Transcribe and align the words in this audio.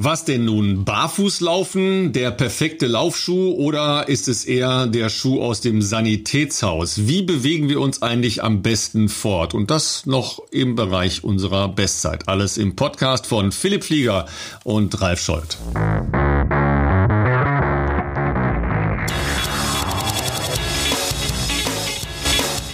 Was 0.00 0.24
denn 0.24 0.44
nun? 0.44 0.84
Barfußlaufen, 0.84 2.12
der 2.12 2.30
perfekte 2.30 2.86
Laufschuh 2.86 3.54
oder 3.54 4.08
ist 4.08 4.28
es 4.28 4.44
eher 4.44 4.86
der 4.86 5.08
Schuh 5.08 5.42
aus 5.42 5.60
dem 5.60 5.82
Sanitätshaus? 5.82 7.08
Wie 7.08 7.22
bewegen 7.22 7.68
wir 7.68 7.80
uns 7.80 8.00
eigentlich 8.00 8.44
am 8.44 8.62
besten 8.62 9.08
fort? 9.08 9.54
Und 9.54 9.72
das 9.72 10.06
noch 10.06 10.38
im 10.52 10.76
Bereich 10.76 11.24
unserer 11.24 11.68
Bestzeit. 11.68 12.28
Alles 12.28 12.58
im 12.58 12.76
Podcast 12.76 13.26
von 13.26 13.50
Philipp 13.50 13.82
Flieger 13.82 14.26
und 14.62 15.00
Ralf 15.00 15.20
Scholz. 15.20 15.58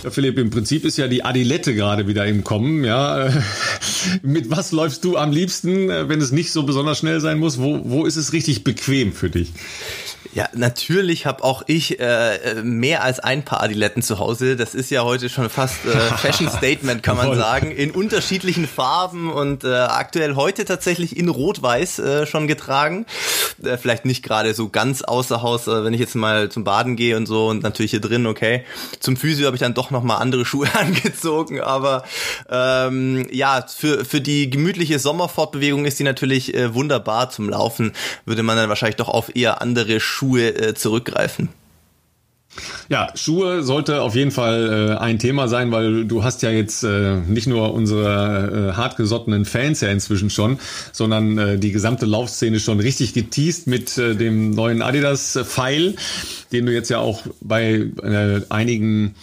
Ja, 0.03 0.11
Philipp, 0.11 0.37
im 0.37 0.51
Prinzip 0.51 0.85
ist 0.85 0.99
ja 0.99 1.09
die 1.09 1.25
Adilette 1.25 1.75
gerade 1.75 2.07
wieder 2.07 2.27
im 2.27 2.45
Kommen. 2.45 2.85
Ja, 2.85 3.31
mit 4.23 4.51
was 4.51 4.73
läufst 4.73 5.05
du 5.05 5.17
am 5.17 5.33
liebsten, 5.33 5.89
wenn 5.89 6.21
es 6.21 6.33
nicht 6.33 6.53
so 6.53 6.65
besonders 6.65 6.99
schnell 6.99 7.21
sein 7.21 7.39
muss? 7.39 7.59
Wo, 7.59 7.81
wo 7.85 8.07
ist 8.07 8.17
es 8.17 8.33
richtig 8.33 8.65
bequem 8.65 9.13
für 9.13 9.31
dich? 9.31 9.53
Ja, 10.33 10.49
natürlich 10.55 11.27
habe 11.27 11.45
auch 11.45 11.63
ich 11.67 12.01
äh, 12.01 12.63
mehr 12.63 13.03
als 13.03 13.21
ein 13.21 13.45
paar 13.45 13.63
Adiletten 13.63 14.03
zu 14.03 14.19
Hause. 14.19 14.57
Das 14.57 14.75
ist 14.75 14.91
ja 14.91 15.05
heute 15.05 15.29
schon 15.29 15.51
fast 15.51 15.85
äh, 15.85 15.91
Fashion 16.17 16.49
Statement, 16.49 17.03
kann 17.03 17.17
man 17.17 17.37
sagen, 17.37 17.71
in 17.71 17.91
unterschiedlichen 17.91 18.67
Farben 18.67 19.31
und 19.31 19.65
äh, 19.65 19.75
aktuell 19.75 20.35
heute 20.35 20.65
tatsächlich 20.65 21.17
in 21.17 21.29
Rot-Weiß 21.29 21.99
äh, 21.99 22.27
schon 22.27 22.47
getragen. 22.47 23.07
Äh, 23.63 23.77
vielleicht 23.77 24.07
nicht 24.07 24.23
gerade 24.23 24.55
so 24.55 24.71
ganz 24.71 25.03
außer 25.03 25.43
Haus, 25.43 25.67
äh, 25.67 25.85
wenn 25.85 25.93
ich 25.93 26.01
jetzt 26.01 26.15
mal 26.15 26.49
zum 26.49 26.65
Baden 26.65 26.97
gehe 26.97 27.17
und 27.17 27.27
so 27.27 27.49
und 27.49 27.63
natürlich 27.63 27.91
hier 27.91 28.01
drin, 28.01 28.27
okay. 28.27 28.65
Zum 29.01 29.17
Physio 29.17 29.47
habe 29.47 29.57
ich 29.57 29.63
dann 29.63 29.75
doch 29.75 29.91
noch 29.91 30.03
mal 30.03 30.17
andere 30.17 30.45
Schuhe 30.55 30.69
angezogen, 30.79 31.61
aber 31.61 32.05
ähm, 32.49 33.27
ja, 33.31 33.65
für 33.67 34.05
für 34.05 34.21
die 34.21 34.49
gemütliche 34.49 34.99
Sommerfortbewegung 34.99 35.85
ist 35.85 35.99
die 35.99 36.05
natürlich 36.05 36.55
äh, 36.55 36.75
wunderbar 36.75 37.31
zum 37.31 37.49
Laufen. 37.51 37.93
Würde 38.25 38.43
man 38.43 38.57
dann 38.57 38.69
wahrscheinlich 38.69 38.97
doch 38.97 39.09
auf 39.09 39.35
eher 39.37 39.61
andere 39.61 40.01
Schuhe 40.01 40.14
Schuhe 40.15 40.55
äh, 40.55 40.75
zurückgreifen? 40.75 41.49
Ja, 42.89 43.09
Schuhe 43.17 43.65
sollte 43.65 44.01
auf 44.01 44.15
jeden 44.15 44.31
Fall 44.31 44.93
äh, 44.93 45.03
ein 45.03 45.19
Thema 45.19 45.49
sein, 45.49 45.73
weil 45.73 46.05
du 46.05 46.23
hast 46.23 46.43
ja 46.43 46.51
jetzt 46.51 46.85
äh, 46.85 47.17
nicht 47.17 47.49
nur 47.49 47.75
unsere 47.75 48.71
äh, 48.71 48.77
hartgesottenen 48.77 49.45
Fans 49.45 49.81
ja 49.81 49.89
inzwischen 49.89 50.31
schon, 50.31 50.61
sondern 50.93 51.37
äh, 51.37 51.59
die 51.59 51.73
gesamte 51.73 52.07
Laufszene 52.07 52.61
schon 52.61 52.79
richtig 52.79 53.13
geteased 53.13 53.67
mit 53.67 53.99
äh, 53.99 54.15
dem 54.15 54.51
neuen 54.51 54.83
Adidas 54.83 55.37
Pfeil, 55.45 55.97
den 56.53 56.67
du 56.67 56.73
jetzt 56.73 56.91
ja 56.91 57.01
auch 57.01 57.23
bei 57.41 57.89
äh, 58.05 58.41
einigen 58.51 59.17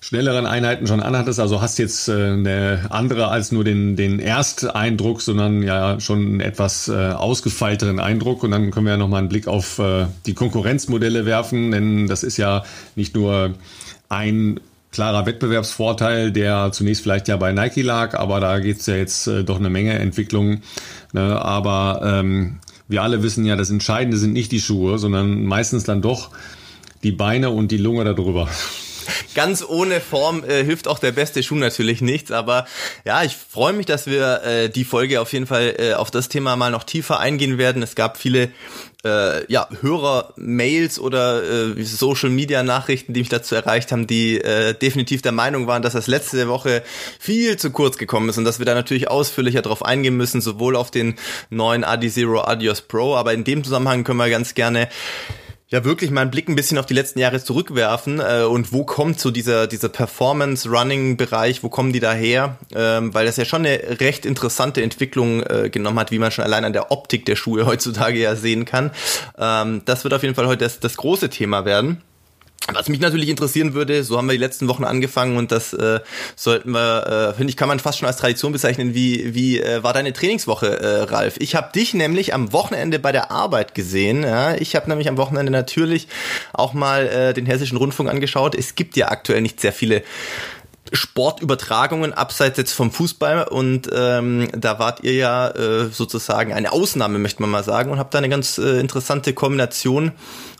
schnelleren 0.00 0.46
Einheiten 0.46 0.86
schon 0.86 1.00
anhattest. 1.00 1.40
Also 1.40 1.60
hast 1.60 1.78
jetzt 1.78 2.08
äh, 2.08 2.12
eine 2.12 2.86
andere 2.88 3.28
als 3.28 3.52
nur 3.52 3.64
den, 3.64 3.96
den 3.96 4.18
Ersteindruck, 4.18 5.20
sondern 5.20 5.62
ja 5.62 6.00
schon 6.00 6.18
einen 6.18 6.40
etwas 6.40 6.88
äh, 6.88 7.10
ausgefeilteren 7.10 8.00
Eindruck. 8.00 8.42
Und 8.42 8.50
dann 8.50 8.70
können 8.70 8.86
wir 8.86 8.92
ja 8.92 8.98
nochmal 8.98 9.20
einen 9.20 9.28
Blick 9.28 9.46
auf 9.46 9.78
äh, 9.78 10.06
die 10.26 10.34
Konkurrenzmodelle 10.34 11.26
werfen, 11.26 11.70
denn 11.70 12.06
das 12.06 12.22
ist 12.22 12.38
ja 12.38 12.64
nicht 12.96 13.14
nur 13.14 13.54
ein 14.08 14.58
klarer 14.90 15.26
Wettbewerbsvorteil, 15.26 16.32
der 16.32 16.72
zunächst 16.72 17.02
vielleicht 17.02 17.28
ja 17.28 17.36
bei 17.36 17.52
Nike 17.52 17.82
lag, 17.82 18.18
aber 18.18 18.40
da 18.40 18.58
geht's 18.58 18.86
ja 18.86 18.96
jetzt 18.96 19.26
äh, 19.26 19.44
doch 19.44 19.58
eine 19.58 19.70
Menge 19.70 19.98
Entwicklungen. 19.98 20.62
Ne? 21.12 21.40
Aber 21.40 22.00
ähm, 22.02 22.58
wir 22.88 23.02
alle 23.02 23.22
wissen 23.22 23.44
ja, 23.44 23.54
das 23.54 23.70
Entscheidende 23.70 24.16
sind 24.16 24.32
nicht 24.32 24.50
die 24.50 24.60
Schuhe, 24.60 24.98
sondern 24.98 25.44
meistens 25.44 25.84
dann 25.84 26.02
doch 26.02 26.30
die 27.04 27.12
Beine 27.12 27.50
und 27.50 27.70
die 27.70 27.76
Lunge 27.76 28.04
darüber 28.04 28.48
ganz 29.34 29.64
ohne 29.66 30.00
Form 30.00 30.44
äh, 30.44 30.64
hilft 30.64 30.88
auch 30.88 30.98
der 30.98 31.12
beste 31.12 31.42
Schuh 31.42 31.56
natürlich 31.56 32.00
nichts. 32.00 32.30
Aber 32.30 32.66
ja, 33.04 33.22
ich 33.22 33.36
freue 33.36 33.72
mich, 33.72 33.86
dass 33.86 34.06
wir 34.06 34.42
äh, 34.44 34.68
die 34.68 34.84
Folge 34.84 35.20
auf 35.20 35.32
jeden 35.32 35.46
Fall 35.46 35.74
äh, 35.78 35.94
auf 35.94 36.10
das 36.10 36.28
Thema 36.28 36.56
mal 36.56 36.70
noch 36.70 36.84
tiefer 36.84 37.20
eingehen 37.20 37.58
werden. 37.58 37.82
Es 37.82 37.94
gab 37.94 38.16
viele 38.16 38.50
äh, 39.04 39.50
ja, 39.50 39.68
Hörer-Mails 39.80 40.98
oder 40.98 41.42
äh, 41.42 41.82
Social-Media-Nachrichten, 41.82 43.12
die 43.12 43.20
mich 43.20 43.28
dazu 43.28 43.54
erreicht 43.54 43.92
haben, 43.92 44.06
die 44.06 44.38
äh, 44.38 44.74
definitiv 44.74 45.22
der 45.22 45.32
Meinung 45.32 45.66
waren, 45.66 45.82
dass 45.82 45.94
das 45.94 46.06
letzte 46.06 46.48
Woche 46.48 46.82
viel 47.18 47.56
zu 47.56 47.70
kurz 47.70 47.96
gekommen 47.96 48.28
ist 48.28 48.38
und 48.38 48.44
dass 48.44 48.58
wir 48.58 48.66
da 48.66 48.74
natürlich 48.74 49.08
ausführlicher 49.08 49.62
drauf 49.62 49.84
eingehen 49.84 50.16
müssen, 50.16 50.40
sowohl 50.40 50.76
auf 50.76 50.90
den 50.90 51.16
neuen 51.48 51.84
Adi 51.84 52.10
Zero 52.10 52.42
Adios 52.42 52.82
Pro, 52.82 53.16
aber 53.16 53.32
in 53.32 53.44
dem 53.44 53.64
Zusammenhang 53.64 54.04
können 54.04 54.18
wir 54.18 54.30
ganz 54.30 54.54
gerne 54.54 54.88
ja 55.70 55.84
wirklich 55.84 56.10
mal 56.10 56.22
einen 56.22 56.30
Blick 56.30 56.48
ein 56.48 56.56
bisschen 56.56 56.78
auf 56.78 56.86
die 56.86 56.94
letzten 56.94 57.20
Jahre 57.20 57.42
zurückwerfen 57.42 58.20
äh, 58.20 58.42
und 58.42 58.72
wo 58.72 58.84
kommt 58.84 59.20
so 59.20 59.30
dieser 59.30 59.66
dieser 59.66 59.88
Performance 59.88 60.68
Running 60.68 61.16
Bereich, 61.16 61.62
wo 61.62 61.68
kommen 61.68 61.92
die 61.92 62.00
daher? 62.00 62.56
Ähm, 62.74 63.14
weil 63.14 63.26
das 63.26 63.36
ja 63.36 63.44
schon 63.44 63.64
eine 63.64 64.00
recht 64.00 64.26
interessante 64.26 64.82
Entwicklung 64.82 65.42
äh, 65.42 65.70
genommen 65.70 65.98
hat, 65.98 66.10
wie 66.10 66.18
man 66.18 66.30
schon 66.30 66.44
allein 66.44 66.64
an 66.64 66.72
der 66.72 66.90
Optik 66.90 67.24
der 67.24 67.36
Schuhe 67.36 67.66
heutzutage 67.66 68.18
ja 68.18 68.34
sehen 68.34 68.64
kann. 68.64 68.90
Ähm, 69.38 69.82
das 69.84 70.04
wird 70.04 70.12
auf 70.14 70.22
jeden 70.22 70.34
Fall 70.34 70.46
heute 70.46 70.64
das, 70.64 70.80
das 70.80 70.96
große 70.96 71.30
Thema 71.30 71.64
werden. 71.64 72.02
Was 72.68 72.88
mich 72.88 73.00
natürlich 73.00 73.28
interessieren 73.28 73.74
würde, 73.74 74.04
so 74.04 74.16
haben 74.16 74.28
wir 74.28 74.34
die 74.34 74.38
letzten 74.38 74.68
Wochen 74.68 74.84
angefangen 74.84 75.36
und 75.38 75.50
das 75.50 75.72
äh, 75.72 76.00
sollten 76.36 76.70
wir, 76.70 77.30
äh, 77.32 77.34
finde 77.34 77.50
ich, 77.50 77.56
kann 77.56 77.68
man 77.68 77.80
fast 77.80 77.98
schon 77.98 78.06
als 78.06 78.18
Tradition 78.18 78.52
bezeichnen. 78.52 78.94
Wie, 78.94 79.34
wie 79.34 79.60
äh, 79.60 79.82
war 79.82 79.92
deine 79.92 80.12
Trainingswoche, 80.12 80.78
äh, 80.78 81.02
Ralf? 81.02 81.36
Ich 81.38 81.54
habe 81.54 81.72
dich 81.72 81.94
nämlich 81.94 82.34
am 82.34 82.52
Wochenende 82.52 82.98
bei 82.98 83.12
der 83.12 83.30
Arbeit 83.30 83.74
gesehen. 83.74 84.22
Ja? 84.22 84.54
Ich 84.54 84.76
habe 84.76 84.88
nämlich 84.88 85.08
am 85.08 85.16
Wochenende 85.16 85.50
natürlich 85.50 86.06
auch 86.52 86.74
mal 86.74 87.06
äh, 87.08 87.34
den 87.34 87.46
Hessischen 87.46 87.78
Rundfunk 87.78 88.10
angeschaut. 88.10 88.54
Es 88.54 88.74
gibt 88.74 88.94
ja 88.96 89.08
aktuell 89.08 89.40
nicht 89.40 89.58
sehr 89.58 89.72
viele 89.72 90.02
Sportübertragungen 90.92 92.12
abseits 92.12 92.58
jetzt 92.58 92.72
vom 92.72 92.90
Fußball 92.90 93.44
und 93.44 93.88
ähm, 93.92 94.48
da 94.52 94.78
wart 94.78 95.04
ihr 95.04 95.14
ja 95.14 95.48
äh, 95.50 95.88
sozusagen 95.90 96.52
eine 96.52 96.72
Ausnahme, 96.72 97.18
möchte 97.18 97.42
man 97.42 97.50
mal 97.50 97.64
sagen, 97.64 97.90
und 97.90 97.98
habt 97.98 98.14
da 98.14 98.18
eine 98.18 98.28
ganz 98.28 98.58
äh, 98.58 98.80
interessante 98.80 99.32
Kombination 99.32 100.12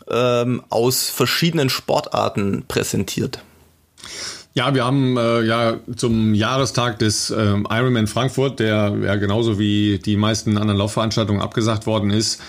ähm, 0.09 0.63
aus 0.69 1.09
verschiedenen 1.09 1.69
Sportarten 1.69 2.63
präsentiert. 2.67 3.39
Ja, 4.53 4.73
wir 4.73 4.83
haben 4.83 5.17
äh, 5.17 5.41
ja 5.43 5.79
zum 5.95 6.33
Jahrestag 6.33 6.99
des 6.99 7.29
äh, 7.29 7.55
Ironman 7.69 8.07
Frankfurt, 8.07 8.59
der 8.59 8.93
ja 9.01 9.15
genauso 9.15 9.59
wie 9.59 9.99
die 9.99 10.17
meisten 10.17 10.57
anderen 10.57 10.77
Laufveranstaltungen 10.77 11.41
abgesagt 11.41 11.87
worden 11.87 12.09
ist, 12.09 12.41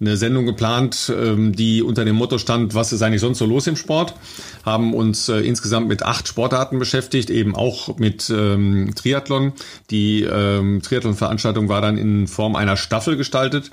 eine 0.00 0.16
Sendung 0.16 0.46
geplant, 0.46 1.12
ähm, 1.14 1.54
die 1.54 1.82
unter 1.82 2.06
dem 2.06 2.16
Motto 2.16 2.38
stand, 2.38 2.74
was 2.74 2.92
ist 2.92 3.02
eigentlich 3.02 3.20
sonst 3.20 3.38
so 3.38 3.44
los 3.44 3.66
im 3.66 3.76
Sport? 3.76 4.14
Haben 4.64 4.94
uns 4.94 5.28
äh, 5.28 5.40
insgesamt 5.40 5.88
mit 5.88 6.02
acht 6.02 6.26
Sportarten 6.26 6.78
beschäftigt, 6.78 7.28
eben 7.28 7.54
auch 7.54 7.98
mit 7.98 8.30
ähm, 8.30 8.94
Triathlon. 8.94 9.52
Die 9.90 10.22
ähm, 10.22 10.80
Triathlon-Veranstaltung 10.82 11.68
war 11.68 11.82
dann 11.82 11.98
in 11.98 12.28
Form 12.28 12.56
einer 12.56 12.78
Staffel 12.78 13.18
gestaltet. 13.18 13.70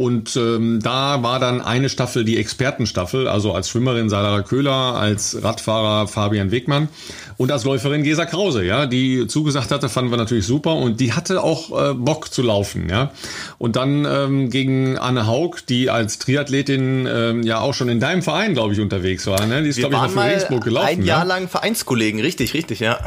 Und 0.00 0.34
ähm, 0.34 0.80
da 0.82 1.22
war 1.22 1.38
dann 1.40 1.60
eine 1.60 1.90
Staffel 1.90 2.24
die 2.24 2.38
Expertenstaffel, 2.38 3.28
also 3.28 3.52
als 3.52 3.68
Schwimmerin 3.68 4.08
Sarah 4.08 4.40
Köhler, 4.40 4.94
als 4.94 5.42
Radfahrer 5.42 6.08
Fabian 6.08 6.50
Wegmann 6.50 6.88
und 7.36 7.52
als 7.52 7.64
Läuferin 7.64 8.02
Gesa 8.02 8.24
Krause, 8.24 8.64
ja, 8.64 8.86
die 8.86 9.26
zugesagt 9.26 9.70
hatte, 9.70 9.90
fanden 9.90 10.10
wir 10.10 10.16
natürlich 10.16 10.46
super 10.46 10.74
und 10.76 11.00
die 11.00 11.12
hatte 11.12 11.42
auch 11.42 11.90
äh, 11.90 11.92
Bock 11.92 12.32
zu 12.32 12.40
laufen, 12.40 12.88
ja. 12.88 13.12
Und 13.58 13.76
dann 13.76 14.06
ähm, 14.06 14.48
gegen 14.48 14.96
Anne 14.96 15.26
Haug, 15.26 15.56
die 15.68 15.90
als 15.90 16.18
Triathletin 16.18 17.06
ähm, 17.06 17.42
ja 17.42 17.60
auch 17.60 17.74
schon 17.74 17.90
in 17.90 18.00
deinem 18.00 18.22
Verein, 18.22 18.54
glaube 18.54 18.72
ich, 18.72 18.80
unterwegs 18.80 19.26
war. 19.26 19.44
Ne? 19.44 19.62
Die 19.62 19.68
ist, 19.68 19.80
glaube 19.80 19.96
ich, 19.96 20.00
mal 20.00 20.08
für 20.08 20.22
Regensburg 20.22 20.64
gelaufen. 20.64 20.86
Ein 20.86 21.02
Jahr 21.04 21.18
ja? 21.18 21.24
lang 21.24 21.46
Vereinskollegen, 21.46 22.20
richtig, 22.20 22.54
richtig, 22.54 22.80
ja. 22.80 22.98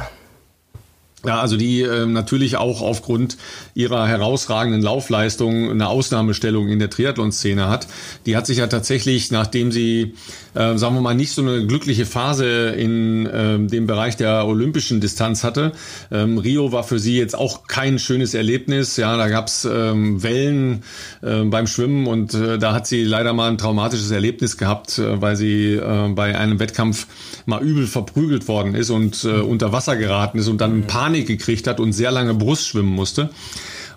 Ja, 1.25 1.39
also 1.39 1.56
die 1.56 1.81
äh, 1.81 2.06
natürlich 2.06 2.57
auch 2.57 2.81
aufgrund 2.81 3.38
ihrer 3.75 4.07
herausragenden 4.07 4.81
Laufleistung 4.81 5.69
eine 5.69 5.88
Ausnahmestellung 5.88 6.67
in 6.67 6.79
der 6.79 6.89
Triathlon-Szene 6.89 7.69
hat. 7.69 7.88
Die 8.25 8.35
hat 8.35 8.45
sich 8.45 8.57
ja 8.57 8.67
tatsächlich, 8.67 9.31
nachdem 9.31 9.72
sie, 9.72 10.16
äh, 10.53 10.78
sagen 10.78 10.95
wir 10.95 11.01
mal, 11.01 11.16
nicht 11.16 11.31
so 11.31 11.41
eine 11.41 11.66
glückliche 11.66 12.06
Phase 12.06 12.72
in 12.72 13.25
äh, 13.25 13.57
dem 13.57 13.88
Bereich 13.88 14.17
der 14.17 14.45
olympischen 14.45 15.00
Distanz 15.00 15.45
hatte. 15.45 15.72
Ähm, 16.12 16.39
Rio 16.39 16.73
war 16.73 16.83
für 16.83 17.00
sie 17.00 17.17
jetzt 17.17 17.38
auch 17.38 17.67
kein 17.69 18.00
schönes 18.00 18.33
Erlebnis. 18.33 18.97
Ja, 18.97 19.16
da 19.16 19.29
gab's 19.29 19.63
ähm, 19.63 20.22
Wellen 20.23 20.83
äh, 21.22 21.44
beim 21.45 21.67
Schwimmen 21.67 22.06
und 22.06 22.33
äh, 22.33 22.59
da 22.59 22.74
hat 22.74 22.86
sie 22.86 23.06
leider 23.06 23.31
mal 23.31 23.50
ein 23.50 23.57
traumatisches 23.57 24.12
Erlebnis 24.12 24.57
gehabt, 24.57 25.00
äh, 25.00 25.21
weil 25.21 25.38
sie 25.38 25.75
äh, 25.75 26.09
bei 26.09 26.38
einem 26.38 26.59
Wettkampf 26.59 27.07
mal 27.45 27.63
übel 27.63 27.88
verprügelt 27.88 28.50
worden 28.50 28.75
ist 28.75 28.89
und 28.89 29.24
äh, 29.24 29.39
unter 29.39 29.71
Wasser 29.71 29.95
geraten 29.95 30.38
ist 30.38 30.50
und 30.50 30.59
dann 30.59 30.83
Panik 30.83 31.12
Panik 31.13 31.27
gekriegt 31.27 31.68
hat 31.68 31.80
und 31.80 31.94
sehr 31.94 32.10
lange 32.10 32.33
Brust 32.33 32.68
schwimmen 32.68 32.89
musste. 32.89 33.30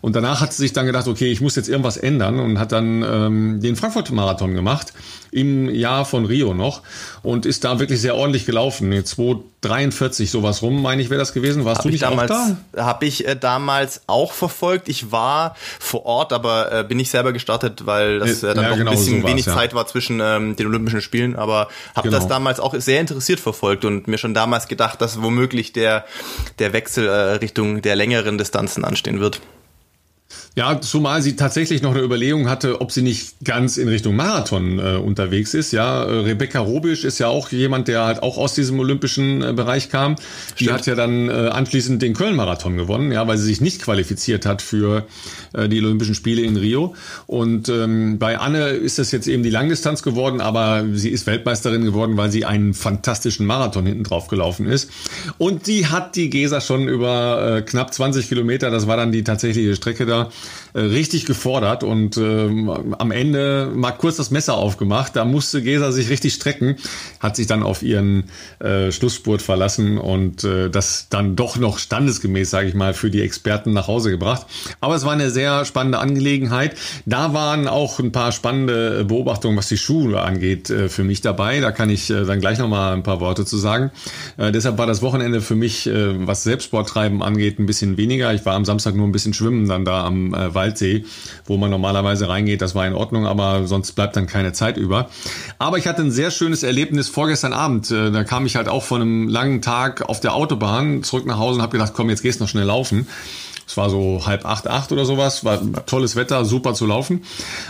Und 0.01 0.17
danach 0.17 0.41
hat 0.41 0.53
sie 0.53 0.63
sich 0.63 0.73
dann 0.73 0.87
gedacht, 0.87 1.09
okay, 1.09 1.31
ich 1.31 1.41
muss 1.41 1.57
jetzt 1.57 1.69
irgendwas 1.69 1.97
ändern 1.97 2.41
und 2.41 2.59
hat 2.59 2.73
dann 2.73 3.03
ähm, 3.03 3.61
den 3.61 3.77
Frankfurt-Marathon 3.77 4.55
gemacht, 4.55 4.93
im 5.31 5.69
Jahr 5.69 6.05
von 6.05 6.25
Rio 6.25 6.55
noch 6.55 6.83
und 7.23 7.45
ist 7.45 7.65
da 7.65 7.79
wirklich 7.79 8.01
sehr 8.01 8.17
ordentlich 8.17 8.47
gelaufen. 8.47 8.93
2,43 8.93 10.29
sowas 10.29 10.63
rum, 10.63 10.81
meine 10.81 11.03
ich, 11.03 11.11
wäre 11.11 11.19
das 11.19 11.33
gewesen. 11.33 11.65
Warst 11.65 11.79
hab 11.79 11.83
du 11.85 11.91
nicht 11.91 12.03
damals, 12.03 12.31
auch 12.31 12.49
da? 12.73 12.85
Habe 12.85 13.05
ich 13.05 13.27
äh, 13.27 13.37
damals 13.37 14.03
auch 14.07 14.33
verfolgt. 14.33 14.89
Ich 14.89 15.13
war 15.13 15.55
vor 15.79 16.07
Ort, 16.07 16.33
aber 16.33 16.73
äh, 16.73 16.85
bin 16.85 16.97
nicht 16.97 17.11
selber 17.11 17.33
gestartet, 17.33 17.85
weil 17.85 18.19
das 18.21 18.43
äh, 18.43 18.55
dann 18.55 18.65
ja, 18.65 18.71
noch 18.71 18.77
genau 18.79 18.93
ein 18.93 18.97
bisschen 18.97 19.23
so 19.23 19.29
wenig 19.29 19.47
ja. 19.47 19.55
Zeit 19.55 19.75
war 19.75 19.87
zwischen 19.87 20.21
ähm, 20.23 20.57
den 20.57 20.67
Olympischen 20.67 21.03
Spielen. 21.03 21.37
Aber 21.37 21.69
habe 21.95 22.09
genau. 22.09 22.19
das 22.19 22.29
damals 22.29 22.61
auch 22.61 22.75
sehr 22.75 23.01
interessiert 23.01 23.41
verfolgt 23.41 23.85
und 23.85 24.09
mir 24.09 24.19
schon 24.19 24.33
damals 24.33 24.69
gedacht, 24.69 25.01
dass 25.01 25.21
womöglich 25.23 25.73
der, 25.73 26.07
der 26.59 26.73
Wechsel 26.73 27.07
äh, 27.09 27.33
Richtung 27.37 27.83
der 27.83 27.97
längeren 27.97 28.39
Distanzen 28.39 28.85
anstehen 28.85 29.21
wird. 29.21 29.41
Ja, 30.56 30.81
zumal 30.81 31.20
sie 31.20 31.37
tatsächlich 31.37 31.82
noch 31.82 31.91
eine 31.91 32.00
Überlegung 32.00 32.49
hatte, 32.49 32.81
ob 32.81 32.91
sie 32.91 33.03
nicht 33.03 33.44
ganz 33.44 33.76
in 33.76 33.88
Richtung 33.88 34.17
Marathon 34.17 34.79
äh, 34.79 34.97
unterwegs 34.97 35.53
ist. 35.53 35.70
Ja, 35.70 36.03
äh, 36.03 36.20
Rebecca 36.20 36.61
Robisch 36.61 37.05
ist 37.05 37.19
ja 37.19 37.29
auch 37.29 37.50
jemand, 37.50 37.88
der 37.88 38.06
halt 38.06 38.23
auch 38.23 38.38
aus 38.38 38.55
diesem 38.55 38.81
olympischen 38.81 39.43
äh, 39.43 39.53
Bereich 39.53 39.91
kam. 39.91 40.17
Stimmt. 40.17 40.61
Die 40.61 40.73
hat 40.73 40.87
ja 40.87 40.94
dann 40.94 41.29
äh, 41.29 41.32
anschließend 41.32 42.00
den 42.00 42.14
Köln-Marathon 42.14 42.79
gewonnen, 42.79 43.12
ja, 43.12 43.29
weil 43.29 43.37
sie 43.37 43.44
sich 43.44 43.61
nicht 43.61 43.82
qualifiziert 43.82 44.47
hat 44.47 44.62
für 44.62 45.06
äh, 45.53 45.69
die 45.69 45.79
Olympischen 45.79 46.14
Spiele 46.14 46.41
in 46.41 46.56
Rio. 46.56 46.94
Und 47.26 47.69
ähm, 47.69 48.19
bei 48.19 48.38
Anne 48.38 48.69
ist 48.69 48.99
das 48.99 49.12
jetzt 49.12 49.29
eben 49.29 49.43
die 49.43 49.50
Langdistanz 49.50 50.02
geworden, 50.02 50.41
aber 50.41 50.87
sie 50.94 51.11
ist 51.11 51.26
Weltmeisterin 51.26 51.85
geworden, 51.85 52.17
weil 52.17 52.31
sie 52.31 52.47
einen 52.47 52.73
fantastischen 52.73 53.44
Marathon 53.44 53.85
hinten 53.85 54.05
drauf 54.05 54.29
gelaufen 54.29 54.64
ist. 54.64 54.91
Und 55.37 55.67
die 55.67 55.88
hat 55.88 56.17
die 56.17 56.31
Gesa 56.31 56.62
schon 56.62 56.88
über 56.88 57.59
äh, 57.59 57.61
knapp 57.61 57.93
20 57.93 58.26
Kilometer, 58.26 58.70
das 58.70 58.87
war 58.87 58.97
dann 58.97 59.12
die 59.12 59.23
tatsächliche 59.23 59.76
Strecke 59.76 60.06
da, 60.06 60.31
richtig 60.75 61.25
gefordert 61.25 61.83
und 61.83 62.17
ähm, 62.17 62.95
am 62.99 63.11
Ende 63.11 63.71
mal 63.75 63.93
kurz 63.93 64.17
das 64.17 64.31
Messer 64.31 64.55
aufgemacht. 64.55 65.17
Da 65.17 65.25
musste 65.25 65.63
Gesa 65.63 65.93
sich 65.93 66.11
richtig 66.11 66.35
strecken, 66.35 66.77
hat 67.21 67.37
sich 67.37 67.47
dann 67.47 67.63
auf 67.63 67.83
ihren 67.83 68.25
äh, 68.59 68.93
Schlussspurt 68.93 69.43
verlassen 69.43 69.99
und 69.99 70.45
äh, 70.45 70.69
das 70.69 71.09
dann 71.09 71.37
doch 71.37 71.57
noch 71.57 71.79
standesgemäß, 71.79 72.51
sage 72.51 72.69
ich 72.69 72.75
mal, 72.75 72.95
für 72.95 73.11
die 73.11 73.23
Experten 73.23 73.73
nach 73.73 73.89
Hause 73.89 74.11
gebracht. 74.11 74.47
Aber 74.81 74.95
es 74.95 75.05
war 75.05 75.13
eine 75.13 75.31
sehr 75.31 75.65
spannende 75.65 75.99
Angelegenheit. 75.99 76.77
Da 77.07 77.33
waren 77.33 77.69
auch 77.69 77.99
ein 77.99 78.13
paar 78.13 78.33
spannende 78.33 79.05
Beobachtungen, 79.05 79.57
was 79.57 79.69
die 79.69 79.79
Schuhe 79.79 80.21
angeht, 80.21 80.71
äh, 80.71 80.89
für 80.89 81.05
mich 81.05 81.21
dabei. 81.21 81.61
Da 81.61 81.73
kann 81.73 81.91
ich 81.91 82.11
äh, 82.11 82.25
dann 82.25 82.41
gleich 82.41 82.59
noch 82.59 82.69
mal 82.69 82.93
ein 82.93 83.03
paar 83.03 83.21
Worte 83.21 83.45
zu 83.45 83.57
sagen. 83.57 83.91
Äh, 84.37 84.53
deshalb 84.53 84.79
war 84.79 84.87
das 84.87 85.03
Wochenende 85.03 85.41
für 85.41 85.57
mich, 85.57 85.87
äh, 85.87 86.27
was 86.27 86.43
Selbstsporttreiben 86.43 87.23
angeht, 87.23 87.59
ein 87.59 87.67
bisschen 87.67 87.97
weniger. 87.97 88.35
Ich 88.35 88.45
war 88.45 88.55
am 88.55 88.65
Samstag 88.65 88.95
nur 88.95 89.07
ein 89.07 89.13
bisschen 89.13 89.33
schwimmen 89.33 89.69
dann 89.69 89.85
da 89.85 90.05
am 90.05 90.35
äh, 90.37 90.55
Wald 90.55 90.67
Waldsee, 90.77 91.05
wo 91.47 91.56
man 91.56 91.71
normalerweise 91.71 92.29
reingeht. 92.29 92.61
Das 92.61 92.75
war 92.75 92.87
in 92.87 92.94
Ordnung, 92.94 93.27
aber 93.27 93.67
sonst 93.67 93.93
bleibt 93.93 94.17
dann 94.17 94.27
keine 94.27 94.53
Zeit 94.53 94.77
über. 94.77 95.09
Aber 95.59 95.79
ich 95.79 95.87
hatte 95.87 96.03
ein 96.03 96.11
sehr 96.11 96.31
schönes 96.31 96.62
Erlebnis 96.62 97.09
vorgestern 97.09 97.53
Abend. 97.53 97.91
Äh, 97.91 98.11
da 98.11 98.25
kam 98.25 98.47
ich 98.47 98.56
halt 98.56 98.69
auch 98.69 98.83
von 98.83 99.00
einem 99.00 99.29
langen 99.29 99.62
Tag 99.62 100.03
auf 100.09 100.21
der 100.21 100.35
Autobahn 100.35 101.03
zurück 101.03 101.27
nach 101.27 101.38
Hause 101.38 101.56
und 101.56 101.62
habe 101.62 101.73
gedacht, 101.73 101.93
komm, 101.94 102.11
jetzt 102.11 102.23
gehst 102.23 102.41
du 102.41 102.44
noch 102.44 102.50
schnell 102.50 102.67
laufen. 102.67 103.06
Es 103.69 103.77
war 103.77 103.91
so 103.91 104.23
halb 104.25 104.47
acht, 104.47 104.69
acht 104.69 104.93
oder 104.93 105.05
sowas, 105.05 105.44
war 105.44 105.61
tolles 105.87 106.15
Wetter, 106.15 106.44
super 106.44 106.75
zu 106.75 106.87
laufen. 106.87 107.25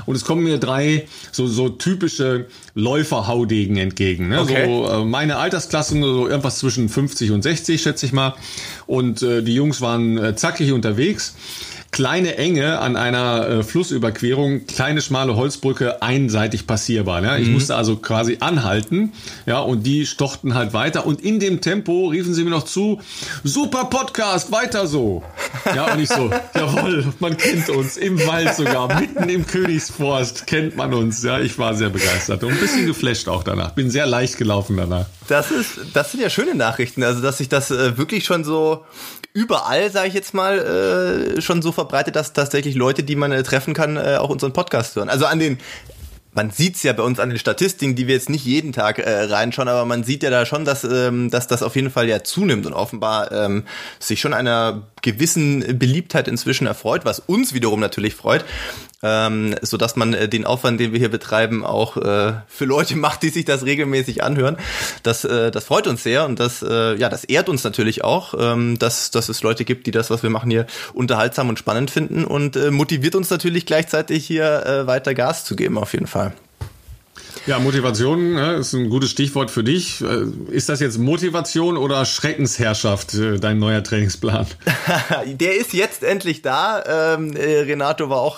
Und 0.05 0.15
es 0.15 0.27
kommen 0.27 0.45
mir 0.45 0.59
drei 0.59 1.09
so, 1.33 1.47
so 1.47 1.71
typische 1.71 2.47
Läuferhaudegen 2.75 3.79
entgegen. 3.79 4.29
Ne? 4.29 4.43
Okay. 4.43 4.67
So 4.67 4.91
äh, 4.91 5.05
meine 5.07 5.39
Altersklassen, 5.39 6.03
so 6.03 6.29
irgendwas 6.29 6.59
zwischen 6.59 6.91
50 6.91 7.31
und 7.31 7.41
60, 7.41 7.81
schätze 7.81 8.05
ich 8.05 8.13
mal. 8.13 8.35
Und 8.87 9.23
äh, 9.23 9.43
die 9.43 9.55
Jungs 9.55 9.81
waren 9.81 10.19
äh, 10.19 10.37
zackig 10.37 10.73
unterwegs 10.73 11.35
kleine 11.97 12.37
Enge 12.37 12.79
an 12.79 12.95
einer 12.95 13.49
äh, 13.49 13.63
Flussüberquerung, 13.63 14.67
kleine 14.67 15.01
schmale 15.01 15.35
Holzbrücke, 15.35 16.03
einseitig 16.03 16.67
passierbar. 16.67 17.23
Ja? 17.23 17.39
Ich 17.39 17.47
mhm. 17.47 17.55
musste 17.55 17.75
also 17.75 17.97
quasi 17.97 18.37
anhalten, 18.41 19.15
ja, 19.47 19.61
und 19.61 19.85
die 19.85 20.05
stochten 20.05 20.55
halt 20.55 20.75
weiter. 20.75 21.07
Und 21.07 21.23
in 21.23 21.41
dem 21.41 21.63
Tempo 21.63 22.09
riefen 22.09 22.35
sie 22.35 22.45
mir 22.45 22.51
noch 22.51 22.67
zu: 22.67 23.01
Super 23.45 23.87
Podcast, 23.87 24.53
weiter 24.53 24.87
so. 24.87 25.23
Ja, 25.75 25.95
und 25.95 26.01
ich 26.01 26.11
so, 26.11 26.31
jawohl, 26.55 27.15
man 27.19 27.35
kennt 27.39 27.71
uns 27.71 27.97
im 27.97 28.19
Wald 28.27 28.55
sogar, 28.55 29.01
mitten 29.01 29.31
im 29.31 29.47
Königsforst 29.47 30.47
kennt 30.47 30.77
man 30.77 30.93
uns. 30.93 31.23
Ja, 31.23 31.41
ich 31.41 31.59
war 31.59 31.75
sehr 31.75 31.89
begeistert 31.89 32.45
und 32.45 32.51
ein 32.51 32.61
bisschen 32.61 32.85
geflasht 32.85 33.27
auch 33.27 33.43
danach. 33.43 33.71
Bin 33.71 33.91
sehr 33.91 34.05
leicht 34.05 34.37
gelaufen 34.37 34.77
danach. 34.77 35.07
Das 35.29 35.51
ist, 35.51 35.79
das 35.95 36.13
sind 36.13 36.21
ja 36.21 36.29
schöne 36.29 36.55
Nachrichten. 36.55 37.03
Also, 37.03 37.23
dass 37.23 37.39
sich 37.39 37.49
das 37.49 37.71
äh, 37.71 37.97
wirklich 37.97 38.27
schon 38.27 38.45
so 38.45 38.85
überall, 39.37 39.91
sage 39.91 40.09
ich 40.09 40.15
jetzt 40.15 40.33
mal, 40.33 41.37
äh, 41.37 41.43
schon 41.43 41.61
so 41.61 41.71
verbreitet, 41.71 41.86
dass 42.13 42.33
tatsächlich 42.33 42.75
Leute, 42.75 43.03
die 43.03 43.17
man 43.17 43.33
äh, 43.33 43.43
treffen 43.43 43.75
kann, 43.75 43.97
äh, 43.97 44.17
auch 44.19 44.31
unseren 44.31 44.53
Podcast 44.53 44.97
hören. 44.97 45.09
Also 45.09 45.27
an 45.27 45.39
den 45.39 45.59
man 46.37 46.51
sieht's 46.51 46.83
ja 46.83 46.93
bei 46.93 47.03
uns 47.03 47.19
an 47.19 47.31
den 47.31 47.39
Statistiken, 47.39 47.97
die 47.97 48.07
wir 48.07 48.15
jetzt 48.15 48.29
nicht 48.29 48.45
jeden 48.45 48.73
Tag 48.73 48.99
äh, 48.99 49.23
reinschauen, 49.23 49.69
aber 49.69 49.87
man 49.87 50.05
sieht 50.05 50.23
ja 50.23 50.29
da 50.29 50.45
schon, 50.45 50.67
dass, 50.67 50.85
ähm, 50.85 51.31
dass 51.31 51.47
das 51.47 51.63
auf 51.63 51.75
jeden 51.77 51.91
Fall 51.91 52.09
ja 52.09 52.23
zunimmt 52.23 52.67
und 52.67 52.75
offenbar 52.75 53.33
ähm, 53.33 53.65
sich 53.99 54.21
schon 54.21 54.35
einer 54.35 54.83
gewissen 55.07 55.79
Beliebtheit 55.79 56.27
inzwischen 56.27 56.67
erfreut, 56.67 57.05
was 57.05 57.21
uns 57.21 57.55
wiederum 57.55 57.79
natürlich 57.79 58.17
freut, 58.17 58.45
ähm, 59.05 59.55
so 59.63 59.77
dass 59.77 59.95
man 59.95 60.15
äh, 60.15 60.29
den 60.29 60.45
Aufwand, 60.45 60.81
den 60.81 60.93
wir 60.93 60.99
hier 60.99 61.09
betreiben, 61.09 61.65
auch 61.65 61.97
äh, 61.97 62.33
für 62.49 62.65
Leute 62.65 62.97
macht, 63.07 63.23
die 63.23 63.29
sich 63.29 63.45
das 63.45 63.65
regelmäßig 63.65 64.25
anhören. 64.25 64.57
Das, 65.05 65.25
äh, 65.25 65.53
das 65.53 65.65
freut 65.65 65.87
uns 65.87 66.03
sehr 66.03 66.27
und 66.27 66.41
das, 66.41 66.61
äh, 66.61 66.97
ja, 66.97 67.09
das 67.09 67.23
ehrt 67.23 67.49
uns 67.49 67.63
natürlich 67.63 68.03
auch, 68.03 68.35
ähm, 68.37 68.81
dass, 68.81 69.13
dass 69.13 69.29
es 69.29 69.45
Leute 69.45 69.65
gibt, 69.65 69.87
die 69.87 69.93
das, 69.93 70.11
was 70.11 70.25
wir 70.25 70.31
machen 70.31 70.51
hier, 70.51 70.67
unterhaltsam 70.93 71.49
und 71.49 71.59
spannend 71.61 71.93
finden 71.93 72.25
und 72.25 72.57
äh, 72.57 72.73
motiviert 72.73 73.15
uns 73.15 73.31
natürlich 73.31 73.65
gleichzeitig 73.65 74.27
hier 74.27 74.67
äh, 74.67 74.87
weiter 74.89 75.15
Gas 75.15 75.45
zu 75.45 75.55
geben, 75.55 75.79
auf 75.79 75.93
jeden 75.93 76.09
Fall. 76.09 76.33
Ja, 77.47 77.61
Motivation 77.61 78.35
ne, 78.35 78.55
ist 78.55 78.73
ein 78.73 78.89
gutes 78.89 79.11
Stichwort 79.11 79.53
für 79.53 79.63
dich. 79.63 80.01
Äh, 80.01 80.25
ist 80.51 80.69
das 80.69 80.81
jetzt 80.81 80.99
Motivation 80.99 81.77
oder 81.77 82.05
Schreckensherrschaft, 82.05 83.15
äh, 83.15 83.39
dein 83.39 83.61
neuer 83.61 83.85
Trainingsplan? 83.85 84.49
Der 85.27 85.57
ist 85.57 85.73
jetzt 85.73 86.03
endlich 86.03 86.43
da. 86.43 87.15
Ähm, 87.15 87.37
äh, 87.37 87.61
Renato 87.61 88.11
war 88.11 88.19
auch 88.19 88.37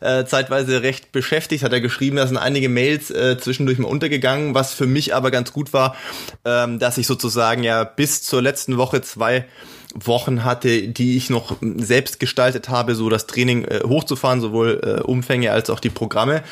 zeitweise 0.00 0.82
recht 0.82 1.12
beschäftigt, 1.12 1.62
hat 1.62 1.72
er 1.72 1.80
geschrieben, 1.80 2.16
da 2.16 2.26
sind 2.26 2.36
einige 2.36 2.68
Mails 2.68 3.06
zwischendurch 3.06 3.78
mal 3.78 3.88
untergegangen, 3.88 4.54
was 4.54 4.74
für 4.74 4.86
mich 4.86 5.14
aber 5.14 5.30
ganz 5.30 5.52
gut 5.52 5.72
war, 5.72 5.96
ähm, 6.44 6.78
dass 6.78 6.98
ich 6.98 7.06
sozusagen 7.06 7.62
ja 7.62 7.84
bis 7.84 8.22
zur 8.22 8.42
letzten 8.42 8.76
Woche 8.76 9.00
zwei 9.02 9.46
Wochen 9.94 10.44
hatte, 10.44 10.88
die 10.88 11.16
ich 11.16 11.30
noch 11.30 11.56
selbst 11.60 12.20
gestaltet 12.20 12.68
habe, 12.68 12.94
so 12.94 13.08
das 13.08 13.26
Training 13.26 13.64
äh, 13.64 13.80
hochzufahren, 13.84 14.40
sowohl 14.40 14.80
äh, 14.82 15.02
Umfänge 15.02 15.52
als 15.52 15.70
auch 15.70 15.80
die 15.80 15.90
Programme. 15.90 16.42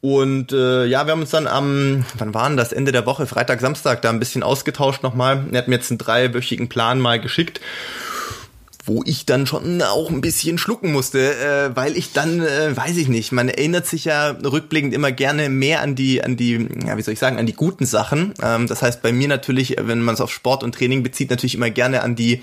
Und 0.00 0.52
äh, 0.52 0.86
ja, 0.86 1.06
wir 1.06 1.12
haben 1.12 1.20
uns 1.20 1.30
dann 1.30 1.46
am, 1.46 2.04
wann 2.16 2.34
waren 2.34 2.56
das, 2.56 2.72
Ende 2.72 2.92
der 2.92 3.06
Woche, 3.06 3.26
Freitag, 3.26 3.60
Samstag, 3.60 4.02
da 4.02 4.10
ein 4.10 4.18
bisschen 4.18 4.42
ausgetauscht 4.42 5.02
nochmal. 5.02 5.44
Er 5.52 5.58
hat 5.58 5.68
mir 5.68 5.76
jetzt 5.76 5.90
einen 5.90 5.98
dreiwöchigen 5.98 6.68
Plan 6.68 7.00
mal 7.00 7.20
geschickt 7.20 7.60
wo 8.86 9.02
ich 9.04 9.26
dann 9.26 9.46
schon 9.46 9.82
auch 9.82 10.10
ein 10.10 10.20
bisschen 10.20 10.58
schlucken 10.58 10.92
musste, 10.92 11.34
äh, 11.34 11.76
weil 11.76 11.96
ich 11.96 12.12
dann, 12.12 12.40
äh, 12.40 12.76
weiß 12.76 12.96
ich 12.96 13.08
nicht, 13.08 13.32
man 13.32 13.48
erinnert 13.48 13.86
sich 13.86 14.04
ja 14.04 14.30
rückblickend 14.30 14.94
immer 14.94 15.10
gerne 15.10 15.48
mehr 15.48 15.82
an 15.82 15.96
die, 15.96 16.22
an 16.22 16.36
die, 16.36 16.68
ja, 16.86 16.96
wie 16.96 17.02
soll 17.02 17.14
ich 17.14 17.18
sagen, 17.18 17.38
an 17.38 17.46
die 17.46 17.52
guten 17.52 17.84
Sachen. 17.84 18.32
Ähm, 18.40 18.68
das 18.68 18.82
heißt 18.82 19.02
bei 19.02 19.12
mir 19.12 19.26
natürlich, 19.26 19.76
wenn 19.80 20.02
man 20.02 20.14
es 20.14 20.20
auf 20.20 20.32
Sport 20.32 20.62
und 20.62 20.74
Training 20.74 21.02
bezieht, 21.02 21.30
natürlich 21.30 21.56
immer 21.56 21.70
gerne 21.70 22.02
an 22.02 22.14
die 22.14 22.42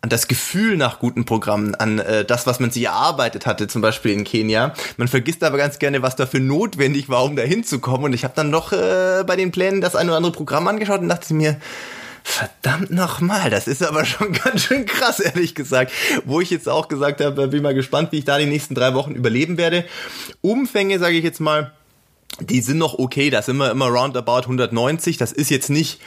an 0.00 0.10
das 0.10 0.28
Gefühl 0.28 0.76
nach 0.76 1.00
guten 1.00 1.24
Programmen, 1.24 1.74
an 1.74 1.98
äh, 1.98 2.24
das, 2.24 2.46
was 2.46 2.60
man 2.60 2.70
sich 2.70 2.84
erarbeitet 2.84 3.46
hatte, 3.46 3.66
zum 3.66 3.82
Beispiel 3.82 4.12
in 4.12 4.22
Kenia. 4.22 4.72
Man 4.96 5.08
vergisst 5.08 5.42
aber 5.42 5.58
ganz 5.58 5.80
gerne, 5.80 6.02
was 6.02 6.14
dafür 6.14 6.38
notwendig 6.38 7.08
war, 7.08 7.24
um 7.24 7.34
da 7.34 7.42
hinzukommen. 7.42 8.04
Und 8.04 8.12
ich 8.12 8.22
habe 8.22 8.34
dann 8.36 8.48
noch 8.48 8.72
äh, 8.72 9.24
bei 9.26 9.34
den 9.34 9.50
Plänen 9.50 9.80
das 9.80 9.96
ein 9.96 10.06
oder 10.06 10.18
andere 10.18 10.32
Programm 10.32 10.68
angeschaut 10.68 11.00
und 11.00 11.08
dachte 11.08 11.34
mir, 11.34 11.56
Verdammt 12.30 12.90
nochmal, 12.90 13.48
das 13.48 13.66
ist 13.66 13.82
aber 13.82 14.04
schon 14.04 14.32
ganz 14.44 14.64
schön 14.64 14.84
krass, 14.84 15.18
ehrlich 15.18 15.54
gesagt. 15.54 15.92
Wo 16.26 16.42
ich 16.42 16.50
jetzt 16.50 16.68
auch 16.68 16.88
gesagt 16.88 17.22
habe, 17.22 17.48
bin 17.48 17.62
mal 17.62 17.74
gespannt, 17.74 18.12
wie 18.12 18.18
ich 18.18 18.26
da 18.26 18.38
die 18.38 18.44
nächsten 18.44 18.74
drei 18.74 18.92
Wochen 18.92 19.12
überleben 19.12 19.56
werde. 19.56 19.86
Umfänge, 20.42 20.98
sage 20.98 21.16
ich 21.16 21.24
jetzt 21.24 21.40
mal, 21.40 21.72
die 22.38 22.60
sind 22.60 22.76
noch 22.76 22.98
okay, 22.98 23.30
da 23.30 23.40
sind 23.40 23.56
wir 23.56 23.70
immer 23.70 23.86
roundabout 23.86 24.42
190. 24.42 25.16
Das 25.16 25.32
ist 25.32 25.48
jetzt 25.48 25.70
nicht 25.70 26.00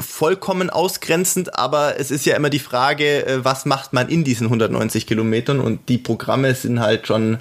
vollkommen 0.00 0.68
ausgrenzend, 0.68 1.56
aber 1.56 2.00
es 2.00 2.10
ist 2.10 2.26
ja 2.26 2.34
immer 2.34 2.50
die 2.50 2.58
Frage, 2.58 3.24
äh, 3.24 3.44
was 3.44 3.66
macht 3.66 3.92
man 3.92 4.08
in 4.08 4.24
diesen 4.24 4.48
190 4.48 5.06
Kilometern 5.06 5.60
und 5.60 5.88
die 5.88 5.98
Programme 5.98 6.56
sind 6.56 6.80
halt 6.80 7.06
schon 7.06 7.38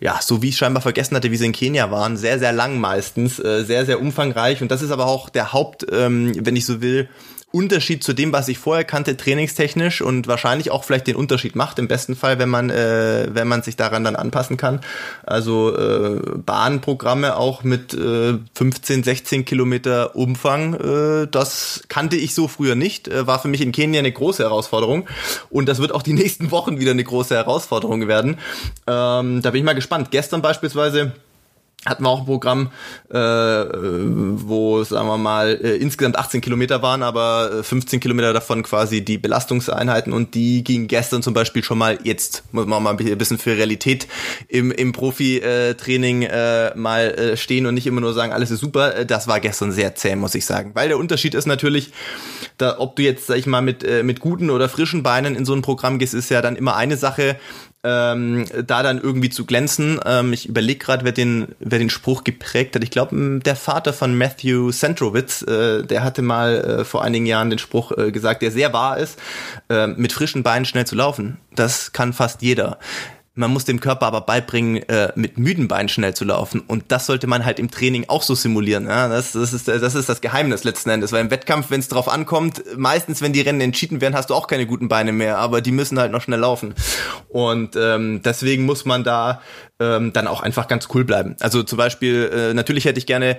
ja, 0.00 0.18
so 0.22 0.42
wie 0.42 0.48
ich 0.48 0.56
scheinbar 0.56 0.82
vergessen 0.82 1.14
hatte, 1.14 1.30
wie 1.30 1.36
sie 1.36 1.44
in 1.44 1.52
Kenia 1.52 1.90
waren, 1.90 2.16
sehr, 2.16 2.38
sehr 2.38 2.52
lang 2.52 2.78
meistens, 2.80 3.38
äh, 3.38 3.64
sehr, 3.64 3.84
sehr 3.84 4.00
umfangreich. 4.00 4.62
Und 4.62 4.70
das 4.70 4.80
ist 4.80 4.90
aber 4.90 5.06
auch 5.06 5.28
der 5.28 5.52
Haupt, 5.52 5.86
ähm, 5.92 6.32
wenn 6.38 6.56
ich 6.56 6.64
so 6.64 6.80
will, 6.80 7.08
Unterschied 7.52 8.04
zu 8.04 8.12
dem, 8.12 8.32
was 8.32 8.48
ich 8.48 8.58
vorher 8.58 8.84
kannte, 8.84 9.16
trainingstechnisch 9.16 10.02
und 10.02 10.28
wahrscheinlich 10.28 10.70
auch 10.70 10.84
vielleicht 10.84 11.08
den 11.08 11.16
Unterschied 11.16 11.56
macht, 11.56 11.78
im 11.78 11.88
besten 11.88 12.14
Fall, 12.14 12.38
wenn 12.38 12.48
man, 12.48 12.70
äh, 12.70 13.28
wenn 13.32 13.48
man 13.48 13.62
sich 13.62 13.76
daran 13.76 14.04
dann 14.04 14.14
anpassen 14.14 14.56
kann. 14.56 14.80
Also 15.24 15.76
äh, 15.76 16.20
Bahnprogramme 16.36 17.36
auch 17.36 17.64
mit 17.64 17.92
äh, 17.92 18.38
15, 18.54 19.02
16 19.02 19.44
Kilometer 19.44 20.14
Umfang, 20.14 20.74
äh, 20.74 21.26
das 21.28 21.82
kannte 21.88 22.16
ich 22.16 22.34
so 22.34 22.46
früher 22.46 22.76
nicht, 22.76 23.08
äh, 23.08 23.26
war 23.26 23.40
für 23.40 23.48
mich 23.48 23.62
in 23.62 23.72
Kenia 23.72 23.98
eine 23.98 24.12
große 24.12 24.42
Herausforderung 24.42 25.08
und 25.50 25.68
das 25.68 25.80
wird 25.80 25.92
auch 25.92 26.02
die 26.02 26.12
nächsten 26.20 26.52
Wochen 26.52 26.78
wieder 26.78 26.92
eine 26.92 27.04
große 27.04 27.34
Herausforderung 27.34 28.06
werden. 28.06 28.38
Ähm, 28.86 29.42
da 29.42 29.50
bin 29.50 29.60
ich 29.60 29.64
mal 29.64 29.74
gespannt. 29.74 30.12
Gestern 30.12 30.40
beispielsweise 30.40 31.12
hatten 31.86 32.04
wir 32.04 32.10
auch 32.10 32.20
ein 32.20 32.26
Programm, 32.26 32.70
äh, 33.10 33.16
wo, 33.16 34.84
sagen 34.84 35.08
wir 35.08 35.16
mal, 35.16 35.58
äh, 35.62 35.76
insgesamt 35.76 36.18
18 36.18 36.42
Kilometer 36.42 36.82
waren, 36.82 37.02
aber 37.02 37.64
15 37.64 37.96
äh, 37.96 38.00
Kilometer 38.00 38.34
davon 38.34 38.62
quasi 38.62 39.02
die 39.02 39.16
Belastungseinheiten 39.16 40.12
und 40.12 40.34
die 40.34 40.62
gingen 40.62 40.88
gestern 40.88 41.22
zum 41.22 41.32
Beispiel 41.32 41.64
schon 41.64 41.78
mal, 41.78 41.98
jetzt 42.04 42.44
muss 42.52 42.66
man 42.66 42.82
mal 42.82 42.96
ein 42.98 43.18
bisschen 43.18 43.38
für 43.38 43.56
Realität 43.56 44.08
im, 44.48 44.70
im 44.72 44.92
Profi-Training 44.92 46.22
äh, 46.24 46.76
mal 46.76 47.14
äh, 47.14 47.36
stehen 47.38 47.64
und 47.64 47.72
nicht 47.72 47.86
immer 47.86 48.02
nur 48.02 48.12
sagen, 48.12 48.32
alles 48.34 48.50
ist 48.50 48.60
super. 48.60 49.06
Das 49.06 49.26
war 49.26 49.40
gestern 49.40 49.72
sehr 49.72 49.94
zäh, 49.94 50.16
muss 50.16 50.34
ich 50.34 50.44
sagen. 50.44 50.72
Weil 50.74 50.88
der 50.88 50.98
Unterschied 50.98 51.34
ist 51.34 51.46
natürlich, 51.46 51.92
da, 52.58 52.78
ob 52.78 52.96
du 52.96 53.02
jetzt, 53.02 53.26
sag 53.26 53.38
ich 53.38 53.46
mal, 53.46 53.62
mit, 53.62 53.84
äh, 53.84 54.02
mit 54.02 54.20
guten 54.20 54.50
oder 54.50 54.68
frischen 54.68 55.02
Beinen 55.02 55.34
in 55.34 55.46
so 55.46 55.54
ein 55.54 55.62
Programm 55.62 55.98
gehst, 55.98 56.12
ist 56.12 56.28
ja 56.28 56.42
dann 56.42 56.56
immer 56.56 56.76
eine 56.76 56.98
Sache, 56.98 57.36
ähm, 57.82 58.46
da 58.66 58.82
dann 58.82 59.00
irgendwie 59.00 59.30
zu 59.30 59.46
glänzen. 59.46 59.98
Ähm, 60.04 60.32
ich 60.32 60.48
überlege 60.48 60.78
gerade, 60.78 61.04
wer 61.04 61.12
den, 61.12 61.48
wer 61.60 61.78
den 61.78 61.90
Spruch 61.90 62.24
geprägt 62.24 62.74
hat. 62.74 62.84
Ich 62.84 62.90
glaube, 62.90 63.40
der 63.44 63.56
Vater 63.56 63.92
von 63.92 64.16
Matthew 64.16 64.70
Centrowitz, 64.72 65.42
äh, 65.42 65.82
der 65.82 66.04
hatte 66.04 66.22
mal 66.22 66.80
äh, 66.80 66.84
vor 66.84 67.02
einigen 67.02 67.26
Jahren 67.26 67.50
den 67.50 67.58
Spruch 67.58 67.92
äh, 67.92 68.12
gesagt, 68.12 68.42
der 68.42 68.50
sehr 68.50 68.72
wahr 68.72 68.98
ist, 68.98 69.18
äh, 69.68 69.86
mit 69.86 70.12
frischen 70.12 70.42
Beinen 70.42 70.64
schnell 70.64 70.86
zu 70.86 70.94
laufen. 70.94 71.38
Das 71.54 71.92
kann 71.92 72.12
fast 72.12 72.42
jeder. 72.42 72.78
Man 73.40 73.54
muss 73.54 73.64
dem 73.64 73.80
Körper 73.80 74.04
aber 74.04 74.20
beibringen, 74.20 74.86
äh, 74.90 75.12
mit 75.14 75.38
müden 75.38 75.66
Beinen 75.66 75.88
schnell 75.88 76.12
zu 76.12 76.26
laufen. 76.26 76.60
Und 76.60 76.84
das 76.88 77.06
sollte 77.06 77.26
man 77.26 77.46
halt 77.46 77.58
im 77.58 77.70
Training 77.70 78.04
auch 78.08 78.22
so 78.22 78.34
simulieren. 78.34 78.86
Ja? 78.86 79.08
Das, 79.08 79.32
das, 79.32 79.54
ist, 79.54 79.66
das 79.66 79.94
ist 79.94 80.10
das 80.10 80.20
Geheimnis 80.20 80.62
letzten 80.62 80.90
Endes. 80.90 81.10
Weil 81.10 81.22
im 81.22 81.30
Wettkampf, 81.30 81.70
wenn 81.70 81.80
es 81.80 81.88
drauf 81.88 82.10
ankommt, 82.10 82.62
meistens, 82.76 83.22
wenn 83.22 83.32
die 83.32 83.40
Rennen 83.40 83.62
entschieden 83.62 84.02
werden, 84.02 84.14
hast 84.14 84.28
du 84.28 84.34
auch 84.34 84.46
keine 84.46 84.66
guten 84.66 84.88
Beine 84.88 85.12
mehr. 85.12 85.38
Aber 85.38 85.62
die 85.62 85.72
müssen 85.72 85.98
halt 85.98 86.12
noch 86.12 86.20
schnell 86.20 86.38
laufen. 86.38 86.74
Und 87.30 87.76
ähm, 87.76 88.20
deswegen 88.22 88.66
muss 88.66 88.84
man 88.84 89.04
da 89.04 89.40
ähm, 89.80 90.12
dann 90.12 90.26
auch 90.26 90.42
einfach 90.42 90.68
ganz 90.68 90.88
cool 90.92 91.06
bleiben. 91.06 91.34
Also 91.40 91.62
zum 91.62 91.78
Beispiel, 91.78 92.30
äh, 92.50 92.52
natürlich 92.52 92.84
hätte 92.84 92.98
ich 92.98 93.06
gerne 93.06 93.38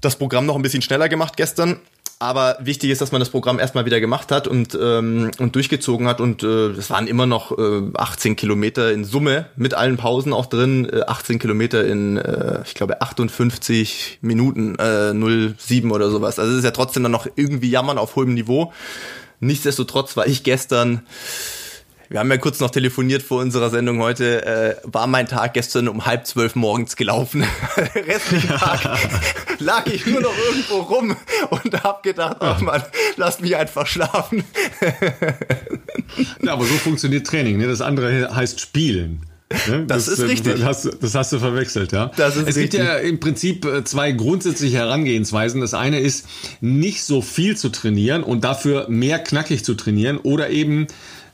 das 0.00 0.14
Programm 0.14 0.46
noch 0.46 0.54
ein 0.54 0.62
bisschen 0.62 0.82
schneller 0.82 1.08
gemacht 1.08 1.36
gestern. 1.36 1.80
Aber 2.22 2.56
wichtig 2.60 2.90
ist, 2.90 3.00
dass 3.00 3.10
man 3.10 3.18
das 3.18 3.30
Programm 3.30 3.58
erstmal 3.58 3.84
wieder 3.84 3.98
gemacht 3.98 4.30
hat 4.30 4.46
und, 4.46 4.78
ähm, 4.80 5.32
und 5.40 5.56
durchgezogen 5.56 6.06
hat. 6.06 6.20
Und 6.20 6.44
äh, 6.44 6.68
es 6.68 6.88
waren 6.88 7.08
immer 7.08 7.26
noch 7.26 7.58
äh, 7.58 7.82
18 7.94 8.36
Kilometer 8.36 8.92
in 8.92 9.04
Summe, 9.04 9.46
mit 9.56 9.74
allen 9.74 9.96
Pausen 9.96 10.32
auch 10.32 10.46
drin. 10.46 10.88
Äh, 10.88 11.00
18 11.00 11.40
Kilometer 11.40 11.84
in, 11.84 12.18
äh, 12.18 12.60
ich 12.64 12.74
glaube, 12.74 13.02
58 13.02 14.20
Minuten, 14.20 14.76
äh, 14.76 15.12
07 15.12 15.90
oder 15.90 16.10
sowas. 16.10 16.38
Also 16.38 16.52
es 16.52 16.58
ist 16.58 16.64
ja 16.64 16.70
trotzdem 16.70 17.02
dann 17.02 17.10
noch 17.10 17.26
irgendwie 17.34 17.70
Jammern 17.70 17.98
auf 17.98 18.14
hohem 18.14 18.34
Niveau. 18.34 18.72
Nichtsdestotrotz 19.40 20.16
war 20.16 20.28
ich 20.28 20.44
gestern 20.44 21.02
wir 22.12 22.20
haben 22.20 22.30
ja 22.30 22.36
kurz 22.36 22.60
noch 22.60 22.70
telefoniert 22.70 23.22
vor 23.22 23.40
unserer 23.40 23.70
Sendung 23.70 23.98
heute. 24.00 24.44
Äh, 24.44 24.76
war 24.84 25.06
mein 25.06 25.26
Tag 25.26 25.54
gestern 25.54 25.88
um 25.88 26.04
halb 26.04 26.26
zwölf 26.26 26.54
morgens 26.54 26.96
gelaufen. 26.96 27.42
Restlichen 27.94 28.50
Tag 28.50 28.98
lag 29.58 29.86
ich 29.86 30.04
nur 30.04 30.20
noch 30.20 30.34
irgendwo 30.46 30.80
rum 30.80 31.16
und 31.48 31.82
hab 31.82 32.02
gedacht, 32.02 32.36
ach 32.40 32.60
man, 32.60 32.82
lass 33.16 33.40
mich 33.40 33.56
einfach 33.56 33.86
schlafen. 33.86 34.44
ja, 36.42 36.52
aber 36.52 36.66
so 36.66 36.74
funktioniert 36.74 37.26
Training. 37.26 37.56
Ne? 37.56 37.66
Das 37.66 37.80
andere 37.80 38.34
heißt 38.34 38.60
Spielen. 38.60 39.22
Ne? 39.68 39.86
Das, 39.86 40.04
das, 40.04 40.18
ist 40.18 40.28
richtig. 40.28 40.54
Das 40.56 40.64
hast, 40.64 41.02
das 41.02 41.14
hast, 41.14 41.32
du 41.32 41.38
verwechselt, 41.38 41.92
ja. 41.92 42.10
Das 42.16 42.36
ist 42.36 42.42
es 42.42 42.56
richtig. 42.56 42.72
gibt 42.72 42.84
ja 42.84 42.96
im 42.96 43.20
Prinzip 43.20 43.64
äh, 43.64 43.84
zwei 43.84 44.12
grundsätzliche 44.12 44.76
Herangehensweisen. 44.76 45.62
Das 45.62 45.72
eine 45.72 46.00
ist, 46.00 46.26
nicht 46.60 47.04
so 47.04 47.22
viel 47.22 47.56
zu 47.56 47.70
trainieren 47.70 48.22
und 48.22 48.44
dafür 48.44 48.86
mehr 48.90 49.18
knackig 49.18 49.64
zu 49.64 49.74
trainieren 49.74 50.18
oder 50.18 50.50
eben 50.50 50.88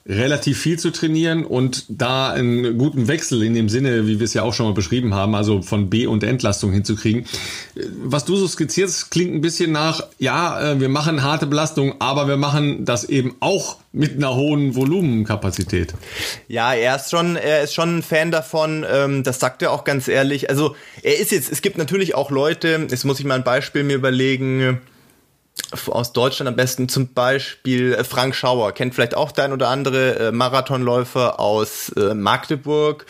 relativ 0.06 0.58
viel 0.58 0.78
zu 0.78 0.90
trainieren 0.90 1.44
und 1.44 1.84
da 1.88 2.30
einen 2.30 2.78
guten 2.78 3.08
Wechsel 3.08 3.42
in 3.42 3.54
dem 3.54 3.68
Sinne, 3.68 4.06
wie 4.06 4.18
wir 4.18 4.24
es 4.24 4.32
ja 4.32 4.42
auch 4.42 4.54
schon 4.54 4.66
mal 4.66 4.72
beschrieben 4.72 5.14
haben, 5.14 5.34
also 5.34 5.60
von 5.60 5.90
B- 5.90 6.06
und 6.06 6.24
Entlastung 6.24 6.72
hinzukriegen. 6.72 7.26
Was 8.02 8.24
du 8.24 8.36
so 8.36 8.48
skizzierst, 8.48 9.10
klingt 9.10 9.34
ein 9.34 9.42
bisschen 9.42 9.72
nach, 9.72 10.02
ja, 10.18 10.72
äh, 10.72 10.80
wir 10.80 10.88
machen 10.88 11.22
harte 11.22 11.46
Belastung, 11.46 11.96
aber 11.98 12.26
wir 12.26 12.38
machen 12.38 12.86
das 12.86 13.04
eben 13.04 13.36
auch 13.40 13.76
mit 13.92 14.16
einer 14.16 14.34
hohen 14.34 14.74
Volumenkapazität. 14.74 15.94
Ja, 16.46 16.72
er 16.72 16.96
ist 16.96 17.10
schon, 17.10 17.36
er 17.36 17.62
ist 17.62 17.74
schon 17.74 17.98
ein 17.98 18.02
Fan 18.02 18.30
davon. 18.30 18.86
Ähm, 18.90 19.24
das 19.24 19.40
sagt 19.40 19.60
er 19.62 19.72
auch 19.72 19.84
ganz 19.84 20.08
ehrlich. 20.08 20.48
Also 20.48 20.74
er 21.02 21.18
ist 21.18 21.32
jetzt. 21.32 21.50
Es 21.50 21.62
gibt 21.62 21.78
natürlich 21.78 22.14
auch 22.14 22.30
Leute. 22.30 22.86
Jetzt 22.90 23.04
muss 23.04 23.18
ich 23.18 23.26
mal 23.26 23.34
ein 23.34 23.44
Beispiel 23.44 23.84
mir 23.84 23.96
überlegen 23.96 24.80
aus 25.88 26.12
Deutschland 26.12 26.48
am 26.48 26.56
besten 26.56 26.88
zum 26.88 27.12
Beispiel 27.12 27.94
äh, 27.94 28.04
Frank 28.04 28.34
Schauer, 28.34 28.72
kennt 28.72 28.94
vielleicht 28.94 29.16
auch 29.16 29.32
der 29.32 29.44
ein 29.44 29.52
oder 29.52 29.68
andere 29.68 30.28
äh, 30.28 30.32
Marathonläufer 30.32 31.38
aus 31.38 31.90
äh, 31.90 32.14
Magdeburg. 32.14 33.06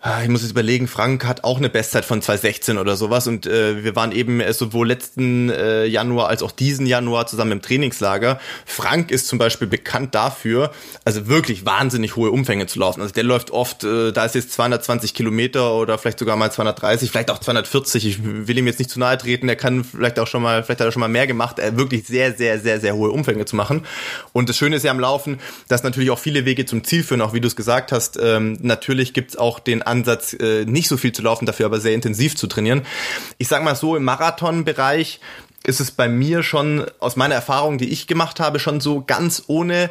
Ah, 0.00 0.22
ich 0.22 0.28
muss 0.28 0.42
jetzt 0.42 0.52
überlegen, 0.52 0.86
Frank 0.86 1.24
hat 1.24 1.42
auch 1.42 1.58
eine 1.58 1.68
Bestzeit 1.68 2.04
von 2.04 2.22
2016 2.22 2.78
oder 2.78 2.94
sowas 2.94 3.26
und 3.26 3.46
äh, 3.46 3.82
wir 3.82 3.96
waren 3.96 4.12
eben 4.12 4.40
äh, 4.40 4.52
sowohl 4.52 4.86
letzten 4.86 5.50
äh, 5.50 5.86
Januar 5.86 6.28
als 6.28 6.44
auch 6.44 6.52
diesen 6.52 6.86
Januar 6.86 7.26
zusammen 7.26 7.50
im 7.50 7.62
Trainingslager. 7.62 8.38
Frank 8.64 9.10
ist 9.10 9.26
zum 9.26 9.40
Beispiel 9.40 9.66
bekannt 9.66 10.14
dafür, 10.14 10.70
also 11.04 11.26
wirklich 11.26 11.66
wahnsinnig 11.66 12.14
hohe 12.14 12.30
Umfänge 12.30 12.68
zu 12.68 12.78
laufen. 12.78 13.02
Also 13.02 13.12
der 13.12 13.24
läuft 13.24 13.50
oft, 13.50 13.82
äh, 13.82 14.12
da 14.12 14.24
ist 14.24 14.36
jetzt 14.36 14.52
220 14.52 15.14
Kilometer 15.14 15.74
oder 15.74 15.98
vielleicht 15.98 16.20
sogar 16.20 16.36
mal 16.36 16.52
230, 16.52 17.10
vielleicht 17.10 17.32
auch 17.32 17.40
240. 17.40 18.06
Ich 18.06 18.18
will 18.22 18.56
ihm 18.56 18.68
jetzt 18.68 18.78
nicht 18.78 18.90
zu 18.90 19.00
nahe 19.00 19.18
treten, 19.18 19.48
er 19.48 19.56
kann 19.56 19.82
vielleicht 19.82 20.20
auch 20.20 20.28
schon 20.28 20.42
mal, 20.42 20.62
vielleicht 20.62 20.78
hat 20.78 20.86
er 20.86 20.92
schon 20.92 21.00
mal 21.00 21.08
mehr 21.08 21.26
gemacht, 21.26 21.58
äh, 21.58 21.76
wirklich 21.76 22.06
sehr, 22.06 22.34
sehr, 22.34 22.60
sehr, 22.60 22.78
sehr 22.78 22.94
hohe 22.94 23.10
Umfänge 23.10 23.46
zu 23.46 23.56
machen. 23.56 23.84
Und 24.32 24.48
das 24.48 24.56
Schöne 24.56 24.76
ist 24.76 24.84
ja 24.84 24.92
am 24.92 25.00
Laufen, 25.00 25.40
dass 25.66 25.82
natürlich 25.82 26.10
auch 26.10 26.20
viele 26.20 26.44
Wege 26.44 26.66
zum 26.66 26.84
Ziel 26.84 27.02
führen, 27.02 27.20
auch 27.20 27.34
wie 27.34 27.40
du 27.40 27.48
es 27.48 27.56
gesagt 27.56 27.90
hast. 27.90 28.16
Ähm, 28.22 28.58
natürlich 28.62 29.12
gibt's 29.12 29.34
auch 29.34 29.58
den 29.58 29.87
Ansatz, 29.88 30.34
äh, 30.34 30.64
nicht 30.64 30.88
so 30.88 30.96
viel 30.96 31.12
zu 31.12 31.22
laufen, 31.22 31.46
dafür 31.46 31.66
aber 31.66 31.80
sehr 31.80 31.94
intensiv 31.94 32.36
zu 32.36 32.46
trainieren. 32.46 32.82
Ich 33.38 33.48
sag 33.48 33.64
mal 33.64 33.74
so, 33.74 33.96
im 33.96 34.04
Marathonbereich 34.04 35.20
ist 35.64 35.80
es 35.80 35.90
bei 35.90 36.08
mir 36.08 36.42
schon, 36.42 36.86
aus 36.98 37.16
meiner 37.16 37.34
Erfahrung, 37.34 37.78
die 37.78 37.90
ich 37.90 38.06
gemacht 38.06 38.40
habe, 38.40 38.58
schon 38.58 38.80
so 38.80 39.02
ganz 39.04 39.44
ohne 39.48 39.90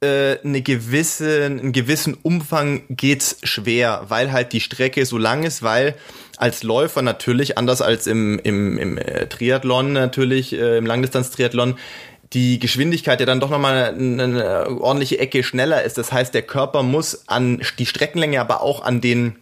äh, 0.00 0.38
eine 0.44 0.62
gewisse, 0.62 1.44
einen 1.44 1.72
gewissen 1.72 2.14
Umfang 2.14 2.82
geht's 2.88 3.38
schwer, 3.42 4.04
weil 4.08 4.32
halt 4.32 4.52
die 4.52 4.60
Strecke 4.60 5.04
so 5.04 5.18
lang 5.18 5.42
ist, 5.42 5.62
weil 5.62 5.94
als 6.36 6.62
Läufer 6.62 7.02
natürlich, 7.02 7.58
anders 7.58 7.82
als 7.82 8.06
im, 8.06 8.38
im, 8.38 8.78
im 8.78 8.98
äh, 8.98 9.26
Triathlon 9.26 9.92
natürlich, 9.92 10.52
äh, 10.52 10.78
im 10.78 10.86
Langdistanz-Triathlon, 10.86 11.76
die 12.32 12.58
Geschwindigkeit 12.58 13.20
ja 13.20 13.26
dann 13.26 13.40
doch 13.40 13.50
nochmal 13.50 13.94
eine, 13.94 14.22
eine 14.22 14.80
ordentliche 14.80 15.18
Ecke 15.18 15.42
schneller 15.42 15.82
ist. 15.82 15.98
Das 15.98 16.12
heißt, 16.12 16.34
der 16.34 16.42
Körper 16.42 16.82
muss 16.82 17.26
an 17.26 17.62
die 17.78 17.86
Streckenlänge, 17.86 18.40
aber 18.40 18.60
auch 18.60 18.82
an 18.82 19.00
den, 19.00 19.36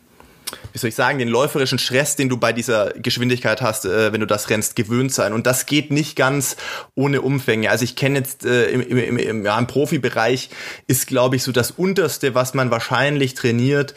wie 0.73 0.78
soll 0.78 0.88
ich 0.88 0.95
sagen, 0.95 1.19
den 1.19 1.28
läuferischen 1.28 1.78
Stress, 1.78 2.14
den 2.14 2.28
du 2.28 2.37
bei 2.37 2.52
dieser 2.52 2.93
Geschwindigkeit 2.93 3.61
hast, 3.61 3.87
äh, 3.87 4.12
wenn 4.12 4.21
du 4.21 4.26
das 4.26 4.50
rennst, 4.50 4.76
gewöhnt 4.76 5.12
sein. 5.12 5.33
Und 5.33 5.47
das 5.47 5.66
geht 5.66 5.90
nicht 5.90 6.14
ganz 6.14 6.57
ohne 6.95 7.23
Umfänge. 7.23 7.71
Also 7.71 7.85
ich 7.85 7.97
kenne 7.97 8.19
jetzt 8.19 8.45
äh, 8.45 8.66
im, 8.71 8.81
im, 8.83 9.19
im, 9.19 9.45
ja, 9.45 9.59
im 9.59 9.66
Profibereich 9.66 10.50
ist, 10.87 11.09
glaube 11.09 11.37
ich, 11.37 11.43
so 11.43 11.50
das 11.50 11.73
Unterste, 11.73 12.37
was 12.37 12.55
man 12.55 12.71
wahrscheinlich 12.71 13.35
trainiert, 13.35 13.95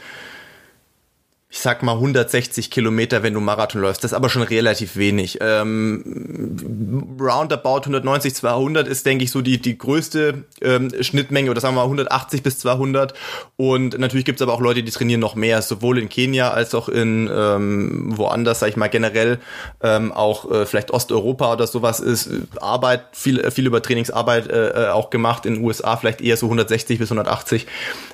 ich 1.52 1.62
sag 1.62 1.82
mal 1.82 1.94
160 1.94 2.70
Kilometer, 2.70 3.24
wenn 3.24 3.34
du 3.34 3.40
Marathon 3.40 3.82
läufst. 3.82 4.04
Das 4.04 4.12
ist 4.12 4.16
aber 4.16 4.30
schon 4.30 4.44
relativ 4.44 4.98
wenig. 4.98 5.40
Ähm, 5.42 7.18
roundabout 7.20 7.80
190, 7.86 8.36
200 8.36 8.88
ist, 8.88 9.04
denke 9.08 9.24
ich, 9.24 9.32
so 9.32 9.42
die, 9.42 9.60
die 9.60 9.76
größte 9.76 10.44
ähm, 10.62 10.92
Schnittmenge 11.02 11.50
oder 11.50 11.60
sagen 11.60 11.74
wir 11.74 11.80
mal 11.80 11.86
180 11.86 12.44
bis 12.44 12.60
200. 12.60 13.16
Und 13.58 13.98
natürlich 13.98 14.26
gibt 14.26 14.40
es 14.40 14.44
aber 14.44 14.54
auch 14.54 14.62
Leute, 14.62 14.84
die 14.84 14.92
trainieren 14.92 15.22
noch 15.22 15.34
mehr, 15.34 15.64
sowohl 15.64 15.98
in 15.98 16.08
Kenia 16.08 16.52
als 16.52 16.76
auch 16.76 16.88
in 16.88 17.28
ähm, 17.34 18.16
woanders, 18.16 18.60
sag 18.60 18.70
ich 18.70 18.78
mal, 18.78 18.88
generell 18.88 19.40
ähm, 19.82 20.12
auch 20.12 20.52
äh, 20.52 20.68
vielleicht 20.68 20.92
Osteuropa 20.92 21.54
oder 21.54 21.66
sowas 21.66 22.00
ist 22.00 22.30
Arbeit, 22.62 23.06
viel, 23.14 23.50
viel 23.50 23.66
über 23.66 23.82
Trainingsarbeit 23.82 24.48
äh, 24.52 24.86
äh 24.86 24.90
auch 24.90 25.10
gemacht. 25.10 25.48
In 25.48 25.56
den 25.56 25.64
USA 25.64 25.98
vielleicht 25.98 26.22
eher 26.22 26.38
so 26.38 26.46
160 26.46 27.00
bis 27.00 27.12
180. 27.12 27.66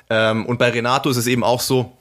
Ähm, 0.08 0.46
und 0.46 0.58
bei 0.58 0.70
Renato 0.70 1.10
ist 1.10 1.18
es 1.18 1.26
eben 1.26 1.44
auch 1.44 1.60
so, 1.60 1.92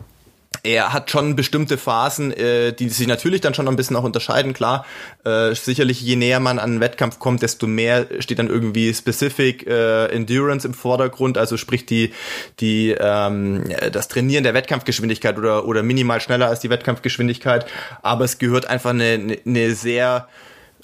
er 0.66 0.94
hat 0.94 1.12
schon 1.12 1.36
bestimmte 1.36 1.78
Phasen, 1.78 2.32
äh, 2.32 2.74
die 2.74 2.90
sich 2.90 3.08
natürlich 3.08 3.42
dann 3.42 3.54
schon 3.54 3.68
ein 3.68 3.76
bisschen 3.76 3.96
auch 3.96 4.04
unterscheiden, 4.04 4.54
klar. 4.54 4.86
Äh, 5.24 5.54
sicherlich, 5.54 6.02
je 6.02 6.16
näher 6.16 6.40
man 6.40 6.60
an 6.60 6.72
einen 6.72 6.80
Wettkampf 6.80 7.20
kommt, 7.20 7.42
desto 7.44 7.68
mehr 7.68 8.08
steht 8.20 8.40
dann 8.40 8.50
irgendwie 8.50 8.94
Specific 8.94 9.68
äh, 9.68 10.08
Endurance 10.08 10.68
im 10.68 10.74
Vordergrund, 10.74 11.38
also 11.38 11.56
sprich 11.58 11.86
die, 11.86 12.14
die 12.60 12.96
ähm, 13.00 13.64
das 13.92 14.08
Trainieren 14.08 14.44
der 14.44 14.54
Wettkampfgeschwindigkeit 14.54 15.38
oder, 15.38 15.66
oder 15.66 15.84
minimal 15.84 16.20
schneller 16.20 16.48
als 16.48 16.60
die 16.60 16.70
Wettkampfgeschwindigkeit. 16.70 17.66
Aber 18.02 18.26
es 18.26 18.40
gehört 18.40 18.66
einfach 18.66 18.90
eine, 18.90 19.38
eine, 19.46 19.76
sehr 19.76 20.28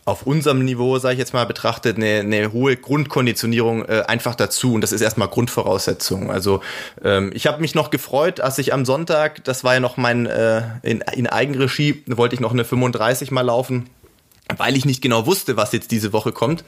auf 0.06 0.24
unserem 0.24 0.66
Niveau, 0.66 0.98
sage 0.98 1.14
ich 1.14 1.20
jetzt 1.20 1.34
mal, 1.34 1.46
betrachtet, 1.46 1.98
eine, 1.98 2.20
eine 2.20 2.52
hohe 2.52 2.76
Grundkonditionierung 2.76 3.86
äh, 3.86 4.04
einfach 4.08 4.36
dazu. 4.36 4.74
Und 4.74 4.82
das 4.82 4.92
ist 4.92 5.02
erstmal 5.02 5.28
Grundvoraussetzung. 5.28 6.32
Also 6.32 6.62
ähm, 7.04 7.32
ich 7.34 7.48
habe 7.48 7.62
mich 7.62 7.76
noch 7.76 7.92
gefreut, 7.92 8.40
als 8.40 8.58
ich 8.58 8.74
am 8.74 8.86
Sonntag, 8.86 9.44
das 9.44 9.64
war 9.64 9.76
ja 9.76 9.80
noch 9.80 9.98
mein, 9.98 10.26
äh, 10.26 10.64
in, 10.82 11.02
in 11.14 11.28
Eigenregie, 11.28 12.04
wollte 12.08 12.36
ich 12.36 12.42
noch 12.42 12.52
eine 12.52 12.66
35 12.66 13.32
mal 13.32 13.42
laufen 13.42 13.90
weil 14.58 14.76
ich 14.76 14.86
nicht 14.86 15.02
genau 15.02 15.26
wusste, 15.26 15.58
was 15.58 15.72
jetzt 15.72 15.92
diese 15.92 16.14
Woche 16.14 16.32
kommt 16.32 16.64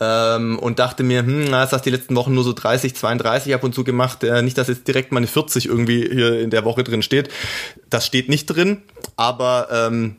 ähm, 0.00 0.58
und 0.58 0.78
dachte 0.78 1.02
mir, 1.02 1.20
hm, 1.20 1.50
das 1.50 1.72
hast 1.72 1.84
die 1.84 1.90
letzten 1.90 2.16
Wochen 2.16 2.34
nur 2.34 2.44
so 2.44 2.52
30, 2.52 2.94
32 2.94 3.54
ab 3.54 3.64
und 3.64 3.74
zu 3.74 3.84
gemacht, 3.84 4.24
äh, 4.24 4.42
nicht, 4.42 4.56
dass 4.56 4.68
jetzt 4.68 4.88
direkt 4.88 5.12
meine 5.12 5.26
40 5.26 5.66
irgendwie 5.66 6.08
hier 6.08 6.40
in 6.40 6.50
der 6.50 6.64
Woche 6.64 6.84
drin 6.84 7.02
steht. 7.02 7.28
Das 7.90 8.06
steht 8.06 8.28
nicht 8.28 8.46
drin, 8.46 8.82
aber 9.16 9.68
ähm, 9.70 10.16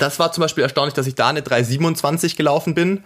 das 0.00 0.18
war 0.18 0.32
zum 0.32 0.42
Beispiel 0.42 0.62
erstaunlich, 0.62 0.94
dass 0.94 1.06
ich 1.06 1.14
da 1.14 1.28
eine 1.28 1.42
327 1.42 2.36
gelaufen 2.36 2.74
bin. 2.74 3.04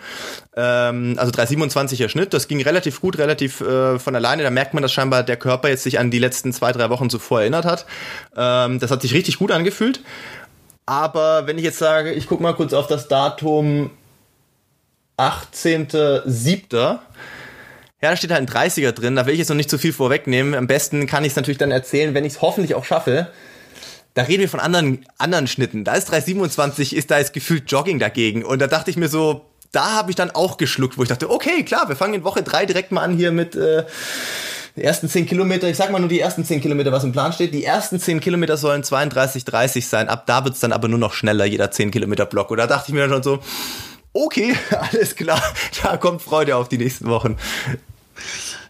Ähm, 0.57 1.15
also 1.19 1.33
327er 1.33 2.09
Schnitt. 2.09 2.33
Das 2.35 2.49
ging 2.49 2.63
relativ 2.63 3.01
gut, 3.01 3.19
relativ 3.19 3.61
äh, 3.61 3.99
von 3.99 4.15
alleine. 4.15 4.43
Da 4.43 4.51
merkt 4.51 4.75
man, 4.75 4.83
dass 4.83 4.93
scheinbar 4.93 5.23
der 5.23 5.37
Körper 5.37 5.69
jetzt 5.69 5.83
sich 5.83 5.99
an 5.99 6.11
die 6.11 6.19
letzten 6.19 6.53
zwei, 6.53 6.73
drei 6.73 6.91
Wochen 6.91 7.11
zuvor 7.11 7.41
erinnert 7.41 7.65
hat. 7.65 7.87
Ähm, 8.37 8.79
das 8.79 8.91
hat 8.91 9.03
sich 9.03 9.15
richtig 9.15 9.39
gut 9.39 9.51
angefühlt. 9.51 10.01
Aber 10.87 11.47
wenn 11.47 11.59
ich 11.59 11.65
jetzt 11.65 11.79
sage, 11.79 12.13
ich 12.13 12.27
gucke 12.27 12.43
mal 12.43 12.55
kurz 12.55 12.73
auf 12.73 12.87
das 12.87 13.09
Datum 13.09 13.91
18.07. 15.17 16.99
Ja, 18.05 18.11
da 18.11 18.17
steht 18.17 18.33
halt 18.33 18.43
ein 18.43 18.71
30er 18.71 18.93
drin, 18.93 19.17
da 19.17 19.25
will 19.25 19.33
ich 19.33 19.39
jetzt 19.39 19.49
noch 19.49 19.57
nicht 19.57 19.71
zu 19.71 19.79
viel 19.79 19.93
vorwegnehmen. 19.93 20.55
Am 20.55 20.67
besten 20.67 21.07
kann 21.07 21.25
ich 21.25 21.31
es 21.31 21.37
natürlich 21.37 21.59
dann 21.59 21.71
erzählen, 21.71 22.13
wenn 22.13 22.25
ich 22.25 22.35
es 22.35 22.43
hoffentlich 22.43 22.75
auch 22.75 22.85
schaffe. 22.85 23.29
Da 24.15 24.23
reden 24.23 24.41
wir 24.41 24.49
von 24.49 24.61
anderen, 24.61 25.05
anderen 25.19 25.47
Schnitten. 25.49 25.85
Da 25.85 25.95
ist 25.95 26.07
327, 26.07 26.95
ist 26.95 27.11
da 27.11 27.19
jetzt 27.19 27.33
gefühlt 27.33 27.71
Jogging 27.71 27.99
dagegen. 27.99 28.45
Und 28.45 28.61
da 28.61 28.69
dachte 28.69 28.91
ich 28.91 28.97
mir 28.97 29.09
so, 29.09 29.45
da 29.73 29.93
habe 29.95 30.11
ich 30.11 30.17
dann 30.17 30.31
auch 30.31 30.57
geschluckt, 30.57 30.97
wo 30.97 31.03
ich 31.03 31.09
dachte, 31.09 31.29
okay, 31.29 31.65
klar, 31.65 31.89
wir 31.89 31.97
fangen 31.97 32.15
in 32.15 32.25
Woche 32.25 32.43
drei 32.43 32.65
direkt 32.65 32.93
mal 32.93 33.03
an 33.03 33.17
hier 33.17 33.33
mit 33.33 33.57
äh, 33.57 33.85
die 34.77 34.83
ersten 34.83 35.09
10 35.09 35.27
Kilometer. 35.27 35.69
Ich 35.69 35.77
sag 35.77 35.91
mal 35.91 35.99
nur 35.99 36.09
die 36.09 36.21
ersten 36.21 36.45
10 36.45 36.61
Kilometer, 36.61 36.93
was 36.93 37.03
im 37.03 37.11
Plan 37.11 37.33
steht. 37.33 37.53
Die 37.53 37.65
ersten 37.65 37.99
10 37.99 38.21
Kilometer 38.21 38.57
sollen 38.57 38.85
32, 38.85 39.45
30 39.45 39.87
sein. 39.87 40.09
Ab 40.09 40.27
da 40.27 40.45
wird's 40.45 40.61
dann 40.61 40.73
aber 40.73 40.87
nur 40.87 40.99
noch 40.99 41.13
schneller, 41.13 41.45
jeder 41.45 41.73
10 41.73 41.91
Kilometer 41.91 42.27
Block. 42.27 42.53
Und 42.53 42.59
da 42.59 42.69
dachte 42.69 42.87
ich 42.89 42.95
mir 42.95 43.01
dann 43.01 43.11
schon 43.11 43.23
so, 43.25 43.39
okay, 44.13 44.55
alles 44.93 45.17
klar, 45.17 45.43
da 45.83 45.97
kommt 45.97 46.23
Freude 46.23 46.57
auf 46.57 46.69
die 46.69 46.79
nächsten 46.79 47.07
Wochen. 47.07 47.37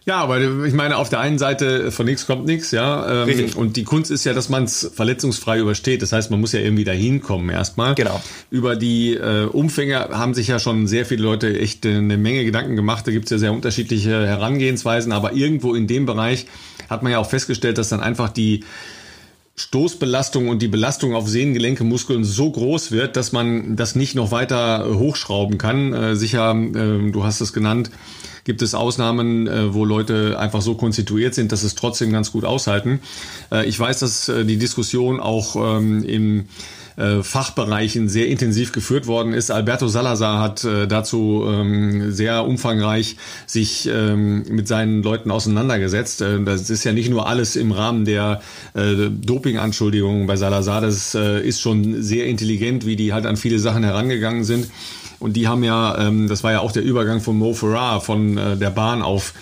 Ja, 0.05 0.17
aber 0.17 0.39
ich 0.65 0.73
meine, 0.73 0.97
auf 0.97 1.09
der 1.09 1.19
einen 1.19 1.39
Seite 1.39 1.91
von 1.91 2.05
nichts 2.05 2.27
kommt 2.27 2.45
nichts, 2.45 2.69
ja. 2.69 3.23
Ähm, 3.23 3.25
Richtig. 3.25 3.55
Und 3.55 3.75
die 3.75 3.83
Kunst 3.83 4.11
ist 4.11 4.23
ja, 4.23 4.33
dass 4.33 4.49
man 4.49 4.65
es 4.65 4.91
verletzungsfrei 4.93 5.57
übersteht. 5.59 6.03
Das 6.03 6.11
heißt, 6.11 6.29
man 6.29 6.39
muss 6.39 6.51
ja 6.51 6.59
irgendwie 6.59 6.83
dahin 6.83 7.21
kommen 7.21 7.49
erstmal. 7.49 7.95
Genau. 7.95 8.21
Über 8.51 8.75
die 8.75 9.15
äh, 9.15 9.45
Umfänge 9.45 10.09
haben 10.11 10.35
sich 10.35 10.47
ja 10.47 10.59
schon 10.59 10.85
sehr 10.85 11.07
viele 11.07 11.23
Leute 11.23 11.59
echt 11.59 11.87
eine 11.87 12.17
Menge 12.17 12.45
Gedanken 12.45 12.75
gemacht. 12.75 13.07
Da 13.07 13.11
gibt's 13.11 13.31
ja 13.31 13.39
sehr 13.39 13.51
unterschiedliche 13.51 14.27
Herangehensweisen, 14.27 15.11
aber 15.11 15.33
irgendwo 15.33 15.73
in 15.73 15.87
dem 15.87 16.05
Bereich 16.05 16.45
hat 16.87 17.01
man 17.01 17.11
ja 17.11 17.17
auch 17.17 17.29
festgestellt, 17.29 17.79
dass 17.79 17.89
dann 17.89 17.99
einfach 17.99 18.29
die 18.29 18.63
Stoßbelastung 19.57 20.49
und 20.49 20.61
die 20.61 20.67
Belastung 20.67 21.15
auf 21.15 21.29
Sehnengelenke, 21.29 21.85
Muskeln 21.85 22.25
so 22.25 22.51
groß 22.51 22.91
wird, 22.91 23.15
dass 23.15 23.31
man 23.31 23.77
das 23.77 23.95
nicht 23.95 24.13
noch 24.13 24.31
weiter 24.31 24.85
hochschrauben 24.97 25.57
kann. 25.57 25.93
Äh, 25.93 26.15
sicher, 26.17 26.51
äh, 26.53 27.11
du 27.11 27.23
hast 27.23 27.39
es 27.39 27.53
genannt, 27.53 27.89
gibt 28.43 28.61
es 28.61 28.75
Ausnahmen, 28.75 29.47
äh, 29.47 29.73
wo 29.73 29.85
Leute 29.85 30.37
einfach 30.37 30.61
so 30.61 30.75
konstituiert 30.75 31.33
sind, 31.35 31.53
dass 31.53 31.63
es 31.63 31.75
trotzdem 31.75 32.11
ganz 32.11 32.33
gut 32.33 32.43
aushalten. 32.43 32.99
Äh, 33.49 33.65
ich 33.65 33.79
weiß, 33.79 33.99
dass 33.99 34.27
äh, 34.27 34.43
die 34.43 34.57
Diskussion 34.57 35.21
auch 35.21 35.55
ähm, 35.55 36.03
im 36.03 36.47
äh, 36.97 37.23
Fachbereichen 37.23 38.07
sehr 38.07 38.27
intensiv 38.27 38.71
geführt 38.71 39.05
worden 39.05 39.33
ist. 39.33 39.51
Alberto 39.51 39.87
Salazar 39.87 40.39
hat 40.39 40.63
äh, 40.63 40.87
dazu 40.87 41.43
ähm, 41.45 42.11
sehr 42.11 42.45
umfangreich 42.45 43.17
sich 43.45 43.89
ähm, 43.91 44.43
mit 44.49 44.69
seinen 44.69 45.03
Leuten 45.03 45.29
auseinandergesetzt. 45.29 46.21
Äh, 46.21 46.41
das 46.43 46.69
ist 46.69 46.85
ja 46.85 46.93
nicht 46.93 47.09
nur 47.09 47.27
alles 47.27 47.55
im 47.55 47.71
Rahmen 47.71 48.05
der 48.05 48.41
Doping-Anschuldigungen 48.73 50.27
bei 50.27 50.35
Salazar. 50.35 50.81
Das 50.81 51.15
ist 51.15 51.61
schon 51.61 52.01
sehr 52.01 52.27
intelligent, 52.27 52.85
wie 52.85 52.95
die 52.95 53.13
halt 53.13 53.25
an 53.25 53.37
viele 53.37 53.59
Sachen 53.59 53.83
herangegangen 53.83 54.43
sind. 54.43 54.67
Und 55.19 55.35
die 55.35 55.47
haben 55.47 55.63
ja, 55.63 55.97
ähm, 55.97 56.27
das 56.27 56.43
war 56.43 56.51
ja 56.51 56.59
auch 56.59 56.71
der 56.71 56.83
Übergang 56.83 57.21
von 57.21 57.37
Mo 57.37 57.53
Farah 57.53 57.99
von 57.99 58.35
der 58.35 58.69
Bahn 58.69 59.01
auf 59.01 59.33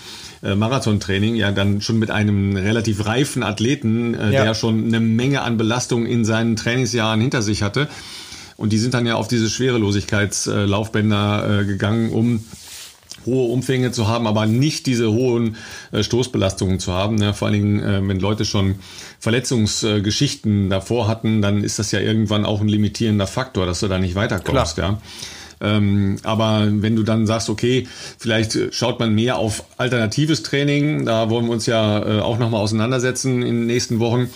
äh, 0.44 0.54
Marathontraining, 0.54 1.34
ja 1.34 1.52
dann 1.52 1.80
schon 1.80 1.98
mit 1.98 2.10
einem 2.10 2.56
relativ 2.56 3.06
reifen 3.06 3.42
Athleten, 3.42 4.14
äh, 4.14 4.32
ja. 4.32 4.44
der 4.44 4.54
schon 4.54 4.86
eine 4.86 5.00
Menge 5.00 5.42
an 5.42 5.56
Belastung 5.56 6.06
in 6.06 6.24
seinen 6.24 6.56
Trainingsjahren 6.56 7.20
hinter 7.20 7.42
sich 7.42 7.62
hatte. 7.62 7.88
Und 8.56 8.72
die 8.72 8.78
sind 8.78 8.94
dann 8.94 9.06
ja 9.06 9.16
auf 9.16 9.26
diese 9.26 9.50
Schwerelosigkeitslaufbänder 9.50 11.62
äh, 11.62 11.64
gegangen, 11.64 12.10
um 12.10 12.44
hohe 13.26 13.50
Umfänge 13.50 13.92
zu 13.92 14.06
haben, 14.06 14.26
aber 14.26 14.46
nicht 14.46 14.86
diese 14.86 15.10
hohen 15.10 15.56
äh, 15.92 16.02
Stoßbelastungen 16.02 16.78
zu 16.78 16.92
haben. 16.92 17.16
Ne? 17.16 17.34
Vor 17.34 17.48
allen 17.48 17.54
Dingen, 17.54 17.80
äh, 17.80 18.06
wenn 18.06 18.20
Leute 18.20 18.44
schon 18.44 18.76
Verletzungsgeschichten 19.18 20.70
davor 20.70 21.08
hatten, 21.08 21.42
dann 21.42 21.64
ist 21.64 21.78
das 21.78 21.90
ja 21.90 22.00
irgendwann 22.00 22.44
auch 22.44 22.60
ein 22.60 22.68
limitierender 22.68 23.26
Faktor, 23.26 23.66
dass 23.66 23.80
du 23.80 23.88
da 23.88 23.98
nicht 23.98 24.14
weiterkommst. 24.14 24.76
Klar. 24.76 24.92
Ja. 24.92 25.00
Ähm, 25.60 26.16
aber 26.22 26.68
wenn 26.70 26.96
du 26.96 27.02
dann 27.02 27.26
sagst, 27.26 27.48
okay, 27.48 27.86
vielleicht 28.18 28.58
schaut 28.74 29.00
man 29.00 29.14
mehr 29.14 29.36
auf 29.36 29.64
alternatives 29.76 30.42
Training, 30.42 31.04
da 31.04 31.30
wollen 31.30 31.46
wir 31.46 31.52
uns 31.52 31.66
ja 31.66 32.18
äh, 32.18 32.20
auch 32.20 32.38
nochmal 32.38 32.60
auseinandersetzen 32.60 33.42
in 33.42 33.60
den 33.60 33.66
nächsten 33.66 33.98
Wochen. 33.98 34.28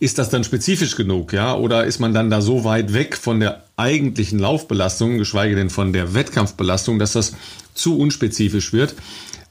Ist 0.00 0.18
das 0.18 0.28
dann 0.28 0.44
spezifisch 0.44 0.96
genug, 0.96 1.32
ja? 1.32 1.54
Oder 1.54 1.84
ist 1.84 1.98
man 2.00 2.12
dann 2.12 2.28
da 2.28 2.40
so 2.40 2.64
weit 2.64 2.92
weg 2.92 3.16
von 3.16 3.40
der 3.40 3.62
eigentlichen 3.76 4.38
Laufbelastung, 4.38 5.18
geschweige 5.18 5.54
denn 5.54 5.70
von 5.70 5.92
der 5.92 6.14
Wettkampfbelastung, 6.14 6.98
dass 6.98 7.12
das 7.12 7.34
zu 7.74 7.98
unspezifisch 7.98 8.72
wird? 8.72 8.94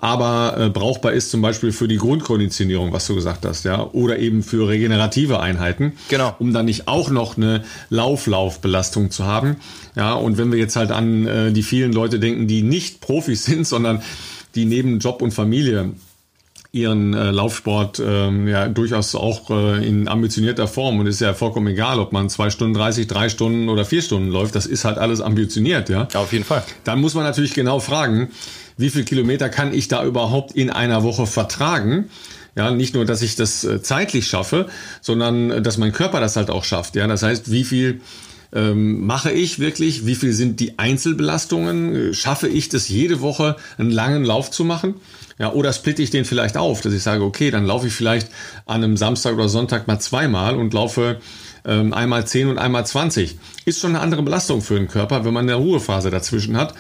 Aber 0.04 0.58
äh, 0.58 0.70
brauchbar 0.70 1.14
ist 1.14 1.32
zum 1.32 1.42
Beispiel 1.42 1.72
für 1.72 1.88
die 1.88 1.96
Grundkonditionierung, 1.96 2.92
was 2.92 3.08
du 3.08 3.16
gesagt 3.16 3.46
hast, 3.46 3.64
ja, 3.64 3.88
oder 3.94 4.20
eben 4.20 4.44
für 4.44 4.68
regenerative 4.68 5.40
Einheiten, 5.40 5.94
genau. 6.10 6.36
um 6.40 6.52
dann 6.52 6.66
nicht 6.66 6.90
auch 6.90 7.10
noch 7.10 7.38
eine 7.38 7.64
Lauflaufbelastung 7.90 9.12
zu 9.12 9.24
haben, 9.24 9.56
ja. 9.96 10.14
Und 10.14 10.38
wenn 10.38 10.52
wir 10.52 10.60
jetzt 10.60 10.76
halt 10.76 10.92
an 10.92 11.26
äh, 11.26 11.52
die 11.54 11.64
vielen 11.64 11.94
Leute 11.94 12.20
denken, 12.20 12.48
die 12.48 12.64
nicht 12.64 13.00
Profis 13.00 13.46
sind, 13.46 13.66
sondern 13.66 14.02
die 14.56 14.66
neben 14.66 15.00
Job 15.00 15.22
und 15.22 15.34
Familie 15.34 15.94
ihren 16.74 17.14
äh, 17.14 17.30
Laufsport 17.30 18.02
ähm, 18.04 18.48
ja 18.48 18.68
durchaus 18.68 19.14
auch 19.14 19.52
äh, 19.52 19.88
in 19.88 20.08
ambitionierter 20.08 20.68
Form 20.68 21.00
und 21.00 21.06
ist 21.06 21.22
ja 21.22 21.36
vollkommen 21.36 21.68
egal, 21.68 22.00
ob 22.00 22.12
man 22.12 22.30
zwei 22.30 22.50
Stunden 22.50 22.74
30, 22.74 23.06
drei 23.06 23.30
Stunden 23.30 23.70
oder 23.70 23.86
vier 23.86 24.02
Stunden 24.02 24.30
läuft, 24.30 24.56
das 24.56 24.66
ist 24.66 24.84
halt 24.84 24.98
alles 24.98 25.22
ambitioniert, 25.22 25.90
ja. 25.90 26.08
Auf 26.16 26.34
jeden 26.34 26.44
Fall. 26.44 26.64
Dann 26.84 27.00
muss 27.00 27.14
man 27.14 27.24
natürlich 27.26 27.54
genau 27.54 27.80
fragen, 27.80 28.30
wie 28.76 28.90
viel 28.90 29.04
Kilometer 29.04 29.50
kann 29.50 29.72
ich 29.72 29.88
da 29.88 30.04
überhaupt 30.04 30.54
in 30.54 30.72
einer 30.72 31.04
Woche 31.04 31.28
vertragen? 31.28 32.10
Ja, 32.56 32.72
nicht 32.72 32.96
nur, 32.96 33.06
dass 33.06 33.22
ich 33.22 33.36
das 33.36 33.64
äh, 33.64 33.84
zeitlich 33.84 34.26
schaffe, 34.26 34.68
sondern 35.00 35.52
äh, 35.52 35.62
dass 35.62 35.78
mein 35.78 35.92
Körper 35.92 36.20
das 36.20 36.36
halt 36.36 36.50
auch 36.50 36.64
schafft. 36.64 36.96
Ja, 36.96 37.06
das 37.06 37.22
heißt, 37.22 37.52
wie 37.52 37.66
viel 37.66 38.02
ähm, 38.54 39.06
mache 39.06 39.32
ich 39.32 39.60
wirklich? 39.60 40.06
Wie 40.06 40.16
viel 40.16 40.34
sind 40.34 40.60
die 40.60 40.78
Einzelbelastungen? 40.80 42.14
Schaffe 42.14 42.48
ich 42.48 42.70
das 42.70 42.88
jede 42.90 43.22
Woche 43.22 43.56
einen 43.78 43.92
langen 43.92 44.24
Lauf 44.24 44.52
zu 44.52 44.64
machen? 44.64 44.96
Ja, 45.40 45.52
oder 45.52 45.74
splitte 45.74 46.04
ich 46.04 46.12
den 46.12 46.26
vielleicht 46.26 46.58
auf, 46.58 46.82
dass 46.82 46.94
ich 46.94 47.02
sage, 47.02 47.24
okay, 47.24 47.50
dann 47.50 47.66
laufe 47.66 47.88
ich 47.88 47.94
vielleicht 47.94 48.30
an 48.66 48.84
einem 48.84 48.98
Samstag 48.98 49.34
oder 49.34 49.50
Sonntag 49.50 49.88
mal 49.88 50.00
zweimal 50.00 50.56
und 50.56 50.74
laufe 50.74 51.20
ähm, 51.66 51.94
einmal 51.94 52.28
10 52.28 52.50
und 52.50 52.58
einmal 52.60 52.86
20. 52.86 53.38
Ist 53.66 53.80
schon 53.80 53.92
eine 53.92 54.02
andere 54.02 54.22
Belastung 54.22 54.62
für 54.62 54.76
den 54.76 54.88
Körper, 54.88 55.26
wenn 55.26 55.34
man 55.34 55.50
eine 55.50 55.56
Ruhephase 55.56 56.12
dazwischen 56.12 56.56
hat 56.56 56.76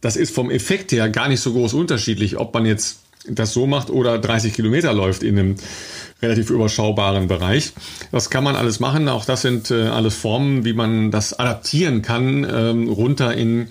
das 0.00 0.16
ist 0.16 0.34
vom 0.34 0.50
Effekt 0.50 0.92
her 0.92 1.08
gar 1.08 1.28
nicht 1.28 1.40
so 1.40 1.52
groß 1.52 1.74
unterschiedlich, 1.74 2.36
ob 2.36 2.54
man 2.54 2.64
jetzt 2.64 3.00
das 3.28 3.52
so 3.52 3.66
macht 3.66 3.90
oder 3.90 4.18
30 4.18 4.54
Kilometer 4.54 4.92
läuft 4.92 5.22
in 5.22 5.38
einem 5.38 5.56
relativ 6.22 6.50
überschaubaren 6.50 7.28
Bereich. 7.28 7.72
Das 8.10 8.30
kann 8.30 8.42
man 8.42 8.56
alles 8.56 8.80
machen. 8.80 9.08
Auch 9.08 9.24
das 9.24 9.42
sind 9.42 9.70
äh, 9.70 9.88
alles 9.88 10.14
Formen, 10.14 10.64
wie 10.64 10.72
man 10.72 11.10
das 11.10 11.38
adaptieren 11.38 12.02
kann, 12.02 12.46
ähm, 12.50 12.88
runter 12.88 13.34
in 13.34 13.68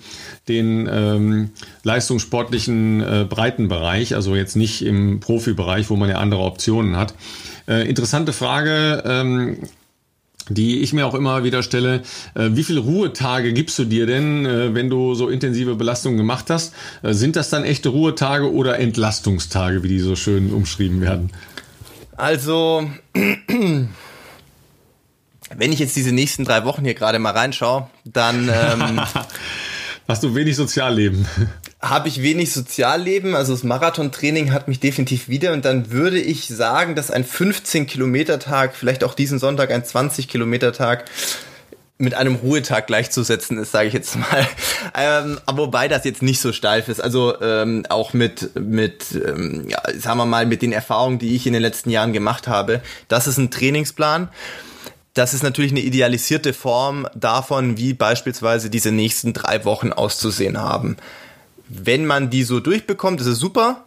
den 0.48 0.88
ähm, 0.90 1.50
leistungssportlichen 1.82 3.00
äh, 3.00 3.26
Breitenbereich, 3.28 4.14
also 4.14 4.36
jetzt 4.36 4.54
nicht 4.54 4.84
im 4.84 5.18
Profibereich, 5.18 5.90
wo 5.90 5.96
man 5.96 6.08
ja 6.08 6.16
andere 6.16 6.42
Optionen 6.42 6.96
hat. 6.96 7.14
Äh, 7.66 7.88
interessante 7.88 8.32
Frage. 8.32 9.02
Ähm, 9.04 9.58
die 10.48 10.80
ich 10.80 10.92
mir 10.92 11.06
auch 11.06 11.14
immer 11.14 11.44
wieder 11.44 11.62
stelle, 11.62 12.02
äh, 12.34 12.50
wie 12.52 12.64
viele 12.64 12.80
Ruhetage 12.80 13.52
gibst 13.52 13.78
du 13.78 13.84
dir 13.84 14.06
denn, 14.06 14.46
äh, 14.46 14.74
wenn 14.74 14.90
du 14.90 15.14
so 15.14 15.28
intensive 15.28 15.74
Belastungen 15.74 16.16
gemacht 16.16 16.50
hast? 16.50 16.74
Äh, 17.02 17.14
sind 17.14 17.36
das 17.36 17.50
dann 17.50 17.64
echte 17.64 17.88
Ruhetage 17.88 18.52
oder 18.52 18.78
Entlastungstage, 18.78 19.82
wie 19.82 19.88
die 19.88 20.00
so 20.00 20.16
schön 20.16 20.52
umschrieben 20.52 21.00
werden? 21.00 21.30
Also, 22.16 22.88
wenn 23.14 23.88
ich 25.72 25.78
jetzt 25.78 25.96
diese 25.96 26.12
nächsten 26.12 26.44
drei 26.44 26.64
Wochen 26.64 26.84
hier 26.84 26.94
gerade 26.94 27.18
mal 27.18 27.32
reinschaue, 27.32 27.88
dann 28.04 28.48
ähm, 28.48 29.00
hast 30.08 30.22
du 30.22 30.34
wenig 30.34 30.56
Sozialleben 30.56 31.26
habe 31.90 32.08
ich 32.08 32.22
wenig 32.22 32.52
Sozialleben. 32.52 33.34
Also 33.34 33.52
das 33.52 33.62
Marathontraining 33.62 34.52
hat 34.52 34.68
mich 34.68 34.80
definitiv 34.80 35.28
wieder. 35.28 35.52
Und 35.52 35.64
dann 35.64 35.90
würde 35.90 36.18
ich 36.18 36.48
sagen, 36.48 36.94
dass 36.94 37.10
ein 37.10 37.24
15-Kilometer-Tag, 37.24 38.74
vielleicht 38.74 39.04
auch 39.04 39.14
diesen 39.14 39.38
Sonntag 39.38 39.70
ein 39.70 39.82
20-Kilometer-Tag, 39.82 41.04
mit 41.98 42.12
einem 42.12 42.34
Ruhetag 42.34 42.86
gleichzusetzen 42.86 43.56
ist, 43.56 43.72
sage 43.72 43.88
ich 43.88 43.94
jetzt 43.94 44.16
mal. 44.16 44.46
Ähm, 44.98 45.38
aber 45.44 45.64
wobei 45.64 45.88
das 45.88 46.04
jetzt 46.04 46.22
nicht 46.22 46.40
so 46.40 46.52
steif 46.52 46.88
ist. 46.88 47.00
Also 47.00 47.38
ähm, 47.42 47.84
auch 47.90 48.14
mit, 48.14 48.58
mit 48.58 49.04
ähm, 49.12 49.66
ja, 49.68 49.82
sagen 49.98 50.18
wir 50.18 50.24
mal, 50.24 50.46
mit 50.46 50.62
den 50.62 50.72
Erfahrungen, 50.72 51.18
die 51.18 51.34
ich 51.34 51.46
in 51.46 51.52
den 51.52 51.60
letzten 51.60 51.90
Jahren 51.90 52.14
gemacht 52.14 52.48
habe. 52.48 52.80
Das 53.08 53.26
ist 53.26 53.36
ein 53.36 53.50
Trainingsplan. 53.50 54.28
Das 55.12 55.34
ist 55.34 55.42
natürlich 55.42 55.72
eine 55.72 55.80
idealisierte 55.80 56.54
Form 56.54 57.08
davon, 57.14 57.76
wie 57.76 57.92
beispielsweise 57.92 58.70
diese 58.70 58.90
nächsten 58.90 59.34
drei 59.34 59.66
Wochen 59.66 59.92
auszusehen 59.92 60.58
haben 60.58 60.96
wenn 61.68 62.06
man 62.06 62.30
die 62.30 62.44
so 62.44 62.60
durchbekommt, 62.60 63.20
ist 63.20 63.26
es 63.26 63.38
super. 63.38 63.85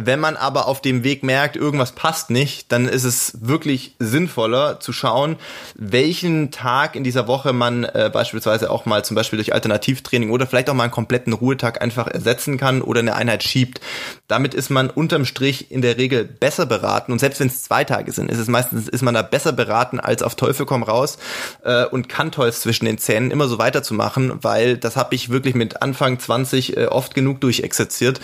Wenn 0.00 0.20
man 0.20 0.36
aber 0.36 0.66
auf 0.66 0.80
dem 0.80 1.02
Weg 1.02 1.22
merkt, 1.22 1.56
irgendwas 1.56 1.92
passt 1.92 2.30
nicht, 2.30 2.70
dann 2.70 2.88
ist 2.88 3.04
es 3.04 3.38
wirklich 3.40 3.96
sinnvoller 3.98 4.80
zu 4.80 4.92
schauen, 4.92 5.36
welchen 5.74 6.50
Tag 6.50 6.94
in 6.94 7.04
dieser 7.04 7.26
Woche 7.26 7.52
man 7.52 7.84
äh, 7.84 8.10
beispielsweise 8.12 8.70
auch 8.70 8.86
mal 8.86 9.04
zum 9.04 9.14
Beispiel 9.14 9.38
durch 9.38 9.52
Alternativtraining 9.52 10.30
oder 10.30 10.46
vielleicht 10.46 10.70
auch 10.70 10.74
mal 10.74 10.84
einen 10.84 10.92
kompletten 10.92 11.32
Ruhetag 11.32 11.82
einfach 11.82 12.06
ersetzen 12.06 12.58
kann 12.58 12.80
oder 12.80 13.00
eine 13.00 13.16
Einheit 13.16 13.42
schiebt. 13.42 13.80
Damit 14.28 14.54
ist 14.54 14.70
man 14.70 14.88
unterm 14.90 15.24
Strich 15.24 15.70
in 15.70 15.82
der 15.82 15.98
Regel 15.98 16.24
besser 16.24 16.66
beraten 16.66 17.10
und 17.12 17.18
selbst 17.18 17.40
wenn 17.40 17.48
es 17.48 17.62
zwei 17.62 17.84
Tage 17.84 18.12
sind, 18.12 18.30
ist 18.30 18.38
es 18.38 18.48
meistens 18.48 18.88
ist 18.88 19.02
man 19.02 19.14
da 19.14 19.22
besser 19.22 19.52
beraten 19.52 19.98
als 19.98 20.22
auf 20.22 20.36
Teufel 20.36 20.64
komm 20.64 20.82
raus 20.82 21.18
äh, 21.64 21.84
und 21.86 22.08
Kantholz 22.08 22.60
zwischen 22.60 22.84
den 22.84 22.98
Zähnen 22.98 23.30
immer 23.30 23.48
so 23.48 23.58
weiterzumachen, 23.58 24.32
weil 24.42 24.76
das 24.76 24.96
habe 24.96 25.14
ich 25.14 25.30
wirklich 25.30 25.54
mit 25.54 25.82
Anfang 25.82 26.18
20 26.18 26.76
äh, 26.76 26.86
oft 26.86 27.14
genug 27.14 27.40
durchexerziert 27.40 28.20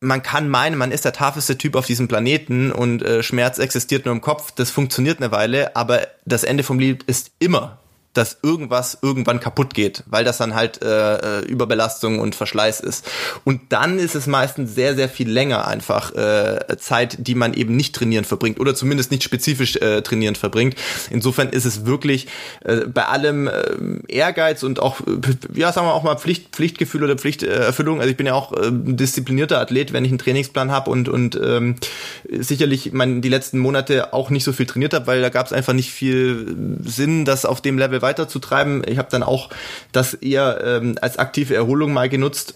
man 0.00 0.22
kann 0.22 0.48
meinen, 0.48 0.78
man 0.78 0.92
ist 0.92 1.04
der 1.04 1.12
tafelste 1.12 1.58
Typ 1.58 1.76
auf 1.76 1.86
diesem 1.86 2.08
Planeten 2.08 2.72
und 2.72 3.02
äh, 3.02 3.22
Schmerz 3.22 3.58
existiert 3.58 4.06
nur 4.06 4.14
im 4.14 4.22
Kopf. 4.22 4.50
Das 4.52 4.70
funktioniert 4.70 5.18
eine 5.18 5.30
Weile, 5.30 5.76
aber 5.76 6.08
das 6.24 6.42
Ende 6.42 6.62
vom 6.62 6.78
Lied 6.78 7.02
ist 7.02 7.32
immer 7.38 7.79
dass 8.12 8.38
irgendwas 8.42 8.98
irgendwann 9.02 9.38
kaputt 9.38 9.72
geht, 9.72 10.02
weil 10.06 10.24
das 10.24 10.38
dann 10.38 10.54
halt 10.54 10.82
äh, 10.82 11.40
äh, 11.40 11.44
Überbelastung 11.44 12.18
und 12.18 12.34
Verschleiß 12.34 12.80
ist. 12.80 13.08
Und 13.44 13.60
dann 13.68 14.00
ist 14.00 14.16
es 14.16 14.26
meistens 14.26 14.74
sehr, 14.74 14.96
sehr 14.96 15.08
viel 15.08 15.30
länger 15.30 15.68
einfach 15.68 16.12
äh, 16.16 16.76
Zeit, 16.78 17.18
die 17.20 17.36
man 17.36 17.54
eben 17.54 17.76
nicht 17.76 17.94
trainieren 17.94 18.24
verbringt 18.24 18.58
oder 18.58 18.74
zumindest 18.74 19.12
nicht 19.12 19.22
spezifisch 19.22 19.76
äh, 19.76 20.02
trainieren 20.02 20.34
verbringt. 20.34 20.74
Insofern 21.10 21.50
ist 21.50 21.66
es 21.66 21.86
wirklich 21.86 22.26
äh, 22.64 22.86
bei 22.86 23.06
allem 23.06 23.46
äh, 23.46 23.52
Ehrgeiz 24.08 24.64
und 24.64 24.80
auch, 24.80 25.00
äh, 25.02 25.58
ja, 25.58 25.72
sagen 25.72 25.86
wir 25.86 25.94
auch 25.94 26.02
mal 26.02 26.16
Pflicht, 26.16 26.48
Pflichtgefühl 26.50 27.04
oder 27.04 27.16
Pflichterfüllung. 27.16 28.00
Also 28.00 28.10
ich 28.10 28.16
bin 28.16 28.26
ja 28.26 28.34
auch 28.34 28.52
äh, 28.52 28.70
disziplinierter 28.72 29.60
Athlet, 29.60 29.92
wenn 29.92 30.04
ich 30.04 30.10
einen 30.10 30.18
Trainingsplan 30.18 30.72
habe 30.72 30.90
und, 30.90 31.08
und 31.08 31.38
ähm, 31.40 31.76
sicherlich 32.28 32.92
mein, 32.92 33.22
die 33.22 33.28
letzten 33.28 33.60
Monate 33.60 34.12
auch 34.12 34.30
nicht 34.30 34.42
so 34.42 34.52
viel 34.52 34.66
trainiert 34.66 34.94
habe, 34.94 35.06
weil 35.06 35.20
da 35.20 35.28
gab 35.28 35.46
es 35.46 35.52
einfach 35.52 35.74
nicht 35.74 35.92
viel 35.92 36.56
Sinn, 36.84 37.24
das 37.24 37.44
auf 37.44 37.60
dem 37.60 37.78
Level 37.78 37.99
weiterzutreiben. 38.02 38.82
Ich 38.86 38.98
habe 38.98 39.08
dann 39.10 39.22
auch 39.22 39.50
das 39.92 40.14
eher 40.14 40.62
ähm, 40.64 40.96
als 41.00 41.18
aktive 41.18 41.54
Erholung 41.54 41.92
mal 41.92 42.08
genutzt 42.08 42.54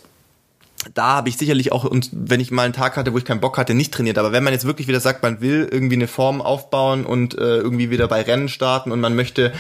da 0.93 1.15
habe 1.15 1.29
ich 1.29 1.39
sicherlich 1.39 1.73
auch, 1.73 1.85
und 1.85 2.11
wenn 2.13 2.41
ich 2.41 2.51
mal 2.51 2.65
einen 2.65 2.73
Tag 2.73 2.97
hatte, 2.97 3.13
wo 3.13 3.19
ich 3.19 3.25
keinen 3.25 3.41
Bock 3.41 3.57
hatte, 3.57 3.75
nicht 3.75 3.95
trainiert. 3.95 4.19
Aber 4.19 4.33
wenn 4.33 4.45
man 4.45 4.53
jetzt 4.53 4.67
wirklich 4.67 4.89
wieder 4.89 5.01
sagt, 5.01 5.23
man 5.23 5.41
will 5.41 5.69
irgendwie 5.71 5.95
eine 5.95 6.09
Form 6.09 6.43
aufbauen 6.43 7.07
und 7.07 7.39
äh, 7.39 7.59
irgendwie 7.59 7.91
wieder 7.91 8.09
bei 8.09 8.23
Rennen 8.23 8.49
starten 8.49 8.93
und 8.93 9.01
man 9.01 9.17
möchte 9.17 9.53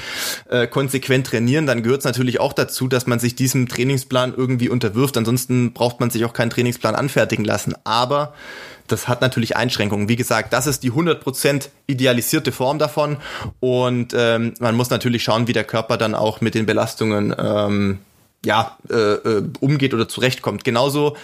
äh, 0.51 0.66
konsequent 0.66 1.27
trainieren, 1.27 1.66
dann 1.66 1.83
gehört 1.83 2.01
es 2.01 2.05
natürlich 2.05 2.40
auch 2.40 2.53
dazu, 2.53 2.88
dass 2.88 3.07
man 3.07 3.18
sich 3.18 3.35
diesem 3.35 3.68
Trainingsplan 3.68 4.35
irgendwie 4.37 4.68
unterwirft. 4.68 5.16
Ansonsten 5.16 5.73
braucht 5.73 6.01
man 6.01 6.11
sich 6.11 6.25
auch 6.25 6.33
keinen 6.33 6.51
Trainingsplan 6.51 6.94
anfertigen 6.94 7.44
lassen. 7.44 7.75
Aber 7.85 8.35
das 8.87 9.09
hat 9.09 9.20
natürlich 9.20 9.57
Einschränkungen. 9.57 10.09
Wie 10.09 10.16
gesagt, 10.16 10.53
das 10.53 10.66
ist 10.66 10.83
die 10.83 10.92
100% 10.92 11.68
idealisierte 11.87 12.53
Form 12.53 12.79
davon 12.79 13.18
und 13.61 14.14
ähm, 14.16 14.55
man 14.61 14.75
muss 14.77 14.90
natürlich 14.90 15.25
schauen, 15.25 15.49
wie 15.49 15.53
der 15.53 15.64
Körper 15.64 15.97
dann 15.97 16.14
auch 16.14 16.40
mit 16.40 16.55
den 16.55 16.66
Belastungen 16.66 17.35
ähm, 17.38 17.99
ja, 18.44 18.77
äh, 18.90 18.94
äh, 18.94 19.42
umgeht 19.61 19.94
oder 19.94 20.09
zurechtkommt. 20.09 20.64
Genauso 20.64 21.16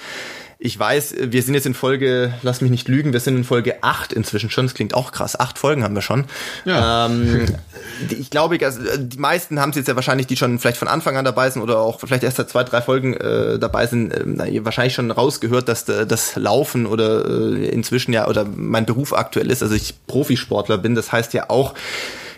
ich 0.63 0.79
weiß, 0.79 1.15
wir 1.19 1.43
sind 1.43 1.55
jetzt 1.55 1.65
in 1.65 1.73
Folge, 1.73 2.35
lass 2.43 2.61
mich 2.61 2.71
nicht 2.71 2.87
lügen, 2.87 3.15
wir 3.15 3.21
sind 3.21 3.35
in 3.35 3.45
Folge 3.45 3.83
8 3.83 4.13
inzwischen 4.13 4.51
schon. 4.51 4.67
Das 4.67 4.75
klingt 4.75 4.93
auch 4.93 5.11
krass. 5.11 5.41
Acht 5.41 5.59
Folgen 5.59 5.83
haben 5.83 5.95
wir 5.95 6.03
schon. 6.03 6.27
Ja. 6.67 7.07
Ähm, 7.07 7.47
ich 8.11 8.29
glaube, 8.29 8.59
die 8.59 9.19
meisten 9.19 9.59
haben 9.59 9.71
es 9.71 9.77
jetzt 9.77 9.89
ja 9.89 9.97
wahrscheinlich, 9.97 10.27
die 10.27 10.37
schon 10.37 10.59
vielleicht 10.59 10.77
von 10.77 10.87
Anfang 10.87 11.17
an 11.17 11.25
dabei 11.25 11.49
sind 11.49 11.63
oder 11.63 11.79
auch 11.79 11.99
vielleicht 12.01 12.25
erst 12.25 12.37
seit 12.37 12.51
zwei, 12.51 12.63
drei 12.63 12.83
Folgen 12.83 13.15
äh, 13.15 13.59
dabei 13.59 13.87
sind, 13.87 14.13
äh, 14.13 14.63
wahrscheinlich 14.63 14.93
schon 14.93 15.11
rausgehört, 15.11 15.67
dass 15.67 15.89
äh, 15.89 16.07
das 16.07 16.37
Laufen 16.37 16.85
oder 16.85 17.25
äh, 17.25 17.69
inzwischen 17.69 18.13
ja 18.13 18.29
oder 18.29 18.45
mein 18.45 18.85
Beruf 18.85 19.15
aktuell 19.15 19.51
ist, 19.51 19.63
also 19.63 19.75
ich 19.75 19.95
Profisportler 20.09 20.77
bin. 20.77 20.95
Das 20.95 21.11
heißt 21.11 21.33
ja 21.33 21.49
auch, 21.49 21.73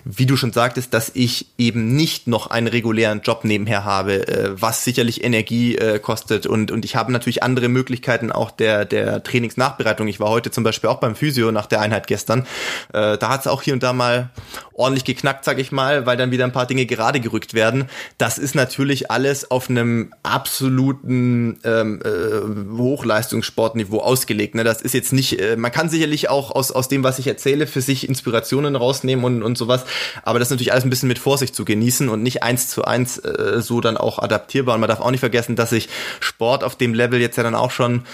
wie 0.05 0.27
du 0.27 0.37
schon 0.37 0.53
sagtest, 0.53 0.93
dass 0.95 1.11
ich 1.15 1.47
eben 1.59 1.95
nicht 1.95 2.27
noch 2.27 2.49
einen 2.49 2.67
regulären 2.67 3.21
Job 3.23 3.45
nebenher 3.45 3.85
habe, 3.85 4.27
äh, 4.27 4.51
was 4.55 4.85
sicherlich 4.85 5.25
Energie 5.25 5.77
äh, 5.77 5.99
kostet 5.99 6.47
und, 6.47 6.71
und 6.71 6.85
ich 6.85 6.97
habe 6.97 7.12
natürlich 7.12 7.43
andere 7.43 7.69
Möglichkeiten 7.69 8.33
auch 8.33 8.51
der, 8.51 8.85
der 8.85 9.23
Trainingsnachbereitung. 9.23 10.09
Ich 10.09 10.21
war 10.21 10.29
heute 10.29 10.51
zum 10.51 10.65
Beispiel 10.65 10.91
auch 10.91 11.01
beim 11.01 11.15
Physio 11.15 11.53
nach 11.53 11.67
der 11.67 11.81
Einheit 11.81 12.07
gestern. 12.07 12.47
Äh, 12.93 13.19
da 13.19 13.29
hat 13.29 13.43
es 13.43 13.47
auch 13.47 13.62
hier 13.62 13.75
und 13.75 13.83
da 13.83 13.93
mal 13.93 14.31
ordentlich 14.75 15.05
geknackt, 15.05 15.45
sag 15.45 15.59
ich 15.59 15.73
mal, 15.73 16.07
weil 16.07 16.17
dann 16.17 16.31
wieder 16.31 16.45
ein 16.45 16.53
paar 16.53 16.67
Dinge 16.67 16.87
gerade 16.87 17.21
gerückt 17.21 17.55
werden. 17.55 17.88
Das 18.19 18.38
ist 18.38 18.55
natürlich 18.55 19.11
alles 19.11 19.51
auf 19.51 19.71
einem 19.71 20.12
absoluten 20.23 21.59
ähm, 21.65 22.01
äh, 22.05 22.79
Hochleistungssportniveau 22.79 23.99
ausgelegt. 24.01 24.55
Ne? 24.55 24.65
Das 24.65 24.83
ist 24.83 24.95
jetzt 24.95 25.12
nicht, 25.12 25.41
äh, 25.41 25.57
man 25.57 25.71
kann 25.73 25.88
sicherlich 25.88 26.29
auch 26.29 26.51
aus, 26.51 26.73
aus 26.73 26.88
dem, 26.88 27.05
was 27.05 27.19
ich 27.19 27.27
erzähle, 27.27 27.67
für 27.67 27.81
sich 27.81 28.09
Inspirationen 28.09 28.77
rausnehmen 28.77 29.25
und, 29.25 29.43
und 29.43 29.59
sowas. 29.59 29.85
Aber 30.23 30.39
das 30.39 30.49
ist 30.49 30.51
natürlich 30.51 30.73
alles 30.73 30.85
ein 30.85 30.91
bisschen 30.91 31.09
mit 31.09 31.19
Vorsicht 31.19 31.55
zu 31.55 31.65
genießen 31.65 32.09
und 32.09 32.23
nicht 32.23 32.43
eins 32.43 32.69
zu 32.69 32.85
eins 32.85 33.19
äh, 33.19 33.61
so 33.61 33.81
dann 33.81 33.97
auch 33.97 34.19
adaptierbar. 34.19 34.75
Und 34.75 34.81
man 34.81 34.89
darf 34.89 35.01
auch 35.01 35.11
nicht 35.11 35.21
vergessen, 35.21 35.57
dass 35.57 35.71
sich 35.71 35.89
Sport 36.21 36.65
auf 36.65 36.77
dem 36.77 36.95
Level 36.95 37.21
jetzt 37.21 37.37
ja 37.37 37.43
dann 37.43 37.55
auch 37.55 37.71
schon 37.71 38.05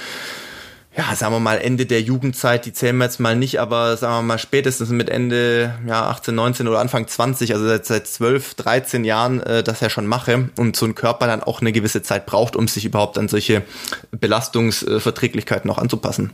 ja, 0.99 1.14
sagen 1.14 1.33
wir 1.33 1.38
mal, 1.38 1.59
Ende 1.59 1.87
der 1.87 2.01
Jugendzeit, 2.03 2.67
die 2.67 2.73
zählen 2.73 2.97
wir 2.97 3.05
jetzt 3.05 3.21
mal 3.21 3.37
nicht, 3.37 3.61
aber 3.61 3.97
sagen 3.97 4.14
wir 4.14 4.23
mal 4.23 4.38
spätestens 4.38 4.88
mit 4.88 5.09
Ende 5.09 5.73
ja, 5.87 6.09
18, 6.09 6.35
19 6.35 6.67
oder 6.67 6.81
Anfang 6.81 7.07
20, 7.07 7.55
also 7.55 7.69
seit, 7.69 7.87
seit 7.87 8.09
12, 8.09 8.55
13 8.55 9.05
Jahren 9.05 9.41
äh, 9.41 9.62
das 9.62 9.81
ja 9.81 9.91
schon 9.91 10.09
mache 10.09 10.49
und 10.57 10.75
so 10.75 10.87
ein 10.87 10.97
Körper 10.97 11.29
dann 11.29 11.45
auch 11.45 11.61
eine 11.61 11.71
gewisse 11.71 12.03
Zeit 12.03 12.27
braucht, 12.27 12.57
um 12.57 12.67
sich 12.67 12.85
überhaupt 12.85 13.17
an 13.17 13.29
solche 13.29 13.62
Belastungsverträglichkeiten 14.11 15.71
auch 15.71 15.79
anzupassen. 15.79 16.33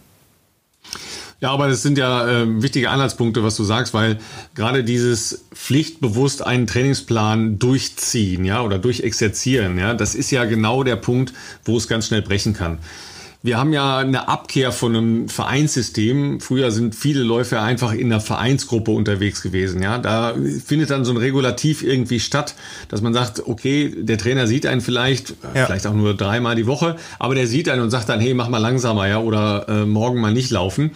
Ja, 1.40 1.50
aber 1.50 1.68
das 1.68 1.82
sind 1.82 1.98
ja 1.98 2.26
äh, 2.26 2.62
wichtige 2.62 2.90
Anhaltspunkte, 2.90 3.42
was 3.42 3.56
du 3.56 3.64
sagst, 3.64 3.92
weil 3.92 4.18
gerade 4.54 4.84
dieses 4.84 5.44
pflichtbewusst 5.52 6.46
einen 6.46 6.66
Trainingsplan 6.66 7.58
durchziehen, 7.58 8.44
ja, 8.44 8.62
oder 8.62 8.78
durchexerzieren, 8.78 9.78
ja, 9.78 9.94
das 9.94 10.14
ist 10.14 10.30
ja 10.30 10.44
genau 10.44 10.84
der 10.84 10.96
Punkt, 10.96 11.34
wo 11.64 11.76
es 11.76 11.88
ganz 11.88 12.06
schnell 12.06 12.22
brechen 12.22 12.54
kann. 12.54 12.78
Wir 13.44 13.58
haben 13.58 13.74
ja 13.74 13.98
eine 13.98 14.26
Abkehr 14.26 14.72
von 14.72 14.96
einem 14.96 15.28
Vereinssystem. 15.28 16.40
Früher 16.40 16.70
sind 16.70 16.94
viele 16.94 17.22
Läufer 17.22 17.60
einfach 17.60 17.92
in 17.92 18.10
einer 18.10 18.22
Vereinsgruppe 18.22 18.90
unterwegs 18.90 19.42
gewesen. 19.42 19.82
Ja, 19.82 19.98
da 19.98 20.34
findet 20.64 20.88
dann 20.88 21.04
so 21.04 21.12
ein 21.12 21.18
Regulativ 21.18 21.82
irgendwie 21.82 22.20
statt, 22.20 22.54
dass 22.88 23.02
man 23.02 23.12
sagt, 23.12 23.46
okay, 23.46 23.94
der 23.98 24.16
Trainer 24.16 24.46
sieht 24.46 24.64
einen 24.64 24.80
vielleicht, 24.80 25.34
ja. 25.54 25.66
vielleicht 25.66 25.86
auch 25.86 25.92
nur 25.92 26.14
dreimal 26.14 26.56
die 26.56 26.66
Woche, 26.66 26.96
aber 27.18 27.34
der 27.34 27.46
sieht 27.46 27.68
einen 27.68 27.82
und 27.82 27.90
sagt 27.90 28.08
dann, 28.08 28.18
hey, 28.18 28.32
mach 28.32 28.48
mal 28.48 28.56
langsamer, 28.56 29.08
ja, 29.08 29.18
oder 29.18 29.68
äh, 29.68 29.84
morgen 29.84 30.22
mal 30.22 30.32
nicht 30.32 30.50
laufen. 30.50 30.92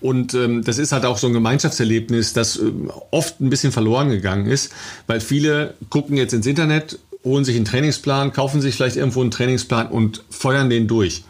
Und 0.00 0.34
ähm, 0.34 0.62
das 0.62 0.78
ist 0.78 0.92
halt 0.92 1.04
auch 1.04 1.18
so 1.18 1.26
ein 1.26 1.32
Gemeinschaftserlebnis, 1.32 2.32
das 2.32 2.58
äh, 2.58 2.70
oft 3.10 3.40
ein 3.40 3.50
bisschen 3.50 3.72
verloren 3.72 4.10
gegangen 4.10 4.46
ist, 4.46 4.70
weil 5.08 5.18
viele 5.20 5.74
gucken 5.90 6.16
jetzt 6.16 6.32
ins 6.32 6.46
Internet, 6.46 7.00
holen 7.24 7.44
sich 7.44 7.56
einen 7.56 7.64
Trainingsplan, 7.64 8.32
kaufen 8.32 8.60
sich 8.60 8.76
vielleicht 8.76 8.94
irgendwo 8.94 9.20
einen 9.20 9.32
Trainingsplan 9.32 9.88
und 9.88 10.22
feuern 10.30 10.70
den 10.70 10.86
durch 10.86 11.24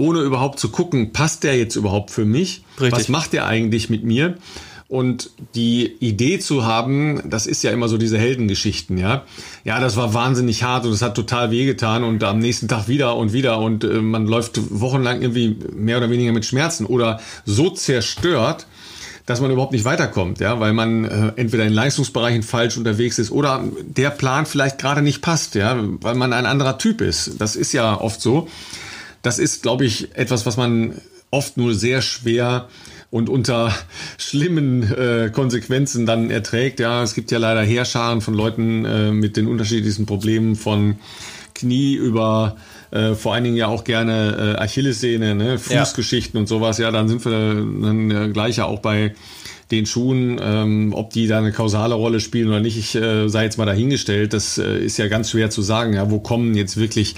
ohne 0.00 0.20
überhaupt 0.20 0.58
zu 0.58 0.70
gucken, 0.70 1.12
passt 1.12 1.44
der 1.44 1.58
jetzt 1.58 1.76
überhaupt 1.76 2.10
für 2.10 2.24
mich? 2.24 2.64
Richtig. 2.80 2.92
Was 2.92 3.08
macht 3.08 3.34
der 3.34 3.46
eigentlich 3.46 3.90
mit 3.90 4.02
mir? 4.02 4.38
Und 4.88 5.30
die 5.54 5.86
Idee 6.00 6.40
zu 6.40 6.64
haben, 6.64 7.22
das 7.24 7.46
ist 7.46 7.62
ja 7.62 7.70
immer 7.70 7.86
so 7.86 7.96
diese 7.96 8.18
Heldengeschichten, 8.18 8.98
ja. 8.98 9.24
Ja, 9.62 9.78
das 9.78 9.96
war 9.96 10.14
wahnsinnig 10.14 10.64
hart 10.64 10.84
und 10.84 10.92
es 10.92 11.02
hat 11.02 11.14
total 11.14 11.52
wehgetan 11.52 12.02
und 12.02 12.24
am 12.24 12.40
nächsten 12.40 12.66
Tag 12.66 12.88
wieder 12.88 13.14
und 13.14 13.32
wieder 13.32 13.60
und 13.60 13.84
äh, 13.84 14.00
man 14.00 14.26
läuft 14.26 14.58
wochenlang 14.80 15.20
irgendwie 15.20 15.56
mehr 15.76 15.98
oder 15.98 16.10
weniger 16.10 16.32
mit 16.32 16.44
Schmerzen 16.44 16.86
oder 16.86 17.20
so 17.44 17.70
zerstört, 17.70 18.66
dass 19.26 19.40
man 19.40 19.52
überhaupt 19.52 19.72
nicht 19.72 19.84
weiterkommt, 19.84 20.40
ja, 20.40 20.58
weil 20.58 20.72
man 20.72 21.04
äh, 21.04 21.32
entweder 21.36 21.66
in 21.66 21.72
Leistungsbereichen 21.72 22.42
falsch 22.42 22.76
unterwegs 22.76 23.18
ist 23.20 23.30
oder 23.30 23.62
der 23.82 24.10
Plan 24.10 24.46
vielleicht 24.46 24.78
gerade 24.78 25.02
nicht 25.02 25.20
passt, 25.20 25.54
ja, 25.54 25.76
weil 26.00 26.16
man 26.16 26.32
ein 26.32 26.46
anderer 26.46 26.78
Typ 26.78 27.00
ist. 27.00 27.38
Das 27.38 27.54
ist 27.54 27.72
ja 27.72 28.00
oft 28.00 28.20
so. 28.20 28.48
Das 29.22 29.38
ist, 29.38 29.62
glaube 29.62 29.84
ich, 29.84 30.16
etwas, 30.16 30.46
was 30.46 30.56
man 30.56 30.94
oft 31.30 31.56
nur 31.56 31.74
sehr 31.74 32.02
schwer 32.02 32.68
und 33.10 33.28
unter 33.28 33.74
schlimmen 34.18 34.82
äh, 34.82 35.30
Konsequenzen 35.32 36.06
dann 36.06 36.30
erträgt. 36.30 36.80
Ja, 36.80 37.02
es 37.02 37.14
gibt 37.14 37.30
ja 37.30 37.38
leider 37.38 37.62
Heerscharen 37.62 38.20
von 38.20 38.34
Leuten 38.34 38.84
äh, 38.84 39.10
mit 39.10 39.36
den 39.36 39.46
unterschiedlichsten 39.46 40.06
Problemen 40.06 40.56
von 40.56 40.98
Knie 41.54 41.94
über 41.94 42.56
äh, 42.90 43.14
vor 43.14 43.34
allen 43.34 43.44
Dingen 43.44 43.56
ja 43.56 43.68
auch 43.68 43.84
gerne 43.84 44.56
äh, 44.56 44.60
Achillessehne, 44.60 45.34
ne? 45.34 45.58
Fußgeschichten 45.58 46.36
ja. 46.36 46.40
und 46.40 46.46
sowas. 46.46 46.78
Ja, 46.78 46.90
dann 46.90 47.08
sind 47.08 47.24
wir 47.24 47.30
dann 47.30 48.10
äh, 48.10 48.28
gleich 48.32 48.56
ja 48.56 48.64
auch 48.64 48.80
bei 48.80 49.14
den 49.70 49.86
Schuhen, 49.86 50.40
ähm, 50.42 50.92
ob 50.94 51.12
die 51.12 51.28
da 51.28 51.38
eine 51.38 51.52
kausale 51.52 51.94
Rolle 51.94 52.18
spielen 52.18 52.48
oder 52.48 52.58
nicht, 52.58 52.76
ich 52.76 52.96
äh, 52.96 53.28
sei 53.28 53.44
jetzt 53.44 53.58
mal 53.58 53.66
dahingestellt. 53.66 54.32
Das 54.32 54.58
äh, 54.58 54.84
ist 54.84 54.96
ja 54.98 55.06
ganz 55.06 55.30
schwer 55.30 55.50
zu 55.50 55.62
sagen. 55.62 55.94
Ja, 55.94 56.10
wo 56.10 56.18
kommen 56.18 56.54
jetzt 56.56 56.76
wirklich 56.76 57.14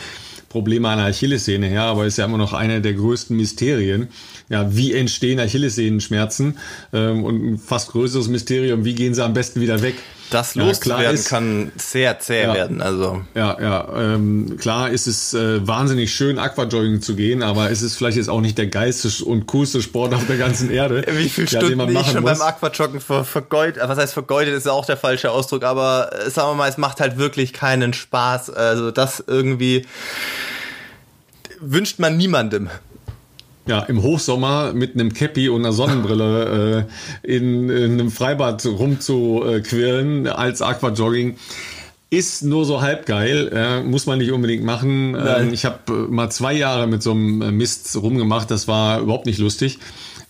Probleme 0.52 0.86
an 0.88 0.98
der 0.98 1.06
Achillessehne 1.06 1.66
her, 1.66 1.84
aber 1.84 2.04
ist 2.04 2.18
ja 2.18 2.26
immer 2.26 2.36
noch 2.36 2.52
eine 2.52 2.82
der 2.82 2.92
größten 2.92 3.34
Mysterien. 3.34 4.08
Ja, 4.50 4.76
wie 4.76 4.92
entstehen 4.92 5.40
Achillessehnenschmerzen? 5.40 6.58
Ähm, 6.92 7.24
und 7.24 7.42
ein 7.42 7.58
fast 7.58 7.92
größeres 7.92 8.28
Mysterium, 8.28 8.84
wie 8.84 8.94
gehen 8.94 9.14
sie 9.14 9.24
am 9.24 9.32
besten 9.32 9.62
wieder 9.62 9.80
weg? 9.80 9.94
Das 10.30 10.54
loszuwerden 10.54 11.16
ja, 11.16 11.28
kann 11.28 11.72
sehr 11.76 12.18
zäh 12.18 12.44
ja, 12.44 12.54
werden. 12.54 12.80
Also. 12.80 13.22
Ja, 13.34 13.60
ja. 13.60 13.88
Ähm, 13.96 14.56
klar 14.58 14.90
ist 14.90 15.06
es 15.06 15.34
äh, 15.34 15.66
wahnsinnig 15.66 16.14
schön, 16.14 16.38
Aquajogging 16.38 17.02
zu 17.02 17.14
gehen, 17.14 17.42
aber 17.42 17.70
es 17.70 17.82
ist 17.82 17.96
vielleicht 17.96 18.16
jetzt 18.16 18.30
auch 18.30 18.40
nicht 18.40 18.56
der 18.56 18.68
geilste 18.68 19.24
und 19.24 19.46
coolste 19.46 19.82
Sport 19.82 20.14
auf 20.14 20.26
der 20.26 20.38
ganzen 20.38 20.70
Erde. 20.70 21.04
Wie 21.12 21.28
viele 21.28 21.48
ja, 21.48 21.60
Stunden 21.60 21.96
ich 21.96 22.06
schon 22.06 22.22
muss. 22.22 22.38
beim 22.38 22.48
Aquajoggen 22.48 23.00
ver 23.00 23.24
vergeudet, 23.24 23.82
was 23.86 23.98
heißt 23.98 24.14
vergeudet, 24.14 24.54
ist 24.54 24.68
auch 24.68 24.86
der 24.86 24.96
falsche 24.96 25.30
Ausdruck, 25.30 25.64
aber 25.64 26.10
äh, 26.12 26.30
sagen 26.30 26.50
wir 26.50 26.54
mal, 26.54 26.68
es 26.68 26.78
macht 26.78 27.00
halt 27.00 27.18
wirklich 27.18 27.52
keinen 27.52 27.92
Spaß. 27.92 28.50
Also 28.50 28.90
das 28.90 29.22
irgendwie 29.26 29.86
wünscht 31.60 31.98
man 31.98 32.16
niemandem 32.16 32.70
ja, 33.66 33.80
im 33.80 34.02
Hochsommer 34.02 34.72
mit 34.72 34.94
einem 34.94 35.12
Cappy 35.12 35.48
und 35.48 35.62
einer 35.62 35.72
Sonnenbrille 35.72 36.86
äh, 37.24 37.36
in, 37.36 37.68
in 37.68 37.92
einem 37.92 38.10
Freibad 38.10 38.64
rumzuquirlen 38.66 40.26
als 40.26 40.62
Aquajogging 40.62 41.36
ist 42.12 42.42
nur 42.44 42.66
so 42.66 42.82
halb 42.82 43.06
geil, 43.06 43.50
äh, 43.54 43.82
muss 43.82 44.04
man 44.04 44.18
nicht 44.18 44.32
unbedingt 44.32 44.64
machen. 44.64 45.16
Ähm, 45.18 45.54
ich 45.54 45.64
habe 45.64 45.78
äh, 45.88 46.12
mal 46.12 46.30
zwei 46.30 46.52
Jahre 46.52 46.86
mit 46.86 47.02
so 47.02 47.12
einem 47.12 47.56
Mist 47.56 47.96
rumgemacht, 47.96 48.50
das 48.50 48.68
war 48.68 49.00
überhaupt 49.00 49.24
nicht 49.24 49.38
lustig. 49.38 49.78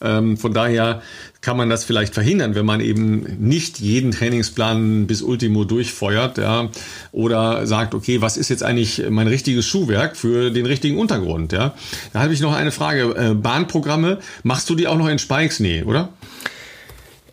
Ähm, 0.00 0.36
von 0.36 0.52
daher 0.52 1.02
kann 1.42 1.56
man 1.56 1.68
das 1.68 1.84
vielleicht 1.84 2.14
verhindern, 2.14 2.54
wenn 2.54 2.64
man 2.64 2.80
eben 2.80 3.36
nicht 3.38 3.80
jeden 3.80 4.12
Trainingsplan 4.12 5.06
bis 5.08 5.22
Ultimo 5.22 5.64
durchfeuert, 5.64 6.38
ja, 6.38 6.70
oder 7.10 7.66
sagt, 7.66 7.94
okay, 7.94 8.20
was 8.20 8.36
ist 8.36 8.48
jetzt 8.48 8.62
eigentlich 8.62 9.02
mein 9.10 9.26
richtiges 9.26 9.66
Schuhwerk 9.66 10.16
für 10.16 10.50
den 10.50 10.66
richtigen 10.66 10.98
Untergrund, 10.98 11.52
ja. 11.52 11.74
Da 12.12 12.20
habe 12.20 12.32
ich 12.32 12.40
noch 12.40 12.54
eine 12.54 12.70
Frage. 12.70 13.14
Äh, 13.16 13.34
Bahnprogramme, 13.34 14.18
machst 14.44 14.70
du 14.70 14.76
die 14.76 14.86
auch 14.86 14.96
noch 14.96 15.08
in 15.08 15.18
Spikes? 15.18 15.58
Nee, 15.60 15.82
oder? 15.82 16.10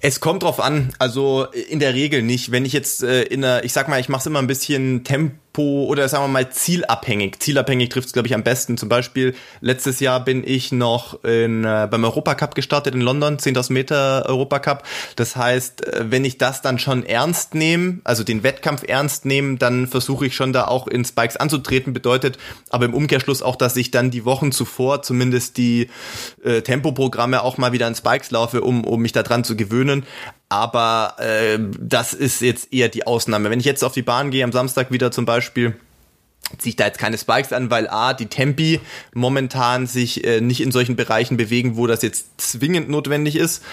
Es 0.02 0.20
kommt 0.22 0.44
drauf 0.44 0.60
an, 0.60 0.94
also 0.98 1.46
in 1.70 1.80
der 1.80 1.94
Regel 1.94 2.24
nicht. 2.24 2.52
Wenn 2.52 2.66
ich 2.66 2.74
jetzt 2.74 3.04
äh, 3.04 3.24
in 3.24 3.44
einer, 3.44 3.64
ich 3.64 3.74
sag 3.74 3.90
mal, 3.90 4.00
ich 4.00 4.10
mache 4.10 4.22
es 4.22 4.26
immer 4.26 4.40
ein 4.40 4.48
bisschen 4.48 5.04
Tempo 5.04 5.36
oder 5.60 6.08
sagen 6.08 6.24
wir 6.24 6.28
mal 6.28 6.50
zielabhängig. 6.50 7.40
Zielabhängig 7.40 7.90
trifft 7.90 8.08
es, 8.08 8.14
glaube 8.14 8.28
ich, 8.28 8.34
am 8.34 8.44
besten. 8.44 8.78
Zum 8.78 8.90
Beispiel 8.90 9.36
letztes 9.62 10.00
Jahr 10.00 10.24
bin 10.24 10.44
ich 10.46 10.72
noch 10.72 11.24
in, 11.24 11.64
äh, 11.64 11.88
beim 11.90 12.04
Europacup 12.04 12.56
gestartet 12.56 12.96
in 12.96 13.02
London, 13.02 13.38
10.000 13.38 13.74
Meter 13.74 14.26
Europacup. 14.28 14.84
Das 15.16 15.36
heißt, 15.36 15.86
äh, 15.86 16.06
wenn 16.10 16.26
ich 16.26 16.38
das 16.38 16.62
dann 16.62 16.80
schon 16.80 17.06
ernst 17.06 17.56
nehme, 17.56 18.00
also 18.04 18.24
den 18.24 18.44
Wettkampf 18.44 18.84
ernst 18.88 19.26
nehme, 19.26 19.58
dann 19.58 19.88
versuche 19.88 20.26
ich 20.28 20.36
schon 20.36 20.54
da 20.54 20.66
auch 20.66 20.88
in 20.88 21.06
Spikes 21.06 21.38
anzutreten. 21.38 21.94
Bedeutet 21.94 22.38
aber 22.70 22.86
im 22.86 22.94
Umkehrschluss 22.94 23.42
auch, 23.42 23.56
dass 23.56 23.76
ich 23.76 23.92
dann 23.92 24.12
die 24.12 24.26
Wochen 24.26 24.52
zuvor 24.52 25.02
zumindest 25.02 25.58
die 25.58 25.90
äh, 26.44 26.62
Tempoprogramme 26.62 27.44
auch 27.44 27.58
mal 27.58 27.72
wieder 27.72 27.88
in 27.88 27.96
Spikes 27.96 28.32
laufe, 28.32 28.62
um, 28.62 28.84
um 28.84 29.02
mich 29.02 29.12
daran 29.12 29.44
zu 29.44 29.56
gewöhnen 29.56 30.06
aber 30.50 31.16
äh, 31.20 31.60
das 31.80 32.14
ist 32.14 32.42
jetzt 32.42 32.74
eher 32.74 32.90
die 32.90 33.06
Ausnahme. 33.06 33.50
Wenn 33.50 33.60
ich 33.60 33.66
jetzt 33.66 33.84
auf 33.84 33.94
die 33.94 34.02
Bahn 34.02 34.32
gehe, 34.32 34.44
am 34.44 34.52
Samstag 34.52 34.92
wieder 34.92 35.12
zum 35.12 35.26
Beispiel, 35.26 35.76
ziehe 36.58 36.72
ich 36.72 36.76
da 36.76 36.86
jetzt 36.86 36.98
keine 36.98 37.18
Spikes 37.18 37.54
an, 37.54 37.70
weil 37.70 37.88
A, 37.88 38.14
die 38.14 38.26
Tempi 38.26 38.80
momentan 39.14 39.86
sich 39.86 40.24
äh, 40.26 40.42
nicht 40.42 40.62
in 40.62 40.72
solchen 40.72 40.96
Bereichen 40.96 41.38
bewegen, 41.38 41.78
wo 41.78 41.86
das 41.86 42.02
jetzt 42.02 42.42
zwingend 42.42 42.90
notwendig 42.90 43.36
ist 43.36 43.64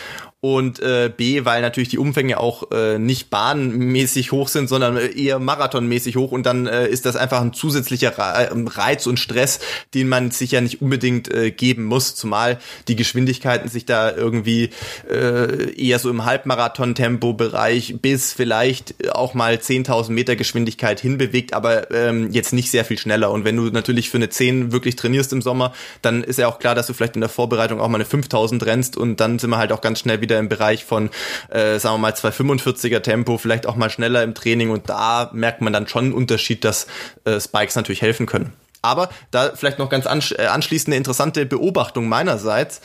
und 0.54 0.78
äh, 0.78 1.10
B, 1.14 1.44
weil 1.44 1.60
natürlich 1.60 1.88
die 1.88 1.98
Umfänge 1.98 2.38
auch 2.38 2.70
äh, 2.70 3.00
nicht 3.00 3.30
bahnmäßig 3.30 4.30
hoch 4.30 4.46
sind, 4.46 4.68
sondern 4.68 4.96
äh, 4.96 5.08
eher 5.08 5.40
marathonmäßig 5.40 6.16
hoch 6.16 6.30
und 6.30 6.46
dann 6.46 6.68
äh, 6.68 6.86
ist 6.86 7.04
das 7.04 7.16
einfach 7.16 7.40
ein 7.40 7.52
zusätzlicher 7.52 8.14
ähm, 8.52 8.68
Reiz 8.68 9.08
und 9.08 9.18
Stress, 9.18 9.58
den 9.92 10.08
man 10.08 10.30
sich 10.30 10.52
ja 10.52 10.60
nicht 10.60 10.80
unbedingt 10.80 11.32
äh, 11.32 11.50
geben 11.50 11.84
muss, 11.84 12.14
zumal 12.14 12.58
die 12.86 12.94
Geschwindigkeiten 12.94 13.68
sich 13.68 13.86
da 13.86 14.14
irgendwie 14.14 14.70
äh, 15.10 15.72
eher 15.72 15.98
so 15.98 16.10
im 16.10 16.24
Halbmarathon-Tempo-Bereich 16.24 17.96
bis 18.00 18.32
vielleicht 18.32 19.10
auch 19.10 19.34
mal 19.34 19.54
10.000 19.54 20.12
Meter 20.12 20.36
Geschwindigkeit 20.36 21.00
hinbewegt, 21.00 21.54
aber 21.54 21.90
ähm, 21.90 22.30
jetzt 22.30 22.52
nicht 22.52 22.70
sehr 22.70 22.84
viel 22.84 22.98
schneller. 22.98 23.32
Und 23.32 23.44
wenn 23.44 23.56
du 23.56 23.64
natürlich 23.64 24.10
für 24.10 24.18
eine 24.18 24.28
10 24.28 24.70
wirklich 24.70 24.94
trainierst 24.94 25.32
im 25.32 25.42
Sommer, 25.42 25.72
dann 26.02 26.22
ist 26.22 26.38
ja 26.38 26.46
auch 26.46 26.60
klar, 26.60 26.74
dass 26.74 26.86
du 26.86 26.92
vielleicht 26.92 27.16
in 27.16 27.20
der 27.20 27.30
Vorbereitung 27.30 27.80
auch 27.80 27.88
mal 27.88 27.96
eine 27.96 28.04
5000 28.04 28.64
rennst 28.64 28.96
und 28.96 29.18
dann 29.18 29.38
sind 29.38 29.50
wir 29.50 29.58
halt 29.58 29.72
auch 29.72 29.80
ganz 29.80 30.00
schnell 30.00 30.20
wieder 30.20 30.35
wieder 30.36 30.40
im 30.40 30.48
Bereich 30.48 30.84
von, 30.84 31.10
äh, 31.48 31.78
sagen 31.78 31.94
wir 31.94 31.98
mal, 31.98 32.12
245er 32.12 33.00
Tempo, 33.00 33.38
vielleicht 33.38 33.66
auch 33.66 33.76
mal 33.76 33.90
schneller 33.90 34.22
im 34.22 34.34
Training 34.34 34.70
und 34.70 34.88
da 34.88 35.30
merkt 35.32 35.60
man 35.60 35.72
dann 35.72 35.88
schon 35.88 36.06
einen 36.06 36.14
Unterschied, 36.14 36.64
dass 36.64 36.86
äh, 37.24 37.40
Spikes 37.40 37.76
natürlich 37.76 38.02
helfen 38.02 38.26
können. 38.26 38.52
Aber 38.82 39.08
da 39.30 39.52
vielleicht 39.54 39.78
noch 39.78 39.88
ganz 39.88 40.06
ansch 40.06 40.32
äh, 40.32 40.46
anschließend 40.46 40.88
eine 40.88 40.96
interessante 40.96 41.46
Beobachtung 41.46 42.08
meinerseits. 42.08 42.80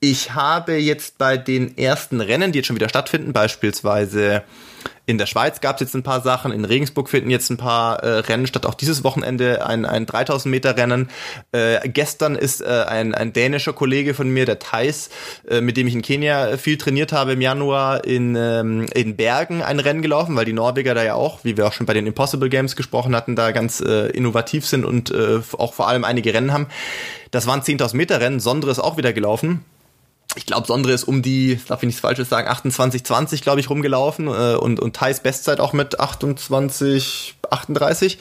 Ich 0.00 0.34
habe 0.34 0.74
jetzt 0.74 1.18
bei 1.18 1.36
den 1.36 1.76
ersten 1.76 2.20
Rennen, 2.20 2.52
die 2.52 2.60
jetzt 2.60 2.66
schon 2.66 2.76
wieder 2.76 2.88
stattfinden, 2.88 3.32
beispielsweise 3.32 4.44
in 5.06 5.16
der 5.16 5.26
Schweiz 5.26 5.60
gab 5.60 5.76
es 5.76 5.80
jetzt 5.80 5.94
ein 5.94 6.02
paar 6.02 6.20
Sachen, 6.20 6.52
in 6.52 6.64
Regensburg 6.64 7.08
finden 7.08 7.30
jetzt 7.30 7.48
ein 7.50 7.56
paar 7.56 8.02
äh, 8.02 8.18
Rennen 8.18 8.46
statt. 8.46 8.66
Auch 8.66 8.74
dieses 8.74 9.04
Wochenende 9.04 9.64
ein, 9.64 9.86
ein 9.86 10.04
3000 10.04 10.50
Meter 10.50 10.76
Rennen. 10.76 11.08
Äh, 11.52 11.88
gestern 11.88 12.34
ist 12.34 12.60
äh, 12.60 12.84
ein, 12.86 13.14
ein 13.14 13.32
dänischer 13.32 13.72
Kollege 13.72 14.12
von 14.12 14.28
mir, 14.28 14.44
der 14.44 14.58
Thais, 14.58 15.08
äh, 15.48 15.60
mit 15.60 15.76
dem 15.76 15.86
ich 15.86 15.94
in 15.94 16.02
Kenia 16.02 16.58
viel 16.58 16.76
trainiert 16.76 17.12
habe 17.12 17.32
im 17.32 17.40
Januar, 17.40 18.04
in, 18.04 18.36
ähm, 18.36 18.86
in 18.94 19.16
Bergen 19.16 19.62
ein 19.62 19.80
Rennen 19.80 20.02
gelaufen, 20.02 20.36
weil 20.36 20.44
die 20.44 20.52
Norweger 20.52 20.94
da 20.94 21.02
ja 21.02 21.14
auch, 21.14 21.42
wie 21.42 21.56
wir 21.56 21.66
auch 21.66 21.72
schon 21.72 21.86
bei 21.86 21.94
den 21.94 22.06
Impossible 22.06 22.50
Games 22.50 22.76
gesprochen 22.76 23.16
hatten, 23.16 23.34
da 23.34 23.52
ganz 23.52 23.80
äh, 23.80 24.08
innovativ 24.10 24.66
sind 24.66 24.84
und 24.84 25.10
äh, 25.10 25.40
auch 25.56 25.72
vor 25.72 25.88
allem 25.88 26.04
einige 26.04 26.34
Rennen 26.34 26.52
haben. 26.52 26.66
Das 27.30 27.46
waren 27.46 27.62
10.000 27.62 27.96
Meter 27.96 28.20
Rennen. 28.20 28.40
Sondre 28.40 28.70
ist 28.70 28.78
auch 28.78 28.96
wieder 28.96 29.12
gelaufen 29.12 29.64
ich 30.36 30.46
glaube, 30.46 30.66
Sondre 30.66 30.92
ist 30.92 31.04
um 31.04 31.22
die, 31.22 31.58
darf 31.68 31.82
ich 31.82 31.86
nichts 31.86 32.00
Falsches 32.00 32.28
sagen, 32.28 32.48
28, 32.48 33.04
20, 33.04 33.42
glaube 33.42 33.60
ich, 33.60 33.70
rumgelaufen 33.70 34.28
äh, 34.28 34.56
und, 34.56 34.78
und 34.78 34.94
Thais 34.94 35.20
Bestzeit 35.20 35.60
auch 35.60 35.72
mit 35.72 35.98
28, 35.98 37.36
38. 37.50 38.18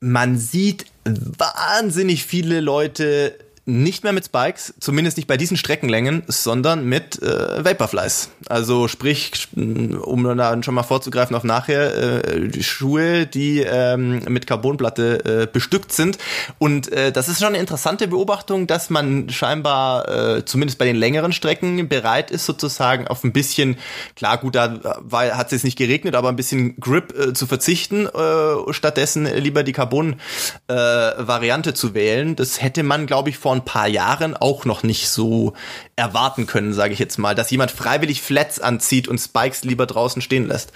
Man 0.00 0.38
sieht 0.38 0.86
wahnsinnig 1.04 2.24
viele 2.24 2.60
Leute 2.60 3.38
nicht 3.68 4.04
mehr 4.04 4.12
mit 4.12 4.24
Spikes, 4.24 4.74
zumindest 4.78 5.16
nicht 5.16 5.26
bei 5.26 5.36
diesen 5.36 5.56
Streckenlängen, 5.56 6.22
sondern 6.28 6.84
mit 6.84 7.20
äh, 7.20 7.64
Vaporflies. 7.64 8.30
Also 8.48 8.86
sprich, 8.86 9.48
um 9.56 10.22
dann 10.22 10.62
schon 10.62 10.74
mal 10.74 10.84
vorzugreifen 10.84 11.34
auf 11.34 11.42
nachher, 11.42 12.24
äh, 12.24 12.48
die 12.48 12.62
Schuhe, 12.62 13.26
die 13.26 13.62
ähm, 13.62 14.22
mit 14.28 14.46
Carbonplatte 14.46 15.42
äh, 15.42 15.46
bestückt 15.52 15.90
sind. 15.90 16.16
Und 16.58 16.92
äh, 16.92 17.10
das 17.10 17.26
ist 17.28 17.40
schon 17.40 17.48
eine 17.48 17.58
interessante 17.58 18.06
Beobachtung, 18.06 18.68
dass 18.68 18.88
man 18.88 19.30
scheinbar 19.30 20.36
äh, 20.36 20.44
zumindest 20.44 20.78
bei 20.78 20.84
den 20.84 20.96
längeren 20.96 21.32
Strecken 21.32 21.88
bereit 21.88 22.30
ist, 22.30 22.46
sozusagen 22.46 23.08
auf 23.08 23.24
ein 23.24 23.32
bisschen, 23.32 23.78
klar 24.14 24.38
gut, 24.38 24.54
da 24.54 24.96
war, 25.00 25.36
hat 25.36 25.46
es 25.46 25.52
jetzt 25.52 25.64
nicht 25.64 25.76
geregnet, 25.76 26.14
aber 26.14 26.28
ein 26.28 26.36
bisschen 26.36 26.78
Grip 26.78 27.12
äh, 27.18 27.32
zu 27.32 27.48
verzichten, 27.48 28.06
äh, 28.06 28.72
stattdessen 28.72 29.26
lieber 29.26 29.64
die 29.64 29.72
Carbon-Variante 29.72 31.70
äh, 31.70 31.74
zu 31.74 31.94
wählen. 31.94 32.36
Das 32.36 32.62
hätte 32.62 32.84
man, 32.84 33.06
glaube 33.06 33.30
ich, 33.30 33.38
vor 33.38 33.55
ein 33.56 33.64
paar 33.64 33.88
Jahren 33.88 34.36
auch 34.36 34.64
noch 34.64 34.82
nicht 34.82 35.08
so 35.08 35.54
erwarten 35.96 36.46
können, 36.46 36.72
sage 36.72 36.92
ich 36.92 36.98
jetzt 36.98 37.18
mal, 37.18 37.34
dass 37.34 37.50
jemand 37.50 37.70
freiwillig 37.70 38.22
Flats 38.22 38.60
anzieht 38.60 39.08
und 39.08 39.18
Spikes 39.18 39.64
lieber 39.64 39.86
draußen 39.86 40.22
stehen 40.22 40.48
lässt. 40.48 40.72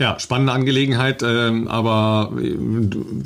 Ja, 0.00 0.16
spannende 0.20 0.52
Angelegenheit, 0.52 1.24
ähm, 1.24 1.66
aber 1.66 2.30
äh, 2.40 2.56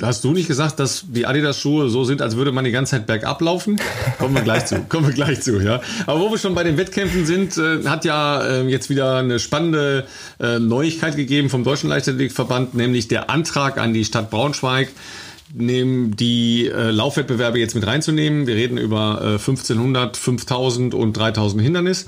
hast 0.01 0.23
du 0.23 0.31
nicht 0.31 0.47
gesagt, 0.47 0.79
dass 0.79 1.05
die 1.07 1.27
Adidas-Schuhe 1.27 1.87
so 1.87 2.03
sind, 2.03 2.19
als 2.19 2.35
würde 2.35 2.51
man 2.51 2.65
die 2.65 2.71
ganze 2.71 2.91
Zeit 2.93 3.05
bergab 3.05 3.41
laufen? 3.41 3.79
Kommen 4.17 4.33
wir 4.33 4.41
gleich 4.41 4.65
zu, 4.65 4.81
kommen 4.89 5.05
wir 5.05 5.13
gleich 5.13 5.41
zu, 5.41 5.59
ja. 5.59 5.81
Aber 6.07 6.19
wo 6.19 6.31
wir 6.31 6.39
schon 6.39 6.55
bei 6.55 6.63
den 6.63 6.75
Wettkämpfen 6.77 7.27
sind, 7.27 7.59
äh, 7.59 7.87
hat 7.87 8.05
ja 8.05 8.41
äh, 8.41 8.63
jetzt 8.63 8.89
wieder 8.89 9.17
eine 9.17 9.37
spannende 9.37 10.07
äh, 10.39 10.57
Neuigkeit 10.57 11.15
gegeben 11.15 11.51
vom 11.51 11.63
Deutschen 11.63 11.89
Leichtathletikverband, 11.89 12.73
nämlich 12.73 13.07
der 13.07 13.29
Antrag 13.29 13.77
an 13.77 13.93
die 13.93 14.03
Stadt 14.03 14.31
Braunschweig, 14.31 14.89
nehmen 15.53 16.15
die 16.15 16.67
äh, 16.67 16.89
Laufwettbewerbe 16.89 17.59
jetzt 17.59 17.75
mit 17.75 17.85
reinzunehmen. 17.85 18.47
Wir 18.47 18.55
reden 18.55 18.77
über 18.77 19.19
äh, 19.21 19.31
1500, 19.33 20.17
5000 20.17 20.93
und 20.93 21.13
3000 21.13 21.61
Hindernis. 21.61 22.07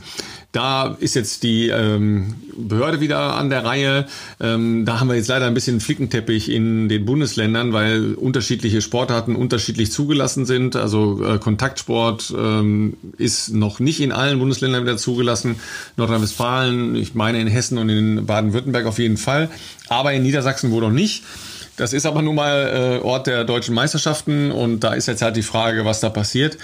Da 0.52 0.96
ist 1.02 1.16
jetzt 1.16 1.44
die 1.44 1.68
ähm, 1.68 2.36
Behörde 2.56 3.02
wieder 3.02 3.36
an 3.36 3.50
der 3.50 3.66
Reihe. 3.66 4.06
Ähm, 4.40 4.86
da 4.86 5.02
haben 5.02 5.10
wir 5.10 5.16
jetzt 5.16 5.28
leider 5.28 5.48
ein 5.48 5.54
bisschen 5.54 5.82
Flickenteppich 5.82 6.50
in 6.50 6.88
den 6.88 7.06
Bundesländern, 7.06 7.74
weil 7.74 8.14
unterschiedliche 8.14 8.82
Sportarten 8.82 9.36
unterschiedlich 9.36 9.92
zugelassen 9.92 10.46
sind. 10.46 10.78
Also 10.78 11.22
äh, 11.26 11.40
Kontaktsport 11.40 12.34
ähm, 12.38 12.96
ist 13.18 13.54
noch 13.54 13.82
nicht 13.82 14.00
in 14.00 14.14
allen 14.14 14.40
Bundesländern 14.40 14.84
wieder 14.84 14.96
zugelassen. 14.96 15.58
Nordrhein-Westfalen, 15.98 16.96
ich 16.96 17.16
meine 17.16 17.42
in 17.42 17.48
Hessen 17.48 17.78
und 17.78 17.90
in 17.90 18.26
Baden-Württemberg 18.26 18.86
auf 18.86 18.98
jeden 18.98 19.18
Fall, 19.18 19.50
aber 19.90 20.14
in 20.14 20.24
Niedersachsen 20.24 20.72
wohl 20.72 20.82
noch 20.82 20.92
nicht. 20.92 21.24
Das 21.78 21.94
ist 21.94 22.06
aber 22.06 22.22
nun 22.22 22.36
mal 22.36 23.00
äh, 23.02 23.06
Ort 23.06 23.28
der 23.28 23.44
deutschen 23.44 23.76
Meisterschaften 23.76 24.52
und 24.52 24.80
da 24.82 24.94
ist 24.94 25.08
jetzt 25.08 25.22
halt 25.22 25.36
die 25.36 25.44
Frage, 25.44 25.86
was 25.86 26.00
da 26.00 26.10
passiert. 26.10 26.58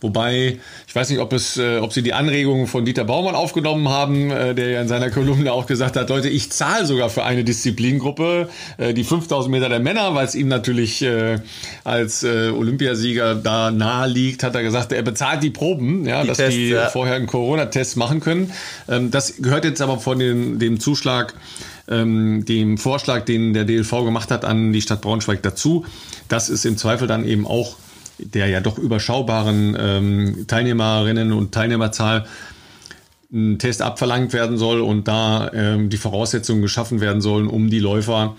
Wobei, 0.00 0.60
ich 0.86 0.94
weiß 0.94 1.10
nicht, 1.10 1.18
ob 1.18 1.32
es, 1.32 1.56
äh, 1.56 1.78
ob 1.78 1.92
sie 1.92 2.02
die 2.02 2.12
Anregungen 2.12 2.68
von 2.68 2.84
Dieter 2.84 3.04
Baumann 3.04 3.34
aufgenommen 3.34 3.88
haben, 3.88 4.30
äh, 4.30 4.54
der 4.54 4.70
ja 4.70 4.80
in 4.80 4.86
seiner 4.86 5.10
Kolumne 5.10 5.52
auch 5.52 5.66
gesagt 5.66 5.96
hat, 5.96 6.08
Leute, 6.08 6.28
ich 6.28 6.50
zahle 6.52 6.86
sogar 6.86 7.10
für 7.10 7.24
eine 7.24 7.42
Disziplingruppe, 7.42 8.48
äh, 8.78 8.94
die 8.94 9.02
5000 9.02 9.50
Meter 9.50 9.68
der 9.68 9.80
Männer, 9.80 10.14
weil 10.14 10.24
es 10.24 10.36
ihm 10.36 10.46
natürlich 10.46 11.02
äh, 11.02 11.40
als 11.82 12.22
äh, 12.22 12.50
Olympiasieger 12.50 13.34
da 13.34 13.72
nahe 13.72 14.08
liegt, 14.08 14.44
hat 14.44 14.54
er 14.54 14.62
gesagt, 14.62 14.92
er 14.92 15.02
bezahlt 15.02 15.42
die 15.42 15.50
Proben, 15.50 16.06
ja, 16.06 16.22
die 16.22 16.28
dass 16.28 16.36
Tests, 16.36 16.54
die 16.54 16.68
ja. 16.68 16.88
vorher 16.88 17.16
einen 17.16 17.26
Corona-Test 17.26 17.96
machen 17.96 18.20
können. 18.20 18.52
Ähm, 18.88 19.10
das 19.10 19.38
gehört 19.38 19.64
jetzt 19.64 19.82
aber 19.82 19.98
von 19.98 20.20
den, 20.20 20.60
dem 20.60 20.78
Zuschlag 20.78 21.34
ähm, 21.88 22.44
dem 22.44 22.78
Vorschlag, 22.78 23.24
den 23.24 23.54
der 23.54 23.64
DLV 23.64 23.90
gemacht 24.04 24.30
hat, 24.30 24.44
an 24.44 24.72
die 24.72 24.82
Stadt 24.82 25.00
Braunschweig 25.00 25.42
dazu. 25.42 25.84
Das 26.28 26.48
ist 26.48 26.64
im 26.64 26.76
Zweifel 26.76 27.08
dann 27.08 27.24
eben 27.24 27.46
auch 27.46 27.76
der 28.18 28.48
ja 28.48 28.60
doch 28.60 28.78
überschaubaren 28.78 29.76
ähm, 29.78 30.44
Teilnehmerinnen 30.46 31.32
und 31.32 31.52
Teilnehmerzahl 31.52 32.26
ein 33.32 33.58
Test 33.58 33.82
abverlangt 33.82 34.32
werden 34.32 34.56
soll 34.56 34.80
und 34.80 35.06
da 35.06 35.50
ähm, 35.52 35.90
die 35.90 35.98
Voraussetzungen 35.98 36.62
geschaffen 36.62 37.00
werden 37.00 37.20
sollen, 37.20 37.46
um 37.46 37.70
die 37.70 37.78
Läufer 37.78 38.36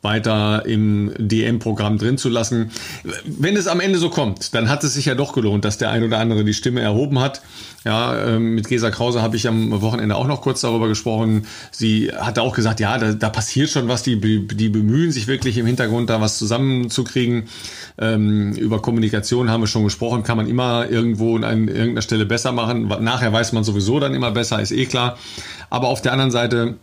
weiter 0.00 0.64
im 0.64 1.12
DM-Programm 1.18 1.98
drin 1.98 2.18
zu 2.18 2.28
lassen. 2.28 2.70
Wenn 3.24 3.56
es 3.56 3.66
am 3.66 3.80
Ende 3.80 3.98
so 3.98 4.10
kommt, 4.10 4.54
dann 4.54 4.68
hat 4.68 4.84
es 4.84 4.94
sich 4.94 5.06
ja 5.06 5.16
doch 5.16 5.32
gelohnt, 5.32 5.64
dass 5.64 5.76
der 5.76 5.90
ein 5.90 6.04
oder 6.04 6.18
andere 6.18 6.44
die 6.44 6.54
Stimme 6.54 6.80
erhoben 6.80 7.18
hat. 7.18 7.42
Ja, 7.84 8.16
ähm, 8.26 8.54
mit 8.54 8.68
Gesa 8.68 8.90
Krause 8.90 9.22
habe 9.22 9.36
ich 9.36 9.48
am 9.48 9.80
Wochenende 9.80 10.14
auch 10.14 10.26
noch 10.26 10.40
kurz 10.40 10.60
darüber 10.60 10.88
gesprochen. 10.88 11.46
Sie 11.72 12.12
hatte 12.12 12.42
auch 12.42 12.54
gesagt, 12.54 12.78
ja, 12.80 12.96
da, 12.98 13.12
da 13.12 13.28
passiert 13.28 13.70
schon 13.70 13.88
was. 13.88 14.04
Die, 14.04 14.46
die 14.46 14.68
bemühen 14.68 15.10
sich 15.10 15.26
wirklich 15.26 15.58
im 15.58 15.66
Hintergrund 15.66 16.10
da 16.10 16.20
was 16.20 16.38
zusammenzukriegen. 16.38 17.48
Ähm, 17.98 18.52
über 18.52 18.80
Kommunikation 18.80 19.50
haben 19.50 19.62
wir 19.62 19.68
schon 19.68 19.84
gesprochen, 19.84 20.22
kann 20.22 20.36
man 20.36 20.48
immer 20.48 20.88
irgendwo 20.88 21.36
an 21.36 21.66
irgendeiner 21.66 22.02
Stelle 22.02 22.24
besser 22.26 22.52
machen. 22.52 22.88
Nachher 23.00 23.32
weiß 23.32 23.52
man 23.52 23.64
sowieso 23.64 23.98
dann 23.98 24.14
immer 24.14 24.30
besser, 24.30 24.60
ist 24.60 24.70
eh 24.70 24.86
klar. 24.86 25.18
Aber 25.70 25.88
auf 25.88 26.02
der 26.02 26.12
anderen 26.12 26.30
Seite 26.30 26.76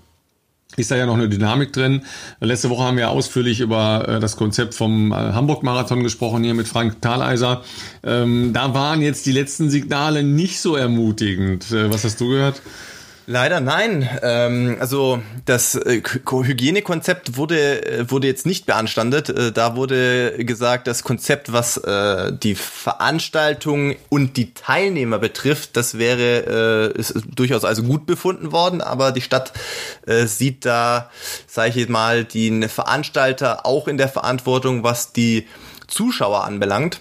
ist 0.77 0.91
da 0.91 0.97
ja 0.97 1.05
noch 1.05 1.13
eine 1.15 1.29
Dynamik 1.29 1.71
drin. 1.71 2.01
Letzte 2.39 2.69
Woche 2.69 2.83
haben 2.83 2.97
wir 2.97 3.09
ausführlich 3.09 3.61
über 3.61 4.07
äh, 4.07 4.19
das 4.19 4.35
Konzept 4.35 4.73
vom 4.73 5.11
äh, 5.11 5.15
Hamburg-Marathon 5.15 6.03
gesprochen, 6.03 6.43
hier 6.43 6.53
mit 6.53 6.67
Frank 6.67 7.01
Thaleiser. 7.01 7.63
Ähm, 8.03 8.51
da 8.53 8.73
waren 8.73 9.01
jetzt 9.01 9.25
die 9.25 9.31
letzten 9.31 9.69
Signale 9.69 10.23
nicht 10.23 10.59
so 10.59 10.75
ermutigend. 10.75 11.71
Äh, 11.71 11.91
was 11.91 12.03
hast 12.03 12.19
du 12.19 12.29
gehört? 12.29 12.61
Leider 13.27 13.59
nein. 13.59 14.07
Ähm, 14.21 14.77
also 14.79 15.19
das 15.45 15.73
äh, 15.73 16.01
Hygienekonzept 16.03 17.37
wurde 17.37 17.83
äh, 17.83 18.11
wurde 18.11 18.27
jetzt 18.27 18.45
nicht 18.45 18.67
beanstandet. 18.67 19.29
Äh, 19.29 19.51
da 19.51 19.75
wurde 19.75 20.45
gesagt, 20.45 20.85
das 20.85 21.03
Konzept, 21.03 21.51
was 21.51 21.77
äh, 21.77 22.31
die 22.33 22.53
Veranstaltung 22.53 23.95
und 24.09 24.37
die 24.37 24.53
Teilnehmer 24.53 25.17
betrifft, 25.17 25.75
das 25.75 25.97
wäre 25.97 26.93
äh, 26.95 26.99
ist 26.99 27.15
durchaus 27.35 27.65
also 27.65 27.81
gut 27.81 28.05
befunden 28.05 28.51
worden. 28.51 28.81
Aber 28.81 29.11
die 29.11 29.21
Stadt 29.21 29.53
äh, 30.05 30.27
sieht 30.27 30.63
da, 30.63 31.09
sage 31.47 31.79
ich 31.79 31.89
mal, 31.89 32.25
die 32.25 32.67
Veranstalter 32.67 33.65
auch 33.65 33.87
in 33.87 33.97
der 33.97 34.09
Verantwortung, 34.09 34.83
was 34.83 35.13
die 35.13 35.47
Zuschauer 35.87 36.43
anbelangt. 36.43 36.99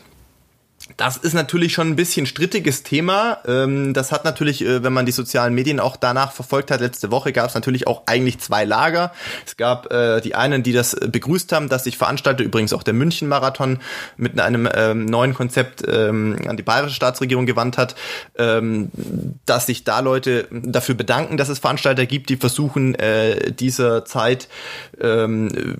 Das 0.98 1.16
ist 1.16 1.32
natürlich 1.32 1.72
schon 1.72 1.88
ein 1.88 1.96
bisschen 1.96 2.26
strittiges 2.26 2.82
Thema. 2.82 3.38
Ähm, 3.46 3.94
das 3.94 4.12
hat 4.12 4.26
natürlich, 4.26 4.62
äh, 4.62 4.82
wenn 4.82 4.92
man 4.92 5.06
die 5.06 5.12
sozialen 5.12 5.54
Medien 5.54 5.80
auch 5.80 5.96
danach 5.96 6.32
verfolgt 6.32 6.70
hat, 6.70 6.80
letzte 6.80 7.10
Woche 7.10 7.32
gab 7.32 7.48
es 7.48 7.54
natürlich 7.54 7.86
auch 7.86 8.02
eigentlich 8.04 8.38
zwei 8.38 8.66
Lager. 8.66 9.10
Es 9.46 9.56
gab 9.56 9.90
äh, 9.90 10.20
die 10.20 10.34
einen, 10.34 10.62
die 10.62 10.72
das 10.72 10.94
begrüßt 10.94 11.52
haben, 11.52 11.70
dass 11.70 11.84
sich 11.84 11.96
Veranstalter, 11.96 12.44
übrigens 12.44 12.74
auch 12.74 12.82
der 12.82 12.92
München-Marathon, 12.92 13.78
mit 14.18 14.38
einem 14.38 14.68
ähm, 14.74 15.06
neuen 15.06 15.32
Konzept 15.32 15.82
ähm, 15.88 16.36
an 16.46 16.58
die 16.58 16.62
bayerische 16.62 16.94
Staatsregierung 16.94 17.46
gewandt 17.46 17.78
hat, 17.78 17.94
dass 18.34 19.66
sich 19.66 19.84
da 19.84 20.00
Leute 20.00 20.48
dafür 20.50 20.94
bedanken, 20.94 21.36
dass 21.36 21.48
es 21.48 21.58
Veranstalter 21.58 22.06
gibt, 22.06 22.28
die 22.28 22.36
versuchen, 22.36 22.94
äh, 22.94 23.52
dieser 23.52 24.04
Zeit 24.04 24.48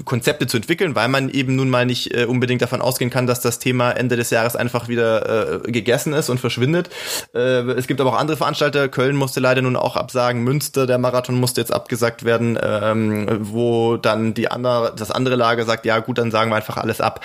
Konzepte 0.05 0.47
zu 0.47 0.57
entwickeln, 0.57 0.95
weil 0.95 1.09
man 1.09 1.29
eben 1.29 1.55
nun 1.55 1.71
mal 1.71 1.87
nicht 1.87 2.15
unbedingt 2.27 2.63
davon 2.63 2.81
ausgehen 2.81 3.11
kann, 3.11 3.27
dass 3.27 3.41
das 3.41 3.59
Thema 3.59 3.93
Ende 3.93 4.17
des 4.17 4.31
Jahres 4.31 4.57
einfach 4.57 4.89
wieder 4.89 4.94
wieder 4.95 5.65
äh, 5.65 5.71
gegessen 5.71 6.13
ist 6.13 6.31
und 6.31 6.39
verschwindet. 6.39 6.89
Äh, 7.35 7.63
es 7.73 7.87
gibt 7.87 8.01
aber 8.01 8.11
auch 8.11 8.19
andere 8.19 8.37
Veranstalter. 8.37 8.89
Köln 8.89 9.17
musste 9.17 9.41
leider 9.41 9.63
nun 9.63 9.77
auch 9.77 9.97
absagen. 9.97 10.43
Münster, 10.43 10.87
der 10.87 10.99
Marathon 10.99 11.35
musste 11.35 11.61
jetzt 11.61 11.73
abgesagt 11.73 12.25
werden, 12.25 12.59
ähm, 12.63 13.27
wo 13.41 13.97
dann 13.97 14.35
die 14.35 14.51
andere, 14.51 14.95
das 14.97 15.11
andere 15.11 15.37
Lager 15.37 15.65
sagt, 15.65 15.85
ja 15.85 15.99
gut, 15.99 16.19
dann 16.19 16.31
sagen 16.31 16.51
wir 16.51 16.57
einfach 16.57 16.77
alles 16.77 17.01
ab. 17.01 17.21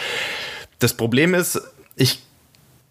Das 0.80 0.94
Problem 0.94 1.34
ist, 1.34 1.62
ich 1.96 2.20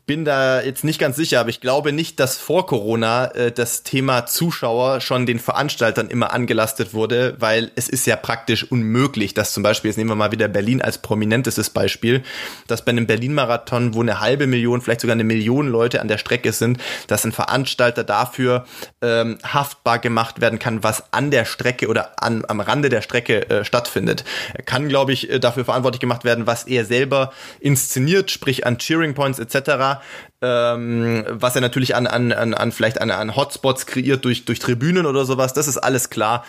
bin 0.08 0.24
da 0.24 0.62
jetzt 0.62 0.84
nicht 0.84 0.98
ganz 0.98 1.16
sicher, 1.16 1.38
aber 1.38 1.50
ich 1.50 1.60
glaube 1.60 1.92
nicht, 1.92 2.18
dass 2.18 2.38
vor 2.38 2.66
Corona 2.66 3.26
äh, 3.26 3.52
das 3.52 3.82
Thema 3.82 4.24
Zuschauer 4.24 5.02
schon 5.02 5.26
den 5.26 5.38
Veranstaltern 5.38 6.08
immer 6.08 6.32
angelastet 6.32 6.94
wurde, 6.94 7.36
weil 7.38 7.70
es 7.76 7.90
ist 7.90 8.06
ja 8.06 8.16
praktisch 8.16 8.64
unmöglich, 8.64 9.34
dass 9.34 9.52
zum 9.52 9.62
Beispiel, 9.62 9.90
jetzt 9.90 9.98
nehmen 9.98 10.08
wir 10.08 10.14
mal 10.16 10.32
wieder 10.32 10.48
Berlin 10.48 10.80
als 10.80 10.96
prominentestes 10.96 11.68
Beispiel, 11.68 12.22
dass 12.66 12.86
bei 12.86 12.90
einem 12.90 13.06
Berlin-Marathon, 13.06 13.92
wo 13.92 14.00
eine 14.00 14.18
halbe 14.18 14.46
Million, 14.46 14.80
vielleicht 14.80 15.02
sogar 15.02 15.12
eine 15.12 15.24
Million 15.24 15.68
Leute 15.68 16.00
an 16.00 16.08
der 16.08 16.16
Strecke 16.16 16.52
sind, 16.52 16.78
dass 17.06 17.26
ein 17.26 17.32
Veranstalter 17.32 18.02
dafür 18.02 18.64
ähm, 19.02 19.36
haftbar 19.44 19.98
gemacht 19.98 20.40
werden 20.40 20.58
kann, 20.58 20.82
was 20.82 21.12
an 21.12 21.30
der 21.30 21.44
Strecke 21.44 21.86
oder 21.86 22.22
an, 22.22 22.46
am 22.48 22.60
Rande 22.60 22.88
der 22.88 23.02
Strecke 23.02 23.50
äh, 23.50 23.62
stattfindet. 23.62 24.24
Er 24.54 24.64
kann, 24.64 24.88
glaube 24.88 25.12
ich, 25.12 25.30
äh, 25.30 25.38
dafür 25.38 25.66
verantwortlich 25.66 26.00
gemacht 26.00 26.24
werden, 26.24 26.46
was 26.46 26.64
er 26.64 26.86
selber 26.86 27.30
inszeniert, 27.60 28.30
sprich 28.30 28.64
an 28.64 28.78
Cheering 28.78 29.12
Points 29.12 29.38
etc 29.38 29.97
ähm, 30.42 31.24
was 31.28 31.54
er 31.54 31.60
natürlich 31.60 31.94
an, 31.94 32.06
an, 32.06 32.32
an, 32.32 32.54
an 32.54 32.72
vielleicht 32.72 33.00
an, 33.00 33.10
an 33.10 33.36
Hotspots 33.36 33.86
kreiert 33.86 34.24
durch, 34.24 34.44
durch 34.44 34.58
Tribünen 34.58 35.06
oder 35.06 35.24
sowas, 35.24 35.52
das 35.52 35.68
ist 35.68 35.78
alles 35.78 36.10
klar 36.10 36.44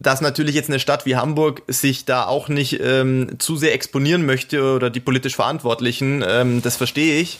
dass 0.00 0.20
natürlich 0.20 0.54
jetzt 0.54 0.68
eine 0.68 0.80
Stadt 0.80 1.06
wie 1.06 1.16
Hamburg 1.16 1.62
sich 1.66 2.04
da 2.04 2.26
auch 2.26 2.48
nicht 2.48 2.80
ähm, 2.80 3.36
zu 3.38 3.56
sehr 3.56 3.74
exponieren 3.74 4.26
möchte 4.26 4.74
oder 4.74 4.90
die 4.90 5.00
politisch 5.00 5.36
Verantwortlichen, 5.36 6.22
ähm, 6.26 6.62
das 6.62 6.76
verstehe 6.76 7.20
ich. 7.20 7.38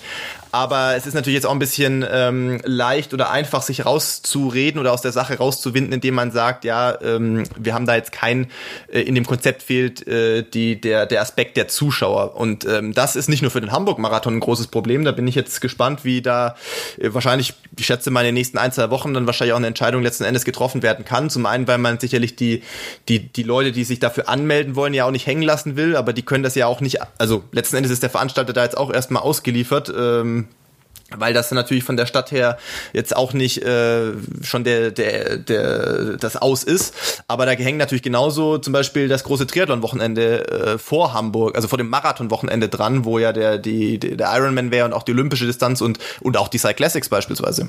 Aber 0.55 0.95
es 0.95 1.05
ist 1.05 1.14
natürlich 1.14 1.35
jetzt 1.35 1.47
auch 1.47 1.53
ein 1.53 1.59
bisschen 1.59 2.07
ähm, 2.09 2.61
leicht 2.62 3.12
oder 3.12 3.33
einfach, 3.33 3.61
sich 3.61 3.85
rauszureden 3.85 4.81
oder 4.81 4.93
aus 4.93 5.03
der 5.03 5.11
Sache 5.11 5.37
rauszuwinden, 5.37 5.93
indem 5.93 6.14
man 6.14 6.31
sagt, 6.31 6.64
ja, 6.64 6.97
ähm, 7.03 7.43
wir 7.59 7.75
haben 7.75 7.87
da 7.87 7.97
jetzt 7.97 8.12
kein, 8.12 8.47
äh, 8.87 9.01
in 9.01 9.17
dem 9.17 9.27
Konzept 9.27 9.64
fehlt 9.64 10.07
äh, 10.07 10.45
die, 10.45 10.81
der, 10.81 11.07
der 11.07 11.23
Aspekt 11.23 11.57
der 11.57 11.67
Zuschauer. 11.67 12.37
Und 12.37 12.64
ähm, 12.67 12.95
das 12.95 13.17
ist 13.17 13.29
nicht 13.29 13.43
nur 13.43 13.51
für 13.51 13.61
den 13.61 13.73
Hamburg-Marathon 13.73 14.37
ein 14.37 14.38
großes 14.38 14.69
Problem. 14.69 15.05
Da 15.05 15.11
bin 15.11 15.27
ich 15.27 15.35
jetzt 15.35 15.61
gespannt, 15.61 16.05
wie 16.05 16.23
da 16.23 16.55
äh, 17.01 17.12
wahrscheinlich, 17.12 17.55
ich 17.77 17.87
schätze 17.87 18.12
mal 18.12 18.21
in 18.21 18.27
den 18.27 18.35
nächsten 18.35 18.57
ein, 18.57 18.71
zwei 18.71 18.90
Wochen 18.90 19.12
dann 19.12 19.27
wahrscheinlich 19.27 19.55
auch 19.55 19.59
eine 19.59 19.67
Entscheidung 19.67 20.05
letzten 20.05 20.23
Endes 20.23 20.45
getroffen 20.45 20.85
werden 20.85 21.05
kann. 21.05 21.31
Zum 21.31 21.47
einen, 21.47 21.67
weil 21.67 21.79
man 21.79 21.99
sicherlich 21.99 22.37
die, 22.37 22.62
die, 23.09 23.27
die 23.27 23.43
Leute, 23.43 23.73
die 23.73 23.83
sich 23.83 23.99
dafür 23.99 24.29
anmelden 24.29 24.77
wollen, 24.77 24.95
ja 24.95 25.05
auch 25.05 25.11
nicht 25.11 25.27
hängen 25.27 25.43
lassen 25.43 25.75
will, 25.75 25.97
aber 25.97 26.12
die 26.12 26.23
können 26.23 26.45
das 26.45 26.55
ja 26.55 26.69
auch 26.69 26.81
nicht, 26.81 26.99
also 27.19 27.43
letzten 27.51 27.75
Endes 27.75 27.90
ist 27.90 28.05
der 28.05 28.11
Veranstalter 28.11 28.53
da 28.53 28.62
jetzt 28.62 28.77
auch 28.77 28.93
erstmal 28.93 29.25
ausgeliefert. 29.25 29.93
Ähm, 29.99 30.44
weil 31.11 31.35
das 31.35 31.51
natürlich 31.51 31.85
von 31.85 31.97
der 31.97 32.07
Stadt 32.07 32.33
her 32.33 32.59
jetzt 32.93 33.14
auch 33.14 33.33
nicht 33.33 33.62
äh, 33.62 34.12
schon 34.43 34.64
der, 34.64 34.90
der, 34.90 35.37
der, 35.37 36.17
das 36.17 36.37
Aus 36.37 36.64
ist. 36.64 37.23
Aber 37.29 37.47
da 37.47 37.53
hängt 37.53 37.79
natürlich 37.79 38.03
genauso 38.03 38.59
zum 38.59 38.73
Beispiel 38.73 39.09
das 39.09 39.25
große 39.25 39.47
Triathlon-Wochenende 39.47 40.49
äh, 40.49 40.79
vor 40.79 41.14
Hamburg, 41.14 41.57
also 41.57 41.69
vor 41.69 41.79
dem 41.79 41.88
Marathon-Wochenende 41.88 42.69
dran, 42.69 43.05
wo 43.05 43.19
ja 43.19 43.33
der, 43.33 43.59
die, 43.59 43.99
der 43.99 44.35
Ironman 44.35 44.71
wäre 44.71 44.87
und 44.87 44.93
auch 44.93 45.03
die 45.03 45.12
olympische 45.12 45.47
Distanz 45.47 45.81
und, 45.81 45.99
und 46.21 46.37
auch 46.37 46.49
die 46.49 46.59
Cyclassics 46.59 47.09
beispielsweise. 47.09 47.69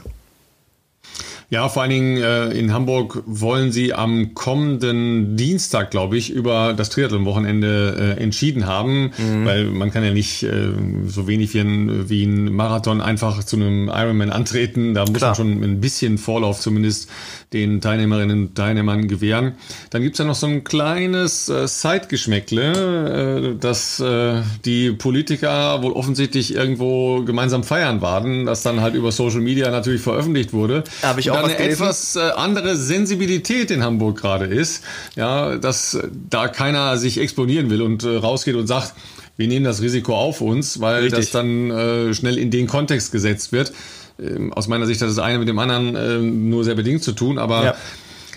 Ja, 1.55 1.69
vor 1.69 1.83
allen 1.83 1.91
Dingen 1.91 2.17
äh, 2.17 2.49
in 2.49 2.73
Hamburg 2.73 3.23
wollen 3.25 3.71
sie 3.71 3.93
am 3.93 4.33
kommenden 4.33 5.37
Dienstag, 5.37 5.89
glaube 5.89 6.17
ich, 6.17 6.29
über 6.29 6.73
das 6.73 6.89
Triathlon-Wochenende 6.89 8.15
äh, 8.17 8.21
entschieden 8.21 8.65
haben, 8.65 9.13
mhm. 9.17 9.45
weil 9.45 9.63
man 9.63 9.89
kann 9.89 10.03
ja 10.03 10.11
nicht 10.11 10.43
äh, 10.43 10.73
so 11.07 11.27
wenig 11.27 11.53
wie 11.53 11.61
ein, 11.61 12.09
wie 12.09 12.25
ein 12.25 12.53
Marathon 12.53 12.99
einfach 12.99 13.41
zu 13.45 13.55
einem 13.55 13.87
Ironman 13.87 14.31
antreten. 14.31 14.93
Da 14.95 15.05
muss 15.05 15.13
Klar. 15.13 15.29
man 15.29 15.35
schon 15.35 15.63
ein 15.63 15.79
bisschen 15.79 16.17
Vorlauf 16.17 16.59
zumindest 16.59 17.09
den 17.53 17.79
Teilnehmerinnen 17.79 18.47
und 18.47 18.55
Teilnehmern 18.55 19.07
gewähren. 19.07 19.53
Dann 19.91 20.01
gibt's 20.01 20.19
ja 20.19 20.25
noch 20.25 20.35
so 20.35 20.47
ein 20.47 20.65
kleines 20.65 21.47
äh, 21.47 21.67
Zeitgeschmäckle, 21.67 23.53
äh, 23.53 23.57
dass 23.57 24.01
äh, 24.01 24.41
die 24.65 24.91
Politiker 24.91 25.81
wohl 25.81 25.93
offensichtlich 25.93 26.53
irgendwo 26.53 27.23
gemeinsam 27.23 27.63
feiern 27.63 28.01
waren, 28.01 28.45
das 28.45 28.61
dann 28.61 28.81
halt 28.81 28.93
über 28.93 29.13
Social 29.13 29.39
Media 29.39 29.71
natürlich 29.71 30.01
veröffentlicht 30.01 30.51
wurde. 30.51 30.83
Habe 31.01 31.21
ich 31.21 31.31
auch 31.31 31.44
eine 31.45 31.57
etwas 31.57 32.15
äh, 32.15 32.19
andere 32.19 32.75
Sensibilität 32.75 33.71
in 33.71 33.83
Hamburg 33.83 34.19
gerade 34.21 34.45
ist, 34.45 34.83
ja, 35.15 35.57
dass 35.57 35.97
da 36.29 36.47
keiner 36.47 36.97
sich 36.97 37.19
exponieren 37.19 37.69
will 37.69 37.81
und 37.81 38.03
äh, 38.03 38.17
rausgeht 38.17 38.55
und 38.55 38.67
sagt, 38.67 38.93
wir 39.37 39.47
nehmen 39.47 39.65
das 39.65 39.81
Risiko 39.81 40.15
auf 40.15 40.41
uns, 40.41 40.79
weil 40.79 41.03
Richtig. 41.03 41.19
das 41.19 41.31
dann 41.31 41.71
äh, 41.71 42.13
schnell 42.13 42.37
in 42.37 42.51
den 42.51 42.67
Kontext 42.67 43.11
gesetzt 43.11 43.51
wird. 43.51 43.73
Ähm, 44.19 44.53
aus 44.53 44.67
meiner 44.67 44.85
Sicht 44.85 45.01
hat 45.01 45.09
das 45.09 45.19
eine 45.19 45.39
mit 45.39 45.47
dem 45.47 45.59
anderen 45.59 45.95
äh, 45.95 46.17
nur 46.19 46.63
sehr 46.63 46.75
bedingt 46.75 47.03
zu 47.03 47.11
tun, 47.11 47.37
aber 47.37 47.63
ja. 47.63 47.75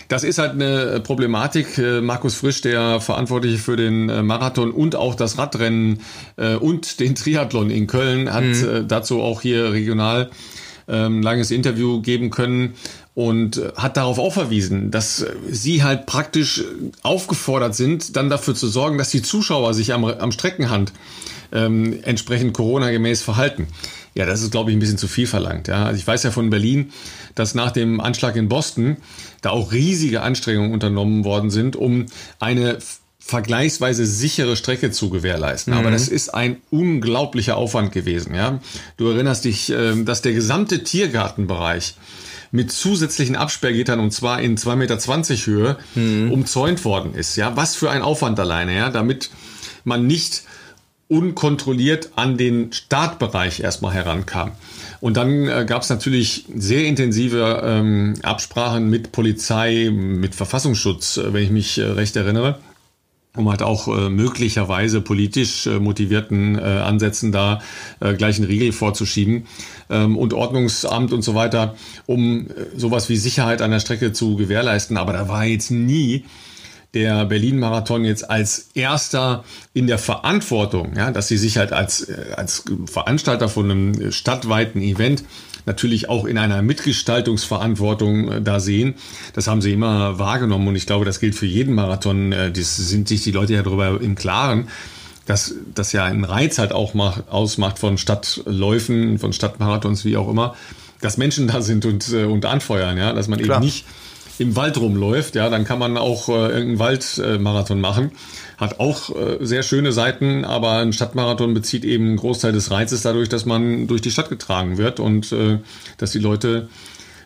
Das 0.07 0.23
ist 0.23 0.39
halt 0.39 0.53
eine 0.53 1.01
Problematik. 1.01 1.79
Markus 2.01 2.33
Frisch, 2.33 2.61
der 2.61 2.99
Verantwortliche 2.99 3.59
für 3.59 3.75
den 3.75 4.07
Marathon 4.25 4.71
und 4.71 4.95
auch 4.95 5.13
das 5.13 5.37
Radrennen 5.37 6.01
und 6.35 6.99
den 6.99 7.13
Triathlon 7.13 7.69
in 7.69 7.85
Köln, 7.85 8.33
hat 8.33 8.43
mhm. 8.43 8.87
dazu 8.87 9.21
auch 9.21 9.41
hier 9.41 9.71
regional 9.71 10.31
ähm, 10.89 11.21
langes 11.21 11.51
Interview 11.51 12.01
geben 12.01 12.29
können 12.29 12.73
und 13.19 13.57
äh, 13.57 13.73
hat 13.75 13.97
darauf 13.97 14.17
auch 14.17 14.31
verwiesen, 14.31 14.91
dass 14.91 15.23
äh, 15.23 15.33
sie 15.51 15.83
halt 15.83 16.05
praktisch 16.05 16.63
aufgefordert 17.03 17.75
sind, 17.75 18.15
dann 18.15 18.29
dafür 18.29 18.55
zu 18.55 18.69
sorgen, 18.69 18.97
dass 18.97 19.09
die 19.09 19.21
Zuschauer 19.21 19.73
sich 19.73 19.93
am, 19.93 20.05
am 20.05 20.31
Streckenhand 20.31 20.93
ähm, 21.51 21.99
entsprechend 22.03 22.53
Corona-gemäß 22.53 23.21
verhalten. 23.21 23.67
Ja, 24.15 24.25
das 24.25 24.41
ist, 24.41 24.51
glaube 24.51 24.71
ich, 24.71 24.77
ein 24.77 24.79
bisschen 24.79 24.97
zu 24.97 25.09
viel 25.09 25.27
verlangt. 25.27 25.67
Ja. 25.67 25.83
Also 25.83 25.99
ich 25.99 26.07
weiß 26.07 26.23
ja 26.23 26.31
von 26.31 26.49
Berlin, 26.49 26.93
dass 27.35 27.55
nach 27.55 27.71
dem 27.71 27.99
Anschlag 27.99 28.37
in 28.37 28.47
Boston 28.47 28.95
da 29.41 29.49
auch 29.49 29.73
riesige 29.73 30.21
Anstrengungen 30.21 30.71
unternommen 30.71 31.25
worden 31.25 31.49
sind, 31.49 31.75
um 31.75 32.05
eine 32.39 32.77
vergleichsweise 33.19 34.05
sichere 34.05 34.55
Strecke 34.55 34.91
zu 34.91 35.09
gewährleisten. 35.09 35.73
Mhm. 35.73 35.79
Aber 35.79 35.91
das 35.91 36.07
ist 36.07 36.33
ein 36.33 36.61
unglaublicher 36.71 37.57
Aufwand 37.57 37.91
gewesen. 37.91 38.33
Ja, 38.33 38.61
du 38.95 39.09
erinnerst 39.09 39.43
dich, 39.43 39.71
ähm, 39.71 40.05
dass 40.05 40.21
der 40.21 40.31
gesamte 40.31 40.85
Tiergartenbereich 40.85 41.95
mit 42.51 42.71
zusätzlichen 42.71 43.35
Absperrgittern 43.35 43.99
und 43.99 44.11
zwar 44.11 44.41
in 44.41 44.57
2,20 44.57 44.75
Meter 44.75 44.97
Höhe 45.45 45.77
mhm. 45.95 46.31
umzäunt 46.31 46.83
worden 46.85 47.13
ist. 47.13 47.35
Ja, 47.35 47.55
was 47.55 47.75
für 47.75 47.91
ein 47.91 48.01
Aufwand 48.01 48.39
alleine, 48.39 48.75
ja, 48.75 48.89
damit 48.89 49.29
man 49.83 50.07
nicht 50.07 50.43
unkontrolliert 51.07 52.11
an 52.15 52.37
den 52.37 52.71
Startbereich 52.71 53.61
erstmal 53.61 53.93
herankam. 53.93 54.51
Und 55.01 55.17
dann 55.17 55.47
äh, 55.47 55.65
gab 55.67 55.81
es 55.81 55.89
natürlich 55.89 56.45
sehr 56.55 56.85
intensive 56.85 57.61
ähm, 57.63 58.15
Absprachen 58.21 58.89
mit 58.89 59.11
Polizei, 59.11 59.89
mit 59.91 60.35
Verfassungsschutz, 60.35 61.17
äh, 61.17 61.33
wenn 61.33 61.43
ich 61.43 61.49
mich 61.49 61.77
äh, 61.79 61.83
recht 61.83 62.15
erinnere 62.15 62.59
um 63.35 63.49
halt 63.49 63.61
auch 63.61 63.87
äh, 63.87 64.09
möglicherweise 64.09 65.01
politisch 65.01 65.67
äh, 65.67 65.79
motivierten 65.79 66.57
äh, 66.57 66.61
Ansätzen 66.61 67.31
da 67.31 67.61
gleich 67.99 68.37
einen 68.37 68.45
Riegel 68.45 68.71
vorzuschieben 68.71 69.45
ähm, 69.89 70.17
und 70.17 70.33
Ordnungsamt 70.33 71.13
und 71.13 71.21
so 71.21 71.35
weiter, 71.35 71.75
um 72.05 72.47
äh, 72.47 72.77
sowas 72.77 73.09
wie 73.09 73.17
Sicherheit 73.17 73.61
an 73.61 73.71
der 73.71 73.79
Strecke 73.79 74.13
zu 74.13 74.35
gewährleisten. 74.35 74.97
Aber 74.97 75.13
da 75.13 75.27
war 75.27 75.45
jetzt 75.45 75.71
nie 75.71 76.25
der 76.93 77.25
Berlin-Marathon 77.25 78.03
jetzt 78.03 78.29
als 78.29 78.69
erster 78.73 79.43
in 79.73 79.85
der 79.85 79.99
Verantwortung, 79.99 80.95
ja, 80.95 81.11
dass 81.11 81.27
sie 81.27 81.37
sich 81.37 81.57
halt 81.57 81.71
als, 81.71 82.01
äh, 82.01 82.33
als 82.35 82.63
Veranstalter 82.85 83.49
von 83.49 83.69
einem 83.69 84.11
stadtweiten 84.11 84.81
Event 84.81 85.23
natürlich 85.65 86.09
auch 86.09 86.25
in 86.25 86.37
einer 86.37 86.61
Mitgestaltungsverantwortung 86.61 88.31
äh, 88.31 88.41
da 88.41 88.59
sehen. 88.59 88.95
Das 89.33 89.47
haben 89.47 89.61
sie 89.61 89.73
immer 89.73 90.17
wahrgenommen 90.17 90.67
und 90.67 90.75
ich 90.75 90.87
glaube, 90.87 91.05
das 91.05 91.19
gilt 91.19 91.35
für 91.35 91.45
jeden 91.45 91.75
Marathon. 91.75 92.31
Äh, 92.31 92.51
das 92.51 92.75
sind 92.77 93.07
sich 93.07 93.23
die 93.23 93.31
Leute 93.31 93.53
ja 93.53 93.61
darüber 93.61 94.01
im 94.01 94.15
Klaren 94.15 94.67
dass 95.29 95.53
das 95.75 95.91
ja 95.91 96.05
einen 96.05 96.23
Reiz 96.23 96.57
halt 96.57 96.71
auch 96.71 96.95
macht, 96.95 97.29
ausmacht 97.29 97.77
von 97.77 97.99
Stadtläufen, 97.99 99.19
von 99.19 99.31
Stadtmarathons, 99.31 100.03
wie 100.03 100.17
auch 100.17 100.27
immer, 100.27 100.55
dass 101.01 101.17
Menschen 101.17 101.47
da 101.47 101.61
sind 101.61 101.85
und, 101.85 102.11
und 102.11 102.45
anfeuern, 102.45 102.97
ja, 102.97 103.13
dass 103.13 103.27
man 103.27 103.39
Klar. 103.39 103.57
eben 103.57 103.65
nicht 103.65 103.85
im 104.39 104.55
Wald 104.55 104.79
rumläuft, 104.79 105.35
ja, 105.35 105.49
dann 105.49 105.65
kann 105.65 105.77
man 105.77 105.97
auch 105.97 106.29
äh, 106.29 106.31
irgendeinen 106.31 106.79
Waldmarathon 106.79 107.77
äh, 107.77 107.81
machen. 107.81 108.11
Hat 108.57 108.79
auch 108.79 109.15
äh, 109.15 109.37
sehr 109.41 109.61
schöne 109.61 109.91
Seiten, 109.91 110.45
aber 110.45 110.77
ein 110.77 110.93
Stadtmarathon 110.93 111.53
bezieht 111.53 111.85
eben 111.85 112.07
einen 112.07 112.17
Großteil 112.17 112.51
des 112.51 112.71
Reizes 112.71 113.03
dadurch, 113.03 113.29
dass 113.29 113.45
man 113.45 113.85
durch 113.85 114.01
die 114.01 114.11
Stadt 114.11 114.29
getragen 114.29 114.77
wird 114.79 114.99
und 114.99 115.31
äh, 115.31 115.59
dass 115.97 116.11
die 116.11 116.19
Leute 116.19 116.69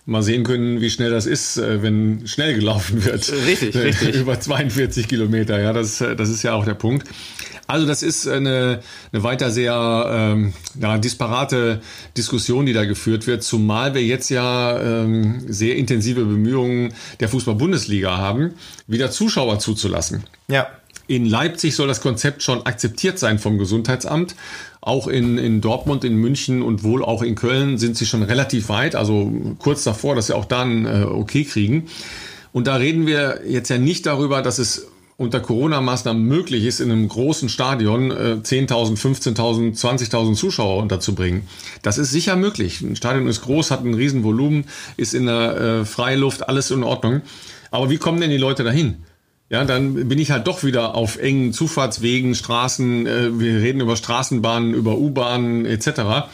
mal 0.06 0.22
sehen 0.22 0.43
können, 0.43 0.82
wie 0.82 0.89
schnell 0.89 1.12
das 1.12 1.26
ist, 1.26 1.58
äh, 1.58 1.82
wenn 1.82 2.28
schnell 2.28 2.56
gelaufen 2.56 3.06
wird. 3.06 3.32
Richtig, 3.32 3.76
richtig. 3.76 4.16
Über 4.16 4.39
42 4.39 5.08
Kilometer, 5.08 5.60
ja, 5.60 5.74
das, 5.74 5.97
das 5.99 6.30
ist 6.30 6.43
ja 6.43 6.54
auch 6.54 6.66
der 6.66 6.74
Punkt. 6.74 7.08
Also 7.68 7.86
das 7.86 8.04
ist 8.04 8.28
eine, 8.28 8.82
eine 9.14 9.24
weiter 9.24 9.49
sehr 9.49 10.06
ähm, 10.10 10.54
ja, 10.80 10.97
disparate 10.97 11.82
Diskussion, 12.18 12.66
die 12.66 12.74
da 12.74 12.84
geführt 12.84 13.26
wird, 13.26 13.43
zumal 13.43 13.93
wir 13.93 14.04
jetzt 14.04 14.30
ja 14.30 14.80
ähm, 14.82 15.41
sehr 15.47 15.78
intensive 15.78 16.26
Bemühungen 16.26 16.93
der 17.22 17.30
Fußball-Bundesliga 17.30 18.18
haben, 18.18 18.54
wieder 18.88 19.12
Zuschauer 19.12 19.60
zuzulassen. 19.60 20.26
Ja. 20.49 20.68
In 21.08 21.26
Leipzig 21.26 21.76
soll 21.76 21.88
das 21.88 22.01
Konzept 22.01 22.43
schon 22.43 22.66
akzeptiert 22.66 23.20
sein 23.20 23.39
vom 23.39 23.58
Gesundheitsamt. 23.58 24.36
Auch 24.86 25.07
in, 25.07 25.38
in 25.38 25.61
Dortmund, 25.61 26.03
in 26.03 26.17
München 26.17 26.61
und 26.61 26.84
wohl 26.84 27.05
auch 27.05 27.21
in 27.21 27.36
Köln 27.36 27.77
sind 27.77 27.95
sie 27.95 28.05
schon 28.05 28.21
relativ 28.21 28.67
weit, 28.67 28.95
also 28.95 29.31
kurz 29.57 29.86
davor, 29.86 30.13
dass 30.13 30.27
sie 30.27 30.36
auch 30.36 30.43
da 30.43 30.63
ein 30.63 30.86
äh, 30.86 31.05
Okay 31.05 31.45
kriegen. 31.45 31.88
Und 32.51 32.67
da 32.67 32.75
reden 32.75 33.07
wir 33.07 33.43
jetzt 33.47 33.69
ja 33.69 33.77
nicht 33.77 34.05
darüber, 34.05 34.41
dass 34.41 34.59
es 34.59 34.88
unter 35.15 35.39
Corona-Maßnahmen 35.39 36.21
möglich 36.21 36.65
ist, 36.65 36.81
in 36.81 36.91
einem 36.91 37.07
großen 37.07 37.47
Stadion 37.47 38.11
äh, 38.11 38.39
10.000, 38.43 38.99
15.000, 38.99 39.79
20.000 39.79 40.36
Zuschauer 40.36 40.81
unterzubringen. 40.81 41.47
Das 41.81 41.97
ist 41.97 42.11
sicher 42.11 42.36
möglich. 42.36 42.81
Ein 42.81 42.97
Stadion 42.97 43.27
ist 43.27 43.41
groß, 43.43 43.71
hat 43.71 43.86
ein 43.86 43.93
Riesenvolumen, 43.93 44.65
ist 44.97 45.13
in 45.13 45.27
der 45.27 45.55
äh, 45.55 45.86
Freiluft, 45.86 46.49
alles 46.49 46.71
in 46.71 46.84
Ordnung. 46.84 47.21
Aber 47.71 47.89
wie 47.89 47.97
kommen 47.97 48.19
denn 48.19 48.31
die 48.31 48.38
Leute 48.38 48.65
dahin? 48.65 49.05
Ja, 49.49 49.65
dann 49.65 50.07
bin 50.07 50.17
ich 50.19 50.31
halt 50.31 50.47
doch 50.47 50.63
wieder 50.63 50.95
auf 50.95 51.17
engen 51.17 51.53
Zufahrtswegen, 51.53 52.33
Straßen, 52.33 53.05
äh, 53.05 53.39
wir 53.39 53.59
reden 53.59 53.81
über 53.81 53.95
Straßenbahnen, 53.95 54.73
über 54.73 54.97
U-Bahnen 54.97 55.65
etc. 55.65 56.29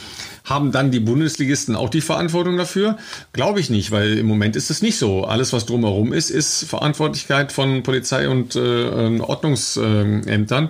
Haben 0.45 0.71
dann 0.71 0.91
die 0.91 0.99
Bundesligisten 0.99 1.75
auch 1.75 1.89
die 1.89 2.01
Verantwortung 2.01 2.57
dafür? 2.57 2.97
Glaube 3.33 3.59
ich 3.59 3.69
nicht, 3.69 3.91
weil 3.91 4.17
im 4.17 4.25
Moment 4.25 4.55
ist 4.55 4.69
es 4.69 4.81
nicht 4.81 4.97
so. 4.97 5.25
Alles, 5.25 5.53
was 5.53 5.65
drumherum 5.65 6.13
ist, 6.13 6.29
ist 6.29 6.63
Verantwortlichkeit 6.63 7.51
von 7.51 7.83
Polizei 7.83 8.29
und 8.29 8.55
äh, 8.55 9.19
Ordnungsämtern. 9.19 10.69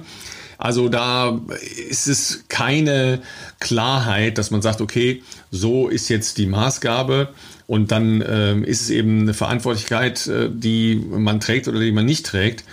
Also 0.60 0.90
da 0.90 1.40
ist 1.90 2.08
es 2.08 2.44
keine 2.50 3.22
Klarheit, 3.62 4.38
dass 4.38 4.52
man 4.52 4.62
sagt, 4.62 4.82
okay, 4.82 5.24
so 5.52 5.88
ist 5.88 6.10
jetzt 6.10 6.38
die 6.38 6.48
Maßgabe 6.48 7.30
und 7.66 7.92
dann 7.94 8.22
äh, 8.22 8.58
ist 8.60 8.82
es 8.82 8.90
eben 8.90 9.22
eine 9.22 9.34
Verantwortlichkeit, 9.34 10.28
äh, 10.28 10.50
die 10.52 11.02
man 11.10 11.40
trägt 11.40 11.70
oder 11.70 11.80
die 11.80 11.94
man 11.94 12.06
nicht 12.06 12.26
trägt. 12.26 12.66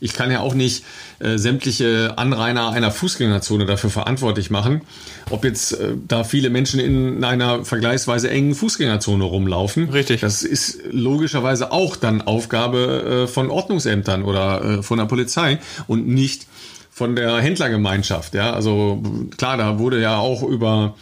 Ich 0.00 0.14
kann 0.14 0.30
ja 0.30 0.40
auch 0.40 0.54
nicht 0.54 0.84
äh, 1.18 1.36
sämtliche 1.36 2.14
Anrainer 2.16 2.70
einer 2.70 2.90
Fußgängerzone 2.90 3.66
dafür 3.66 3.90
verantwortlich 3.90 4.50
machen, 4.50 4.80
ob 5.28 5.44
jetzt 5.44 5.72
äh, 5.72 5.92
da 6.08 6.24
viele 6.24 6.48
Menschen 6.48 6.80
in 6.80 7.22
einer 7.24 7.64
vergleichsweise 7.66 8.30
engen 8.30 8.54
Fußgängerzone 8.54 9.22
rumlaufen. 9.22 9.90
Richtig. 9.90 10.22
Das 10.22 10.42
ist 10.42 10.78
logischerweise 10.90 11.72
auch 11.72 11.96
dann 11.96 12.22
Aufgabe 12.22 13.24
äh, 13.24 13.26
von 13.26 13.50
Ordnungsämtern 13.50 14.22
oder 14.22 14.64
äh, 14.64 14.82
von 14.82 14.98
der 14.98 15.06
Polizei 15.06 15.58
und 15.86 16.08
nicht 16.08 16.46
von 16.94 17.16
der 17.16 17.38
Händlergemeinschaft. 17.38 18.34
Ja, 18.34 18.52
also 18.52 19.02
klar, 19.36 19.56
da 19.56 19.80
wurde 19.80 20.00
ja 20.00 20.16
auch 20.16 20.44
über 20.44 20.94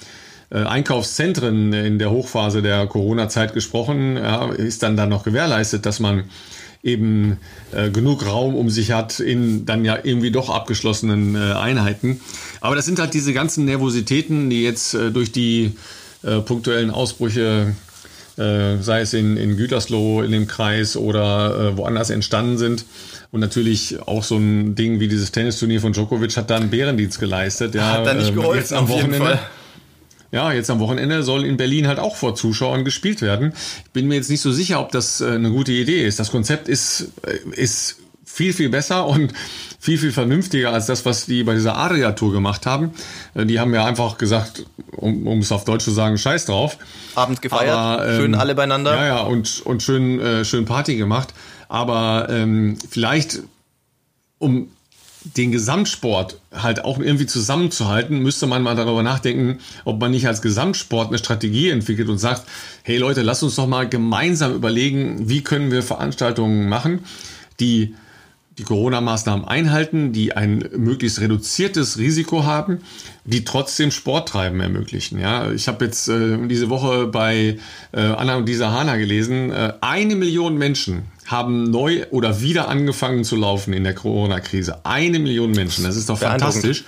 äh, 0.51 0.57
Einkaufszentren 0.57 1.74
in 1.74 1.99
der 1.99 2.11
Hochphase 2.11 2.62
der 2.62 2.86
Corona-Zeit 2.86 3.53
gesprochen. 3.53 4.16
Ja, 4.16 4.51
ist 4.51 4.82
dann 4.82 4.97
dann 4.97 5.11
noch 5.11 5.22
gewährleistet, 5.22 5.84
dass 5.84 6.01
man 6.01 6.24
eben 6.82 7.36
äh, 7.72 7.90
genug 7.90 8.26
Raum 8.26 8.55
um 8.55 8.70
sich 8.70 8.90
hat 8.90 9.20
in 9.20 9.66
dann 9.66 9.84
ja 9.84 9.99
irgendwie 10.03 10.30
doch 10.30 10.49
abgeschlossenen 10.49 11.34
äh, 11.34 11.53
Einheiten. 11.53 12.22
Aber 12.62 12.74
das 12.74 12.86
sind 12.86 12.99
halt 12.99 13.12
diese 13.12 13.34
ganzen 13.34 13.66
Nervositäten, 13.66 14.49
die 14.49 14.62
jetzt 14.62 14.95
äh, 14.95 15.11
durch 15.11 15.30
die 15.30 15.76
äh, 16.22 16.38
punktuellen 16.38 16.90
Ausbrüche, 16.90 17.74
äh, 18.37 18.78
sei 18.80 19.01
es 19.01 19.14
in, 19.14 19.37
in 19.37 19.57
Gütersloh 19.57 20.22
in 20.22 20.33
dem 20.33 20.47
Kreis 20.47 20.97
oder 20.97 21.72
äh, 21.72 21.76
woanders 21.76 22.11
entstanden 22.11 22.59
sind. 22.59 22.85
Und 23.30 23.41
natürlich 23.41 23.99
auch 24.07 24.22
so 24.22 24.37
ein 24.37 24.74
Ding 24.74 25.01
wie 25.01 25.09
dieses 25.09 25.33
Tennisturnier 25.33 25.80
von 25.80 25.93
Djokovic 25.93 26.37
hat 26.37 26.51
da 26.51 26.57
einen 26.57 26.70
Bärendienst 26.70 27.18
geleistet. 27.18 27.74
Ja, 27.74 27.93
hat 27.93 28.07
da 28.07 28.14
nicht 28.14 28.28
ähm, 28.28 28.35
geholfen, 28.37 28.59
jetzt 28.59 28.72
am 28.72 28.89
Wochenende. 28.89 29.39
Ja, 30.33 30.51
jetzt 30.51 30.70
am 30.70 30.80
Wochenende 30.80 31.22
soll 31.22 31.45
in 31.45 31.59
Berlin 31.59 31.87
halt 31.87 31.99
auch 31.99 32.16
vor 32.16 32.35
Zuschauern 32.35 32.85
gespielt 32.85 33.20
werden. 33.20 33.53
Ich 33.85 33.91
bin 33.91 34.09
mir 34.09 34.14
jetzt 34.14 34.30
nicht 34.30 34.41
so 34.41 34.51
sicher, 34.51 34.80
ob 34.80 34.91
das 34.91 35.20
äh, 35.20 35.26
eine 35.26 35.51
gute 35.51 35.72
Idee 35.72 36.07
ist. 36.07 36.18
Das 36.18 36.30
Konzept 36.30 36.68
ist, 36.68 37.12
äh, 37.26 37.61
ist 37.61 37.97
viel, 38.33 38.55
viel 38.55 38.70
besser 38.70 39.07
und 39.07 39.35
viel, 39.78 39.99
viel 39.99 40.11
vernünftiger 40.11 40.72
als 40.72 40.87
das, 40.87 41.05
was 41.05 41.26
die 41.26 41.45
bei 41.45 41.55
dieser 41.55 41.76
Adria-Tour 41.76 42.33
gemacht 42.33 42.64
haben. 42.64 42.93
Äh, 43.35 43.45
die 43.45 43.61
haben 43.61 43.74
ja 43.74 43.85
einfach 43.85 44.16
gesagt, 44.16 44.64
um, 44.97 45.26
um 45.26 45.41
es 45.41 45.53
auf 45.53 45.64
Deutsch 45.64 45.85
zu 45.85 45.91
sagen, 45.91 46.16
scheiß 46.16 46.47
drauf. 46.47 46.78
Abend 47.14 47.43
gefeiert, 47.43 47.76
Aber, 47.76 48.09
ähm, 48.09 48.20
schön 48.20 48.35
alle 48.35 48.55
beieinander. 48.55 48.95
Ja, 48.95 49.07
ja, 49.07 49.20
und, 49.20 49.61
und 49.66 49.83
schön, 49.83 50.18
äh, 50.18 50.45
schön 50.47 50.64
Party 50.64 50.97
gemacht. 50.97 51.35
Aber 51.68 52.28
ähm, 52.30 52.78
vielleicht, 52.89 53.43
um 54.39 54.68
den 55.24 55.53
Gesamtsport 55.53 56.41
halt 56.53 56.85
auch 56.85 56.99
irgendwie 56.99 57.26
zusammenzuhalten, 57.26 58.18
müsste 58.18 58.47
man 58.47 58.62
mal 58.62 58.74
darüber 58.74 59.03
nachdenken, 59.03 59.59
ob 59.85 60.01
man 60.01 60.11
nicht 60.11 60.26
als 60.26 60.41
Gesamtsport 60.41 61.09
eine 61.09 61.18
Strategie 61.18 61.68
entwickelt 61.68 62.09
und 62.09 62.18
sagt, 62.18 62.45
hey 62.83 62.97
Leute, 62.97 63.20
lasst 63.20 63.43
uns 63.43 63.57
doch 63.57 63.66
mal 63.66 63.89
gemeinsam 63.89 64.55
überlegen, 64.55 65.28
wie 65.28 65.43
können 65.43 65.70
wir 65.70 65.83
Veranstaltungen 65.83 66.68
machen, 66.68 67.05
die 67.61 67.95
die 68.59 68.64
Corona-Maßnahmen 68.64 69.46
einhalten, 69.46 70.12
die 70.12 70.36
ein 70.36 70.64
möglichst 70.76 71.20
reduziertes 71.20 71.98
Risiko 71.98 72.44
haben, 72.44 72.80
die 73.24 73.44
trotzdem 73.44 73.90
Sporttreiben 73.90 74.61
ermöglichen. 74.61 75.18
Ja, 75.18 75.50
ich 75.50 75.68
habe 75.68 75.84
jetzt 75.86 76.09
äh, 76.09 76.36
diese 76.48 76.68
Woche 76.68 77.07
bei 77.07 77.59
äh, 77.92 78.00
Anna 78.00 78.36
und 78.36 78.46
Lisa 78.46 78.70
Hana 78.70 78.96
gelesen, 78.96 79.50
äh, 79.50 79.72
eine 79.80 80.16
Million 80.16 80.59
Menschen 80.59 81.05
haben 81.26 81.70
neu 81.70 82.05
oder 82.11 82.42
wieder 82.42 82.68
angefangen 82.68 83.24
zu 83.24 83.36
laufen 83.36 83.72
in 83.72 83.84
der 83.84 83.94
Corona-Krise. 83.94 84.84
Eine 84.84 85.18
Million 85.18 85.53
Menschen, 85.53 85.84
das 85.84 85.96
ist 85.96 86.09
doch 86.09 86.18
fantastisch. 86.18 86.84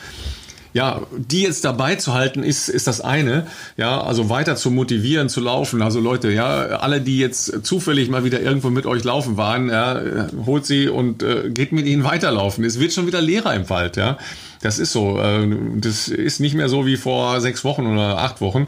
Ja, 0.74 1.02
die 1.16 1.42
jetzt 1.42 1.64
dabei 1.64 1.94
zu 1.94 2.14
halten, 2.14 2.42
ist, 2.42 2.68
ist 2.68 2.88
das 2.88 3.00
eine. 3.00 3.46
Ja, 3.76 4.02
also 4.02 4.28
weiter 4.28 4.56
zu 4.56 4.72
motivieren, 4.72 5.28
zu 5.28 5.40
laufen. 5.40 5.80
Also 5.82 6.00
Leute, 6.00 6.32
ja, 6.32 6.50
alle, 6.80 7.00
die 7.00 7.18
jetzt 7.18 7.64
zufällig 7.64 8.10
mal 8.10 8.24
wieder 8.24 8.40
irgendwo 8.40 8.70
mit 8.70 8.84
euch 8.84 9.04
laufen 9.04 9.36
waren, 9.36 9.70
ja, 9.70 10.02
holt 10.44 10.66
sie 10.66 10.88
und 10.88 11.22
äh, 11.22 11.48
geht 11.50 11.70
mit 11.70 11.86
ihnen 11.86 12.02
weiterlaufen. 12.02 12.64
Es 12.64 12.80
wird 12.80 12.92
schon 12.92 13.06
wieder 13.06 13.20
leerer 13.20 13.54
im 13.54 13.70
Wald, 13.70 13.96
ja. 13.96 14.18
Das 14.62 14.80
ist 14.80 14.90
so. 14.90 15.20
Äh, 15.20 15.48
das 15.76 16.08
ist 16.08 16.40
nicht 16.40 16.56
mehr 16.56 16.68
so 16.68 16.86
wie 16.86 16.96
vor 16.96 17.40
sechs 17.40 17.62
Wochen 17.62 17.86
oder 17.86 18.18
acht 18.18 18.40
Wochen, 18.40 18.66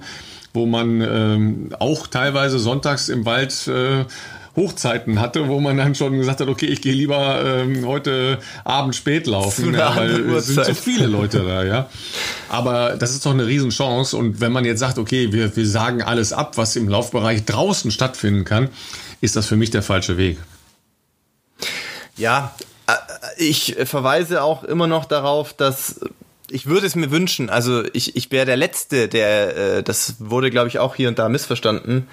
wo 0.55 0.65
man 0.65 1.01
ähm, 1.01 1.71
auch 1.81 2.07
teilweise 2.07 2.61
sonntags 2.61 3.09
im 3.09 3.25
Wald 3.25 3.67
äh, 3.67 4.05
Hochzeiten 4.57 5.21
hatte, 5.21 5.49
wo 5.49 5.61
man 5.61 5.77
dann 5.77 5.95
schon 5.95 6.17
gesagt 6.17 6.41
hat, 6.41 6.49
okay, 6.49 6.67
ich 6.67 6.81
gehe 6.81 6.95
lieber 6.95 7.45
ähm, 7.45 7.87
heute 7.87 8.39
Abend 8.65 8.97
spät 8.97 9.27
laufen, 9.27 9.75
ja, 9.75 9.95
weil 9.95 10.35
es 10.35 10.47
sind 10.47 10.65
so 10.65 10.75
viele 10.75 11.07
Leute 11.07 11.45
da, 11.45 11.63
ja. 11.63 11.91
Aber 12.49 12.97
das 12.97 13.13
ist 13.13 13.27
doch 13.27 13.33
eine 13.33 13.47
Riesenchance. 13.47 14.17
Und 14.17 14.41
wenn 14.41 14.53
man 14.53 14.65
jetzt 14.65 14.81
sagt, 14.81 14.99
okay, 14.99 15.33
wir, 15.33 15.55
wir 15.55 15.67
sagen 15.67 16.03
alles 16.03 16.33
ab, 16.33 16.57
was 16.57 16.75
im 16.75 16.89
Laufbereich 16.89 17.45
draußen 17.45 17.91
stattfinden 17.91 18.45
kann, 18.45 18.71
ist 19.21 19.37
das 19.37 19.47
für 19.47 19.57
mich 19.57 19.71
der 19.71 19.83
falsche 19.83 20.17
Weg. 20.17 20.39
Ja, 22.17 22.55
äh, 22.87 22.93
ich 23.37 23.77
verweise 23.85 24.43
auch 24.43 24.65
immer 24.65 24.87
noch 24.87 25.05
darauf, 25.05 25.53
dass 25.53 26.01
ich 26.51 26.67
würde 26.67 26.87
es 26.87 26.95
mir 26.95 27.11
wünschen, 27.11 27.51
also 27.51 27.83
ich, 27.93 28.17
ich 28.17 28.31
wäre 28.31 28.47
der 28.47 28.57
Letzte, 28.57 29.09
der, 29.09 29.57
äh, 29.57 29.83
das 29.83 30.17
wurde, 30.19 30.51
glaube 30.51 30.69
ich, 30.69 30.79
auch 30.79 30.95
hier 30.95 31.09
und 31.09 31.19
da 31.19 31.29
missverstanden, 31.29 32.07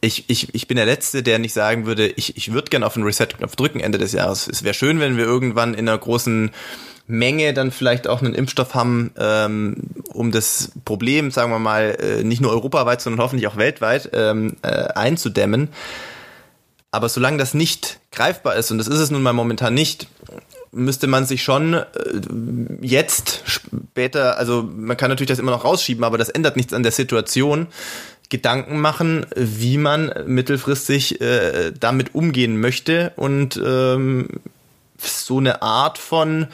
ich, 0.00 0.24
ich, 0.28 0.54
ich 0.54 0.66
bin 0.66 0.76
der 0.76 0.86
Letzte, 0.86 1.22
der 1.22 1.38
nicht 1.38 1.52
sagen 1.52 1.86
würde, 1.86 2.06
ich, 2.06 2.36
ich 2.36 2.52
würde 2.52 2.70
gerne 2.70 2.86
auf 2.86 2.94
den 2.94 3.02
Reset-Knopf 3.02 3.56
drücken 3.56 3.80
Ende 3.80 3.98
des 3.98 4.12
Jahres. 4.12 4.48
Es 4.48 4.62
wäre 4.62 4.74
schön, 4.74 5.00
wenn 5.00 5.16
wir 5.16 5.24
irgendwann 5.24 5.74
in 5.74 5.88
einer 5.88 5.98
großen 5.98 6.50
Menge 7.06 7.52
dann 7.52 7.70
vielleicht 7.70 8.06
auch 8.06 8.22
einen 8.22 8.34
Impfstoff 8.34 8.74
haben, 8.74 9.10
ähm, 9.18 9.76
um 10.12 10.30
das 10.30 10.72
Problem, 10.84 11.30
sagen 11.30 11.50
wir 11.50 11.58
mal, 11.58 11.96
äh, 12.00 12.24
nicht 12.24 12.40
nur 12.40 12.52
europaweit, 12.52 13.00
sondern 13.02 13.20
hoffentlich 13.20 13.48
auch 13.48 13.56
weltweit 13.56 14.10
ähm, 14.12 14.56
äh, 14.62 14.68
einzudämmen. 14.68 15.68
Aber 16.92 17.08
solange 17.08 17.38
das 17.38 17.54
nicht 17.54 18.00
greifbar 18.12 18.56
ist, 18.56 18.70
und 18.70 18.78
das 18.78 18.88
ist 18.88 18.98
es 18.98 19.10
nun 19.10 19.22
mal 19.22 19.32
momentan 19.32 19.74
nicht, 19.74 20.08
müsste 20.72 21.08
man 21.08 21.26
sich 21.26 21.42
schon 21.42 21.74
äh, 21.74 21.84
jetzt 22.80 23.42
später, 23.44 24.38
also 24.38 24.62
man 24.62 24.96
kann 24.96 25.10
natürlich 25.10 25.28
das 25.28 25.38
immer 25.38 25.52
noch 25.52 25.64
rausschieben, 25.64 26.04
aber 26.04 26.18
das 26.18 26.28
ändert 26.28 26.56
nichts 26.56 26.72
an 26.72 26.82
der 26.82 26.92
Situation, 26.92 27.66
Gedanken 28.30 28.80
machen, 28.80 29.26
wie 29.36 29.76
man 29.76 30.12
mittelfristig 30.26 31.20
äh, 31.20 31.72
damit 31.78 32.14
umgehen 32.14 32.60
möchte 32.60 33.12
und 33.16 33.60
ähm, 33.62 34.28
so 34.98 35.38
eine 35.38 35.62
Art 35.62 35.98
von 35.98 36.48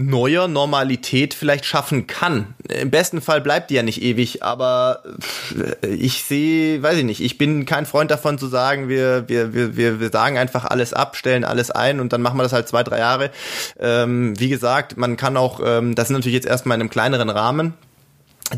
neuer 0.00 0.48
Normalität 0.48 1.34
vielleicht 1.34 1.66
schaffen 1.66 2.06
kann. 2.06 2.54
Im 2.68 2.90
besten 2.90 3.20
Fall 3.20 3.40
bleibt 3.40 3.70
die 3.70 3.74
ja 3.74 3.82
nicht 3.82 4.02
ewig, 4.02 4.42
aber 4.42 5.02
ich 5.86 6.24
sehe, 6.24 6.82
weiß 6.82 6.96
ich 6.98 7.04
nicht, 7.04 7.20
ich 7.20 7.36
bin 7.36 7.66
kein 7.66 7.84
Freund 7.84 8.10
davon 8.10 8.38
zu 8.38 8.46
sagen, 8.46 8.88
wir, 8.88 9.28
wir, 9.28 9.54
wir, 9.54 10.00
wir, 10.00 10.10
sagen 10.10 10.38
einfach 10.38 10.64
alles 10.64 10.94
ab, 10.94 11.16
stellen 11.16 11.44
alles 11.44 11.70
ein 11.70 12.00
und 12.00 12.12
dann 12.12 12.22
machen 12.22 12.38
wir 12.38 12.42
das 12.42 12.52
halt 12.52 12.66
zwei, 12.66 12.82
drei 12.82 12.98
Jahre. 12.98 13.30
Ähm, 13.78 14.38
wie 14.40 14.48
gesagt, 14.48 14.96
man 14.96 15.16
kann 15.16 15.36
auch, 15.36 15.60
ähm, 15.64 15.94
das 15.94 16.08
sind 16.08 16.16
natürlich 16.16 16.34
jetzt 16.34 16.48
erstmal 16.48 16.76
in 16.76 16.80
einem 16.80 16.90
kleineren 16.90 17.28
Rahmen, 17.28 17.74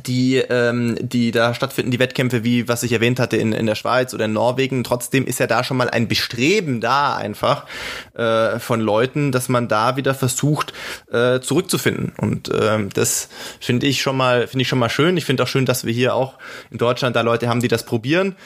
die, 0.06 0.36
ähm, 0.36 0.96
die 1.00 1.30
da 1.30 1.54
stattfinden, 1.54 1.90
die 1.90 1.98
Wettkämpfe, 1.98 2.44
wie 2.44 2.68
was 2.68 2.82
ich 2.82 2.92
erwähnt 2.92 3.20
hatte 3.20 3.36
in, 3.36 3.52
in 3.52 3.66
der 3.66 3.74
Schweiz 3.74 4.14
oder 4.14 4.24
in 4.24 4.32
Norwegen. 4.32 4.84
Trotzdem 4.84 5.26
ist 5.26 5.40
ja 5.40 5.46
da 5.46 5.64
schon 5.64 5.76
mal 5.76 5.90
ein 5.90 6.08
Bestreben 6.08 6.80
da 6.80 7.16
einfach 7.16 7.66
äh, 8.14 8.58
von 8.58 8.80
Leuten, 8.80 9.32
dass 9.32 9.48
man 9.48 9.68
da 9.68 9.96
wieder 9.96 10.14
versucht 10.14 10.72
äh, 11.10 11.40
zurückzufinden. 11.40 12.12
Und 12.18 12.50
ähm, 12.58 12.90
das 12.94 13.28
finde 13.60 13.86
ich 13.86 14.02
schon 14.02 14.16
mal, 14.16 14.46
finde 14.46 14.62
ich 14.62 14.68
schon 14.68 14.78
mal 14.78 14.90
schön. 14.90 15.16
Ich 15.16 15.24
finde 15.24 15.42
auch 15.42 15.48
schön, 15.48 15.66
dass 15.66 15.84
wir 15.84 15.92
hier 15.92 16.14
auch 16.14 16.38
in 16.70 16.78
Deutschland 16.78 17.16
da 17.16 17.20
Leute 17.20 17.48
haben, 17.48 17.60
die 17.60 17.68
das 17.68 17.84
probieren 17.84 18.36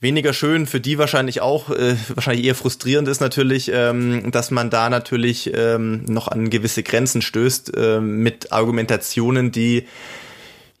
weniger 0.00 0.32
schön, 0.32 0.66
für 0.66 0.80
die 0.80 0.98
wahrscheinlich 0.98 1.40
auch, 1.40 1.70
äh, 1.70 1.96
wahrscheinlich 2.14 2.46
eher 2.46 2.54
frustrierend 2.54 3.08
ist 3.08 3.20
natürlich, 3.20 3.70
ähm, 3.72 4.30
dass 4.30 4.50
man 4.50 4.70
da 4.70 4.90
natürlich 4.90 5.52
ähm, 5.54 6.04
noch 6.06 6.28
an 6.28 6.50
gewisse 6.50 6.82
Grenzen 6.82 7.22
stößt 7.22 7.76
äh, 7.76 8.00
mit 8.00 8.52
Argumentationen, 8.52 9.50
die 9.50 9.86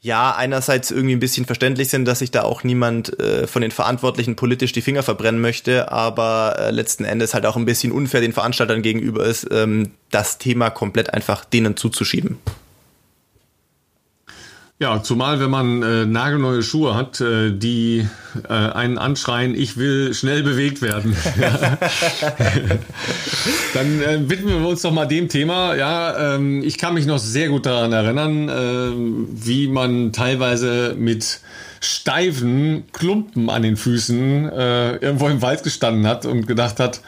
ja, 0.00 0.34
einerseits 0.34 0.90
irgendwie 0.90 1.16
ein 1.16 1.20
bisschen 1.20 1.44
verständlich 1.44 1.88
sind, 1.88 2.04
dass 2.04 2.20
sich 2.20 2.30
da 2.30 2.42
auch 2.42 2.62
niemand 2.62 3.18
äh, 3.18 3.46
von 3.48 3.62
den 3.62 3.72
Verantwortlichen 3.72 4.36
politisch 4.36 4.72
die 4.72 4.82
Finger 4.82 5.02
verbrennen 5.02 5.40
möchte, 5.40 5.90
aber 5.90 6.56
äh, 6.58 6.70
letzten 6.70 7.04
Endes 7.04 7.34
halt 7.34 7.46
auch 7.46 7.56
ein 7.56 7.64
bisschen 7.64 7.90
unfair 7.90 8.20
den 8.20 8.32
Veranstaltern 8.32 8.82
gegenüber 8.82 9.24
ist, 9.24 9.48
ähm, 9.50 9.90
das 10.10 10.38
Thema 10.38 10.70
komplett 10.70 11.12
einfach 11.12 11.44
denen 11.44 11.76
zuzuschieben. 11.76 12.38
Ja, 14.80 15.02
zumal 15.02 15.40
wenn 15.40 15.50
man 15.50 15.82
äh, 15.82 16.06
nagelneue 16.06 16.62
Schuhe 16.62 16.94
hat, 16.94 17.20
äh, 17.20 17.50
die 17.50 18.06
äh, 18.48 18.52
einen 18.52 18.96
anschreien, 18.96 19.56
ich 19.56 19.76
will 19.76 20.14
schnell 20.14 20.44
bewegt 20.44 20.82
werden. 20.82 21.16
Dann 23.74 24.00
äh, 24.00 24.30
widmen 24.30 24.62
wir 24.62 24.68
uns 24.68 24.82
doch 24.82 24.92
mal 24.92 25.06
dem 25.06 25.28
Thema. 25.28 25.74
Ja, 25.74 26.36
ähm, 26.36 26.62
ich 26.62 26.78
kann 26.78 26.94
mich 26.94 27.06
noch 27.06 27.18
sehr 27.18 27.48
gut 27.48 27.66
daran 27.66 27.92
erinnern, 27.92 28.48
äh, 28.48 28.92
wie 29.44 29.66
man 29.66 30.12
teilweise 30.12 30.94
mit 30.96 31.40
steifen 31.80 32.84
Klumpen 32.92 33.50
an 33.50 33.62
den 33.62 33.76
Füßen 33.76 34.48
äh, 34.48 34.92
irgendwo 34.98 35.26
im 35.26 35.42
Wald 35.42 35.64
gestanden 35.64 36.06
hat 36.06 36.24
und 36.24 36.46
gedacht 36.46 36.78
hat, 36.78 37.00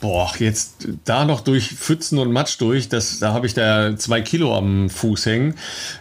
Boah, 0.00 0.30
jetzt 0.38 0.88
da 1.04 1.24
noch 1.24 1.40
durch 1.40 1.70
Pfützen 1.70 2.18
und 2.18 2.30
Matsch 2.30 2.60
durch, 2.60 2.88
das, 2.88 3.18
da 3.18 3.32
habe 3.32 3.46
ich 3.46 3.54
da 3.54 3.96
zwei 3.96 4.20
Kilo 4.20 4.54
am 4.54 4.90
Fuß 4.90 5.24
hängen. 5.24 5.54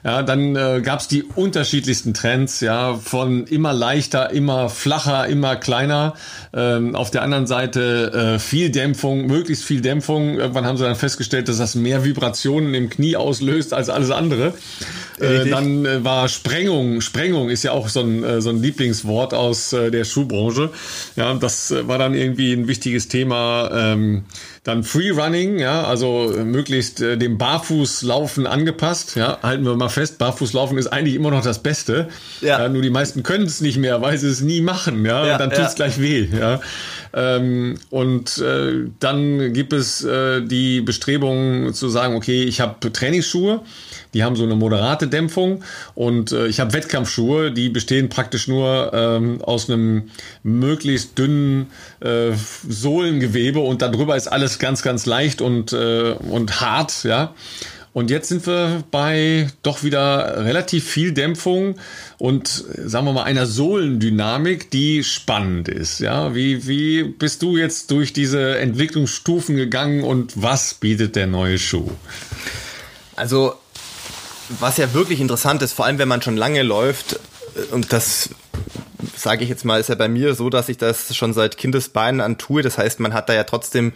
Ja, 0.04 0.22
dann 0.22 0.56
äh, 0.56 0.82
gab 0.84 1.00
es 1.00 1.08
die 1.08 1.24
unterschiedlichsten 1.24 2.14
Trends, 2.14 2.60
ja, 2.60 2.96
von 2.96 3.46
immer 3.48 3.72
leichter, 3.72 4.32
immer 4.32 4.70
flacher, 4.70 5.28
immer 5.28 5.56
kleiner. 5.56 6.16
Ähm, 6.54 6.96
auf 6.96 7.10
der 7.10 7.22
anderen 7.22 7.48
Seite 7.48 8.36
äh, 8.36 8.40
viel 8.40 8.70
Dämpfung, 8.70 9.28
möglichst 9.28 9.64
viel 9.64 9.80
Dämpfung. 9.82 10.40
Irgendwann 10.40 10.66
haben 10.66 10.78
sie 10.78 10.84
dann 10.84 10.96
festgestellt, 10.96 11.48
dass 11.48 11.58
das 11.58 11.76
mehr 11.76 12.04
Vibrationen 12.04 12.74
im 12.74 12.90
Knie 12.90 13.16
auslöst 13.16 13.74
als 13.74 13.90
alles 13.90 14.12
andere. 14.12 14.54
Äh, 15.20 15.50
dann 15.50 15.86
äh, 15.86 16.04
war 16.04 16.28
Sprengung. 16.28 17.00
Sprengung 17.02 17.50
ist 17.50 17.64
ja 17.64 17.72
auch 17.72 17.88
so 17.88 18.02
ein, 18.02 18.24
äh, 18.24 18.42
so 18.42 18.50
ein 18.50 18.62
Lieblingswort 18.62 19.34
aus 19.34 19.72
äh, 19.74 19.90
der 19.90 20.04
Schuhbranche. 20.04 20.72
Ja, 21.16 21.34
das 21.36 21.72
äh, 21.72 21.88
war 21.88 21.98
dann 21.98 22.14
irgendwie 22.14 22.52
ein 22.54 22.68
wichtiges 22.68 23.08
Thema. 23.08 23.70
Ähm, 23.94 24.26
dann 24.66 24.84
Free 24.84 25.12
Running, 25.12 25.60
ja, 25.60 25.84
also 25.84 26.34
äh, 26.34 26.44
möglichst 26.44 27.00
äh, 27.00 27.18
dem 27.18 27.38
Barfußlaufen 27.38 28.48
angepasst. 28.48 29.16
Ja, 29.16 29.38
halten 29.44 29.64
wir 29.64 29.76
mal 29.76 29.90
fest, 29.90 30.18
Barfußlaufen 30.18 30.80
ist 30.80 30.88
eigentlich 30.88 31.14
immer 31.14 31.30
noch 31.30 31.44
das 31.44 31.62
Beste. 31.62 32.10
Ja. 32.42 32.64
ja 32.64 32.68
nur 32.68 32.82
die 32.82 32.90
meisten 32.90 33.22
können 33.22 33.46
es 33.46 33.62
nicht 33.62 33.78
mehr, 33.78 34.02
weil 34.02 34.18
sie 34.18 34.28
es 34.28 34.42
nie 34.42 34.62
machen. 34.62 35.06
Ja, 35.06 35.24
ja 35.24 35.34
und 35.34 35.40
dann 35.40 35.50
tut's 35.52 35.74
ja. 35.74 35.76
gleich 35.76 36.02
weh. 36.02 36.28
Ja. 36.36 36.60
Ähm, 37.14 37.78
und 37.92 38.40
äh, 38.40 38.88
dann 39.00 39.54
gibt 39.54 39.72
es 39.72 40.04
äh, 40.04 40.42
die 40.42 40.82
Bestrebung 40.82 41.76
zu 41.76 41.88
sagen, 41.88 42.16
okay, 42.16 42.44
ich 42.44 42.60
habe 42.60 42.92
Trainingsschuhe 42.92 43.62
die 44.16 44.24
haben 44.24 44.38
so 44.38 44.44
eine 44.44 44.56
moderate 44.56 45.08
Dämpfung 45.08 45.62
und 45.94 46.32
äh, 46.32 46.48
ich 46.48 46.62
habe 46.62 46.72
Wettkampfschuhe, 46.72 47.52
die 47.52 47.68
bestehen 47.68 48.08
praktisch 48.08 48.48
nur 48.48 48.92
ähm, 48.94 49.42
aus 49.44 49.70
einem 49.70 50.10
möglichst 50.42 51.18
dünnen 51.18 51.68
äh, 52.00 52.32
Sohlengewebe 52.68 53.60
und 53.60 53.82
darüber 53.82 54.16
ist 54.16 54.28
alles 54.28 54.55
ganz, 54.60 54.82
ganz 54.82 55.06
leicht 55.06 55.42
und, 55.42 55.74
äh, 55.74 56.12
und 56.14 56.62
hart, 56.62 57.04
ja. 57.04 57.34
Und 57.94 58.10
jetzt 58.12 58.28
sind 58.28 58.46
wir 58.46 58.84
bei 58.92 59.50
doch 59.64 59.84
wieder 59.84 60.44
relativ 60.44 60.86
viel 60.86 61.14
Dämpfung 61.14 61.76
und 62.18 62.48
sagen 62.48 63.06
wir 63.06 63.14
mal 63.14 63.24
einer 63.24 63.46
Sohlendynamik, 63.46 64.70
die 64.70 65.02
spannend 65.06 65.70
ist. 65.70 66.00
Ja, 66.00 66.36
wie, 66.36 66.68
wie 66.68 67.04
bist 67.04 67.42
du 67.42 67.56
jetzt 67.56 67.92
durch 67.92 68.12
diese 68.12 68.58
Entwicklungsstufen 68.58 69.56
gegangen 69.56 70.04
und 70.04 70.34
was 70.36 70.74
bietet 70.74 71.16
der 71.16 71.28
neue 71.28 71.58
Schuh? 71.58 71.90
Also 73.16 73.54
was 74.60 74.76
ja 74.76 74.94
wirklich 74.94 75.22
interessant 75.22 75.62
ist, 75.62 75.72
vor 75.72 75.86
allem 75.86 75.98
wenn 75.98 76.10
man 76.10 76.22
schon 76.22 76.36
lange 76.36 76.64
läuft, 76.64 77.14
äh, 77.56 77.74
und 77.74 77.94
das 77.94 78.30
sage 79.16 79.44
ich 79.44 79.50
jetzt 79.50 79.66
mal, 79.66 79.80
ist 79.80 79.90
ja 79.90 79.96
bei 79.96 80.08
mir 80.08 80.36
so, 80.36 80.50
dass 80.50 80.70
ich 80.70 80.78
das 80.78 81.16
schon 81.16 81.34
seit 81.34 81.58
Kindesbeinen 81.58 82.22
an 82.22 82.38
tue. 82.38 82.62
Das 82.62 82.78
heißt, 82.78 83.00
man 83.00 83.14
hat 83.14 83.30
da 83.30 83.34
ja 83.34 83.44
trotzdem, 83.44 83.94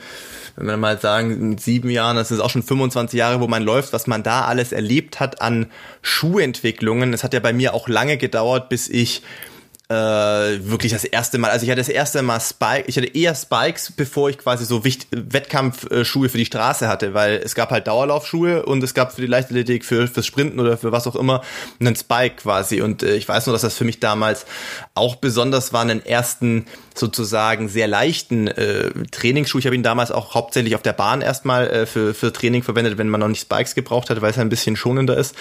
wenn 0.60 0.68
wir 0.68 0.78
mal 0.78 1.00
sagen, 1.00 1.32
in 1.32 1.58
sieben 1.58 1.90
Jahren, 1.90 2.18
das 2.18 2.32
ist 2.32 2.42
auch 2.42 2.50
schon 2.50 2.64
25 2.64 3.18
Jahre, 3.18 3.40
wo 3.40 3.48
man 3.48 3.64
läuft, 3.64 3.94
was 3.94 4.08
man 4.08 4.24
da 4.24 4.42
alles 4.42 4.74
erlebt 4.74 5.22
hat 5.22 5.42
an 5.42 5.68
Schuhentwicklungen. 6.02 7.14
Es 7.14 7.24
hat 7.24 7.34
ja 7.34 7.40
bei 7.40 7.54
mir 7.54 7.74
auch 7.74 7.88
lange 7.88 8.18
gedauert, 8.18 8.68
bis 8.68 8.90
ich 8.90 9.22
äh, 9.90 9.96
wirklich 9.96 10.92
das 10.92 11.04
erste 11.04 11.40
Mal, 11.40 11.50
also 11.50 11.64
ich 11.64 11.72
hatte 11.72 11.82
das 11.82 11.90
erste 11.90 12.22
Mal 12.22 12.40
Spike, 12.40 12.84
ich 12.86 12.96
hatte 12.96 13.08
eher 13.08 13.34
Spikes, 13.34 13.92
bevor 13.92 14.30
ich 14.30 14.38
quasi 14.38 14.64
so 14.64 14.84
Wettkampfschuhe 14.84 16.30
für 16.30 16.38
die 16.38 16.46
Straße 16.46 16.88
hatte, 16.88 17.16
weil 17.16 17.42
es 17.44 17.56
gab 17.56 17.72
halt 17.72 17.88
Dauerlaufschuhe 17.88 18.66
und 18.66 18.84
es 18.84 18.94
gab 18.94 19.14
für 19.14 19.22
die 19.22 19.28
Leichtathletik, 19.28 19.84
für 19.84 20.08
fürs 20.08 20.28
Sprinten 20.28 20.60
oder 20.60 20.78
für 20.78 20.92
was 20.92 21.08
auch 21.08 21.16
immer 21.16 21.42
einen 21.80 21.96
Spike 21.96 22.36
quasi 22.36 22.82
und 22.82 23.02
äh, 23.02 23.16
ich 23.16 23.28
weiß 23.28 23.48
nur, 23.48 23.54
dass 23.54 23.64
das 23.64 23.76
für 23.76 23.84
mich 23.84 24.00
damals 24.00 24.46
auch 24.94 25.16
besonders 25.16 25.74
war, 25.74 25.82
einen 25.82 26.06
ersten 26.06 26.66
sozusagen 27.00 27.70
sehr 27.70 27.88
leichten 27.88 28.48
äh, 28.48 28.92
Trainingsschuh. 29.12 29.58
Ich 29.60 29.66
habe 29.66 29.76
ihn 29.76 29.84
damals 29.84 30.12
auch 30.12 30.36
hauptsächlich 30.36 30.76
auf 30.76 30.82
der 30.82 30.94
Bahn 30.94 31.22
erstmal 31.22 31.68
äh, 31.68 31.86
für, 31.86 32.14
für 32.14 32.32
Training 32.32 32.62
verwendet, 32.62 32.98
wenn 32.98 33.10
man 33.10 33.22
noch 33.22 33.28
nicht 33.28 33.42
Spikes 33.42 33.74
gebraucht 33.74 34.10
hat, 34.10 34.22
weil 34.22 34.32
es 34.32 34.38
ein 34.38 34.50
bisschen 34.50 34.76
schonender 34.76 35.18
ist. 35.18 35.36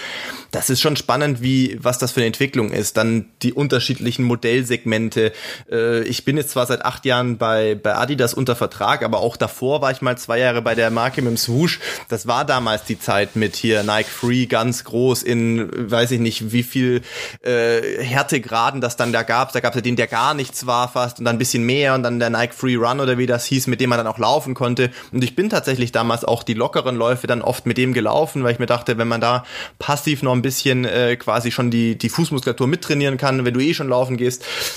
Das 0.51 0.69
ist 0.69 0.81
schon 0.81 0.95
spannend, 0.95 1.41
wie 1.41 1.77
was 1.81 1.99
das 1.99 2.13
für 2.13 2.21
eine 2.21 2.27
Entwicklung 2.27 2.71
ist. 2.71 2.97
Dann 2.97 3.25
die 3.43 3.53
unterschiedlichen 3.53 4.23
Modellsegmente. 4.39 5.33
Äh, 5.69 6.03
ich 6.03 6.23
bin 6.23 6.37
jetzt 6.37 6.51
zwar 6.51 6.65
seit 6.65 6.85
acht 6.85 7.05
Jahren 7.05 7.37
bei, 7.37 7.75
bei 7.75 7.95
Adidas 7.95 8.33
unter 8.33 8.55
Vertrag, 8.55 9.03
aber 9.03 9.19
auch 9.19 9.35
davor 9.35 9.81
war 9.81 9.91
ich 9.91 10.01
mal 10.01 10.17
zwei 10.17 10.39
Jahre 10.39 10.61
bei 10.61 10.75
der 10.75 10.89
Marke 10.91 11.21
mit 11.21 11.31
dem 11.31 11.37
Swoosh. 11.37 11.79
Das 12.07 12.27
war 12.27 12.45
damals 12.45 12.85
die 12.85 12.99
Zeit 12.99 13.35
mit 13.35 13.55
hier 13.55 13.83
Nike 13.83 14.09
Free 14.09 14.45
ganz 14.45 14.83
groß 14.85 15.23
in, 15.23 15.69
weiß 15.91 16.11
ich 16.11 16.19
nicht, 16.19 16.51
wie 16.51 16.63
viel 16.63 17.01
äh, 17.43 18.01
Härtegraden 18.01 18.79
das 18.81 18.95
dann 18.95 19.11
da 19.11 19.23
gab. 19.23 19.51
Da 19.51 19.59
gab 19.59 19.73
es 19.73 19.75
ja 19.75 19.81
den, 19.81 19.97
der 19.97 20.07
gar 20.07 20.33
nichts 20.33 20.65
war 20.65 20.89
fast 20.89 21.19
und 21.19 21.25
dann 21.25 21.35
ein 21.35 21.39
bisschen 21.39 21.63
mehr 21.63 21.93
und 21.93 22.03
dann 22.03 22.19
der 22.19 22.29
Nike 22.29 22.53
Free 22.53 22.75
Run 22.75 22.99
oder 22.99 23.17
wie 23.17 23.25
das 23.25 23.45
hieß, 23.45 23.67
mit 23.67 23.81
dem 23.81 23.89
man 23.89 23.97
dann 23.97 24.07
auch 24.07 24.19
laufen 24.19 24.53
konnte. 24.53 24.89
Und 25.11 25.23
ich 25.23 25.35
bin 25.35 25.49
tatsächlich 25.49 25.91
damals 25.91 26.23
auch 26.23 26.43
die 26.43 26.53
lockeren 26.53 26.95
Läufe 26.95 27.27
dann 27.27 27.41
oft 27.41 27.65
mit 27.65 27.77
dem 27.77 27.93
gelaufen, 27.93 28.43
weil 28.43 28.53
ich 28.53 28.59
mir 28.59 28.67
dachte, 28.67 28.97
wenn 28.97 29.07
man 29.07 29.21
da 29.21 29.43
passiv 29.79 30.23
noch 30.23 30.33
ein 30.33 30.41
bisschen 30.41 30.85
äh, 30.85 31.17
quasi 31.17 31.51
schon 31.51 31.71
die, 31.71 31.97
die 31.97 32.09
Fußmuskulatur 32.09 32.67
mittrainieren 32.67 33.17
kann, 33.17 33.43
wenn 33.43 33.53
du 33.53 33.59
eh 33.59 33.73
schon 33.73 33.89
laufen 33.89 34.17
gehst, 34.17 34.28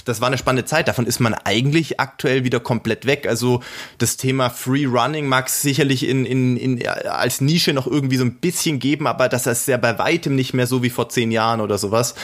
das 0.05 0.21
war 0.21 0.29
eine 0.29 0.39
spannende 0.39 0.65
Zeit. 0.65 0.89
Davon 0.89 1.07
ist 1.07 1.21
man 1.21 1.35
eigentlich 1.35 2.01
aktuell 2.01 2.45
wieder 2.45 2.61
komplett 2.61 3.07
weg. 3.07 3.27
Also 3.29 3.61
das 3.99 4.17
Thema 4.17 4.51
Free 4.51 4.87
Running 4.87 5.27
mag 5.27 5.49
es 5.49 5.63
sicherlich 5.63 6.09
in, 6.09 6.25
in, 6.25 6.57
in, 6.57 6.87
als 6.87 7.41
Nische 7.41 7.73
noch 7.73 7.87
irgendwie 7.87 8.17
so 8.17 8.25
ein 8.25 8.37
bisschen 8.37 8.79
geben, 8.79 9.07
aber 9.07 9.29
das 9.29 9.47
ist 9.47 9.69
ja 9.69 9.77
bei 9.77 9.99
weitem 9.99 10.35
nicht 10.35 10.55
mehr 10.55 10.67
so 10.67 10.83
wie 10.83 10.91
vor 10.91 11.09
zehn 11.09 11.31
Jahren 11.31 11.61
oder 11.61 11.79
sowas. 11.79 12.15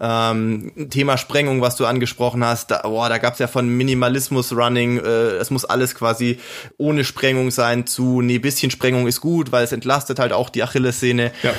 Ähm, 0.00 0.72
Thema 0.90 1.16
Sprengung, 1.18 1.60
was 1.60 1.76
du 1.76 1.86
angesprochen 1.86 2.44
hast, 2.44 2.70
da, 2.70 2.82
boah, 2.82 3.08
da 3.08 3.18
gab 3.18 3.34
es 3.34 3.38
ja 3.38 3.46
von 3.46 3.68
Minimalismus 3.68 4.52
Running, 4.52 4.98
äh, 4.98 5.36
es 5.36 5.50
muss 5.50 5.64
alles 5.64 5.94
quasi 5.94 6.38
ohne 6.76 7.04
Sprengung 7.04 7.50
sein 7.50 7.86
zu, 7.86 8.22
nee, 8.22 8.38
bisschen 8.38 8.70
Sprengung 8.70 9.06
ist 9.06 9.20
gut, 9.20 9.52
weil 9.52 9.64
es 9.64 9.72
entlastet 9.72 10.18
halt 10.18 10.32
auch 10.32 10.50
die 10.50 10.62
Achillessehne. 10.62 11.32
Ja, 11.42 11.52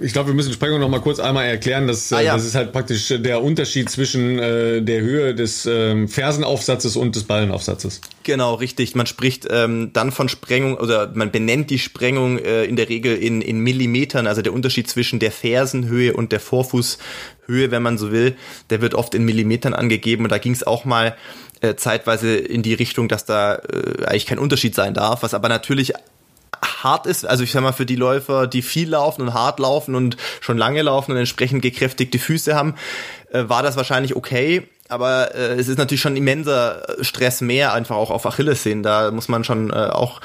ich 0.00 0.12
glaube, 0.12 0.28
wir 0.28 0.34
müssen 0.34 0.52
Sprengung 0.52 0.80
noch 0.80 0.88
mal 0.88 1.00
kurz 1.00 1.18
einmal 1.18 1.46
erklären. 1.46 1.86
Dass, 1.86 2.12
äh, 2.12 2.16
ah, 2.16 2.20
ja. 2.20 2.34
Das 2.34 2.44
ist 2.44 2.54
halt 2.54 2.72
praktisch 2.72 3.08
der 3.08 3.42
Unterschied 3.42 3.90
zwischen 3.90 4.38
äh, 4.38 4.75
der 4.82 5.00
Höhe 5.00 5.34
des 5.34 5.66
ähm, 5.66 6.08
Fersenaufsatzes 6.08 6.96
und 6.96 7.16
des 7.16 7.24
Ballenaufsatzes. 7.24 8.00
Genau, 8.22 8.54
richtig. 8.54 8.94
Man 8.94 9.06
spricht 9.06 9.46
ähm, 9.50 9.90
dann 9.92 10.12
von 10.12 10.28
Sprengung 10.28 10.76
oder 10.76 11.12
man 11.14 11.30
benennt 11.30 11.70
die 11.70 11.78
Sprengung 11.78 12.38
äh, 12.38 12.64
in 12.64 12.76
der 12.76 12.88
Regel 12.88 13.16
in, 13.16 13.40
in 13.40 13.60
Millimetern, 13.60 14.26
also 14.26 14.42
der 14.42 14.52
Unterschied 14.52 14.88
zwischen 14.88 15.18
der 15.18 15.32
Fersenhöhe 15.32 16.14
und 16.14 16.32
der 16.32 16.40
Vorfußhöhe, 16.40 17.70
wenn 17.70 17.82
man 17.82 17.98
so 17.98 18.10
will, 18.10 18.36
der 18.70 18.80
wird 18.80 18.94
oft 18.94 19.14
in 19.14 19.24
Millimetern 19.24 19.74
angegeben 19.74 20.24
und 20.24 20.32
da 20.32 20.38
ging 20.38 20.52
es 20.52 20.66
auch 20.66 20.84
mal 20.84 21.16
äh, 21.60 21.74
zeitweise 21.76 22.36
in 22.36 22.62
die 22.62 22.74
Richtung, 22.74 23.08
dass 23.08 23.24
da 23.24 23.56
äh, 23.56 24.04
eigentlich 24.06 24.26
kein 24.26 24.38
Unterschied 24.38 24.74
sein 24.74 24.94
darf, 24.94 25.22
was 25.22 25.34
aber 25.34 25.48
natürlich 25.48 25.92
hart 26.82 27.06
ist, 27.06 27.26
also 27.26 27.44
ich 27.44 27.52
sag 27.52 27.62
mal 27.62 27.72
für 27.72 27.86
die 27.86 27.96
Läufer, 27.96 28.46
die 28.46 28.62
viel 28.62 28.90
laufen 28.90 29.22
und 29.22 29.34
hart 29.34 29.58
laufen 29.58 29.94
und 29.94 30.16
schon 30.40 30.58
lange 30.58 30.82
laufen 30.82 31.12
und 31.12 31.18
entsprechend 31.18 31.62
gekräftigte 31.62 32.18
Füße 32.18 32.54
haben, 32.54 32.74
äh, 33.36 33.48
war 33.48 33.62
das 33.62 33.76
wahrscheinlich 33.76 34.16
okay 34.16 34.68
aber 34.88 35.34
äh, 35.34 35.54
es 35.54 35.68
ist 35.68 35.78
natürlich 35.78 36.00
schon 36.00 36.16
immenser 36.16 36.82
Stress 37.00 37.40
mehr 37.40 37.72
einfach 37.72 37.96
auch 37.96 38.10
auf 38.10 38.26
Achillessehnen. 38.26 38.82
Da 38.82 39.10
muss 39.10 39.28
man 39.28 39.44
schon 39.44 39.70
äh, 39.70 39.74
auch 39.74 40.20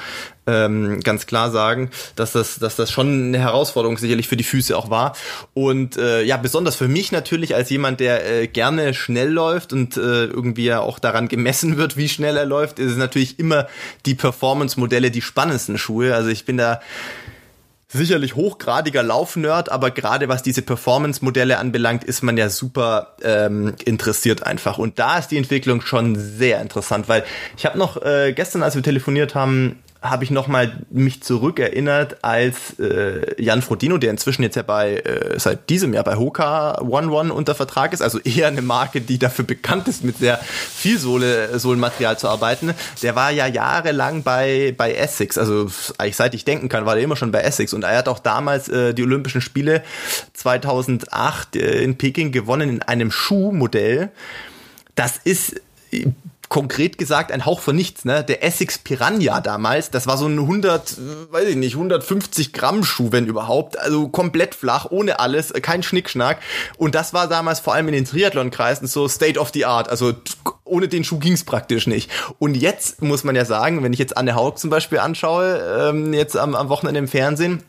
ähm, 0.46 1.00
ganz 1.00 1.26
klar 1.26 1.50
sagen, 1.50 1.90
dass 2.16 2.32
das, 2.32 2.58
dass 2.58 2.76
das 2.76 2.90
schon 2.90 3.28
eine 3.28 3.38
Herausforderung 3.38 3.98
sicherlich 3.98 4.28
für 4.28 4.36
die 4.36 4.44
Füße 4.44 4.76
auch 4.76 4.90
war. 4.90 5.14
Und 5.54 5.96
äh, 5.96 6.22
ja, 6.22 6.36
besonders 6.36 6.76
für 6.76 6.88
mich 6.88 7.12
natürlich 7.12 7.54
als 7.54 7.70
jemand, 7.70 8.00
der 8.00 8.42
äh, 8.42 8.46
gerne 8.46 8.94
schnell 8.94 9.30
läuft 9.30 9.72
und 9.72 9.96
äh, 9.96 10.24
irgendwie 10.24 10.64
ja 10.64 10.80
auch 10.80 10.98
daran 10.98 11.28
gemessen 11.28 11.76
wird, 11.76 11.96
wie 11.96 12.08
schnell 12.08 12.36
er 12.36 12.46
läuft, 12.46 12.78
ist 12.78 12.92
es 12.92 12.96
natürlich 12.96 13.38
immer 13.38 13.66
die 14.06 14.14
Performance-Modelle 14.14 15.10
die 15.10 15.22
spannendsten 15.22 15.78
Schuhe. 15.78 16.14
Also 16.14 16.28
ich 16.28 16.44
bin 16.44 16.56
da 16.56 16.80
sicherlich 17.92 18.34
hochgradiger 18.34 19.02
Laufnerd, 19.02 19.70
aber 19.70 19.90
gerade 19.90 20.28
was 20.28 20.42
diese 20.42 20.62
Performance-Modelle 20.62 21.58
anbelangt, 21.58 22.04
ist 22.04 22.22
man 22.22 22.36
ja 22.36 22.48
super 22.48 23.14
ähm, 23.22 23.74
interessiert 23.84 24.44
einfach. 24.44 24.78
Und 24.78 24.98
da 24.98 25.18
ist 25.18 25.28
die 25.28 25.36
Entwicklung 25.36 25.82
schon 25.82 26.16
sehr 26.16 26.60
interessant, 26.60 27.08
weil 27.08 27.24
ich 27.56 27.66
habe 27.66 27.78
noch 27.78 28.00
äh, 28.02 28.32
gestern, 28.32 28.62
als 28.62 28.74
wir 28.74 28.82
telefoniert 28.82 29.34
haben, 29.34 29.78
habe 30.02 30.24
ich 30.24 30.30
nochmal 30.32 30.84
mich 30.90 31.22
zurückerinnert, 31.22 32.24
als 32.24 32.78
äh, 32.80 33.40
Jan 33.40 33.62
Frodino, 33.62 33.98
der 33.98 34.10
inzwischen 34.10 34.42
jetzt 34.42 34.56
ja 34.56 34.62
bei 34.62 34.96
äh, 34.96 35.38
seit 35.38 35.70
diesem 35.70 35.94
Jahr 35.94 36.02
bei 36.02 36.16
Hoka 36.16 36.80
One 36.80 37.10
One 37.10 37.32
unter 37.32 37.54
Vertrag 37.54 37.92
ist, 37.92 38.02
also 38.02 38.18
eher 38.18 38.48
eine 38.48 38.62
Marke, 38.62 39.00
die 39.00 39.18
dafür 39.18 39.44
bekannt 39.44 39.86
ist, 39.86 40.02
mit 40.02 40.18
sehr 40.18 40.38
viel 40.38 40.98
Sohle, 40.98 41.56
Sohlenmaterial 41.58 42.18
zu 42.18 42.28
arbeiten. 42.28 42.74
Der 43.02 43.14
war 43.14 43.30
ja 43.30 43.46
jahrelang 43.46 44.24
bei 44.24 44.74
bei 44.76 44.92
Essex, 44.92 45.38
also 45.38 45.68
eigentlich 45.98 46.16
seit 46.16 46.34
ich 46.34 46.44
denken 46.44 46.68
kann, 46.68 46.84
war 46.84 46.96
der 46.96 47.04
immer 47.04 47.16
schon 47.16 47.30
bei 47.30 47.40
Essex 47.40 47.72
und 47.72 47.84
er 47.84 47.98
hat 47.98 48.08
auch 48.08 48.18
damals 48.18 48.68
äh, 48.68 48.94
die 48.94 49.04
Olympischen 49.04 49.40
Spiele 49.40 49.84
2008 50.32 51.54
äh, 51.54 51.82
in 51.82 51.96
Peking 51.96 52.32
gewonnen 52.32 52.68
in 52.68 52.82
einem 52.82 53.12
Schuhmodell. 53.12 54.10
Das 54.96 55.16
ist 55.22 55.60
konkret 56.52 56.98
gesagt 56.98 57.32
ein 57.32 57.46
Hauch 57.46 57.60
von 57.60 57.74
nichts, 57.74 58.04
ne? 58.04 58.22
Der 58.22 58.44
Essex 58.44 58.76
Piranha 58.76 59.40
damals, 59.40 59.90
das 59.90 60.06
war 60.06 60.18
so 60.18 60.26
ein 60.26 60.38
100, 60.38 60.98
weiß 61.30 61.48
ich 61.48 61.56
nicht, 61.56 61.76
150 61.76 62.52
Gramm 62.52 62.84
Schuh, 62.84 63.10
wenn 63.10 63.26
überhaupt, 63.26 63.78
also 63.78 64.08
komplett 64.08 64.54
flach, 64.54 64.84
ohne 64.90 65.18
alles, 65.18 65.54
kein 65.62 65.82
Schnickschnack. 65.82 66.40
Und 66.76 66.94
das 66.94 67.14
war 67.14 67.26
damals 67.26 67.60
vor 67.60 67.72
allem 67.72 67.88
in 67.88 67.94
den 67.94 68.04
Triathlon-Kreisen 68.04 68.86
so 68.86 69.08
State 69.08 69.40
of 69.40 69.50
the 69.54 69.64
Art, 69.64 69.88
also 69.88 70.12
ohne 70.64 70.88
den 70.88 71.04
Schuh 71.04 71.18
ging's 71.18 71.42
praktisch 71.42 71.86
nicht. 71.86 72.10
Und 72.38 72.54
jetzt 72.54 73.00
muss 73.00 73.24
man 73.24 73.34
ja 73.34 73.46
sagen, 73.46 73.82
wenn 73.82 73.94
ich 73.94 73.98
jetzt 73.98 74.18
Anne 74.18 74.34
Haug 74.34 74.58
zum 74.58 74.68
Beispiel 74.68 74.98
anschaue, 74.98 75.88
ähm, 75.88 76.12
jetzt 76.12 76.36
am, 76.36 76.54
am 76.54 76.68
Wochenende 76.68 76.98
im 76.98 77.08
Fernsehen, 77.08 77.62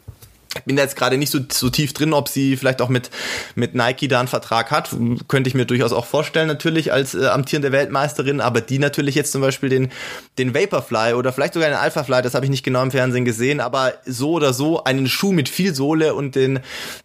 bin 0.65 0.75
da 0.75 0.83
jetzt 0.83 0.95
gerade 0.95 1.17
nicht 1.17 1.31
so, 1.31 1.39
so 1.51 1.69
tief 1.69 1.93
drin, 1.93 2.13
ob 2.13 2.29
sie 2.29 2.57
vielleicht 2.57 2.81
auch 2.81 2.89
mit, 2.89 3.09
mit 3.55 3.75
Nike 3.75 4.07
da 4.07 4.19
einen 4.19 4.27
Vertrag 4.27 4.71
hat. 4.71 4.89
Könnte 5.27 5.47
ich 5.47 5.55
mir 5.55 5.65
durchaus 5.65 5.93
auch 5.93 6.05
vorstellen, 6.05 6.47
natürlich 6.47 6.93
als 6.93 7.15
äh, 7.15 7.27
amtierende 7.27 7.71
Weltmeisterin, 7.71 8.41
aber 8.41 8.61
die 8.61 8.79
natürlich 8.79 9.15
jetzt 9.15 9.31
zum 9.31 9.41
Beispiel 9.41 9.69
den, 9.69 9.89
den 10.37 10.53
Vaporfly 10.53 11.13
oder 11.13 11.33
vielleicht 11.33 11.53
sogar 11.53 11.69
den 11.69 11.77
Alphafly, 11.77 12.21
das 12.21 12.33
habe 12.33 12.45
ich 12.45 12.51
nicht 12.51 12.63
genau 12.63 12.83
im 12.83 12.91
Fernsehen 12.91 13.25
gesehen, 13.25 13.59
aber 13.59 13.93
so 14.05 14.31
oder 14.31 14.53
so 14.53 14.83
einen 14.83 15.07
Schuh 15.07 15.31
mit 15.31 15.49
viel 15.49 15.73
Sohle 15.73 16.13
und 16.13 16.35
den, 16.35 16.59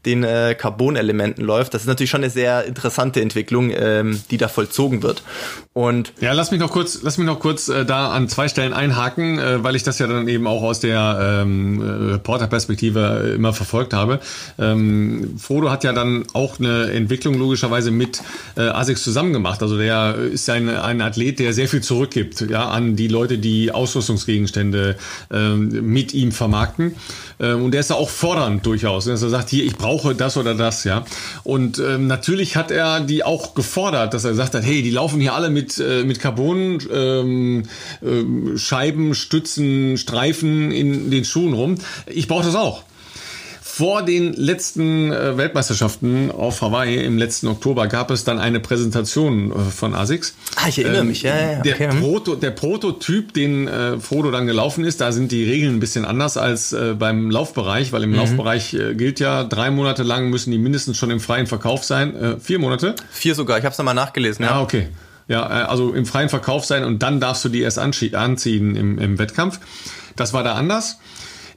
den 0.05 0.25
äh, 0.25 0.55
Carbon-Elementen 0.59 1.43
läuft. 1.43 1.75
Das 1.75 1.83
ist 1.83 1.89
natürlich 1.89 2.11
schon 2.11 2.23
eine 2.23 2.31
sehr 2.31 2.65
interessante 2.65 3.21
Entwicklung, 3.21 3.71
ähm, 3.75 4.23
die 4.31 4.37
da 4.37 4.49
vollzogen 4.49 5.03
wird. 5.03 5.23
Und 5.73 6.13
ja, 6.21 6.33
lass 6.33 6.51
mich 6.51 6.61
noch 6.61 6.71
kurz, 6.71 7.01
lass 7.03 7.19
mich 7.19 7.27
noch 7.27 7.41
kurz 7.41 7.69
äh, 7.69 7.85
da 7.85 8.11
an 8.11 8.29
zwei 8.29 8.49
Stellen 8.49 8.73
einhaken, 8.73 9.39
äh, 9.39 9.63
weil 9.63 9.77
ich 9.77 9.83
das 9.83 9.99
ja 9.99 10.07
dann 10.07 10.29
eben 10.29 10.47
auch 10.47 10.63
aus 10.63 10.81
der 10.81 11.41
ähm, 11.43 11.81
äh, 11.81 12.13
Reporterperspektive 12.13 13.38
immer 13.39 13.53
verfolgt 13.53 13.95
habe. 13.95 14.21
Ähm, 14.59 15.37
Frodo 15.39 15.71
hat 15.71 15.85
ja 15.85 15.93
dann 15.93 16.25
auch 16.33 16.59
eine 16.59 16.91
Entwicklung 16.91 17.39
logischerweise 17.39 17.91
mit 17.91 18.21
äh, 18.57 18.63
Asics 18.63 19.03
zusammen 19.03 19.33
gemacht. 19.33 19.63
Also 19.63 19.79
der 19.79 20.17
ist 20.17 20.51
ein, 20.51 20.69
ein 20.69 21.01
Athlet, 21.01 21.39
der 21.39 21.53
sehr 21.53 21.69
viel 21.69 21.83
zurückgibt 21.83 22.41
ja, 22.51 22.69
an 22.69 22.97
die 22.97 23.09
Leute, 23.09 23.39
die 23.39 23.73
Ausrüstungsgegenstände 23.73 24.97
ähm, 25.33 25.93
mit 25.93 26.13
ihm 26.13 26.33
vermarkten. 26.33 26.95
Ähm, 27.41 27.63
und 27.65 27.73
der 27.73 27.81
ist 27.81 27.91
da 27.91 27.95
auch 27.95 28.11
fordernd 28.11 28.67
durchaus, 28.67 29.05
dass 29.05 29.23
er 29.23 29.29
sagt, 29.29 29.51
hier, 29.51 29.65
ich 29.65 29.77
brauche 29.77 30.15
das 30.15 30.37
oder 30.37 30.55
das, 30.55 30.85
ja. 30.85 31.05
Und 31.45 31.79
ähm, 31.79 32.07
natürlich 32.07 32.57
hat 32.57 32.71
er 32.71 33.01
die 33.01 33.25
auch 33.25 33.55
gefordert, 33.55 34.15
dass 34.15 34.25
er 34.25 34.31
gesagt 34.31 34.55
hat, 34.55 34.65
hey, 34.65 34.83
die 34.83 34.91
laufen 34.91 35.21
hier 35.21 35.35
alle 35.35 35.51
mit, 35.51 35.79
äh, 35.79 36.05
mit 36.05 36.21
Carbon, 36.21 36.79
ähm, 36.93 37.63
äh, 38.03 38.59
Scheiben, 38.59 39.15
Stützen, 39.15 39.97
Streifen 39.97 40.73
in 40.73 41.11
den 41.11 41.25
Schuhen 41.25 41.53
rum. 41.53 41.77
Ich 42.07 42.29
brauche 42.29 42.45
das 42.45 42.55
auch. 42.55 42.83
Vor 43.79 44.03
den 44.03 44.33
letzten 44.33 45.13
äh, 45.13 45.37
Weltmeisterschaften 45.37 46.33
auf 46.33 46.63
Hawaii 46.63 46.97
im 47.05 47.17
letzten 47.17 47.47
Oktober 47.47 47.87
gab 47.87 48.11
es 48.11 48.25
dann 48.25 48.41
eine 48.41 48.59
Präsentation 48.59 49.53
äh, 49.53 49.71
von 49.71 49.95
ASICS. 49.95 50.35
Ah, 50.57 50.67
ich 50.69 50.81
erinnere 50.81 51.03
ähm, 51.03 51.07
mich, 51.07 51.23
ja, 51.23 51.53
ja. 51.53 51.59
Okay. 51.61 51.75
Der, 51.79 51.87
Proto, 51.91 52.35
der 52.35 52.51
Prototyp, 52.51 53.33
den 53.35 53.69
äh, 53.69 54.01
Frodo 54.01 54.33
dann 54.33 54.49
gelaufen 54.49 54.83
ist, 54.83 55.01
da 55.01 55.13
sind 55.13 55.31
die 55.31 55.45
Regeln 55.45 55.77
ein 55.77 55.79
bisschen 55.79 56.05
anders 56.05 56.37
als 56.37 56.73
äh, 56.73 56.97
beim 56.99 57.31
Laufbereich, 57.31 57.93
weil 57.93 58.03
im 58.03 58.11
mhm. 58.11 58.17
Laufbereich 58.17 58.75
äh, 58.75 58.97
gilt 58.97 59.21
ja, 59.21 59.45
drei 59.45 59.71
Monate 59.71 60.03
lang 60.03 60.29
müssen 60.29 60.51
die 60.51 60.59
mindestens 60.59 60.97
schon 60.97 61.13
im 61.13 61.21
freien 61.21 61.47
Verkauf 61.47 61.85
sein. 61.85 62.17
Äh, 62.17 62.41
vier 62.41 62.59
Monate? 62.59 62.97
Vier 63.13 63.37
sogar, 63.37 63.59
ich 63.59 63.65
habe 63.65 63.75
es 63.75 63.79
nochmal 63.79 63.95
nachgelesen. 63.95 64.45
Ja, 64.45 64.57
ja 64.57 64.61
okay. 64.61 64.89
Ja, 65.29 65.47
also 65.47 65.95
im 65.95 66.05
freien 66.05 66.31
Verkauf 66.31 66.65
sein 66.65 66.83
und 66.83 67.05
dann 67.05 67.21
darfst 67.21 67.45
du 67.45 67.49
die 67.49 67.61
erst 67.61 67.79
anziehen 67.79 68.75
im, 68.75 68.99
im 68.99 69.21
Wettkampf. 69.21 69.61
Das 70.17 70.33
war 70.33 70.43
da 70.43 70.55
anders. 70.55 70.99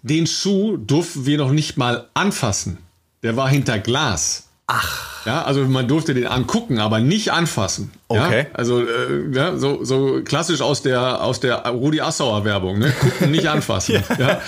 Den 0.04 0.28
Schuh 0.28 0.78
durften 0.78 1.26
wir 1.26 1.38
noch 1.38 1.52
nicht 1.52 1.78
mal 1.78 2.08
anfassen. 2.14 2.80
Der 3.24 3.36
war 3.38 3.50
hinter 3.50 3.80
Glas. 3.80 4.48
Ach. 4.68 5.26
Ja, 5.26 5.44
also 5.44 5.66
man 5.66 5.88
durfte 5.88 6.14
den 6.14 6.26
angucken, 6.26 6.80
aber 6.80 7.00
nicht 7.00 7.32
anfassen. 7.32 7.92
Okay. 8.08 8.40
Ja? 8.40 8.46
Also 8.54 8.82
äh, 8.82 9.30
ja, 9.34 9.58
so, 9.58 9.84
so 9.84 10.22
klassisch 10.24 10.62
aus 10.62 10.82
der 10.82 11.22
aus 11.22 11.40
der 11.40 11.58
Rudi 11.68 12.02
Assauer 12.02 12.46
Werbung, 12.46 12.80
ne? 12.80 12.92
Gucken, 12.92 13.32
nicht 13.32 13.48
anfassen. 13.50 14.04
ja. 14.18 14.18
ja. 14.18 14.42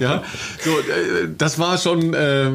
ja. 0.00 0.22
So, 0.60 0.70
äh, 0.70 1.28
das 1.36 1.58
war 1.58 1.76
schon. 1.76 2.14
Äh, 2.14 2.50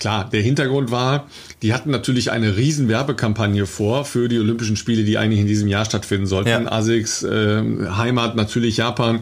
Klar, 0.00 0.30
der 0.30 0.40
Hintergrund 0.40 0.90
war, 0.90 1.26
die 1.60 1.74
hatten 1.74 1.90
natürlich 1.90 2.30
eine 2.30 2.56
riesen 2.56 2.88
Werbekampagne 2.88 3.66
vor 3.66 4.06
für 4.06 4.30
die 4.30 4.38
Olympischen 4.38 4.76
Spiele, 4.76 5.04
die 5.04 5.18
eigentlich 5.18 5.40
in 5.40 5.46
diesem 5.46 5.68
Jahr 5.68 5.84
stattfinden 5.84 6.26
sollten. 6.26 6.48
Ja. 6.48 6.72
ASICS, 6.72 7.22
äh, 7.22 7.62
Heimat 7.96 8.34
natürlich 8.34 8.78
Japan, 8.78 9.20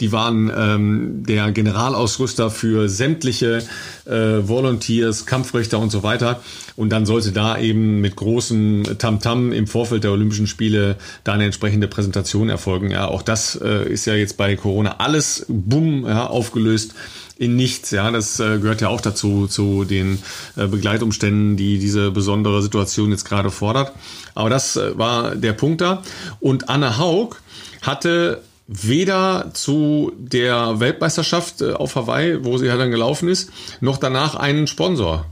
die 0.00 0.12
waren 0.12 0.52
ähm, 0.54 1.22
der 1.26 1.50
Generalausrüster 1.50 2.50
für 2.50 2.90
sämtliche 2.90 3.62
äh, 4.04 4.46
Volunteers, 4.46 5.24
Kampfrichter 5.24 5.78
und 5.78 5.88
so 5.88 6.02
weiter. 6.02 6.42
Und 6.76 6.90
dann 6.90 7.06
sollte 7.06 7.32
da 7.32 7.58
eben 7.58 8.02
mit 8.02 8.14
großem 8.14 8.98
Tamtam 8.98 9.52
im 9.52 9.66
Vorfeld 9.66 10.04
der 10.04 10.12
Olympischen 10.12 10.46
Spiele 10.46 10.96
da 11.24 11.32
eine 11.32 11.46
entsprechende 11.46 11.88
Präsentation 11.88 12.50
erfolgen. 12.50 12.90
Ja, 12.90 13.08
auch 13.08 13.22
das 13.22 13.58
äh, 13.60 13.90
ist 13.90 14.04
ja 14.04 14.14
jetzt 14.14 14.36
bei 14.36 14.56
Corona 14.56 14.96
alles 14.98 15.46
bumm 15.48 16.04
ja, 16.04 16.26
aufgelöst 16.26 16.94
in 17.38 17.54
nichts. 17.54 17.92
Ja, 17.92 18.10
das 18.10 18.40
äh, 18.40 18.58
gehört 18.58 18.80
ja 18.80 18.88
auch 18.88 19.00
dazu, 19.00 19.46
zu 19.46 19.84
den 19.84 20.18
äh, 20.56 20.66
Begleitumständen, 20.66 21.56
die 21.56 21.78
diese 21.78 22.10
besondere 22.10 22.60
Situation 22.62 23.10
jetzt 23.12 23.24
gerade 23.24 23.50
fordert. 23.50 23.92
Aber 24.34 24.50
das 24.50 24.76
äh, 24.76 24.98
war 24.98 25.36
der 25.36 25.52
Punkt 25.52 25.80
da. 25.80 26.02
Und 26.40 26.68
Anne 26.68 26.98
Haug 26.98 27.36
hatte 27.80 28.42
weder 28.66 29.50
zu 29.54 30.12
der 30.18 30.80
Weltmeisterschaft 30.80 31.62
äh, 31.62 31.72
auf 31.72 31.94
Hawaii, 31.94 32.44
wo 32.44 32.58
sie 32.58 32.66
ja 32.66 32.76
dann 32.76 32.90
gelaufen 32.90 33.28
ist, 33.28 33.50
noch 33.80 33.98
danach 33.98 34.34
einen 34.34 34.66
Sponsor 34.66 35.24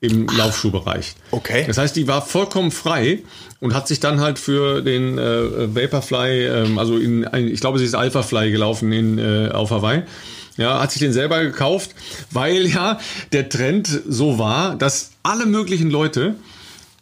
im 0.00 0.26
Ach, 0.30 0.36
Laufschuhbereich. 0.36 1.14
Okay. 1.30 1.64
Das 1.66 1.78
heißt, 1.78 1.96
die 1.96 2.06
war 2.06 2.20
vollkommen 2.20 2.70
frei 2.70 3.22
und 3.60 3.74
hat 3.74 3.88
sich 3.88 3.98
dann 3.98 4.20
halt 4.20 4.38
für 4.38 4.82
den 4.82 5.16
äh, 5.16 5.74
Vaporfly, 5.74 6.46
ähm, 6.46 6.78
also 6.78 6.98
in, 6.98 7.26
ich 7.32 7.60
glaube, 7.60 7.78
sie 7.78 7.86
ist 7.86 7.94
Alphafly 7.94 8.50
gelaufen 8.50 8.92
in, 8.92 9.18
äh, 9.18 9.48
auf 9.52 9.70
Hawaii 9.70 10.02
ja, 10.56 10.80
hat 10.80 10.92
sich 10.92 11.00
den 11.00 11.12
selber 11.12 11.42
gekauft, 11.42 11.90
weil 12.30 12.66
ja 12.66 12.98
der 13.32 13.48
Trend 13.48 13.88
so 14.08 14.38
war, 14.38 14.76
dass 14.76 15.10
alle 15.22 15.46
möglichen 15.46 15.90
Leute 15.90 16.36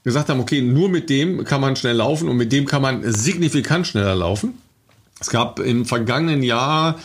gesagt 0.04 0.28
haben, 0.28 0.40
okay, 0.40 0.60
nur 0.60 0.88
mit 0.88 1.08
dem 1.08 1.44
kann 1.44 1.60
man 1.60 1.76
schnell 1.76 1.96
laufen 1.96 2.28
und 2.28 2.36
mit 2.36 2.52
dem 2.52 2.66
kann 2.66 2.82
man 2.82 3.10
signifikant 3.12 3.86
schneller 3.86 4.14
laufen. 4.14 4.58
Es 5.20 5.30
gab 5.30 5.60
im 5.60 5.86
vergangenen 5.86 6.42
Jahr 6.42 6.98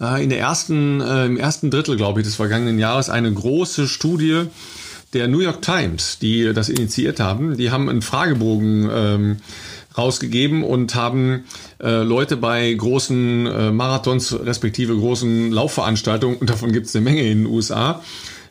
äh, 0.00 0.22
in 0.22 0.30
der 0.30 0.38
ersten, 0.38 1.00
äh, 1.00 1.26
im 1.26 1.36
ersten 1.36 1.70
Drittel, 1.70 1.96
glaube 1.96 2.20
ich, 2.20 2.26
des 2.26 2.36
vergangenen 2.36 2.78
Jahres 2.78 3.10
eine 3.10 3.32
große 3.32 3.88
Studie 3.88 4.44
der 5.12 5.28
New 5.28 5.40
York 5.40 5.62
Times, 5.62 6.18
die 6.20 6.52
das 6.52 6.68
initiiert 6.68 7.20
haben. 7.20 7.56
Die 7.56 7.70
haben 7.70 7.88
einen 7.88 8.02
Fragebogen 8.02 8.90
ähm, 8.92 9.36
rausgegeben 9.96 10.64
und 10.64 10.94
haben 10.94 11.44
äh, 11.82 12.02
Leute 12.02 12.36
bei 12.36 12.72
großen 12.72 13.46
äh, 13.46 13.70
Marathons 13.70 14.38
respektive 14.44 14.96
großen 14.96 15.52
Laufveranstaltungen, 15.52 16.38
und 16.38 16.50
davon 16.50 16.72
gibt 16.72 16.86
es 16.86 16.96
eine 16.96 17.04
Menge 17.04 17.22
in 17.22 17.44
den 17.44 17.46
USA, 17.46 18.02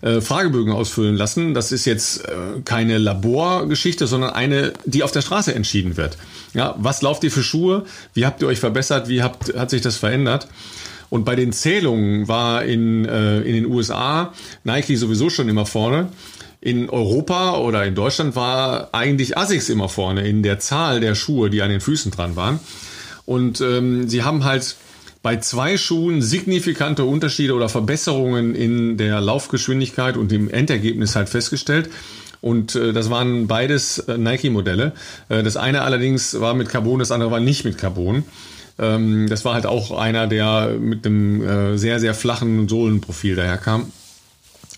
äh, 0.01 0.21
Fragebögen 0.21 0.73
ausfüllen 0.73 1.15
lassen. 1.15 1.53
Das 1.53 1.71
ist 1.71 1.85
jetzt 1.85 2.25
äh, 2.25 2.61
keine 2.65 2.97
Laborgeschichte, 2.97 4.05
sondern 4.07 4.31
eine, 4.31 4.73
die 4.85 5.03
auf 5.03 5.11
der 5.11 5.21
Straße 5.21 5.53
entschieden 5.55 5.97
wird. 5.97 6.17
Ja, 6.53 6.75
was 6.77 7.01
lauft 7.01 7.23
ihr 7.23 7.31
für 7.31 7.43
Schuhe? 7.43 7.85
Wie 8.13 8.25
habt 8.25 8.41
ihr 8.41 8.47
euch 8.47 8.59
verbessert? 8.59 9.07
Wie 9.07 9.23
habt, 9.23 9.55
hat 9.55 9.69
sich 9.69 9.81
das 9.81 9.97
verändert? 9.97 10.47
Und 11.09 11.25
bei 11.25 11.35
den 11.35 11.53
Zählungen 11.53 12.27
war 12.27 12.63
in, 12.63 13.05
äh, 13.05 13.41
in 13.41 13.53
den 13.53 13.65
USA 13.67 14.33
Nike 14.63 14.95
sowieso 14.95 15.29
schon 15.29 15.47
immer 15.47 15.65
vorne 15.65 16.09
in 16.63 16.89
Europa 16.89 17.57
oder 17.57 17.85
in 17.85 17.93
Deutschland 17.93 18.37
war 18.37 18.87
eigentlich 18.93 19.37
Asics 19.37 19.67
immer 19.67 19.89
vorne 19.89 20.25
in 20.25 20.43
der 20.43 20.59
Zahl 20.59 21.01
der 21.01 21.13
Schuhe, 21.13 21.49
die 21.49 21.61
an 21.61 21.69
den 21.69 21.81
Füßen 21.81 22.09
dran 22.09 22.37
waren. 22.37 22.61
Und 23.25 23.59
ähm, 23.59 24.07
sie 24.07 24.23
haben 24.23 24.45
halt 24.45 24.77
bei 25.21 25.37
zwei 25.37 25.77
Schuhen 25.77 26.21
signifikante 26.21 27.03
Unterschiede 27.03 27.53
oder 27.53 27.67
Verbesserungen 27.67 28.55
in 28.55 28.95
der 28.95 29.19
Laufgeschwindigkeit 29.19 30.15
und 30.15 30.31
im 30.31 30.49
Endergebnis 30.49 31.17
halt 31.17 31.27
festgestellt. 31.27 31.89
Und 32.39 32.75
äh, 32.75 32.93
das 32.93 33.09
waren 33.09 33.47
beides 33.47 33.99
äh, 33.99 34.17
Nike-Modelle. 34.17 34.93
Äh, 35.27 35.43
das 35.43 35.57
eine 35.57 35.81
allerdings 35.81 36.39
war 36.39 36.53
mit 36.53 36.69
Carbon, 36.69 36.99
das 36.99 37.11
andere 37.11 37.29
war 37.29 37.41
nicht 37.41 37.65
mit 37.65 37.77
Carbon. 37.77 38.23
Ähm, 38.79 39.27
das 39.27 39.43
war 39.43 39.53
halt 39.53 39.65
auch 39.65 39.91
einer, 39.91 40.27
der 40.27 40.77
mit 40.79 41.05
einem 41.05 41.41
äh, 41.41 41.77
sehr, 41.77 41.99
sehr 41.99 42.13
flachen 42.13 42.69
Sohlenprofil 42.69 43.35
daherkam. 43.35 43.91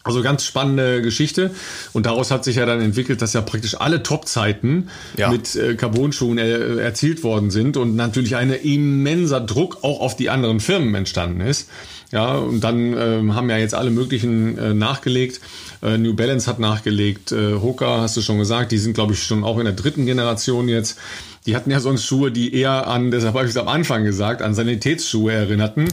Also 0.05 0.21
ganz 0.21 0.45
spannende 0.45 1.01
Geschichte. 1.01 1.49
Und 1.91 2.05
daraus 2.05 2.29
hat 2.29 2.43
sich 2.43 2.57
ja 2.57 2.67
dann 2.67 2.79
entwickelt, 2.79 3.23
dass 3.23 3.33
ja 3.33 3.41
praktisch 3.41 3.75
alle 3.81 4.03
Top-Zeiten 4.03 4.89
ja. 5.17 5.31
mit 5.31 5.55
äh, 5.55 5.73
Carbon-Schuhen 5.73 6.37
er, 6.37 6.77
erzielt 6.77 7.23
worden 7.23 7.49
sind 7.49 7.75
und 7.75 7.95
natürlich 7.95 8.35
ein 8.35 8.51
immenser 8.51 9.41
Druck 9.41 9.79
auch 9.81 10.01
auf 10.01 10.15
die 10.15 10.29
anderen 10.29 10.59
Firmen 10.59 10.93
entstanden 10.93 11.41
ist. 11.41 11.69
Ja, 12.11 12.35
und 12.35 12.63
dann 12.63 12.93
äh, 12.93 13.33
haben 13.33 13.49
ja 13.49 13.57
jetzt 13.57 13.73
alle 13.73 13.89
möglichen 13.89 14.59
äh, 14.59 14.73
nachgelegt. 14.75 15.41
Äh, 15.81 15.97
New 15.97 16.13
Balance 16.13 16.47
hat 16.47 16.59
nachgelegt, 16.59 17.31
äh, 17.31 17.55
Hoka 17.55 18.01
hast 18.01 18.15
du 18.15 18.21
schon 18.21 18.37
gesagt, 18.37 18.71
die 18.71 18.77
sind 18.77 18.93
glaube 18.93 19.13
ich 19.13 19.23
schon 19.23 19.43
auch 19.43 19.57
in 19.57 19.65
der 19.65 19.73
dritten 19.73 20.05
Generation 20.05 20.69
jetzt. 20.69 20.99
Die 21.45 21.55
hatten 21.55 21.69
ja 21.69 21.79
sonst 21.79 22.05
Schuhe, 22.05 22.31
die 22.31 22.55
eher 22.55 22.87
an, 22.87 23.11
deshalb 23.11 23.35
habe 23.35 23.45
ich 23.45 23.51
es 23.51 23.57
am 23.57 23.67
Anfang 23.67 24.03
gesagt, 24.03 24.41
an 24.41 24.55
Sanitätsschuhe 24.55 25.31
erinnerten. 25.31 25.85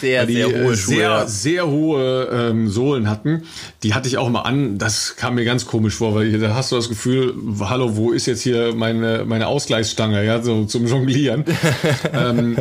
Sehr, 0.00 0.24
die, 0.24 0.36
sehr 0.36 0.46
hohe 0.46 0.72
äh, 0.72 0.76
Schuhe. 0.76 0.94
Sehr, 0.94 1.28
sehr 1.28 1.66
hohe 1.66 2.28
ähm, 2.32 2.70
Sohlen 2.70 3.10
hatten. 3.10 3.42
Die 3.82 3.92
hatte 3.92 4.08
ich 4.08 4.16
auch 4.16 4.30
mal 4.30 4.42
an. 4.42 4.78
Das 4.78 5.16
kam 5.16 5.34
mir 5.34 5.44
ganz 5.44 5.66
komisch 5.66 5.94
vor, 5.94 6.14
weil 6.14 6.38
da 6.38 6.54
hast 6.54 6.72
du 6.72 6.76
das 6.76 6.88
Gefühl, 6.88 7.34
hallo, 7.60 7.96
wo 7.96 8.12
ist 8.12 8.24
jetzt 8.24 8.40
hier 8.42 8.74
meine, 8.74 9.26
meine 9.26 9.46
Ausgleichsstange, 9.46 10.24
ja, 10.24 10.42
so 10.42 10.64
zum 10.64 10.86
Jonglieren. 10.86 11.44
ähm, 12.14 12.56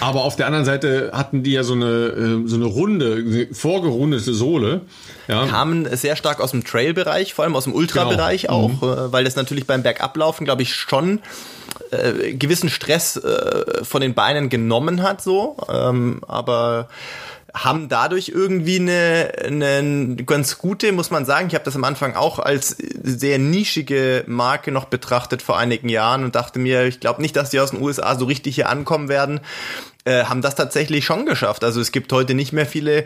aber 0.00 0.24
auf 0.24 0.36
der 0.36 0.46
anderen 0.46 0.66
Seite 0.66 1.12
hatten 1.14 1.42
die 1.42 1.52
ja 1.52 1.62
so 1.62 1.72
eine, 1.72 1.86
äh, 1.86 2.46
so 2.46 2.56
eine 2.56 2.66
runde, 2.66 3.48
vorgerundete 3.52 4.34
Sohle. 4.34 4.82
Ja. 5.28 5.46
Kamen 5.46 5.96
sehr 5.96 6.16
stark 6.16 6.40
aus 6.40 6.52
dem 6.52 6.64
Trail-Bereich, 6.64 7.34
vor 7.34 7.44
allem 7.44 7.56
aus 7.56 7.64
dem 7.64 7.74
Ultra-Bereich 7.74 8.42
genau. 8.42 8.54
auch, 8.54 8.82
mhm. 8.82 8.88
Äh, 8.88 9.12
weil 9.12 9.24
das 9.24 9.36
natürlich 9.36 9.66
beim 9.66 9.82
Bergablaufen, 9.82 10.44
glaube 10.44 10.62
ich, 10.62 10.74
schon 10.74 11.20
äh, 11.90 12.34
gewissen 12.34 12.70
Stress 12.70 13.16
äh, 13.16 13.84
von 13.84 14.00
den 14.00 14.14
Beinen 14.14 14.48
genommen 14.48 15.02
hat, 15.02 15.22
so. 15.22 15.56
Ähm, 15.68 16.20
aber 16.26 16.88
haben 17.56 17.88
dadurch 17.88 18.28
irgendwie 18.28 18.78
eine, 18.78 19.32
eine 19.42 20.16
ganz 20.26 20.58
gute, 20.58 20.92
muss 20.92 21.10
man 21.10 21.24
sagen. 21.24 21.46
Ich 21.48 21.54
habe 21.54 21.64
das 21.64 21.74
am 21.74 21.84
Anfang 21.84 22.14
auch 22.14 22.38
als 22.38 22.76
sehr 23.02 23.38
nischige 23.38 24.24
Marke 24.26 24.72
noch 24.72 24.84
betrachtet 24.84 25.40
vor 25.40 25.56
einigen 25.56 25.88
Jahren 25.88 26.24
und 26.24 26.34
dachte 26.34 26.58
mir, 26.58 26.84
ich 26.84 27.00
glaube 27.00 27.22
nicht, 27.22 27.34
dass 27.34 27.50
die 27.50 27.60
aus 27.60 27.70
den 27.70 27.80
USA 27.80 28.16
so 28.16 28.26
richtig 28.26 28.56
hier 28.56 28.68
ankommen 28.68 29.08
werden. 29.08 29.40
Äh, 30.04 30.24
haben 30.24 30.42
das 30.42 30.54
tatsächlich 30.54 31.06
schon 31.06 31.24
geschafft. 31.24 31.64
Also 31.64 31.80
es 31.80 31.92
gibt 31.92 32.12
heute 32.12 32.34
nicht 32.34 32.52
mehr 32.52 32.66
viele 32.66 33.04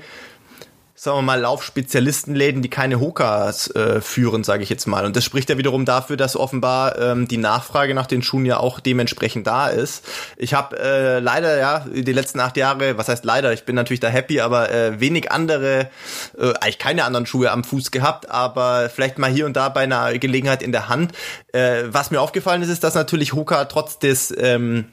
sagen 1.03 1.17
wir 1.17 1.23
mal, 1.23 1.41
Laufspezialistenläden, 1.41 2.61
die 2.61 2.69
keine 2.69 3.01
Hokas 3.01 3.75
äh, 3.75 4.03
führen, 4.03 4.45
sage 4.45 4.63
ich 4.63 4.69
jetzt 4.69 4.85
mal. 4.85 5.07
Und 5.07 5.17
das 5.17 5.25
spricht 5.25 5.49
ja 5.49 5.57
wiederum 5.57 5.87
dafür, 5.87 6.19
dass 6.19 6.37
offenbar 6.37 6.99
ähm, 6.99 7.27
die 7.27 7.39
Nachfrage 7.39 7.95
nach 7.95 8.05
den 8.05 8.23
Schuhen 8.23 8.45
ja 8.45 8.59
auch 8.59 8.81
dementsprechend 8.81 9.47
da 9.47 9.69
ist. 9.69 10.05
Ich 10.37 10.53
habe 10.53 10.79
äh, 10.79 11.19
leider, 11.19 11.57
ja, 11.57 11.87
die 11.91 12.13
letzten 12.13 12.39
acht 12.39 12.59
Jahre, 12.59 12.99
was 12.99 13.09
heißt 13.09 13.25
leider, 13.25 13.55
ich 13.55 13.65
bin 13.65 13.77
natürlich 13.77 14.01
da 14.01 14.09
happy, 14.09 14.41
aber 14.41 14.71
äh, 14.71 15.01
wenig 15.01 15.33
andere, 15.33 15.89
äh, 16.39 16.53
eigentlich 16.61 16.79
keine 16.79 17.05
anderen 17.05 17.25
Schuhe 17.25 17.51
am 17.51 17.65
Fuß 17.65 17.93
gehabt, 17.93 18.31
aber 18.31 18.91
vielleicht 18.91 19.19
mal 19.19 19.31
hier 19.31 19.47
und 19.47 19.57
da 19.57 19.71
bei 19.71 19.85
einer 19.85 20.19
Gelegenheit 20.19 20.63
in 20.63 20.71
der 20.71 20.91
Hand. 20.91 21.13
Äh, 21.53 21.85
was 21.87 22.11
mir 22.11 22.21
aufgefallen 22.21 22.61
ist, 22.61 22.69
ist, 22.69 22.85
dass 22.85 22.95
natürlich 22.95 23.33
Hoka 23.33 23.65
trotz 23.65 23.99
des 23.99 24.35
ähm, 24.37 24.85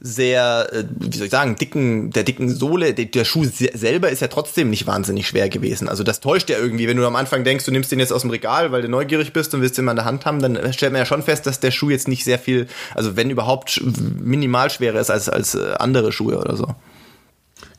sehr, 0.00 0.68
äh, 0.72 0.84
wie 0.98 1.16
soll 1.16 1.26
ich 1.26 1.30
sagen, 1.30 1.56
dicken, 1.56 2.10
der 2.10 2.22
dicken 2.22 2.48
Sohle, 2.48 2.94
der, 2.94 3.04
der 3.06 3.24
Schuh 3.24 3.44
selber 3.44 4.10
ist 4.10 4.20
ja 4.20 4.28
trotzdem 4.28 4.70
nicht 4.70 4.86
wahnsinnig 4.86 5.26
schwer 5.26 5.48
gewesen. 5.48 5.88
Also 5.88 6.02
das 6.02 6.20
täuscht 6.20 6.48
ja 6.48 6.58
irgendwie, 6.58 6.88
wenn 6.88 6.96
du 6.96 7.06
am 7.06 7.16
Anfang 7.16 7.44
denkst, 7.44 7.66
du 7.66 7.70
nimmst 7.70 7.92
den 7.92 7.98
jetzt 7.98 8.12
aus 8.12 8.22
dem 8.22 8.30
Regal, 8.30 8.72
weil 8.72 8.82
du 8.82 8.88
neugierig 8.88 9.32
bist 9.32 9.54
und 9.54 9.60
willst 9.60 9.76
den 9.76 9.84
mal 9.84 9.92
in 9.92 9.96
der 9.96 10.06
Hand 10.06 10.24
haben, 10.24 10.40
dann 10.40 10.72
stellt 10.72 10.92
man 10.92 11.00
ja 11.00 11.06
schon 11.06 11.22
fest, 11.22 11.46
dass 11.46 11.60
der 11.60 11.70
Schuh 11.70 11.90
jetzt 11.90 12.08
nicht 12.08 12.24
sehr 12.24 12.38
viel, 12.38 12.66
also 12.94 13.16
wenn 13.16 13.30
überhaupt 13.30 13.82
minimal 14.20 14.70
schwerer 14.70 15.00
ist 15.00 15.10
als, 15.10 15.28
als 15.28 15.54
äh, 15.54 15.74
andere 15.78 16.12
Schuhe 16.12 16.38
oder 16.38 16.56
so. 16.56 16.66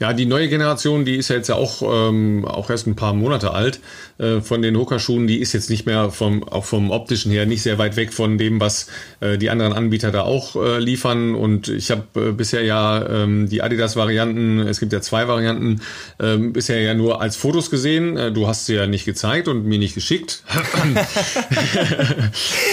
Ja, 0.01 0.11
die 0.13 0.25
neue 0.25 0.49
Generation, 0.49 1.05
die 1.05 1.15
ist 1.15 1.29
ja 1.29 1.35
jetzt 1.35 1.47
ja 1.47 1.53
auch, 1.53 1.83
ähm, 1.83 2.43
auch 2.43 2.71
erst 2.71 2.87
ein 2.87 2.95
paar 2.95 3.13
Monate 3.13 3.53
alt 3.53 3.79
äh, 4.17 4.41
von 4.41 4.63
den 4.63 4.75
Hoka-Schuhen. 4.75 5.27
Die 5.27 5.37
ist 5.37 5.53
jetzt 5.53 5.69
nicht 5.69 5.85
mehr 5.85 6.09
vom, 6.09 6.43
auch 6.43 6.65
vom 6.65 6.89
optischen 6.89 7.31
her 7.31 7.45
nicht 7.45 7.61
sehr 7.61 7.77
weit 7.77 7.97
weg 7.97 8.11
von 8.11 8.39
dem, 8.39 8.59
was 8.59 8.87
äh, 9.19 9.37
die 9.37 9.51
anderen 9.51 9.73
Anbieter 9.73 10.09
da 10.09 10.23
auch 10.23 10.55
äh, 10.55 10.79
liefern. 10.79 11.35
Und 11.35 11.67
ich 11.67 11.91
habe 11.91 12.01
äh, 12.15 12.31
bisher 12.31 12.63
ja 12.63 13.07
ähm, 13.07 13.47
die 13.47 13.61
Adidas-Varianten, 13.61 14.61
es 14.61 14.79
gibt 14.79 14.91
ja 14.91 15.01
zwei 15.01 15.27
Varianten, 15.27 15.81
äh, 16.17 16.35
bisher 16.37 16.81
ja 16.81 16.95
nur 16.95 17.21
als 17.21 17.35
Fotos 17.35 17.69
gesehen. 17.69 18.17
Äh, 18.17 18.31
du 18.31 18.47
hast 18.47 18.65
sie 18.65 18.73
ja 18.73 18.87
nicht 18.87 19.05
gezeigt 19.05 19.47
und 19.47 19.65
mir 19.65 19.77
nicht 19.77 19.93
geschickt. 19.93 20.41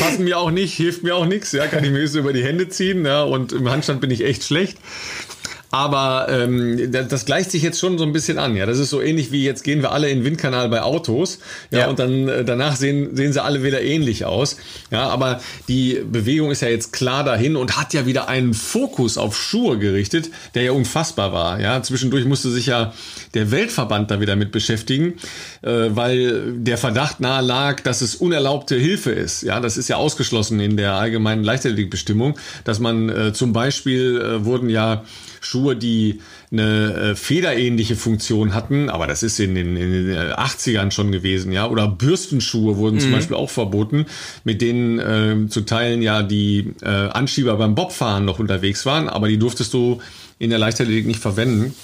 Passen 0.00 0.24
mir 0.24 0.38
auch 0.38 0.50
nicht, 0.50 0.72
hilft 0.72 1.02
mir 1.02 1.14
auch 1.14 1.26
nichts. 1.26 1.52
Ja, 1.52 1.66
kann 1.66 1.84
ich 1.84 1.90
mir 1.90 2.10
über 2.10 2.32
die 2.32 2.42
Hände 2.42 2.70
ziehen. 2.70 3.04
Ja, 3.04 3.22
und 3.22 3.52
im 3.52 3.68
Handstand 3.68 4.00
bin 4.00 4.10
ich 4.10 4.24
echt 4.24 4.44
schlecht. 4.44 4.78
Aber 5.70 6.28
ähm, 6.30 6.90
das 6.90 7.26
gleicht 7.26 7.50
sich 7.50 7.62
jetzt 7.62 7.78
schon 7.78 7.98
so 7.98 8.04
ein 8.04 8.12
bisschen 8.12 8.38
an. 8.38 8.56
Ja, 8.56 8.64
das 8.64 8.78
ist 8.78 8.88
so 8.88 9.02
ähnlich 9.02 9.32
wie 9.32 9.44
jetzt 9.44 9.64
gehen 9.64 9.82
wir 9.82 9.92
alle 9.92 10.08
in 10.08 10.20
den 10.20 10.24
Windkanal 10.24 10.68
bei 10.70 10.82
Autos. 10.82 11.40
Ja, 11.70 11.80
ja. 11.80 11.88
und 11.88 11.98
dann 11.98 12.28
äh, 12.28 12.44
danach 12.44 12.76
sehen 12.76 13.14
sehen 13.14 13.32
sie 13.32 13.42
alle 13.42 13.62
wieder 13.62 13.82
ähnlich 13.82 14.24
aus. 14.24 14.56
Ja, 14.90 15.08
aber 15.08 15.40
die 15.68 16.02
Bewegung 16.10 16.50
ist 16.50 16.62
ja 16.62 16.68
jetzt 16.68 16.92
klar 16.92 17.22
dahin 17.22 17.56
und 17.56 17.76
hat 17.76 17.92
ja 17.92 18.06
wieder 18.06 18.28
einen 18.28 18.54
Fokus 18.54 19.18
auf 19.18 19.36
Schuhe 19.36 19.78
gerichtet, 19.78 20.30
der 20.54 20.62
ja 20.62 20.72
unfassbar 20.72 21.32
war. 21.32 21.60
Ja, 21.60 21.82
zwischendurch 21.82 22.24
musste 22.24 22.50
sich 22.50 22.66
ja 22.66 22.94
der 23.34 23.50
Weltverband 23.50 24.10
da 24.10 24.20
wieder 24.20 24.36
mit 24.36 24.52
beschäftigen, 24.52 25.14
äh, 25.62 25.88
weil 25.90 26.52
der 26.54 26.78
Verdacht 26.78 27.20
nahe 27.20 27.42
lag, 27.42 27.80
dass 27.80 28.00
es 28.00 28.14
unerlaubte 28.14 28.76
Hilfe 28.76 29.10
ist. 29.10 29.42
Ja, 29.42 29.60
das 29.60 29.76
ist 29.76 29.88
ja 29.88 29.96
ausgeschlossen 29.96 30.60
in 30.60 30.76
der 30.76 30.94
allgemeinen 30.94 31.44
Leichtathletikbestimmung, 31.44 32.38
dass 32.64 32.80
man 32.80 33.08
äh, 33.08 33.32
zum 33.32 33.52
Beispiel 33.52 34.20
äh, 34.20 34.44
wurden 34.44 34.68
ja 34.68 35.04
Schuhe, 35.40 35.76
die 35.76 36.20
eine 36.50 36.94
äh, 36.94 37.14
federähnliche 37.14 37.96
Funktion 37.96 38.54
hatten, 38.54 38.88
aber 38.88 39.06
das 39.06 39.22
ist 39.22 39.38
in 39.38 39.54
den, 39.54 39.76
in 39.76 40.08
den 40.08 40.16
80ern 40.16 40.90
schon 40.90 41.12
gewesen, 41.12 41.52
ja, 41.52 41.68
oder 41.68 41.86
Bürstenschuhe 41.88 42.76
wurden 42.76 42.96
mhm. 42.96 43.00
zum 43.00 43.12
Beispiel 43.12 43.36
auch 43.36 43.50
verboten, 43.50 44.06
mit 44.44 44.62
denen 44.62 44.98
äh, 44.98 45.48
zu 45.48 45.62
Teilen 45.62 46.02
ja 46.02 46.22
die 46.22 46.72
äh, 46.82 46.88
Anschieber 46.88 47.56
beim 47.56 47.74
Bobfahren 47.74 48.24
noch 48.24 48.38
unterwegs 48.38 48.86
waren, 48.86 49.08
aber 49.08 49.28
die 49.28 49.38
durftest 49.38 49.74
du 49.74 50.00
in 50.38 50.50
der 50.50 50.58
Leichtathletik 50.58 51.06
nicht 51.06 51.20
verwenden. 51.20 51.74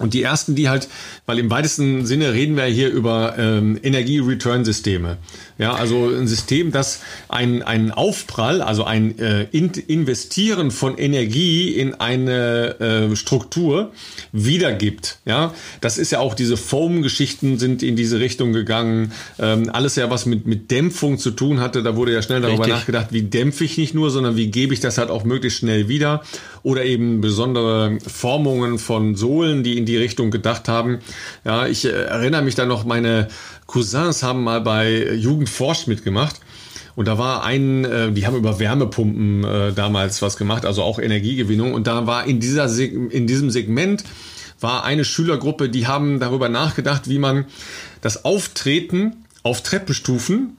Und 0.00 0.14
die 0.14 0.22
ersten, 0.22 0.54
die 0.54 0.68
halt, 0.68 0.88
weil 1.26 1.38
im 1.38 1.50
weitesten 1.50 2.06
Sinne 2.06 2.32
reden 2.32 2.56
wir 2.56 2.64
hier 2.64 2.90
über 2.90 3.34
ähm, 3.38 3.78
Energie-Return-Systeme. 3.82 5.18
Ja, 5.60 5.74
also 5.74 6.08
ein 6.08 6.26
System, 6.26 6.72
das 6.72 7.02
ein, 7.28 7.62
ein 7.62 7.90
Aufprall, 7.90 8.62
also 8.62 8.84
ein 8.84 9.18
äh, 9.18 9.42
Investieren 9.52 10.70
von 10.70 10.96
Energie 10.96 11.68
in 11.68 11.92
eine 11.92 12.80
äh, 12.80 13.14
Struktur 13.14 13.92
wiedergibt. 14.32 15.18
Ja, 15.26 15.52
das 15.82 15.98
ist 15.98 16.12
ja 16.12 16.20
auch 16.20 16.32
diese 16.32 16.56
Foam-Geschichten 16.56 17.58
sind 17.58 17.82
in 17.82 17.94
diese 17.94 18.20
Richtung 18.20 18.54
gegangen. 18.54 19.12
Ähm, 19.38 19.68
alles 19.70 19.96
ja, 19.96 20.08
was 20.08 20.24
mit, 20.24 20.46
mit 20.46 20.70
Dämpfung 20.70 21.18
zu 21.18 21.30
tun 21.30 21.60
hatte, 21.60 21.82
da 21.82 21.94
wurde 21.94 22.14
ja 22.14 22.22
schnell 22.22 22.40
darüber 22.40 22.60
Richtig. 22.60 22.76
nachgedacht, 22.76 23.08
wie 23.10 23.22
dämpfe 23.22 23.64
ich 23.64 23.76
nicht 23.76 23.94
nur, 23.94 24.10
sondern 24.10 24.36
wie 24.36 24.50
gebe 24.50 24.72
ich 24.72 24.80
das 24.80 24.96
halt 24.96 25.10
auch 25.10 25.24
möglichst 25.24 25.58
schnell 25.58 25.88
wieder. 25.88 26.22
Oder 26.62 26.86
eben 26.86 27.20
besondere 27.20 27.98
Formungen 28.06 28.78
von 28.78 29.14
Sohlen, 29.14 29.62
die 29.62 29.76
in 29.76 29.84
die 29.84 29.96
Richtung 29.96 30.30
gedacht 30.30 30.68
haben. 30.68 31.00
Ja, 31.44 31.66
ich 31.66 31.84
äh, 31.84 31.90
erinnere 31.90 32.42
mich 32.42 32.54
da 32.54 32.64
noch, 32.64 32.86
meine 32.86 33.28
Cousins 33.70 34.24
haben 34.24 34.42
mal 34.42 34.60
bei 34.60 35.14
Jugend 35.14 35.48
forscht 35.48 35.86
mitgemacht. 35.86 36.40
Und 36.96 37.06
da 37.06 37.18
war 37.18 37.44
ein, 37.44 37.84
äh, 37.84 38.10
die 38.10 38.26
haben 38.26 38.36
über 38.36 38.58
Wärmepumpen 38.58 39.44
äh, 39.44 39.72
damals 39.72 40.22
was 40.22 40.36
gemacht, 40.36 40.66
also 40.66 40.82
auch 40.82 40.98
Energiegewinnung. 40.98 41.72
Und 41.72 41.86
da 41.86 42.06
war 42.06 42.24
in 42.24 42.40
dieser 42.40 42.68
in 42.76 43.26
diesem 43.28 43.50
Segment 43.50 44.02
war 44.58 44.84
eine 44.84 45.04
Schülergruppe, 45.04 45.68
die 45.68 45.86
haben 45.86 46.18
darüber 46.18 46.48
nachgedacht, 46.48 47.08
wie 47.08 47.18
man 47.18 47.46
das 48.00 48.24
Auftreten 48.24 49.24
auf 49.42 49.62
Treppenstufen 49.62 50.56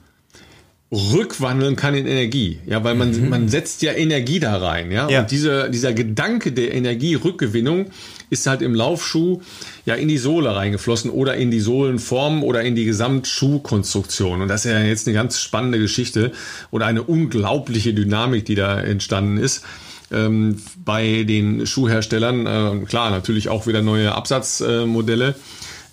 rückwandeln 0.92 1.74
kann 1.74 1.94
in 1.94 2.06
Energie. 2.06 2.58
Ja, 2.66 2.84
weil 2.84 2.94
man, 2.94 3.10
mhm. 3.10 3.30
man 3.30 3.48
setzt 3.48 3.80
ja 3.80 3.92
Energie 3.92 4.40
da 4.40 4.58
rein. 4.58 4.92
Ja, 4.92 5.08
ja. 5.08 5.20
und 5.20 5.30
dieser, 5.30 5.70
dieser 5.70 5.94
Gedanke 5.94 6.52
der 6.52 6.74
Energierückgewinnung 6.74 7.86
ist 8.28 8.46
halt 8.46 8.60
im 8.60 8.74
Laufschuh 8.74 9.40
ja 9.86 9.94
in 9.94 10.08
die 10.08 10.18
Sohle 10.18 10.54
reingeflossen 10.54 11.10
oder 11.10 11.34
in 11.36 11.50
die 11.50 11.60
Sohlenform 11.60 12.44
oder 12.44 12.62
in 12.62 12.74
die 12.74 12.84
Gesamtschuhkonstruktion. 12.84 14.42
Und 14.42 14.48
das 14.48 14.66
ist 14.66 14.70
ja 14.70 14.80
jetzt 14.80 15.08
eine 15.08 15.14
ganz 15.14 15.40
spannende 15.40 15.78
Geschichte 15.78 16.32
oder 16.70 16.86
eine 16.86 17.02
unglaubliche 17.02 17.94
Dynamik, 17.94 18.44
die 18.44 18.54
da 18.54 18.78
entstanden 18.78 19.38
ist. 19.38 19.64
Ähm, 20.10 20.60
bei 20.84 21.24
den 21.24 21.66
Schuhherstellern, 21.66 22.46
äh, 22.46 22.84
klar, 22.84 23.10
natürlich 23.10 23.48
auch 23.48 23.66
wieder 23.66 23.80
neue 23.80 24.14
Absatzmodelle. 24.14 25.36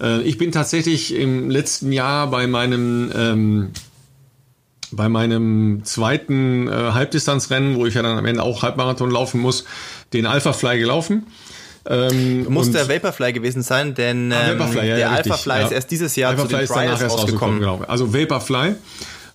Äh, 0.02 0.22
ich 0.24 0.38
bin 0.38 0.52
tatsächlich 0.52 1.16
im 1.16 1.50
letzten 1.50 1.94
Jahr 1.94 2.30
bei 2.30 2.48
meinem 2.48 3.12
ähm, 3.16 3.70
bei 4.92 5.10
meinem 5.10 5.82
zweiten 5.84 6.68
äh, 6.68 6.72
Halbdistanzrennen, 6.72 7.76
wo 7.76 7.86
ich 7.86 7.94
ja 7.94 8.02
dann 8.02 8.18
am 8.18 8.26
Ende 8.26 8.44
auch 8.44 8.64
Halbmarathon 8.64 9.12
laufen 9.12 9.40
muss, 9.40 9.66
den 10.14 10.26
Alpha 10.26 10.54
Fly 10.54 10.80
gelaufen. 10.80 11.28
Ähm, 11.88 12.46
muss 12.50 12.72
der 12.72 12.90
Vaporfly 12.90 13.34
gewesen 13.34 13.64
sein, 13.64 13.96
denn 13.96 14.32
ah, 14.32 14.52
ähm, 14.52 14.60
Vaporfly, 14.60 14.80
ja, 14.80 14.84
der 14.84 15.00
ja, 15.00 15.10
Alphafly 15.12 15.54
ja. 15.54 15.66
ist 15.66 15.72
erst 15.72 15.92
dieses 15.92 16.16
Jahr 16.16 16.38
Vaporfly 16.38 16.68
zu 16.68 16.74
den 16.74 16.88
Trials 16.88 17.12
rausgekommen. 17.12 17.60
Genau. 17.60 17.82
Also 17.88 18.14
Vaporfly 18.14 18.76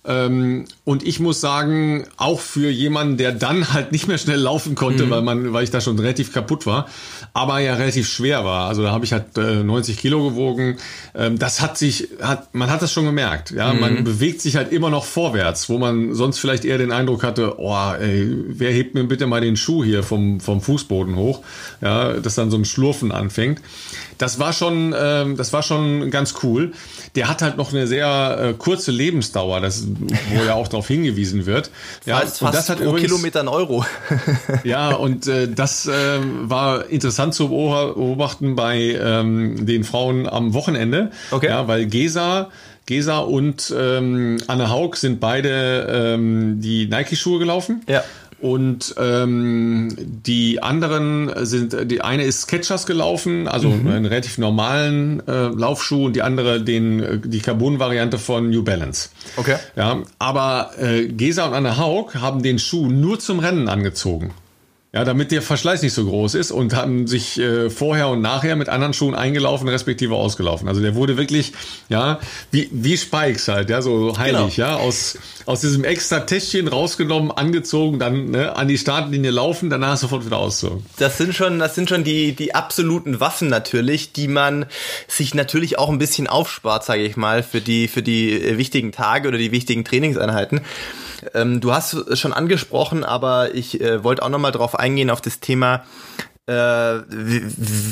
ähm, 0.07 0.65
und 0.83 1.05
ich 1.05 1.19
muss 1.19 1.41
sagen, 1.41 2.05
auch 2.17 2.39
für 2.39 2.69
jemanden, 2.69 3.17
der 3.17 3.31
dann 3.31 3.73
halt 3.73 3.91
nicht 3.91 4.07
mehr 4.07 4.17
schnell 4.17 4.39
laufen 4.39 4.75
konnte, 4.75 5.05
mhm. 5.05 5.09
weil 5.09 5.21
man, 5.21 5.53
weil 5.53 5.63
ich 5.63 5.71
da 5.71 5.81
schon 5.81 5.97
relativ 5.97 6.31
kaputt 6.31 6.65
war, 6.65 6.87
aber 7.35 7.59
ja 7.59 7.73
relativ 7.73 8.07
schwer 8.07 8.45
war. 8.45 8.69
Also 8.69 8.81
da 8.81 8.91
habe 8.91 9.03
ich 9.03 9.11
halt 9.11 9.37
äh, 9.37 9.61
90 9.61 9.97
Kilo 9.97 10.23
gewogen. 10.23 10.77
Ähm, 11.13 11.37
das 11.37 11.61
hat 11.61 11.77
sich, 11.77 12.07
hat, 12.21 12.55
man 12.55 12.69
hat 12.69 12.81
das 12.81 12.93
schon 12.93 13.03
gemerkt. 13.03 13.51
Ja, 13.51 13.73
mhm. 13.73 13.79
man 13.81 14.03
bewegt 14.05 14.39
sich 14.39 14.55
halt 14.55 14.71
immer 14.71 14.89
noch 14.89 15.03
vorwärts, 15.03 15.67
wo 15.67 15.77
man 15.77 16.13
sonst 16.13 16.39
vielleicht 16.39 16.63
eher 16.63 16.77
den 16.77 16.93
Eindruck 16.93 17.23
hatte, 17.23 17.59
oh, 17.59 17.91
ey, 17.99 18.33
wer 18.47 18.71
hebt 18.71 18.95
mir 18.95 19.03
bitte 19.03 19.27
mal 19.27 19.41
den 19.41 19.57
Schuh 19.57 19.83
hier 19.83 20.01
vom 20.01 20.39
vom 20.39 20.61
Fußboden 20.61 21.17
hoch? 21.17 21.41
Ja, 21.81 22.13
dass 22.13 22.35
dann 22.35 22.49
so 22.49 22.57
ein 22.57 22.63
Schlurfen 22.63 23.11
anfängt. 23.11 23.59
Das 24.17 24.39
war 24.39 24.53
schon, 24.53 24.93
ähm, 24.97 25.37
das 25.37 25.53
war 25.53 25.63
schon 25.63 26.09
ganz 26.11 26.35
cool. 26.43 26.73
Der 27.15 27.29
hat 27.29 27.41
halt 27.41 27.57
noch 27.57 27.71
eine 27.71 27.87
sehr 27.87 28.37
äh, 28.39 28.53
kurze 28.53 28.91
Lebensdauer. 28.91 29.61
Das 29.61 29.85
wo 29.87 30.43
ja 30.43 30.53
auch 30.53 30.67
darauf 30.67 30.87
hingewiesen 30.87 31.45
wird. 31.45 31.69
Ja, 32.05 32.19
fast, 32.19 32.41
und 32.41 32.53
das 32.53 32.69
hat 32.69 32.77
pro 32.77 32.89
übrigens, 32.89 33.11
Kilometer 33.11 33.39
ein 33.41 33.47
Euro. 33.47 33.85
ja, 34.63 34.91
und 34.91 35.27
äh, 35.27 35.47
das 35.47 35.87
äh, 35.87 36.19
war 36.43 36.87
interessant 36.89 37.33
zu 37.33 37.49
beobachten 37.49 38.55
bei 38.55 38.97
ähm, 38.99 39.65
den 39.65 39.83
Frauen 39.83 40.27
am 40.27 40.53
Wochenende. 40.53 41.11
Okay. 41.31 41.47
Ja, 41.47 41.67
weil 41.67 41.85
Gesa 41.85 42.49
Gesa 42.85 43.17
und 43.19 43.73
ähm, 43.75 44.37
Anne 44.47 44.69
Haug 44.69 44.95
sind 44.95 45.19
beide 45.19 46.13
ähm, 46.13 46.61
die 46.61 46.85
Nike-Schuhe 46.85 47.39
gelaufen. 47.39 47.81
Ja. 47.87 48.03
Und 48.45 48.93
ähm, 48.99 49.95
die 49.97 50.61
anderen 50.61 51.31
sind, 51.47 51.89
die 51.89 52.01
eine 52.01 52.25
ist 52.25 52.41
Sketchers 52.41 52.85
gelaufen, 52.85 53.47
also 53.47 53.69
mhm. 53.69 53.87
einen 53.87 54.05
relativ 54.05 54.37
normalen 54.37 55.27
äh, 55.27 55.47
Laufschuh, 55.47 56.05
und 56.05 56.15
die 56.15 56.21
andere 56.21 56.61
den 56.61 57.23
die 57.25 57.39
Carbon-Variante 57.39 58.19
von 58.19 58.51
New 58.51 58.61
Balance. 58.61 59.09
Okay. 59.35 59.55
Ja, 59.75 60.03
aber 60.19 60.73
äh, 60.79 61.07
Gesa 61.07 61.47
und 61.47 61.55
Anne 61.55 61.77
Haug 61.77 62.13
haben 62.13 62.43
den 62.43 62.59
Schuh 62.59 62.85
nur 62.87 63.17
zum 63.17 63.39
Rennen 63.39 63.67
angezogen. 63.67 64.29
Ja, 64.95 65.03
damit 65.03 65.31
der 65.31 65.41
Verschleiß 65.41 65.81
nicht 65.81 65.91
so 65.91 66.05
groß 66.05 66.35
ist 66.35 66.51
und 66.51 66.73
haben 66.73 67.05
sich 67.05 67.37
äh, 67.37 67.69
vorher 67.69 68.07
und 68.07 68.21
nachher 68.21 68.55
mit 68.55 68.69
anderen 68.69 68.93
Schuhen 68.93 69.13
eingelaufen, 69.13 69.67
respektive 69.67 70.15
ausgelaufen. 70.15 70.69
Also 70.69 70.79
der 70.79 70.95
wurde 70.95 71.17
wirklich, 71.17 71.51
ja, 71.89 72.17
wie, 72.51 72.69
wie 72.71 72.95
Spikes 72.95 73.49
halt, 73.49 73.69
ja, 73.69 73.81
so 73.81 74.17
heilig, 74.17 74.55
genau. 74.55 74.69
ja, 74.69 74.75
aus, 74.77 75.17
aus 75.45 75.59
diesem 75.59 75.83
extra 75.83 76.21
Täschchen 76.21 76.69
rausgenommen, 76.69 77.29
angezogen, 77.31 77.99
dann 77.99 78.31
ne, 78.31 78.55
an 78.55 78.69
die 78.69 78.77
Startlinie 78.77 79.31
laufen, 79.31 79.69
danach 79.69 79.97
sofort 79.97 80.25
wieder 80.25 80.37
auszogen. 80.37 80.85
Das 80.97 81.17
sind 81.17 81.35
schon, 81.35 81.59
das 81.59 81.75
sind 81.75 81.89
schon 81.89 82.05
die, 82.05 82.33
die 82.33 82.55
absoluten 82.55 83.19
Waffen 83.19 83.49
natürlich, 83.49 84.13
die 84.13 84.29
man 84.29 84.65
sich 85.09 85.33
natürlich 85.33 85.77
auch 85.77 85.89
ein 85.89 85.99
bisschen 85.99 86.27
aufspart, 86.27 86.85
sage 86.85 87.03
ich 87.03 87.17
mal, 87.17 87.43
für 87.43 87.59
die, 87.59 87.89
für 87.89 88.01
die 88.01 88.31
äh, 88.31 88.57
wichtigen 88.57 88.93
Tage 88.93 89.27
oder 89.27 89.37
die 89.37 89.51
wichtigen 89.51 89.83
Trainingseinheiten. 89.83 90.61
Ähm, 91.33 91.59
du 91.59 91.73
hast 91.73 91.93
es 91.93 92.19
schon 92.19 92.33
angesprochen, 92.33 93.03
aber 93.03 93.55
ich 93.55 93.81
äh, 93.81 94.03
wollte 94.03 94.23
auch 94.23 94.29
nochmal 94.29 94.51
drauf 94.51 94.77
eingehen 94.77 94.84
auf 95.09 95.21
das 95.21 95.39
Thema, 95.39 95.83
äh, 96.47 96.53
wie, 97.09 97.41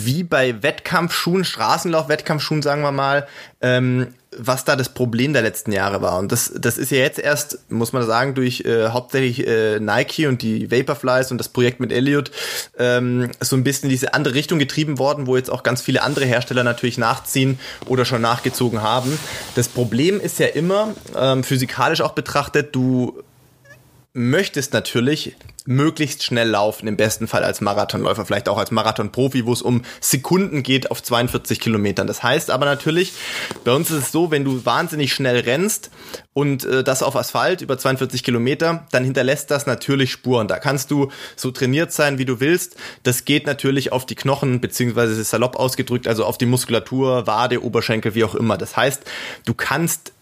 wie 0.05 0.23
bei 0.23 0.61
Wettkampfschuhen, 0.61 1.43
Straßenlauf-Wettkampfschuhen, 1.43 2.61
sagen 2.61 2.83
wir 2.83 2.91
mal, 2.91 3.27
ähm, 3.61 4.13
was 4.37 4.65
da 4.65 4.75
das 4.75 4.89
Problem 4.89 5.33
der 5.33 5.41
letzten 5.41 5.71
Jahre 5.71 6.01
war. 6.01 6.19
Und 6.19 6.31
das, 6.31 6.53
das 6.55 6.77
ist 6.77 6.91
ja 6.91 6.99
jetzt 6.99 7.19
erst, 7.19 7.71
muss 7.71 7.93
man 7.93 8.05
sagen, 8.05 8.35
durch 8.35 8.61
äh, 8.61 8.89
hauptsächlich 8.89 9.47
äh, 9.47 9.79
Nike 9.79 10.27
und 10.27 10.41
die 10.41 10.69
Vaporflies 10.71 11.31
und 11.31 11.39
das 11.39 11.49
Projekt 11.49 11.79
mit 11.79 11.91
Elliot 11.91 12.31
ähm, 12.77 13.31
so 13.39 13.55
ein 13.55 13.63
bisschen 13.63 13.85
in 13.85 13.89
diese 13.89 14.13
andere 14.13 14.35
Richtung 14.35 14.59
getrieben 14.59 14.99
worden, 14.99 15.27
wo 15.27 15.35
jetzt 15.35 15.49
auch 15.49 15.63
ganz 15.63 15.81
viele 15.81 16.03
andere 16.03 16.25
Hersteller 16.25 16.63
natürlich 16.63 16.97
nachziehen 16.97 17.59
oder 17.87 18.05
schon 18.05 18.21
nachgezogen 18.21 18.81
haben. 18.81 19.17
Das 19.55 19.67
Problem 19.67 20.19
ist 20.19 20.39
ja 20.39 20.47
immer, 20.47 20.93
ähm, 21.15 21.43
physikalisch 21.43 22.01
auch 22.01 22.13
betrachtet, 22.13 22.75
du 22.75 23.23
möchtest 24.13 24.73
natürlich 24.73 25.35
möglichst 25.65 26.23
schnell 26.23 26.49
laufen, 26.49 26.87
im 26.87 26.97
besten 26.97 27.27
Fall 27.27 27.43
als 27.43 27.61
Marathonläufer, 27.61 28.25
vielleicht 28.25 28.49
auch 28.49 28.57
als 28.57 28.71
Marathonprofi, 28.71 29.45
wo 29.45 29.53
es 29.53 29.61
um 29.61 29.83
Sekunden 30.01 30.63
geht 30.63 30.91
auf 30.91 31.01
42 31.01 31.59
Kilometern. 31.59 32.07
Das 32.07 32.23
heißt 32.23 32.51
aber 32.51 32.65
natürlich, 32.65 33.13
bei 33.63 33.71
uns 33.71 33.91
ist 33.91 33.97
es 33.97 34.11
so, 34.11 34.31
wenn 34.31 34.43
du 34.43 34.65
wahnsinnig 34.65 35.13
schnell 35.13 35.39
rennst 35.39 35.91
und 36.33 36.65
äh, 36.65 36.83
das 36.83 37.03
auf 37.03 37.15
Asphalt 37.15 37.61
über 37.61 37.77
42 37.77 38.23
Kilometer, 38.23 38.87
dann 38.91 39.03
hinterlässt 39.03 39.51
das 39.51 39.65
natürlich 39.65 40.11
Spuren. 40.11 40.47
Da 40.47 40.59
kannst 40.59 40.91
du 40.91 41.11
so 41.35 41.51
trainiert 41.51 41.91
sein, 41.91 42.17
wie 42.17 42.25
du 42.25 42.39
willst. 42.39 42.75
Das 43.03 43.25
geht 43.25 43.45
natürlich 43.45 43.91
auf 43.91 44.05
die 44.05 44.15
Knochen, 44.15 44.61
beziehungsweise 44.61 45.23
salopp 45.23 45.55
ausgedrückt, 45.55 46.07
also 46.07 46.25
auf 46.25 46.37
die 46.37 46.45
Muskulatur, 46.45 47.27
Wade, 47.27 47.63
Oberschenkel, 47.63 48.15
wie 48.15 48.23
auch 48.23 48.35
immer. 48.35 48.57
Das 48.57 48.75
heißt, 48.75 49.03
du 49.45 49.53
kannst 49.53 50.12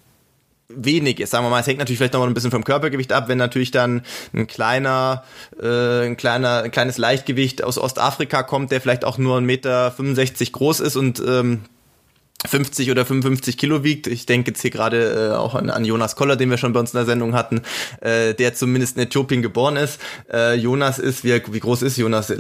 wenig 0.76 1.20
ist. 1.20 1.32
Sagen 1.32 1.46
wir 1.46 1.50
mal, 1.50 1.60
es 1.60 1.68
hängt 1.68 1.80
natürlich 1.80 1.98
vielleicht 1.98 2.14
noch 2.14 2.20
mal 2.22 2.28
ein 2.28 2.34
bisschen 2.34 2.52
vom 2.52 2.64
Körpergewicht 2.64 3.14
ab, 3.14 3.28
wenn 3.28 3.38
natürlich 3.38 3.72
dann 3.72 4.02
ein 4.34 4.48
kleiner, 4.48 5.24
äh, 5.62 6.06
ein 6.06 6.18
kleiner, 6.18 6.64
ein 6.64 6.72
kleines 6.72 6.98
Leichtgewicht 6.98 7.64
aus 7.64 7.78
Ostafrika 7.78 8.44
kommt, 8.44 8.72
der 8.72 8.82
vielleicht 8.82 9.06
auch 9.06 9.18
nur 9.18 9.38
1,65 9.38 9.42
Meter 9.42 9.92
groß 10.52 10.80
ist 10.80 10.96
und 10.96 11.22
ähm, 11.26 11.62
50 12.46 12.90
oder 12.90 13.06
55 13.06 13.58
Kilo 13.58 13.84
wiegt. 13.84 14.08
Ich 14.08 14.26
denke 14.26 14.52
jetzt 14.52 14.62
hier 14.62 14.72
gerade 14.72 15.32
äh, 15.32 15.36
auch 15.36 15.54
an, 15.54 15.70
an 15.70 15.86
Jonas 15.86 16.16
Koller, 16.16 16.36
den 16.36 16.50
wir 16.50 16.58
schon 16.58 16.74
bei 16.74 16.80
uns 16.80 16.92
in 16.94 16.98
der 16.98 17.06
Sendung 17.06 17.36
hatten, 17.36 17.62
äh, 18.02 18.34
der 18.34 18.56
zumindest 18.56 18.98
in 18.98 19.04
Äthiopien 19.04 19.42
geboren 19.42 19.78
ist. 19.78 20.00
Äh, 20.32 20.56
Jonas 20.56 20.98
ist, 20.98 21.24
wie, 21.24 21.42
wie 21.52 21.60
groß 21.60 21.84
ist 21.84 21.98
Jonas? 21.98 22.34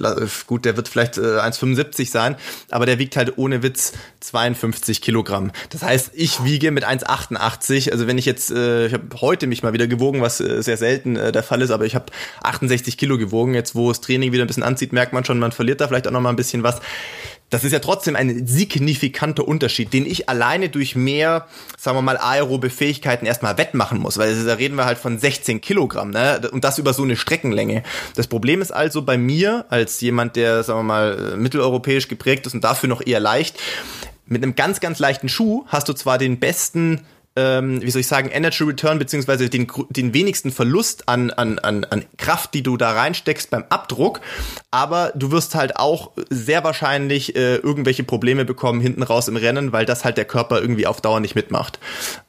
Gut, 0.47 0.65
der 0.65 0.75
wird 0.75 0.87
vielleicht 0.87 1.17
äh, 1.17 1.39
1,75 1.39 2.09
sein, 2.09 2.35
aber 2.69 2.85
der 2.85 2.97
wiegt 2.97 3.15
halt 3.15 3.37
ohne 3.37 3.61
Witz 3.61 3.93
52 4.21 5.01
Kilogramm. 5.01 5.51
Das 5.69 5.83
heißt, 5.83 6.11
ich 6.13 6.43
wiege 6.43 6.71
mit 6.71 6.85
1,88. 6.85 7.91
Also 7.91 8.07
wenn 8.07 8.17
ich 8.17 8.25
jetzt, 8.25 8.51
äh, 8.51 8.87
ich 8.87 8.93
habe 8.93 9.03
heute 9.21 9.45
mich 9.45 9.61
mal 9.61 9.73
wieder 9.73 9.87
gewogen, 9.87 10.21
was 10.21 10.41
äh, 10.41 10.63
sehr 10.63 10.77
selten 10.77 11.15
äh, 11.15 11.31
der 11.31 11.43
Fall 11.43 11.61
ist, 11.61 11.71
aber 11.71 11.85
ich 11.85 11.93
habe 11.93 12.05
68 12.41 12.97
Kilo 12.97 13.17
gewogen. 13.19 13.53
Jetzt, 13.53 13.75
wo 13.75 13.89
das 13.89 14.01
Training 14.01 14.31
wieder 14.31 14.43
ein 14.43 14.47
bisschen 14.47 14.63
anzieht, 14.63 14.93
merkt 14.93 15.13
man 15.13 15.25
schon, 15.25 15.37
man 15.37 15.51
verliert 15.51 15.79
da 15.79 15.87
vielleicht 15.87 16.07
auch 16.07 16.11
noch 16.11 16.21
mal 16.21 16.29
ein 16.29 16.35
bisschen 16.35 16.63
was 16.63 16.81
das 17.51 17.65
ist 17.65 17.73
ja 17.73 17.79
trotzdem 17.79 18.15
ein 18.15 18.47
signifikanter 18.47 19.47
Unterschied, 19.47 19.93
den 19.93 20.05
ich 20.05 20.29
alleine 20.29 20.69
durch 20.69 20.95
mehr, 20.95 21.47
sagen 21.77 21.97
wir 21.97 22.01
mal, 22.01 22.17
aerobe 22.17 22.69
Fähigkeiten 22.69 23.25
erstmal 23.25 23.57
wettmachen 23.57 23.99
muss, 23.99 24.17
weil 24.17 24.43
da 24.45 24.53
reden 24.53 24.77
wir 24.77 24.85
halt 24.85 24.97
von 24.97 25.19
16 25.19 25.59
Kilogramm, 25.59 26.11
ne? 26.11 26.41
Und 26.51 26.63
das 26.63 26.79
über 26.79 26.93
so 26.93 27.03
eine 27.03 27.17
Streckenlänge. 27.17 27.83
Das 28.15 28.27
Problem 28.27 28.61
ist 28.61 28.71
also 28.71 29.01
bei 29.01 29.17
mir, 29.17 29.65
als 29.69 29.99
jemand, 29.99 30.37
der, 30.37 30.63
sagen 30.63 30.79
wir 30.79 30.83
mal, 30.83 31.35
mitteleuropäisch 31.37 32.07
geprägt 32.07 32.47
ist 32.47 32.53
und 32.53 32.63
dafür 32.63 32.87
noch 32.87 33.05
eher 33.05 33.19
leicht, 33.19 33.59
mit 34.25 34.41
einem 34.41 34.55
ganz, 34.55 34.79
ganz 34.79 34.99
leichten 34.99 35.27
Schuh 35.27 35.65
hast 35.67 35.89
du 35.89 35.93
zwar 35.93 36.17
den 36.17 36.39
besten 36.39 37.01
ähm, 37.35 37.81
wie 37.81 37.89
soll 37.91 38.01
ich 38.01 38.07
sagen, 38.07 38.29
Energy 38.29 38.63
Return, 38.63 38.99
beziehungsweise 38.99 39.49
den, 39.49 39.71
den 39.89 40.13
wenigsten 40.13 40.51
Verlust 40.51 41.07
an, 41.07 41.31
an, 41.31 41.59
an, 41.59 41.85
an 41.85 42.05
Kraft, 42.17 42.53
die 42.53 42.63
du 42.63 42.75
da 42.75 42.91
reinsteckst 42.91 43.49
beim 43.49 43.63
Abdruck. 43.69 44.19
Aber 44.69 45.13
du 45.15 45.31
wirst 45.31 45.55
halt 45.55 45.77
auch 45.77 46.11
sehr 46.29 46.63
wahrscheinlich 46.63 47.35
äh, 47.35 47.55
irgendwelche 47.55 48.03
Probleme 48.03 48.43
bekommen 48.43 48.81
hinten 48.81 49.03
raus 49.03 49.27
im 49.27 49.37
Rennen, 49.37 49.71
weil 49.71 49.85
das 49.85 50.03
halt 50.03 50.17
der 50.17 50.25
Körper 50.25 50.61
irgendwie 50.61 50.87
auf 50.87 50.99
Dauer 50.99 51.21
nicht 51.21 51.35
mitmacht. 51.35 51.79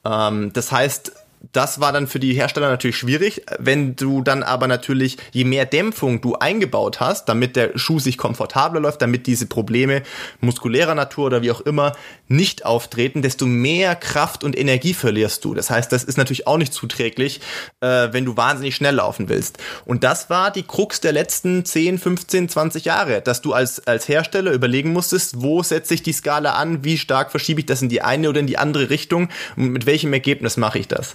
Ähm, 0.04 0.52
das 0.52 0.70
heißt, 0.70 1.12
das 1.52 1.80
war 1.80 1.92
dann 1.92 2.06
für 2.06 2.20
die 2.20 2.34
Hersteller 2.34 2.68
natürlich 2.68 2.96
schwierig. 2.96 3.42
Wenn 3.58 3.96
du 3.96 4.22
dann 4.22 4.42
aber 4.42 4.68
natürlich, 4.68 5.18
je 5.32 5.44
mehr 5.44 5.66
Dämpfung 5.66 6.20
du 6.20 6.34
eingebaut 6.36 7.00
hast, 7.00 7.28
damit 7.28 7.56
der 7.56 7.76
Schuh 7.76 7.98
sich 7.98 8.16
komfortabler 8.16 8.80
läuft, 8.80 9.02
damit 9.02 9.26
diese 9.26 9.46
Probleme 9.46 10.02
muskulärer 10.40 10.94
Natur 10.94 11.26
oder 11.26 11.42
wie 11.42 11.50
auch 11.50 11.60
immer 11.60 11.94
nicht 12.28 12.64
auftreten, 12.64 13.22
desto 13.22 13.46
mehr 13.46 13.96
Kraft 13.96 14.44
und 14.44 14.56
Energie 14.56 14.94
verlierst 14.94 15.44
du. 15.44 15.54
Das 15.54 15.70
heißt, 15.70 15.90
das 15.90 16.04
ist 16.04 16.16
natürlich 16.16 16.46
auch 16.46 16.58
nicht 16.58 16.72
zuträglich, 16.72 17.40
äh, 17.80 18.08
wenn 18.12 18.24
du 18.24 18.36
wahnsinnig 18.36 18.76
schnell 18.76 18.94
laufen 18.94 19.28
willst. 19.28 19.58
Und 19.84 20.04
das 20.04 20.30
war 20.30 20.50
die 20.50 20.62
Krux 20.62 21.00
der 21.00 21.12
letzten 21.12 21.64
10, 21.64 21.98
15, 21.98 22.48
20 22.48 22.84
Jahre, 22.84 23.20
dass 23.20 23.42
du 23.42 23.52
als, 23.52 23.86
als 23.86 24.08
Hersteller 24.08 24.52
überlegen 24.52 24.92
musstest, 24.92 25.42
wo 25.42 25.62
setze 25.62 25.94
ich 25.94 26.02
die 26.02 26.12
Skala 26.12 26.54
an, 26.54 26.84
wie 26.84 26.98
stark 26.98 27.30
verschiebe 27.30 27.60
ich 27.60 27.66
das 27.66 27.82
in 27.82 27.88
die 27.88 28.02
eine 28.02 28.28
oder 28.28 28.40
in 28.40 28.46
die 28.46 28.58
andere 28.58 28.90
Richtung 28.90 29.28
und 29.56 29.68
mit 29.68 29.86
welchem 29.86 30.12
Ergebnis 30.12 30.56
mache 30.56 30.78
ich 30.78 30.88
das. 30.88 31.14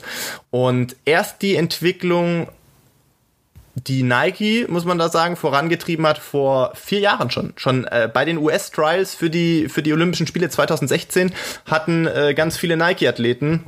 Und 0.50 0.96
erst 1.06 1.42
die 1.42 1.56
Entwicklung, 1.56 2.48
die 3.76 4.04
Nike, 4.04 4.66
muss 4.68 4.86
man 4.86 4.98
da 4.98 5.10
sagen, 5.10 5.36
vorangetrieben 5.36 6.06
hat 6.08 6.18
vor 6.18 6.72
vier 6.76 7.00
Jahren 7.00 7.30
schon. 7.30 7.54
Schon 7.58 7.86
äh, 7.86 8.10
bei 8.12 8.26
den 8.26 8.38
US-Trials 8.38 9.16
für 9.16 9.30
die, 9.30 9.70
für 9.70 9.84
die 9.84 9.94
Olympischen 9.94 10.28
Spiele 10.28 10.50
2016 10.50 11.32
hatten 11.66 12.08
äh, 12.08 12.34
ganz 12.34 12.58
viele 12.58 12.78
Nike-Athleten 12.78 13.64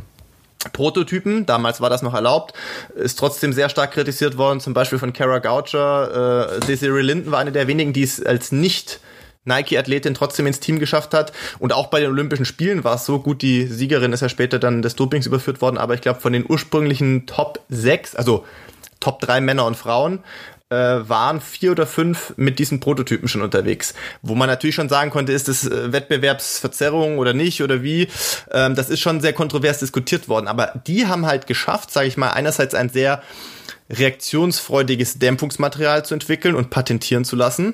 Prototypen, 0.74 1.46
damals 1.46 1.80
war 1.80 1.90
das 1.90 2.02
noch 2.02 2.14
erlaubt, 2.14 2.54
ist 2.96 3.18
trotzdem 3.18 3.54
sehr 3.54 3.70
stark 3.70 3.92
kritisiert 3.92 4.38
worden, 4.38 4.60
zum 4.60 4.74
Beispiel 4.74 5.00
von 5.00 5.14
Kara 5.14 5.40
Goucher. 5.40 6.58
Äh, 6.58 6.60
Desiree 6.66 7.02
Linden 7.02 7.32
war 7.32 7.40
eine 7.40 7.54
der 7.54 7.68
wenigen, 7.68 7.94
die 7.94 8.04
es 8.04 8.22
als 8.22 8.52
nicht 8.52 9.00
Nike-Athletin 9.50 10.14
trotzdem 10.14 10.48
ins 10.48 10.62
Team 10.62 10.80
geschafft 10.80 11.14
hat. 11.14 11.34
Und 11.60 11.74
auch 11.74 11.88
bei 11.88 12.00
den 12.00 12.10
Olympischen 12.10 12.46
Spielen 12.46 12.84
war 12.84 12.96
es 12.96 13.06
so 13.06 13.20
gut. 13.20 13.42
Die 13.42 13.68
Siegerin 13.68 14.14
ist 14.14 14.22
ja 14.22 14.30
später 14.30 14.60
dann 14.60 14.82
des 14.82 14.96
Dopings 14.96 15.26
überführt 15.26 15.62
worden. 15.62 15.78
Aber 15.78 15.94
ich 15.94 16.02
glaube, 16.02 16.22
von 16.22 16.32
den 16.32 16.46
ursprünglichen 16.48 17.26
Top 17.26 17.60
6, 17.70 18.16
also 18.16 18.46
Top 19.00 19.20
3 19.20 19.42
Männer 19.42 19.66
und 19.66 19.76
Frauen, 19.76 20.20
äh, 20.70 20.76
waren 20.76 21.42
vier 21.42 21.72
oder 21.72 21.88
fünf 21.88 22.34
mit 22.38 22.60
diesen 22.60 22.80
Prototypen 22.80 23.28
schon 23.28 23.42
unterwegs. 23.42 23.94
Wo 24.22 24.36
man 24.36 24.48
natürlich 24.48 24.76
schon 24.76 24.90
sagen 24.90 25.10
konnte, 25.10 25.32
ist 25.32 25.48
das 25.48 25.66
äh, 25.66 25.92
Wettbewerbsverzerrung 25.92 27.18
oder 27.18 27.34
nicht 27.34 27.64
oder 27.64 27.82
wie. 27.82 28.08
Ähm, 28.52 28.76
das 28.76 28.90
ist 28.90 29.00
schon 29.00 29.20
sehr 29.20 29.34
kontrovers 29.34 29.80
diskutiert 29.80 30.30
worden. 30.30 30.48
Aber 30.48 30.74
die 30.86 31.08
haben 31.08 31.26
halt 31.26 31.48
geschafft, 31.48 31.92
sage 31.92 32.08
ich 32.08 32.18
mal, 32.18 32.30
einerseits 32.30 32.76
ein 32.76 32.90
sehr 32.90 33.24
reaktionsfreudiges 33.90 35.18
Dämpfungsmaterial 35.18 36.06
zu 36.06 36.14
entwickeln 36.14 36.54
und 36.56 36.70
patentieren 36.70 37.26
zu 37.26 37.36
lassen 37.36 37.74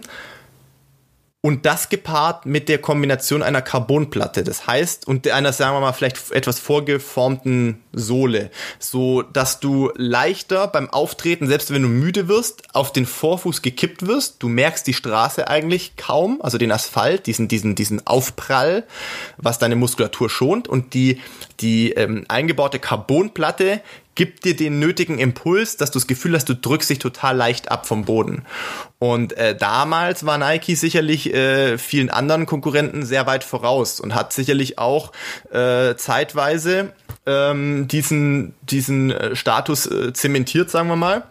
und 1.45 1.67
das 1.67 1.89
gepaart 1.89 2.47
mit 2.47 2.69
der 2.69 2.79
Kombination 2.79 3.43
einer 3.43 3.61
Carbonplatte. 3.61 4.43
Das 4.43 4.65
heißt, 4.65 5.07
und 5.07 5.27
einer, 5.27 5.53
sagen 5.53 5.75
wir 5.75 5.79
mal, 5.79 5.93
vielleicht 5.93 6.31
etwas 6.31 6.57
vorgeformten 6.57 7.83
Sohle. 7.93 8.49
So, 8.79 9.21
dass 9.21 9.59
du 9.59 9.91
leichter 9.95 10.65
beim 10.65 10.89
Auftreten, 10.89 11.45
selbst 11.45 11.71
wenn 11.71 11.83
du 11.83 11.87
müde 11.87 12.27
wirst, 12.27 12.63
auf 12.73 12.91
den 12.91 13.05
Vorfuß 13.05 13.61
gekippt 13.61 14.07
wirst. 14.07 14.41
Du 14.41 14.49
merkst 14.49 14.87
die 14.87 14.95
Straße 14.95 15.47
eigentlich 15.47 15.95
kaum, 15.97 16.41
also 16.41 16.57
den 16.57 16.71
Asphalt, 16.71 17.27
diesen, 17.27 17.47
diesen, 17.47 17.75
diesen 17.75 18.07
Aufprall, 18.07 18.83
was 19.37 19.59
deine 19.59 19.75
Muskulatur 19.75 20.31
schont. 20.31 20.67
Und 20.67 20.95
die, 20.95 21.21
die 21.59 21.91
ähm, 21.91 22.25
eingebaute 22.27 22.79
Carbonplatte 22.79 23.81
gibt 24.15 24.45
dir 24.45 24.55
den 24.55 24.79
nötigen 24.79 25.19
Impuls, 25.19 25.77
dass 25.77 25.91
du 25.91 25.99
das 25.99 26.07
Gefühl 26.07 26.35
hast, 26.35 26.49
du 26.49 26.55
drückst 26.55 26.89
dich 26.89 26.99
total 26.99 27.35
leicht 27.35 27.69
ab 27.69 27.85
vom 27.85 28.05
Boden. 28.05 28.45
Und 28.97 29.33
äh, 29.33 29.55
damals 29.55 30.25
war 30.25 30.37
Nike 30.37 30.75
sicherlich 30.75 31.33
äh, 31.33 31.77
vielen 31.77 32.09
anderen 32.09 32.45
Konkurrenten 32.45 33.05
sehr 33.05 33.27
weit 33.27 33.43
voraus 33.43 33.99
und 33.99 34.15
hat 34.15 34.33
sicherlich 34.33 34.79
auch 34.79 35.11
äh, 35.51 35.95
zeitweise 35.95 36.93
ähm, 37.25 37.87
diesen, 37.87 38.55
diesen 38.61 39.11
äh, 39.11 39.35
Status 39.35 39.85
äh, 39.85 40.13
zementiert, 40.13 40.69
sagen 40.69 40.87
wir 40.87 40.95
mal 40.95 41.23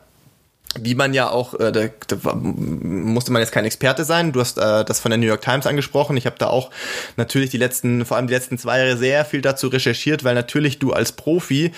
wie 0.81 0.95
man 0.95 1.15
ja 1.15 1.31
auch, 1.31 1.55
äh, 1.55 1.73
da, 1.73 1.89
da 2.07 2.35
musste 2.35 3.33
man 3.33 3.41
jetzt 3.41 3.53
kein 3.53 3.65
Experte 3.65 4.05
sein. 4.05 4.33
Du 4.33 4.41
hast 4.41 4.59
äh, 4.59 4.85
das 4.85 5.01
von 5.01 5.11
der 5.11 5.19
New 5.19 5.27
York 5.27 5.43
Times 5.43 5.67
angesprochen. 5.67 6.17
Ich 6.17 6.27
habe 6.27 6.37
da 6.39 6.49
auch 6.49 6.71
natürlich 7.17 7.51
die 7.51 7.57
letzten, 7.57 8.05
vor 8.05 8.17
allem 8.17 8.27
die 8.27 8.35
letzten 8.35 8.59
zwei 8.59 8.79
Jahre 8.79 8.97
sehr 8.97 9.25
viel 9.25 9.41
dazu 9.41 9.69
recherchiert, 9.69 10.25
weil 10.25 10.35
natürlich 10.35 10.79
du 10.79 10.93
als 10.93 11.13
Profi 11.13 11.73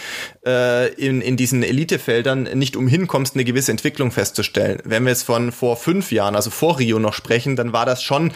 äh, 0.47 0.93
in, 0.95 1.21
in 1.21 1.37
diesen 1.37 1.63
Elitefeldern 1.63 2.45
nicht 2.55 2.77
umhin 2.77 3.07
kommst, 3.07 3.35
eine 3.35 3.45
gewisse 3.45 3.71
Entwicklung 3.71 4.11
festzustellen. 4.11 4.81
Wenn 4.85 5.05
wir 5.05 5.11
jetzt 5.11 5.25
von 5.25 5.53
vor 5.53 5.77
fünf 5.77 6.13
Jahren, 6.13 6.37
also 6.37 6.51
vor 6.51 6.79
Rio 6.79 6.99
noch 6.99 7.15
sprechen, 7.15 7.57
dann 7.57 7.73
war 7.73 7.87
das 7.87 8.03
schon 8.03 8.33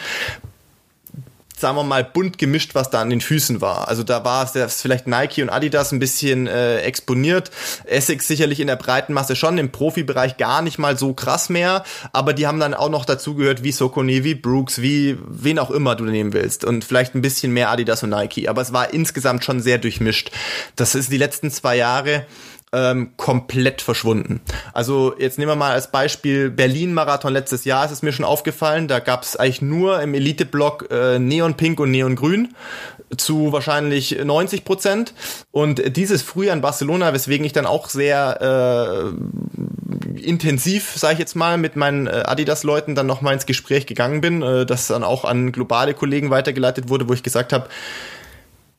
sagen 1.61 1.77
wir 1.77 1.83
mal, 1.83 2.03
bunt 2.03 2.37
gemischt, 2.37 2.75
was 2.75 2.89
da 2.89 3.01
an 3.01 3.09
den 3.09 3.21
Füßen 3.21 3.61
war. 3.61 3.87
Also 3.87 4.03
da 4.03 4.25
war 4.25 4.53
es 4.53 4.81
vielleicht 4.81 5.07
Nike 5.07 5.41
und 5.41 5.49
Adidas 5.49 5.91
ein 5.91 5.99
bisschen 5.99 6.47
äh, 6.47 6.79
exponiert. 6.79 7.51
Essex 7.85 8.27
sicherlich 8.27 8.59
in 8.59 8.67
der 8.67 8.75
breiten 8.75 9.13
Masse 9.13 9.35
schon, 9.35 9.57
im 9.57 9.71
Profibereich 9.71 10.37
gar 10.37 10.61
nicht 10.61 10.77
mal 10.77 10.97
so 10.97 11.13
krass 11.13 11.49
mehr, 11.49 11.83
aber 12.11 12.33
die 12.33 12.47
haben 12.47 12.59
dann 12.59 12.73
auch 12.73 12.89
noch 12.89 13.05
dazu 13.05 13.35
gehört, 13.35 13.63
wie 13.63 13.71
Sokone, 13.71 14.23
wie 14.23 14.35
Brooks, 14.35 14.81
wie 14.81 15.17
wen 15.27 15.59
auch 15.59 15.71
immer 15.71 15.95
du 15.95 16.05
nehmen 16.05 16.33
willst 16.33 16.65
und 16.65 16.83
vielleicht 16.83 17.15
ein 17.15 17.21
bisschen 17.21 17.53
mehr 17.53 17.69
Adidas 17.69 18.03
und 18.03 18.09
Nike, 18.09 18.47
aber 18.47 18.61
es 18.61 18.73
war 18.73 18.93
insgesamt 18.93 19.45
schon 19.45 19.61
sehr 19.61 19.77
durchmischt. 19.77 20.31
Das 20.75 20.95
ist 20.95 21.11
die 21.11 21.17
letzten 21.17 21.51
zwei 21.51 21.77
Jahre 21.77 22.25
ähm, 22.73 23.11
komplett 23.17 23.81
verschwunden. 23.81 24.41
Also 24.73 25.13
jetzt 25.17 25.37
nehmen 25.37 25.51
wir 25.51 25.55
mal 25.55 25.73
als 25.73 25.91
Beispiel 25.91 26.49
Berlin-Marathon 26.49 27.33
letztes 27.33 27.65
Jahr, 27.65 27.85
ist 27.85 27.91
es 27.91 28.01
mir 28.01 28.13
schon 28.13 28.25
aufgefallen, 28.25 28.87
da 28.87 28.99
gab 28.99 29.23
es 29.23 29.35
eigentlich 29.35 29.61
nur 29.61 30.01
im 30.01 30.13
Elite-Block 30.13 30.87
äh, 30.89 31.19
Neon-Pink 31.19 31.79
und 31.79 31.91
Neon-Grün 31.91 32.53
zu 33.17 33.51
wahrscheinlich 33.51 34.23
90 34.23 34.63
Prozent. 34.63 35.13
Und 35.51 35.97
dieses 35.97 36.21
Frühjahr 36.21 36.55
in 36.55 36.61
Barcelona, 36.61 37.13
weswegen 37.13 37.45
ich 37.45 37.53
dann 37.53 37.65
auch 37.65 37.89
sehr 37.89 39.11
äh, 39.11 40.21
intensiv, 40.21 40.93
sage 40.95 41.13
ich 41.13 41.19
jetzt 41.19 41.35
mal, 41.35 41.57
mit 41.57 41.75
meinen 41.75 42.07
äh, 42.07 42.23
Adidas-Leuten 42.25 42.95
dann 42.95 43.07
nochmal 43.07 43.33
ins 43.33 43.45
Gespräch 43.45 43.85
gegangen 43.85 44.21
bin, 44.21 44.41
äh, 44.41 44.65
das 44.65 44.87
dann 44.87 45.03
auch 45.03 45.25
an 45.25 45.51
globale 45.51 45.93
Kollegen 45.93 46.29
weitergeleitet 46.29 46.89
wurde, 46.89 47.09
wo 47.09 47.13
ich 47.13 47.23
gesagt 47.23 47.53
habe, 47.53 47.67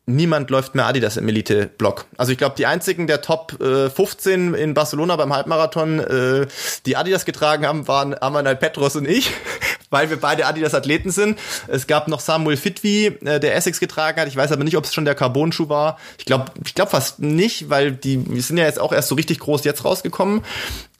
niemand 0.06 0.50
läuft 0.50 0.74
mehr 0.74 0.86
Adidas 0.86 1.16
im 1.16 1.28
Elite-Block. 1.28 2.06
Also 2.16 2.32
ich 2.32 2.38
glaube, 2.38 2.56
die 2.56 2.66
einzigen 2.66 3.06
der 3.06 3.20
Top 3.20 3.60
äh, 3.60 3.88
15 3.88 4.54
in 4.54 4.74
Barcelona 4.74 5.16
beim 5.16 5.32
Halbmarathon, 5.32 6.00
äh, 6.00 6.46
die 6.86 6.96
Adidas 6.96 7.24
getragen 7.24 7.66
haben, 7.66 7.86
waren 7.86 8.20
Amanal 8.20 8.56
Petros 8.56 8.96
und 8.96 9.06
ich, 9.06 9.30
weil 9.90 10.10
wir 10.10 10.16
beide 10.16 10.46
Adidas-Athleten 10.46 11.10
sind. 11.10 11.38
Es 11.68 11.86
gab 11.86 12.08
noch 12.08 12.20
Samuel 12.20 12.56
Fitwi, 12.56 13.06
äh, 13.24 13.38
der 13.38 13.54
Essex 13.54 13.78
getragen 13.78 14.20
hat. 14.20 14.28
Ich 14.28 14.36
weiß 14.36 14.50
aber 14.50 14.64
nicht, 14.64 14.76
ob 14.76 14.84
es 14.84 14.92
schon 14.92 15.04
der 15.04 15.14
Carbon-Schuh 15.14 15.68
war. 15.68 15.98
Ich 16.18 16.24
glaube 16.24 16.46
ich 16.64 16.74
glaub 16.74 16.90
fast 16.90 17.20
nicht, 17.20 17.70
weil 17.70 17.92
die 17.92 18.28
wir 18.28 18.42
sind 18.42 18.56
ja 18.56 18.64
jetzt 18.64 18.80
auch 18.80 18.92
erst 18.92 19.08
so 19.08 19.14
richtig 19.14 19.38
groß 19.38 19.64
jetzt 19.64 19.84
rausgekommen. 19.84 20.42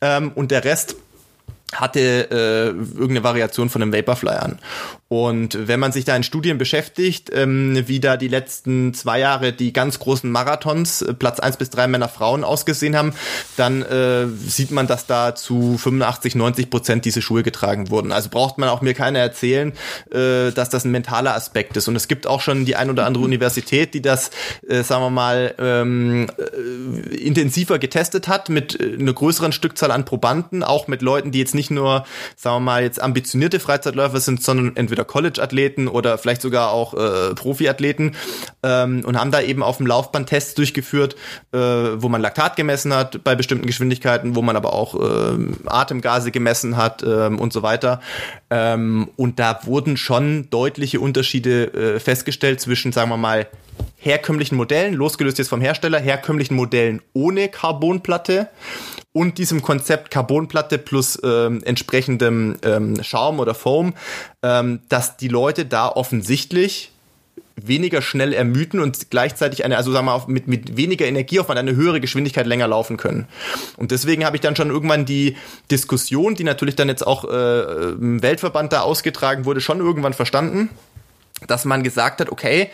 Ähm, 0.00 0.30
und 0.34 0.50
der 0.50 0.64
Rest 0.64 0.96
hatte 1.72 2.30
äh, 2.30 2.66
irgendeine 2.68 3.24
Variation 3.24 3.70
von 3.70 3.82
einem 3.82 3.92
Vaporfly 3.92 4.36
an. 4.36 4.58
Und 5.12 5.68
wenn 5.68 5.78
man 5.78 5.92
sich 5.92 6.06
da 6.06 6.16
in 6.16 6.22
Studien 6.22 6.56
beschäftigt, 6.56 7.30
ähm, 7.34 7.82
wie 7.86 8.00
da 8.00 8.16
die 8.16 8.28
letzten 8.28 8.94
zwei 8.94 9.18
Jahre 9.18 9.52
die 9.52 9.74
ganz 9.74 9.98
großen 9.98 10.30
Marathons, 10.30 11.02
äh, 11.02 11.12
Platz 11.12 11.38
eins 11.38 11.58
bis 11.58 11.68
drei 11.68 11.86
Männer, 11.86 12.08
Frauen 12.08 12.44
ausgesehen 12.44 12.96
haben, 12.96 13.12
dann 13.58 13.82
äh, 13.82 14.26
sieht 14.26 14.70
man, 14.70 14.86
dass 14.86 15.04
da 15.04 15.34
zu 15.34 15.76
85, 15.76 16.34
90 16.34 16.70
Prozent 16.70 17.04
diese 17.04 17.20
Schuhe 17.20 17.42
getragen 17.42 17.90
wurden. 17.90 18.10
Also 18.10 18.30
braucht 18.30 18.56
man 18.56 18.70
auch 18.70 18.80
mir 18.80 18.94
keiner 18.94 19.18
erzählen, 19.18 19.74
äh, 20.10 20.50
dass 20.50 20.70
das 20.70 20.86
ein 20.86 20.92
mentaler 20.92 21.34
Aspekt 21.34 21.76
ist. 21.76 21.88
Und 21.88 21.96
es 21.96 22.08
gibt 22.08 22.26
auch 22.26 22.40
schon 22.40 22.64
die 22.64 22.76
ein 22.76 22.88
oder 22.88 23.04
andere 23.04 23.22
Universität, 23.22 23.92
die 23.92 24.00
das, 24.00 24.30
äh, 24.66 24.82
sagen 24.82 25.02
wir 25.02 25.10
mal, 25.10 25.54
ähm, 25.58 26.28
äh, 26.38 27.16
intensiver 27.16 27.78
getestet 27.78 28.28
hat 28.28 28.48
mit 28.48 28.80
äh, 28.80 28.94
einer 28.98 29.12
größeren 29.12 29.52
Stückzahl 29.52 29.90
an 29.90 30.06
Probanden, 30.06 30.62
auch 30.62 30.88
mit 30.88 31.02
Leuten, 31.02 31.32
die 31.32 31.38
jetzt 31.38 31.54
nicht 31.54 31.61
nur, 31.70 32.04
sagen 32.36 32.56
wir 32.56 32.60
mal, 32.60 32.82
jetzt 32.82 33.00
ambitionierte 33.00 33.60
Freizeitläufer 33.60 34.20
sind, 34.20 34.42
sondern 34.42 34.76
entweder 34.76 35.04
College-Athleten 35.04 35.88
oder 35.88 36.18
vielleicht 36.18 36.42
sogar 36.42 36.70
auch 36.70 36.94
äh, 36.94 37.34
Profi-Athleten 37.34 38.16
ähm, 38.62 39.04
und 39.04 39.18
haben 39.18 39.30
da 39.30 39.40
eben 39.40 39.62
auf 39.62 39.78
dem 39.78 39.86
Laufband 39.86 40.28
Tests 40.28 40.54
durchgeführt, 40.54 41.16
äh, 41.52 41.58
wo 41.58 42.08
man 42.08 42.20
Laktat 42.20 42.56
gemessen 42.56 42.94
hat 42.94 43.22
bei 43.24 43.34
bestimmten 43.34 43.66
Geschwindigkeiten, 43.66 44.36
wo 44.36 44.42
man 44.42 44.56
aber 44.56 44.72
auch 44.72 44.94
äh, 44.94 45.38
Atemgase 45.66 46.30
gemessen 46.30 46.76
hat 46.76 47.02
äh, 47.02 47.26
und 47.26 47.52
so 47.52 47.62
weiter. 47.62 48.00
Ähm, 48.50 49.10
und 49.16 49.38
da 49.38 49.60
wurden 49.64 49.96
schon 49.96 50.50
deutliche 50.50 51.00
Unterschiede 51.00 51.94
äh, 51.96 52.00
festgestellt 52.00 52.60
zwischen, 52.60 52.92
sagen 52.92 53.10
wir 53.10 53.16
mal, 53.16 53.46
herkömmlichen 53.96 54.56
Modellen, 54.56 54.94
losgelöst 54.94 55.38
jetzt 55.38 55.48
vom 55.48 55.60
Hersteller, 55.60 55.98
herkömmlichen 55.98 56.56
Modellen 56.56 57.00
ohne 57.12 57.48
Carbonplatte 57.48 58.48
und 59.12 59.38
diesem 59.38 59.62
Konzept 59.62 60.10
Carbonplatte 60.10 60.78
plus 60.78 61.18
ähm, 61.22 61.62
entsprechendem 61.64 62.56
ähm, 62.62 63.02
Schaum 63.02 63.40
oder 63.40 63.54
Foam, 63.54 63.94
ähm, 64.42 64.80
dass 64.88 65.16
die 65.16 65.28
Leute 65.28 65.66
da 65.66 65.88
offensichtlich 65.88 66.92
weniger 67.56 68.02
schnell 68.02 68.32
ermüden 68.32 68.80
und 68.80 69.10
gleichzeitig 69.10 69.64
eine, 69.64 69.76
also 69.76 69.92
sagen 69.92 70.06
wir 70.06 70.18
mal, 70.18 70.24
mit, 70.26 70.48
mit 70.48 70.76
weniger 70.76 71.06
Energieaufwand 71.06 71.58
eine 71.58 71.76
höhere 71.76 72.00
Geschwindigkeit 72.00 72.46
länger 72.46 72.66
laufen 72.66 72.96
können. 72.96 73.26
Und 73.76 73.90
deswegen 73.90 74.24
habe 74.24 74.36
ich 74.36 74.40
dann 74.40 74.56
schon 74.56 74.70
irgendwann 74.70 75.04
die 75.04 75.36
Diskussion, 75.70 76.34
die 76.34 76.44
natürlich 76.44 76.76
dann 76.76 76.88
jetzt 76.88 77.06
auch 77.06 77.24
äh, 77.24 77.90
im 77.92 78.22
Weltverband 78.22 78.72
da 78.72 78.80
ausgetragen 78.80 79.44
wurde, 79.44 79.60
schon 79.60 79.80
irgendwann 79.80 80.14
verstanden, 80.14 80.70
dass 81.46 81.64
man 81.64 81.82
gesagt 81.82 82.20
hat, 82.20 82.30
okay, 82.30 82.70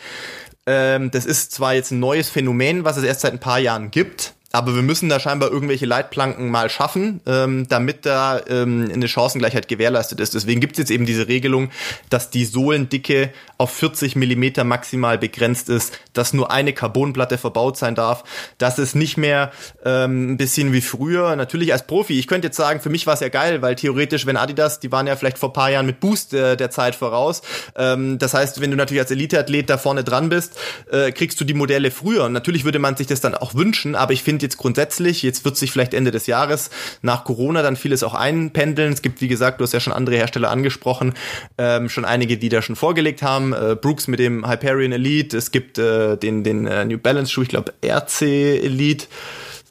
ähm, 0.67 1.11
das 1.11 1.27
ist 1.27 1.53
zwar 1.53 1.75
jetzt 1.75 1.91
ein 1.91 2.01
neues 2.01 2.29
Phänomen, 2.29 2.85
was 2.85 2.97
es 2.97 3.05
erst 3.05 3.23
seit 3.23 3.33
ein 3.33 3.41
paar 3.41 3.59
Jahren 3.59 3.91
gibt, 3.91 4.35
aber 4.51 4.75
wir 4.75 4.83
müssen 4.83 5.09
da 5.11 5.21
scheinbar 5.21 5.51
irgendwelche 5.51 5.85
Leitplanken 5.85 6.51
mal 6.51 6.71
schaffen, 6.71 7.21
ähm, 7.27 7.69
damit 7.69 8.07
da 8.07 8.41
ähm, 8.49 8.91
eine 8.93 9.07
Chancengleichheit 9.07 9.69
gewährleistet 9.69 10.21
ist. 10.21 10.35
Deswegen 10.35 10.61
gibt 10.61 10.73
es 10.73 10.79
jetzt 10.79 10.91
eben 10.91 11.05
diese 11.05 11.29
Regelung, 11.29 11.71
dass 12.09 12.31
die 12.31 12.47
Sohlendicke 12.47 13.31
auf 13.59 13.71
40 13.73 14.17
Millimeter 14.17 14.65
maximal 14.65 15.19
begrenzt 15.19 15.69
ist, 15.69 15.99
dass 16.15 16.33
nur 16.33 16.51
eine 16.51 16.73
Carbonplatte 16.73 17.37
verbaut 17.37 17.77
sein 17.77 17.95
darf, 17.95 18.25
dass 18.57 18.79
es 18.79 18.95
nicht 18.95 19.19
mehr 19.19 19.53
ähm, 19.85 20.33
ein 20.33 20.37
bisschen 20.39 20.73
wie 20.73 20.81
früher, 20.81 21.37
natürlich 21.37 21.73
als 21.73 21.87
Profi, 21.87 22.19
ich 22.19 22.27
könnte 22.27 22.49
jetzt 22.49 22.57
sagen, 22.57 22.81
für 22.81 22.91
mich 22.91 23.07
war 23.07 23.15
es 23.15 23.21
ja 23.21 23.29
geil, 23.29 23.61
weil 23.61 23.75
theoretisch, 23.75 24.25
wenn 24.25 24.39
Adidas, 24.39 24.81
die 24.81 24.91
waren 24.91 25.07
ja 25.07 25.17
vielleicht 25.17 25.39
vor 25.39 25.53
paar 25.53 25.71
Jahren 25.71 25.87
mit 25.87 26.01
Boost 26.01 26.33
äh, 26.33 26.57
der 26.57 26.71
Zeit 26.71 26.95
voraus, 26.95 27.43
ähm, 27.77 28.19
das 28.19 28.33
heißt, 28.33 28.63
wenn 28.63 28.71
du 28.71 28.79
natürlich 28.79 29.03
als 29.03 29.11
Eliteathlet 29.11 29.69
da 29.69 29.77
vorne 29.77 30.05
dran 30.05 30.31
bist, 30.31 30.59
äh, 30.91 31.13
kriegst 31.13 31.39
du 31.39 31.45
die 31.45 31.55
Modelle 31.55 31.91
früher. 31.91 32.25
Und 32.25 32.33
natürlich 32.33 32.65
würde 32.65 32.79
man 32.79 32.97
sich 32.97 33.07
das 33.07 33.21
dann 33.21 33.35
auch 33.35 33.55
wünschen, 33.55 33.95
aber 33.95 34.15
ich 34.15 34.23
finde, 34.23 34.38
finde 34.39 34.47
jetzt 34.47 34.59
grundsätzlich, 34.59 35.23
jetzt 35.25 35.45
wird 35.45 35.57
sich 35.57 35.73
vielleicht 35.73 35.95
Ende 35.95 36.13
des 36.13 36.29
Jahres 36.29 36.71
nach 37.03 37.25
Corona 37.25 37.63
dann 37.63 37.75
vieles 37.75 38.05
auch 38.05 38.15
einpendeln. 38.15 38.93
Es 38.93 39.03
gibt, 39.03 39.21
wie 39.21 39.27
gesagt, 39.27 39.61
du 39.61 39.65
hast 39.65 39.73
ja 39.73 39.81
schon 39.81 39.93
andere 39.93 40.15
Hersteller 40.15 40.51
angesprochen, 40.51 41.15
ähm, 41.59 41.89
schon 41.89 42.05
einige, 42.05 42.39
die 42.39 42.49
da 42.49 42.63
schon 42.63 42.77
vorgelegt 42.77 43.23
haben. 43.23 43.53
Äh, 43.53 43.77
Brooks 43.81 44.07
mit 44.07 44.21
dem 44.21 44.49
Hyperion 44.49 44.93
Elite, 44.93 45.37
es 45.37 45.51
gibt 45.51 45.79
äh, 45.79 46.17
den, 46.17 46.45
den 46.45 46.67
äh, 46.69 46.85
New 46.85 46.99
Balance 46.99 47.33
Schuh, 47.33 47.43
ich 47.43 47.49
glaube 47.49 47.73
RC 47.85 48.23
Elite. 48.23 49.07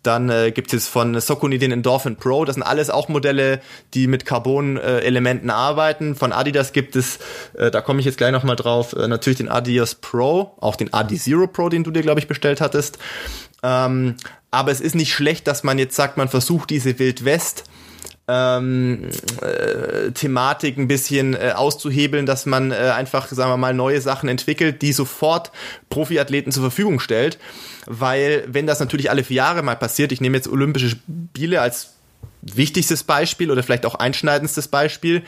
Dann 0.03 0.29
äh, 0.29 0.51
gibt 0.51 0.73
es 0.73 0.87
von 0.87 1.19
Sokuni 1.19 1.57
den 1.57 1.71
Endorphin 1.71 2.15
Pro. 2.15 2.45
Das 2.45 2.53
sind 2.55 2.63
alles 2.63 2.89
auch 2.89 3.09
Modelle, 3.09 3.59
die 3.93 4.07
mit 4.07 4.25
Carbon-Elementen 4.25 5.49
äh, 5.49 5.51
arbeiten. 5.51 6.15
Von 6.15 6.31
Adidas 6.31 6.71
gibt 6.71 6.95
es, 6.95 7.19
äh, 7.55 7.71
da 7.71 7.81
komme 7.81 7.99
ich 7.99 8.05
jetzt 8.05 8.17
gleich 8.17 8.31
nochmal 8.31 8.55
drauf, 8.55 8.93
äh, 8.93 9.07
natürlich 9.07 9.37
den 9.37 9.49
Adidas 9.49 9.95
Pro, 9.95 10.53
auch 10.61 10.75
den 10.75 10.93
Adi 10.93 11.17
Zero 11.17 11.47
Pro, 11.47 11.67
den 11.67 11.83
du 11.83 11.91
dir, 11.91 12.03
glaube 12.03 12.19
ich, 12.21 12.27
bestellt 12.27 12.61
hattest. 12.61 12.99
Ähm, 13.63 14.15
aber 14.57 14.71
es 14.71 14.81
ist 14.81 14.95
nicht 14.95 15.13
schlecht, 15.13 15.45
dass 15.45 15.63
man 15.63 15.77
jetzt 15.77 15.95
sagt, 15.95 16.17
man 16.17 16.29
versucht 16.29 16.71
diese 16.71 16.97
Wildwest 16.97 17.65
ähm, 18.27 19.03
äh, 19.41 20.09
Thematik 20.13 20.79
ein 20.79 20.87
bisschen 20.87 21.35
äh, 21.35 21.53
auszuhebeln, 21.55 22.25
dass 22.25 22.47
man 22.47 22.71
äh, 22.71 22.75
einfach, 22.75 23.27
sagen 23.27 23.51
wir 23.51 23.57
mal, 23.57 23.75
neue 23.75 24.01
Sachen 24.01 24.27
entwickelt, 24.27 24.81
die 24.81 24.93
sofort 24.93 25.51
Profiathleten 25.91 26.51
zur 26.51 26.63
Verfügung 26.63 26.99
stellt. 26.99 27.37
Weil, 27.85 28.45
wenn 28.47 28.65
das 28.65 28.79
natürlich 28.79 29.11
alle 29.11 29.23
vier 29.23 29.37
Jahre 29.37 29.61
mal 29.61 29.75
passiert, 29.75 30.11
ich 30.11 30.21
nehme 30.21 30.35
jetzt 30.35 30.47
Olympische 30.47 30.89
Spiele 30.89 31.61
als 31.61 31.93
wichtigstes 32.41 33.03
Beispiel 33.03 33.51
oder 33.51 33.61
vielleicht 33.61 33.85
auch 33.85 33.95
einschneidendstes 33.95 34.69
Beispiel, 34.69 35.21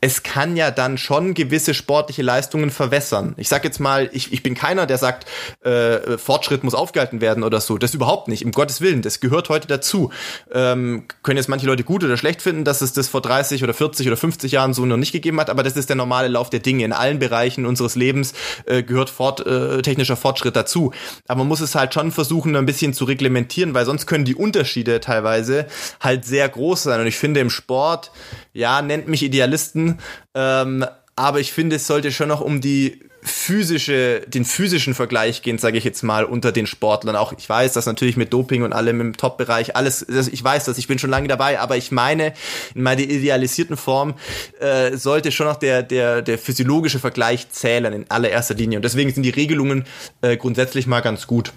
es 0.00 0.22
kann 0.22 0.56
ja 0.56 0.70
dann 0.70 0.96
schon 0.96 1.34
gewisse 1.34 1.74
sportliche 1.74 2.22
Leistungen 2.22 2.70
verwässern. 2.70 3.34
Ich 3.36 3.48
sag 3.48 3.64
jetzt 3.64 3.80
mal, 3.80 4.08
ich, 4.12 4.32
ich 4.32 4.42
bin 4.42 4.54
keiner, 4.54 4.86
der 4.86 4.96
sagt, 4.98 5.26
äh, 5.64 6.16
Fortschritt 6.18 6.62
muss 6.62 6.74
aufgehalten 6.74 7.20
werden 7.20 7.42
oder 7.42 7.60
so. 7.60 7.78
Das 7.78 7.94
überhaupt 7.94 8.28
nicht. 8.28 8.44
Um 8.44 8.52
Gottes 8.52 8.80
Willen, 8.80 9.02
das 9.02 9.18
gehört 9.18 9.48
heute 9.48 9.66
dazu. 9.66 10.10
Ähm, 10.52 11.04
können 11.22 11.36
jetzt 11.36 11.48
manche 11.48 11.66
Leute 11.66 11.82
gut 11.82 12.04
oder 12.04 12.16
schlecht 12.16 12.42
finden, 12.42 12.64
dass 12.64 12.80
es 12.80 12.92
das 12.92 13.08
vor 13.08 13.22
30 13.22 13.64
oder 13.64 13.74
40 13.74 14.06
oder 14.06 14.16
50 14.16 14.52
Jahren 14.52 14.72
so 14.72 14.86
noch 14.86 14.96
nicht 14.96 15.12
gegeben 15.12 15.40
hat, 15.40 15.50
aber 15.50 15.64
das 15.64 15.76
ist 15.76 15.88
der 15.88 15.96
normale 15.96 16.28
Lauf 16.28 16.48
der 16.48 16.60
Dinge. 16.60 16.84
In 16.84 16.92
allen 16.92 17.18
Bereichen 17.18 17.66
unseres 17.66 17.96
Lebens 17.96 18.34
äh, 18.66 18.84
gehört 18.84 19.10
fort, 19.10 19.44
äh, 19.46 19.82
technischer 19.82 20.16
Fortschritt 20.16 20.54
dazu. 20.54 20.92
Aber 21.26 21.38
man 21.38 21.48
muss 21.48 21.60
es 21.60 21.74
halt 21.74 21.92
schon 21.92 22.12
versuchen, 22.12 22.54
ein 22.54 22.66
bisschen 22.66 22.94
zu 22.94 23.04
reglementieren, 23.04 23.74
weil 23.74 23.84
sonst 23.84 24.06
können 24.06 24.24
die 24.24 24.36
Unterschiede 24.36 25.00
teilweise 25.00 25.66
halt 26.00 26.24
sehr 26.24 26.48
groß 26.48 26.84
sein. 26.84 27.00
Und 27.00 27.06
ich 27.08 27.16
finde 27.16 27.40
im 27.40 27.50
Sport, 27.50 28.12
ja, 28.52 28.80
nennt 28.82 29.08
mich 29.08 29.22
Idealisten, 29.22 29.87
ähm, 30.34 30.84
aber 31.16 31.40
ich 31.40 31.52
finde, 31.52 31.76
es 31.76 31.86
sollte 31.86 32.12
schon 32.12 32.28
noch 32.28 32.40
um 32.40 32.60
die 32.60 33.00
physische, 33.22 34.20
den 34.26 34.44
physischen 34.44 34.94
Vergleich 34.94 35.42
gehen, 35.42 35.58
sage 35.58 35.78
ich 35.78 35.84
jetzt 35.84 36.02
mal, 36.02 36.24
unter 36.24 36.52
den 36.52 36.66
Sportlern. 36.66 37.16
Auch 37.16 37.32
ich 37.36 37.48
weiß, 37.48 37.72
dass 37.72 37.86
natürlich 37.86 38.16
mit 38.16 38.32
Doping 38.32 38.62
und 38.62 38.72
allem 38.72 39.00
im 39.00 39.16
Top-Bereich 39.16 39.76
alles, 39.76 40.06
ich 40.08 40.42
weiß 40.42 40.64
das, 40.64 40.78
ich 40.78 40.86
bin 40.86 40.98
schon 40.98 41.10
lange 41.10 41.28
dabei, 41.28 41.58
aber 41.58 41.76
ich 41.76 41.90
meine, 41.90 42.32
in 42.74 42.82
meiner 42.82 43.00
idealisierten 43.00 43.76
Form 43.76 44.14
äh, 44.60 44.96
sollte 44.96 45.32
schon 45.32 45.46
noch 45.46 45.56
der, 45.56 45.82
der, 45.82 46.22
der 46.22 46.38
physiologische 46.38 46.98
Vergleich 46.98 47.50
zählen 47.50 47.92
in 47.92 48.10
allererster 48.10 48.54
Linie. 48.54 48.78
Und 48.78 48.84
deswegen 48.84 49.12
sind 49.12 49.24
die 49.24 49.30
Regelungen 49.30 49.84
äh, 50.22 50.36
grundsätzlich 50.36 50.86
mal 50.86 51.00
ganz 51.00 51.26
gut. 51.26 51.52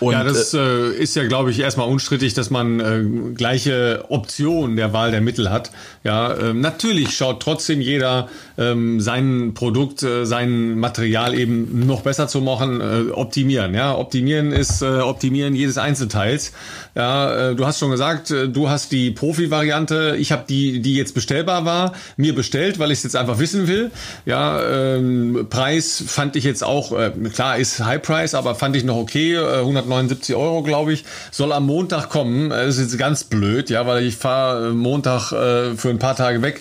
Und, 0.00 0.12
ja, 0.12 0.24
das 0.24 0.52
äh, 0.54 0.58
äh, 0.58 0.94
ist 0.94 1.14
ja, 1.16 1.26
glaube 1.26 1.50
ich, 1.50 1.60
erstmal 1.60 1.88
unstrittig, 1.88 2.34
dass 2.34 2.50
man 2.50 2.80
äh, 2.80 3.34
gleiche 3.34 4.04
Optionen 4.08 4.76
der 4.76 4.92
Wahl 4.92 5.10
der 5.10 5.20
Mittel 5.20 5.50
hat. 5.50 5.70
Ja, 6.02 6.32
äh, 6.32 6.52
natürlich 6.52 7.16
schaut 7.16 7.40
trotzdem 7.40 7.80
jeder 7.80 8.28
ähm, 8.58 9.00
sein 9.00 9.54
Produkt, 9.54 10.02
äh, 10.02 10.24
sein 10.26 10.78
Material 10.78 11.34
eben 11.34 11.86
noch 11.86 12.02
besser 12.02 12.28
zu 12.28 12.40
machen, 12.40 12.80
äh, 12.80 13.10
optimieren. 13.12 13.74
Ja, 13.74 13.96
optimieren 13.96 14.52
ist 14.52 14.82
optimieren 14.82 15.54
jedes 15.54 15.78
Einzelteils. 15.78 16.52
Ja, 16.94 17.54
du 17.54 17.66
hast 17.66 17.78
schon 17.78 17.90
gesagt, 17.90 18.30
du 18.30 18.68
hast 18.68 18.92
die 18.92 19.10
Profi-Variante. 19.10 20.16
Ich 20.18 20.30
habe 20.32 20.44
die, 20.48 20.80
die 20.80 20.94
jetzt 20.94 21.14
bestellbar 21.14 21.64
war, 21.64 21.92
mir 22.16 22.34
bestellt, 22.34 22.78
weil 22.78 22.90
ich 22.90 22.98
es 22.98 23.04
jetzt 23.04 23.16
einfach 23.16 23.38
wissen 23.38 23.66
will. 23.66 23.90
Ja, 24.26 24.62
ähm, 24.62 25.46
Preis 25.50 26.02
fand 26.06 26.36
ich 26.36 26.44
jetzt 26.44 26.62
auch 26.62 26.92
klar 27.32 27.58
ist 27.58 27.80
High 27.80 28.02
Price, 28.02 28.34
aber 28.34 28.54
fand 28.54 28.76
ich 28.76 28.84
noch 28.84 28.96
okay. 28.96 29.36
179 29.60 30.34
Euro, 30.34 30.62
glaube 30.62 30.92
ich, 30.92 31.04
soll 31.30 31.52
am 31.52 31.66
Montag 31.66 32.08
kommen. 32.08 32.50
Das 32.50 32.76
ist 32.76 32.82
jetzt 32.92 32.98
ganz 32.98 33.24
blöd, 33.24 33.70
ja, 33.70 33.86
weil 33.86 34.04
ich 34.04 34.16
fahre 34.16 34.72
Montag 34.72 35.32
äh, 35.32 35.76
für 35.76 35.90
ein 35.90 35.98
paar 35.98 36.16
Tage 36.16 36.42
weg. 36.42 36.60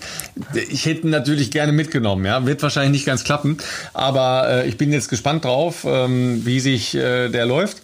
Ich 0.70 0.86
hätte 0.86 1.08
natürlich 1.08 1.52
gerne 1.52 1.72
mitgenommen, 1.72 2.26
ja, 2.26 2.46
wird 2.46 2.62
wahrscheinlich 2.64 2.92
nicht 2.92 3.06
ganz 3.06 3.24
klappen, 3.24 3.58
aber 3.94 4.48
äh, 4.50 4.68
ich 4.68 4.78
bin 4.78 4.92
jetzt 4.92 5.10
gespannt 5.10 5.46
drauf, 5.46 5.86
ähm, 5.86 6.46
wie 6.46 6.60
sich 6.60 6.96
äh, 6.96 7.30
der 7.30 7.46
läuft 7.46 7.78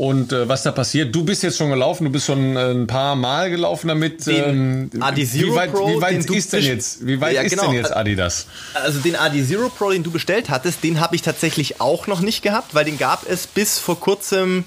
und 0.00 0.32
äh, 0.32 0.48
was 0.48 0.62
da 0.62 0.72
passiert. 0.72 1.14
Du 1.14 1.24
bist 1.24 1.42
jetzt 1.42 1.58
schon 1.58 1.68
gelaufen, 1.68 2.04
du 2.04 2.10
bist 2.10 2.24
schon 2.24 2.56
äh, 2.56 2.70
ein 2.70 2.86
paar 2.86 3.16
Mal 3.16 3.50
gelaufen 3.50 3.88
damit. 3.88 4.26
Den 4.26 4.90
ähm, 4.94 5.02
Adi 5.02 5.26
Zero 5.26 5.52
wie 5.52 5.56
weit, 5.56 5.72
Pro, 5.74 5.88
wie 5.88 6.00
weit 6.00 6.24
ist 6.24 6.54
denn 6.54 6.62
jetzt? 6.62 7.06
Wie 7.06 7.20
weit 7.20 7.34
ja, 7.34 7.42
ist 7.42 7.50
genau. 7.50 7.64
denn 7.64 7.74
jetzt 7.74 7.94
Adidas? 7.94 8.46
Also 8.72 9.00
den 9.00 9.14
Adi 9.14 9.44
Zero 9.44 9.68
Pro, 9.68 9.90
den 9.90 10.02
du 10.02 10.10
bestellt 10.10 10.48
hattest, 10.48 10.82
den 10.84 11.00
habe 11.00 11.16
ich 11.16 11.20
tatsächlich 11.20 11.82
auch 11.82 12.06
noch 12.06 12.22
nicht 12.22 12.40
gehabt, 12.40 12.74
weil 12.74 12.86
den 12.86 12.96
gab 12.96 13.28
es 13.28 13.46
bis 13.46 13.78
vor 13.78 14.00
kurzem 14.00 14.64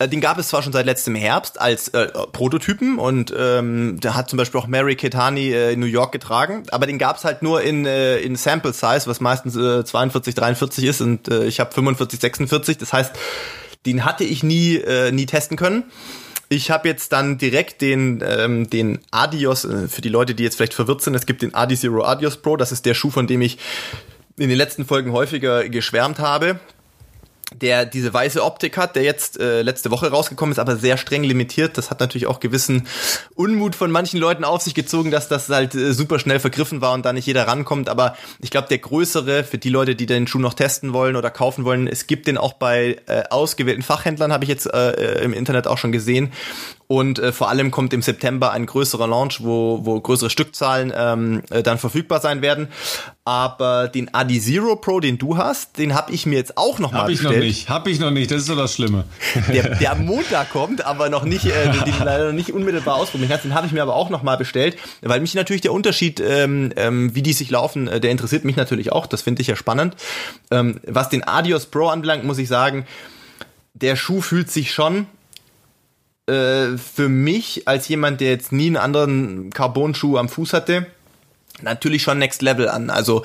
äh, 0.00 0.08
den 0.08 0.20
gab 0.20 0.38
es 0.38 0.48
zwar 0.48 0.60
schon 0.64 0.72
seit 0.72 0.86
letztem 0.86 1.14
Herbst 1.14 1.60
als 1.60 1.86
äh, 1.90 2.08
Prototypen 2.32 2.98
und 2.98 3.32
ähm, 3.38 4.00
der 4.00 4.16
hat 4.16 4.28
zum 4.28 4.38
Beispiel 4.38 4.60
auch 4.60 4.66
Mary 4.66 4.96
Ketani 4.96 5.52
äh, 5.52 5.72
in 5.72 5.78
New 5.78 5.86
York 5.86 6.10
getragen, 6.10 6.64
aber 6.72 6.86
den 6.86 6.98
gab 6.98 7.18
es 7.18 7.24
halt 7.24 7.42
nur 7.42 7.62
in, 7.62 7.86
äh, 7.86 8.18
in 8.18 8.34
Sample 8.34 8.72
Size, 8.72 9.02
was 9.06 9.20
meistens 9.20 9.54
äh, 9.54 9.84
42, 9.84 10.34
43 10.34 10.84
ist 10.84 11.00
und 11.00 11.28
äh, 11.28 11.44
ich 11.44 11.60
habe 11.60 11.72
45, 11.72 12.18
46. 12.18 12.78
Das 12.78 12.92
heißt, 12.92 13.12
den 13.86 14.04
hatte 14.04 14.24
ich 14.24 14.42
nie, 14.42 14.76
äh, 14.76 15.12
nie 15.12 15.26
testen 15.26 15.56
können. 15.56 15.84
ich 16.48 16.70
habe 16.70 16.88
jetzt 16.88 17.12
dann 17.12 17.38
direkt 17.38 17.80
den, 17.80 18.22
ähm, 18.24 18.70
den 18.70 19.00
Adios, 19.10 19.64
äh, 19.64 19.88
für 19.88 20.02
die 20.02 20.08
Leute, 20.08 20.34
die 20.34 20.42
jetzt 20.42 20.56
vielleicht 20.56 20.74
verwirrt 20.74 21.02
sind, 21.02 21.14
es 21.14 21.26
gibt 21.26 21.42
den 21.42 21.54
Adi 21.54 21.76
Zero 21.76 22.04
Adios 22.04 22.36
Pro, 22.36 22.56
das 22.56 22.70
ist 22.70 22.86
der 22.86 22.94
Schuh, 22.94 23.10
von 23.10 23.26
dem 23.26 23.40
ich 23.40 23.58
in 24.36 24.48
den 24.48 24.58
letzten 24.58 24.84
Folgen 24.84 25.12
häufiger 25.12 25.68
geschwärmt 25.68 26.18
habe 26.18 26.60
der 27.60 27.86
diese 27.86 28.12
weiße 28.12 28.42
Optik 28.42 28.76
hat, 28.76 28.96
der 28.96 29.02
jetzt 29.02 29.40
äh, 29.40 29.62
letzte 29.62 29.90
Woche 29.90 30.10
rausgekommen 30.10 30.52
ist, 30.52 30.58
aber 30.58 30.76
sehr 30.76 30.96
streng 30.96 31.24
limitiert. 31.24 31.78
Das 31.78 31.90
hat 31.90 32.00
natürlich 32.00 32.26
auch 32.26 32.40
gewissen 32.40 32.86
Unmut 33.34 33.74
von 33.74 33.90
manchen 33.90 34.20
Leuten 34.20 34.44
auf 34.44 34.62
sich 34.62 34.74
gezogen, 34.74 35.10
dass 35.10 35.28
das 35.28 35.48
halt 35.48 35.74
äh, 35.74 35.92
super 35.92 36.18
schnell 36.18 36.40
vergriffen 36.40 36.80
war 36.80 36.92
und 36.92 37.04
da 37.04 37.12
nicht 37.12 37.26
jeder 37.26 37.46
rankommt. 37.46 37.88
Aber 37.88 38.16
ich 38.40 38.50
glaube, 38.50 38.68
der 38.68 38.78
größere, 38.78 39.44
für 39.44 39.58
die 39.58 39.70
Leute, 39.70 39.94
die 39.94 40.06
den 40.06 40.26
Schuh 40.26 40.38
noch 40.38 40.54
testen 40.54 40.92
wollen 40.92 41.16
oder 41.16 41.30
kaufen 41.30 41.64
wollen, 41.64 41.86
es 41.86 42.06
gibt 42.06 42.26
den 42.26 42.38
auch 42.38 42.54
bei 42.54 42.98
äh, 43.06 43.24
ausgewählten 43.30 43.82
Fachhändlern, 43.82 44.32
habe 44.32 44.44
ich 44.44 44.50
jetzt 44.50 44.66
äh, 44.66 44.90
äh 44.90 45.24
im 45.24 45.32
Internet 45.32 45.66
auch 45.66 45.78
schon 45.78 45.92
gesehen. 45.92 46.32
Und 46.86 47.18
äh, 47.18 47.32
vor 47.32 47.48
allem 47.48 47.70
kommt 47.70 47.92
im 47.94 48.02
September 48.02 48.52
ein 48.52 48.66
größerer 48.66 49.06
Launch, 49.06 49.42
wo, 49.42 49.80
wo 49.84 49.98
größere 49.98 50.28
Stückzahlen 50.28 50.92
ähm, 50.94 51.42
äh, 51.50 51.62
dann 51.62 51.78
verfügbar 51.78 52.20
sein 52.20 52.42
werden. 52.42 52.68
Aber 53.24 53.88
den 53.88 54.12
Adi 54.12 54.38
Zero 54.38 54.76
Pro, 54.76 55.00
den 55.00 55.16
du 55.16 55.38
hast, 55.38 55.78
den 55.78 55.94
habe 55.94 56.12
ich 56.12 56.26
mir 56.26 56.36
jetzt 56.36 56.58
auch 56.58 56.78
noch 56.78 56.92
hab 56.92 57.02
mal 57.02 57.06
bestellt. 57.06 57.32
Hab 57.32 57.36
ich 57.36 57.38
noch 57.38 57.46
nicht, 57.46 57.68
hab 57.70 57.86
ich 57.86 58.00
noch 58.00 58.10
nicht, 58.10 58.30
das 58.30 58.42
ist 58.42 58.46
so 58.46 58.56
das 58.56 58.74
Schlimme. 58.74 59.04
Der, 59.52 59.76
der 59.76 59.92
am 59.92 60.04
Montag 60.04 60.50
kommt, 60.50 60.84
aber 60.84 61.08
noch 61.08 61.24
nicht, 61.24 61.46
äh, 61.46 61.70
den, 61.70 61.94
leider 62.04 62.26
noch 62.26 62.32
nicht 62.32 62.52
unmittelbar 62.52 62.96
ausprobieren 62.96 63.30
kannst. 63.30 63.44
Den 63.44 63.54
habe 63.54 63.66
ich 63.66 63.72
mir 63.72 63.82
aber 63.82 63.94
auch 63.94 64.10
noch 64.10 64.22
mal 64.22 64.36
bestellt, 64.36 64.76
weil 65.00 65.20
mich 65.20 65.34
natürlich 65.34 65.62
der 65.62 65.72
Unterschied, 65.72 66.20
ähm, 66.20 66.72
ähm, 66.76 67.14
wie 67.14 67.22
die 67.22 67.32
sich 67.32 67.50
laufen, 67.50 67.88
äh, 67.88 68.00
der 68.00 68.10
interessiert 68.10 68.44
mich 68.44 68.56
natürlich 68.56 68.92
auch. 68.92 69.06
Das 69.06 69.22
finde 69.22 69.42
ich 69.42 69.48
ja 69.48 69.56
spannend. 69.56 69.96
Ähm, 70.50 70.80
was 70.86 71.08
den 71.08 71.22
Adios 71.22 71.66
Pro 71.66 71.88
anbelangt, 71.88 72.24
muss 72.24 72.38
ich 72.38 72.48
sagen, 72.48 72.86
der 73.74 73.96
Schuh 73.96 74.20
fühlt 74.20 74.50
sich 74.50 74.72
schon 74.72 75.06
äh, 76.26 76.78
für 76.78 77.08
mich 77.08 77.68
als 77.68 77.88
jemand, 77.88 78.20
der 78.20 78.30
jetzt 78.30 78.52
nie 78.52 78.66
einen 78.66 78.76
anderen 78.76 79.50
Carbon-Schuh 79.50 80.16
am 80.16 80.28
Fuß 80.28 80.52
hatte, 80.52 80.86
natürlich 81.62 82.02
schon 82.02 82.18
Next 82.18 82.42
Level 82.42 82.68
an. 82.68 82.90
Also 82.90 83.24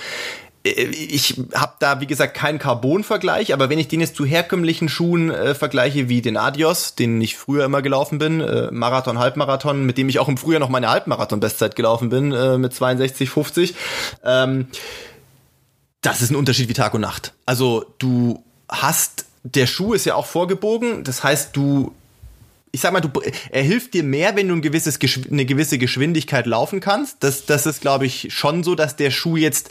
äh, 0.63 0.83
ich 0.83 1.39
habe 1.53 1.73
da 1.79 2.01
wie 2.01 2.07
gesagt 2.07 2.33
keinen 2.33 2.59
Carbon-Vergleich, 2.59 3.53
aber 3.53 3.69
wenn 3.69 3.79
ich 3.79 3.87
den 3.87 4.01
jetzt 4.01 4.15
zu 4.15 4.25
herkömmlichen 4.25 4.89
Schuhen 4.89 5.31
äh, 5.31 5.55
vergleiche 5.55 6.09
wie 6.09 6.21
den 6.21 6.37
Adios, 6.37 6.95
den 6.95 7.21
ich 7.21 7.37
früher 7.37 7.65
immer 7.65 7.81
gelaufen 7.81 8.19
bin, 8.19 8.41
äh, 8.41 8.69
Marathon, 8.71 9.19
Halbmarathon, 9.19 9.85
mit 9.85 9.97
dem 9.97 10.09
ich 10.09 10.19
auch 10.19 10.27
im 10.27 10.37
Frühjahr 10.37 10.59
noch 10.59 10.69
meine 10.69 10.89
Halbmarathon-Bestzeit 10.89 11.75
gelaufen 11.75 12.09
bin 12.09 12.31
äh, 12.31 12.57
mit 12.57 12.73
62,50, 12.73 13.73
ähm, 14.23 14.67
das 16.01 16.21
ist 16.21 16.31
ein 16.31 16.35
Unterschied 16.35 16.69
wie 16.69 16.73
Tag 16.73 16.93
und 16.93 17.01
Nacht. 17.01 17.33
Also 17.45 17.85
du 17.97 18.43
hast 18.69 19.25
der 19.43 19.67
Schuh 19.67 19.93
ist 19.93 20.05
ja 20.05 20.15
auch 20.15 20.25
vorgebogen, 20.25 21.03
das 21.03 21.23
heißt 21.23 21.55
du 21.55 21.93
ich 22.71 22.81
sag 22.81 22.93
mal, 22.93 23.01
du, 23.01 23.09
er 23.49 23.63
hilft 23.63 23.93
dir 23.93 24.03
mehr, 24.03 24.35
wenn 24.35 24.47
du 24.47 24.55
ein 24.55 24.61
gewisses, 24.61 24.99
eine 25.31 25.45
gewisse 25.45 25.77
Geschwindigkeit 25.77 26.45
laufen 26.45 26.79
kannst. 26.79 27.17
Das, 27.21 27.45
das 27.45 27.65
ist, 27.65 27.81
glaube 27.81 28.05
ich, 28.05 28.27
schon 28.31 28.63
so, 28.63 28.75
dass 28.75 28.95
der 28.95 29.11
Schuh 29.11 29.37
jetzt 29.37 29.69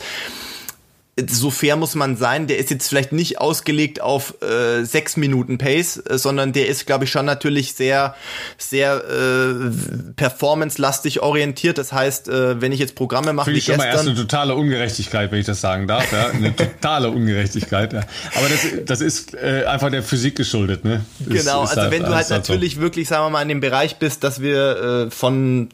so 1.26 1.50
fair 1.50 1.76
muss 1.76 1.94
man 1.94 2.16
sein, 2.16 2.46
der 2.46 2.58
ist 2.58 2.70
jetzt 2.70 2.88
vielleicht 2.88 3.12
nicht 3.12 3.40
ausgelegt 3.40 4.00
auf 4.00 4.34
äh, 4.42 4.84
sechs 4.84 5.16
Minuten 5.16 5.58
Pace, 5.58 6.02
äh, 6.08 6.18
sondern 6.18 6.52
der 6.52 6.68
ist, 6.68 6.86
glaube 6.86 7.04
ich, 7.04 7.10
schon 7.10 7.26
natürlich 7.26 7.74
sehr, 7.74 8.14
sehr 8.56 9.02
äh, 9.04 9.70
performance-lastig 10.16 11.20
orientiert. 11.20 11.78
Das 11.78 11.92
heißt, 11.92 12.28
äh, 12.28 12.60
wenn 12.60 12.72
ich 12.72 12.80
jetzt 12.80 12.94
Programme 12.94 13.32
mache 13.32 13.46
Finde 13.46 13.58
ich 13.58 13.64
schon 13.64 13.76
mal 13.76 13.86
erst 13.86 14.06
eine 14.06 14.14
totale 14.14 14.54
Ungerechtigkeit, 14.54 15.32
wenn 15.32 15.40
ich 15.40 15.46
das 15.46 15.60
sagen 15.60 15.86
darf. 15.86 16.10
Ja? 16.12 16.28
Eine 16.28 16.54
totale 16.54 17.10
Ungerechtigkeit. 17.10 17.92
Ja. 17.92 18.00
Aber 18.34 18.48
das, 18.48 18.66
das 18.84 19.00
ist 19.00 19.34
äh, 19.34 19.64
einfach 19.64 19.90
der 19.90 20.02
Physik 20.02 20.36
geschuldet. 20.36 20.84
Ne? 20.84 21.04
Genau, 21.20 21.36
ist, 21.64 21.72
ist 21.72 21.78
also 21.78 21.82
halt, 21.82 21.90
wenn 21.90 22.02
du 22.04 22.14
halt 22.14 22.30
natürlich 22.30 22.76
so. 22.76 22.80
wirklich, 22.80 23.08
sagen 23.08 23.24
wir 23.24 23.30
mal, 23.30 23.42
in 23.42 23.48
dem 23.48 23.60
Bereich 23.60 23.96
bist, 23.96 24.24
dass 24.24 24.40
wir 24.40 25.06
äh, 25.06 25.10
von 25.10 25.70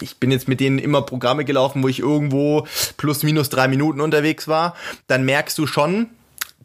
ich 0.00 0.18
bin 0.18 0.30
jetzt 0.30 0.48
mit 0.48 0.60
denen 0.60 0.78
immer 0.78 1.02
Programme 1.02 1.44
gelaufen, 1.44 1.82
wo 1.82 1.88
ich 1.88 2.00
irgendwo 2.00 2.66
plus 2.96 3.22
minus 3.22 3.48
drei 3.48 3.68
Minuten 3.68 4.00
unterwegs 4.00 4.48
war, 4.48 4.74
dann 5.06 5.24
merkst 5.24 5.56
du 5.58 5.66
schon, 5.66 6.08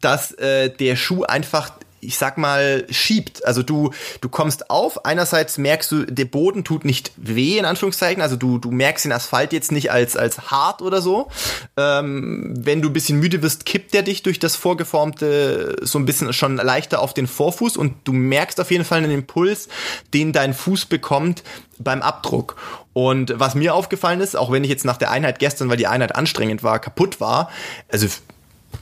dass 0.00 0.32
äh, 0.32 0.70
der 0.70 0.96
Schuh 0.96 1.24
einfach 1.24 1.72
ich 2.04 2.18
sag 2.18 2.38
mal, 2.38 2.86
schiebt. 2.90 3.44
Also 3.44 3.62
du, 3.62 3.92
du 4.20 4.28
kommst 4.28 4.70
auf, 4.70 5.04
einerseits 5.04 5.58
merkst 5.58 5.92
du, 5.92 6.04
der 6.04 6.24
Boden 6.24 6.64
tut 6.64 6.84
nicht 6.84 7.12
weh, 7.16 7.58
in 7.58 7.64
Anführungszeichen, 7.64 8.22
also 8.22 8.36
du, 8.36 8.58
du 8.58 8.70
merkst 8.70 9.04
den 9.04 9.12
Asphalt 9.12 9.52
jetzt 9.52 9.72
nicht 9.72 9.90
als, 9.90 10.16
als 10.16 10.50
hart 10.50 10.82
oder 10.82 11.00
so. 11.00 11.28
Ähm, 11.76 12.54
wenn 12.58 12.82
du 12.82 12.88
ein 12.88 12.92
bisschen 12.92 13.18
müde 13.18 13.42
wirst, 13.42 13.66
kippt 13.66 13.94
der 13.94 14.02
dich 14.02 14.22
durch 14.22 14.38
das 14.38 14.56
Vorgeformte 14.56 15.76
so 15.82 15.98
ein 15.98 16.06
bisschen 16.06 16.32
schon 16.32 16.56
leichter 16.56 17.00
auf 17.00 17.14
den 17.14 17.26
Vorfuß 17.26 17.76
und 17.76 17.94
du 18.04 18.12
merkst 18.12 18.60
auf 18.60 18.70
jeden 18.70 18.84
Fall 18.84 18.98
einen 18.98 19.10
Impuls, 19.10 19.68
den 20.12 20.32
dein 20.32 20.54
Fuß 20.54 20.86
bekommt 20.86 21.42
beim 21.78 22.02
Abdruck. 22.02 22.56
Und 22.92 23.34
was 23.36 23.54
mir 23.54 23.74
aufgefallen 23.74 24.20
ist, 24.20 24.36
auch 24.36 24.52
wenn 24.52 24.62
ich 24.62 24.70
jetzt 24.70 24.84
nach 24.84 24.96
der 24.96 25.10
Einheit 25.10 25.40
gestern, 25.40 25.68
weil 25.68 25.76
die 25.76 25.88
Einheit 25.88 26.14
anstrengend 26.14 26.62
war, 26.62 26.78
kaputt 26.78 27.20
war, 27.20 27.50
also 27.90 28.06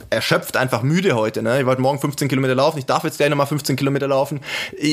erschöpft, 0.09 0.57
einfach 0.57 0.83
müde 0.83 1.15
heute. 1.15 1.41
Ne? 1.41 1.59
Ich 1.59 1.65
wollte 1.65 1.81
morgen 1.81 1.99
15 1.99 2.27
Kilometer 2.27 2.55
laufen, 2.55 2.77
ich 2.77 2.85
darf 2.85 3.03
jetzt 3.03 3.17
gleich 3.17 3.29
nochmal 3.29 3.47
15 3.47 3.75
Kilometer 3.75 4.07
laufen. 4.07 4.41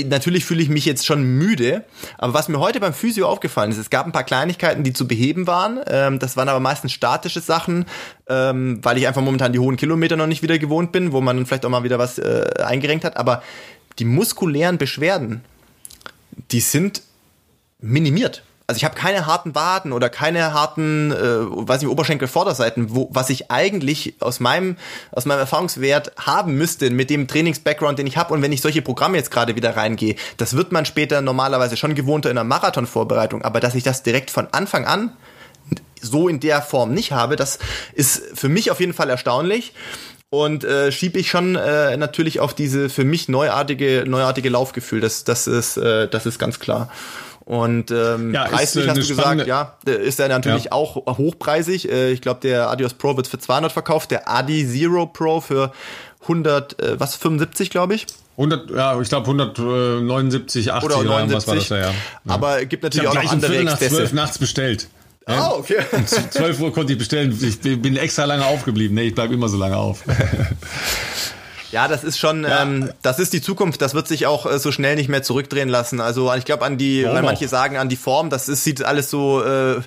Natürlich 0.07 0.45
fühle 0.45 0.63
ich 0.63 0.69
mich 0.69 0.85
jetzt 0.85 1.07
schon 1.07 1.23
müde, 1.23 1.85
aber 2.19 2.35
was 2.35 2.49
mir 2.49 2.59
heute 2.59 2.81
beim 2.81 2.95
Physio 2.95 3.29
aufgefallen 3.29 3.71
ist, 3.71 3.79
es 3.79 3.91
gab 3.91 4.07
ein 4.07 4.13
paar 4.13 4.25
Kleinigkeiten, 4.25 4.83
die 4.83 4.93
zu 4.93 5.07
beheben 5.07 5.47
waren. 5.47 5.81
Ähm, 5.87 6.19
das 6.19 6.37
waren 6.37 6.49
aber 6.49 6.61
meistens 6.61 6.93
statische 6.93 7.41
Sachen, 7.41 7.87
ähm, 8.29 8.81
weil 8.83 8.99
ich 8.99 9.07
einfach 9.07 9.23
momentan 9.23 9.53
die 9.53 9.59
hohen 9.59 9.77
Kilometer 9.77 10.17
noch 10.17 10.27
nicht 10.27 10.43
wieder 10.43 10.59
gewohnt 10.59 10.93
bin, 10.93 11.13
wo 11.13 11.21
man 11.21 11.47
vielleicht 11.47 11.65
auch 11.65 11.71
mal 11.71 11.85
wieder 11.85 11.99
was 11.99 12.19
äh, 12.19 12.45
eingerenkt 12.65 13.05
hat. 13.05 13.17
Aber 13.17 13.43
die 13.99 14.05
muskulären 14.05 14.79
Beschwerden, 14.79 15.43
die 16.51 16.61
sind 16.61 17.03
minimiert 17.81 18.43
also 18.71 18.79
ich 18.79 18.85
habe 18.85 18.95
keine 18.95 19.27
harten 19.27 19.57
Waden 19.57 19.91
oder 19.91 20.09
keine 20.09 20.55
harten, 20.55 21.11
äh, 21.11 21.17
weiß 21.17 21.81
nicht, 21.81 21.91
Oberschenkel-Vorderseiten, 21.91 22.95
wo, 22.95 23.09
was 23.11 23.29
ich 23.29 23.51
eigentlich 23.51 24.15
aus 24.21 24.39
meinem, 24.39 24.77
aus 25.11 25.25
meinem 25.25 25.41
Erfahrungswert 25.41 26.13
haben 26.17 26.55
müsste 26.55 26.89
mit 26.91 27.11
dem 27.11 27.27
Trainings-Background, 27.27 27.99
den 27.99 28.07
ich 28.07 28.17
habe. 28.17 28.33
Und 28.33 28.43
wenn 28.43 28.53
ich 28.53 28.61
solche 28.61 28.81
Programme 28.81 29.17
jetzt 29.17 29.33
gerade 29.33 29.57
wieder 29.57 29.77
reingehe, 29.77 30.15
das 30.37 30.55
wird 30.55 30.71
man 30.71 30.85
später 30.87 31.21
normalerweise 31.21 31.77
schon 31.77 31.97
gewohnter 31.97 32.31
in 32.31 32.39
einer 32.39 32.45
Marathon-Vorbereitung. 32.45 33.43
Aber 33.43 33.59
dass 33.59 33.75
ich 33.75 33.83
das 33.83 34.05
direkt 34.05 34.31
von 34.31 34.47
Anfang 34.53 34.85
an 34.85 35.17
so 36.01 36.29
in 36.29 36.39
der 36.39 36.63
Form 36.63 36.95
nicht 36.95 37.11
habe, 37.11 37.35
das 37.35 37.59
ist 37.93 38.23
für 38.35 38.49
mich 38.49 38.71
auf 38.71 38.79
jeden 38.79 38.95
Fall 38.95 39.11
erstaunlich 39.11 39.75
und 40.31 40.63
äh, 40.63 40.93
schiebe 40.93 41.19
ich 41.19 41.29
schon 41.29 41.57
äh, 41.57 41.97
natürlich 41.97 42.39
auf 42.39 42.55
diese 42.55 42.89
für 42.89 43.05
mich 43.05 43.29
neuartige 43.29 44.05
neuartige 44.07 44.49
Laufgefühl. 44.49 45.01
Das 45.01 45.25
das 45.25 45.49
ist 45.49 45.77
äh, 45.77 46.07
das 46.07 46.25
ist 46.25 46.39
ganz 46.39 46.61
klar. 46.61 46.89
Und 47.51 47.91
ähm, 47.91 48.33
ja, 48.33 48.45
preislich 48.45 48.85
ist, 48.85 48.97
äh, 48.97 49.01
hast 49.01 49.11
du 49.11 49.17
gesagt, 49.17 49.47
ja, 49.49 49.77
ist 49.85 50.21
er 50.21 50.29
natürlich 50.29 50.67
ja. 50.67 50.73
auch 50.73 50.95
hochpreisig. 51.19 51.91
Äh, 51.91 52.13
ich 52.13 52.21
glaube, 52.21 52.39
der 52.43 52.71
Adios 52.71 52.95
Pro 52.95 53.17
wird 53.17 53.27
für 53.27 53.41
200 53.41 53.73
verkauft, 53.73 54.13
der 54.13 54.31
Adi 54.31 54.65
Zero 54.65 55.07
Pro 55.07 55.41
für 55.41 55.73
100, 56.23 56.81
äh, 56.81 57.01
was 57.01 57.17
75, 57.17 57.71
glaube 57.71 57.97
ich. 57.97 58.07
100, 58.37 58.71
ja, 58.71 59.01
ich 59.01 59.09
glaube 59.09 59.25
179, 59.25 60.73
80 60.73 60.85
oder, 60.85 61.03
79. 61.03 61.35
was 61.35 61.49
war 61.49 61.55
das 61.57 61.69
ja. 61.71 61.79
ja. 61.79 61.93
Aber 62.29 62.65
gibt 62.67 62.85
natürlich 62.85 63.09
auch 63.09 63.15
noch 63.15 63.33
andere 63.33 63.59
um 63.59 63.65
nach 63.65 63.73
Exzesse. 63.73 63.97
12 63.97 64.13
nachts 64.13 64.39
bestellt. 64.39 64.89
Ah, 65.27 65.51
oh, 65.51 65.59
okay. 65.59 65.79
Um 65.91 66.07
12 66.07 66.61
Uhr 66.61 66.73
konnte 66.73 66.93
ich 66.93 67.01
bestellen. 67.01 67.37
Ich 67.43 67.61
bin 67.61 67.97
extra 67.97 68.27
lange 68.27 68.47
aufgeblieben. 68.47 68.95
Nee, 68.95 69.09
ich 69.09 69.15
bleibe 69.17 69.35
immer 69.35 69.49
so 69.49 69.57
lange 69.57 69.77
auf. 69.77 70.05
Ja, 71.73 71.87
das 71.87 72.03
ist 72.03 72.19
schon, 72.19 72.43
ja. 72.43 72.63
ähm, 72.63 72.91
das 73.03 73.19
ist 73.19 73.33
die 73.33 73.41
Zukunft. 73.41 73.81
Das 73.81 73.95
wird 73.95 74.09
sich 74.09 74.27
auch 74.27 74.47
äh, 74.47 74.59
so 74.59 74.73
schnell 74.73 74.97
nicht 74.97 75.09
mehr 75.09 75.23
zurückdrehen 75.23 75.69
lassen. 75.69 76.01
Also 76.01 76.33
ich 76.35 76.45
glaube 76.45 76.65
an 76.65 76.79
die, 76.79 77.05
weil 77.05 77.23
manche 77.23 77.47
sagen 77.47 77.77
an 77.77 77.89
die 77.89 77.97
Form, 77.97 78.29
das 78.29 78.49
ist, 78.49 78.65
sieht 78.65 78.83
alles 78.83 79.11
so 79.11 79.43
äh, 79.43 79.81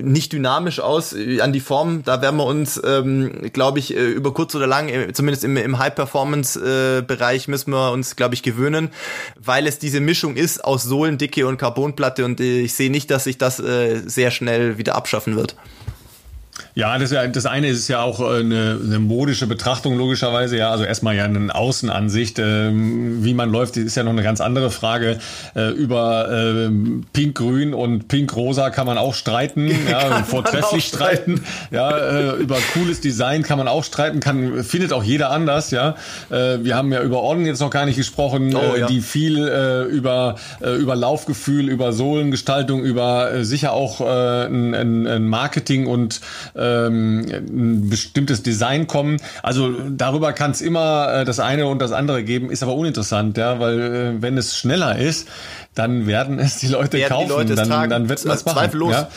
nicht 0.00 0.32
dynamisch 0.32 0.80
aus. 0.80 1.14
An 1.40 1.52
die 1.52 1.60
Form, 1.60 2.04
da 2.04 2.22
werden 2.22 2.36
wir 2.36 2.46
uns, 2.46 2.80
ähm, 2.84 3.50
glaube 3.52 3.80
ich, 3.80 3.96
äh, 3.96 4.00
über 4.00 4.32
kurz 4.32 4.54
oder 4.54 4.66
lang, 4.66 4.88
äh, 4.88 5.12
zumindest 5.12 5.44
im, 5.44 5.56
im 5.56 5.78
High-Performance-Bereich, 5.78 7.48
müssen 7.48 7.72
wir 7.72 7.90
uns, 7.90 8.14
glaube 8.14 8.34
ich, 8.34 8.42
gewöhnen, 8.42 8.90
weil 9.36 9.66
es 9.66 9.78
diese 9.78 10.00
Mischung 10.00 10.36
ist 10.36 10.64
aus 10.64 10.84
Sohlendicke 10.84 11.46
und 11.46 11.58
Carbonplatte 11.58 12.24
und 12.24 12.40
ich 12.40 12.74
sehe 12.74 12.90
nicht, 12.90 13.10
dass 13.10 13.24
sich 13.24 13.38
das 13.38 13.58
äh, 13.58 14.02
sehr 14.06 14.30
schnell 14.30 14.78
wieder 14.78 14.94
abschaffen 14.94 15.36
wird. 15.36 15.56
Ja, 16.78 16.96
das, 16.96 17.10
ja, 17.10 17.26
das 17.26 17.44
eine 17.44 17.66
ist 17.66 17.88
ja 17.88 18.02
auch 18.02 18.20
äh, 18.20 18.38
eine, 18.38 18.78
eine 18.80 19.00
modische 19.00 19.48
Betrachtung 19.48 19.98
logischerweise. 19.98 20.56
Ja, 20.56 20.70
also 20.70 20.84
erstmal 20.84 21.16
ja 21.16 21.24
eine 21.24 21.52
Außenansicht, 21.52 22.38
ähm, 22.38 23.24
wie 23.24 23.34
man 23.34 23.50
läuft, 23.50 23.76
ist 23.76 23.96
ja 23.96 24.04
noch 24.04 24.12
eine 24.12 24.22
ganz 24.22 24.40
andere 24.40 24.70
Frage. 24.70 25.18
Äh, 25.56 25.70
über 25.70 26.30
äh, 26.30 26.70
Pink-Grün 27.12 27.74
und 27.74 28.06
Pink-Rosa 28.06 28.70
kann 28.70 28.86
man 28.86 28.96
auch 28.96 29.14
streiten, 29.14 29.72
ja, 29.90 30.22
vortrefflich 30.22 30.84
streiten. 30.84 31.40
Ja, 31.72 31.98
äh, 31.98 32.36
über 32.36 32.58
cooles 32.74 33.00
Design 33.00 33.42
kann 33.42 33.58
man 33.58 33.66
auch 33.66 33.82
streiten, 33.82 34.20
kann 34.20 34.62
findet 34.62 34.92
auch 34.92 35.02
jeder 35.02 35.32
anders. 35.32 35.72
Ja, 35.72 35.96
äh, 36.30 36.58
wir 36.62 36.76
haben 36.76 36.92
ja 36.92 37.02
über 37.02 37.22
Orden 37.22 37.44
jetzt 37.44 37.58
noch 37.58 37.70
gar 37.70 37.86
nicht 37.86 37.96
gesprochen, 37.96 38.54
oh, 38.54 38.76
äh, 38.76 38.80
ja. 38.80 38.86
die 38.86 39.00
viel 39.00 39.48
äh, 39.48 39.82
über 39.82 40.36
äh, 40.60 40.76
über 40.76 40.94
Laufgefühl, 40.94 41.70
über 41.70 41.92
Sohlengestaltung, 41.92 42.84
über 42.84 43.32
äh, 43.32 43.44
sicher 43.44 43.72
auch 43.72 44.00
äh, 44.00 44.46
ein, 44.46 45.08
ein 45.08 45.26
Marketing 45.26 45.88
und 45.88 46.20
äh, 46.54 46.67
ähm, 46.86 47.26
ein 47.30 47.90
bestimmtes 47.90 48.42
Design 48.42 48.86
kommen. 48.86 49.18
Also 49.42 49.72
darüber 49.90 50.32
kann 50.32 50.50
es 50.52 50.60
immer 50.60 51.12
äh, 51.12 51.24
das 51.24 51.40
eine 51.40 51.66
und 51.66 51.80
das 51.80 51.92
andere 51.92 52.24
geben, 52.24 52.50
ist 52.50 52.62
aber 52.62 52.74
uninteressant, 52.74 53.36
ja, 53.36 53.60
weil 53.60 53.80
äh, 53.80 54.22
wenn 54.22 54.36
es 54.36 54.56
schneller 54.56 54.98
ist, 54.98 55.28
dann 55.74 56.06
werden 56.06 56.38
es 56.38 56.58
die 56.58 56.68
Leute 56.68 56.98
werden 56.98 57.10
kaufen, 57.10 57.46
die 57.46 57.52
Leute 57.52 57.54
dann, 57.54 57.90
dann 57.90 58.08
wird 58.08 58.24
man 58.24 58.36
es 58.36 58.44
machen. 58.44 58.58
Zweifellos. 58.58 58.92
Ja? 58.92 59.08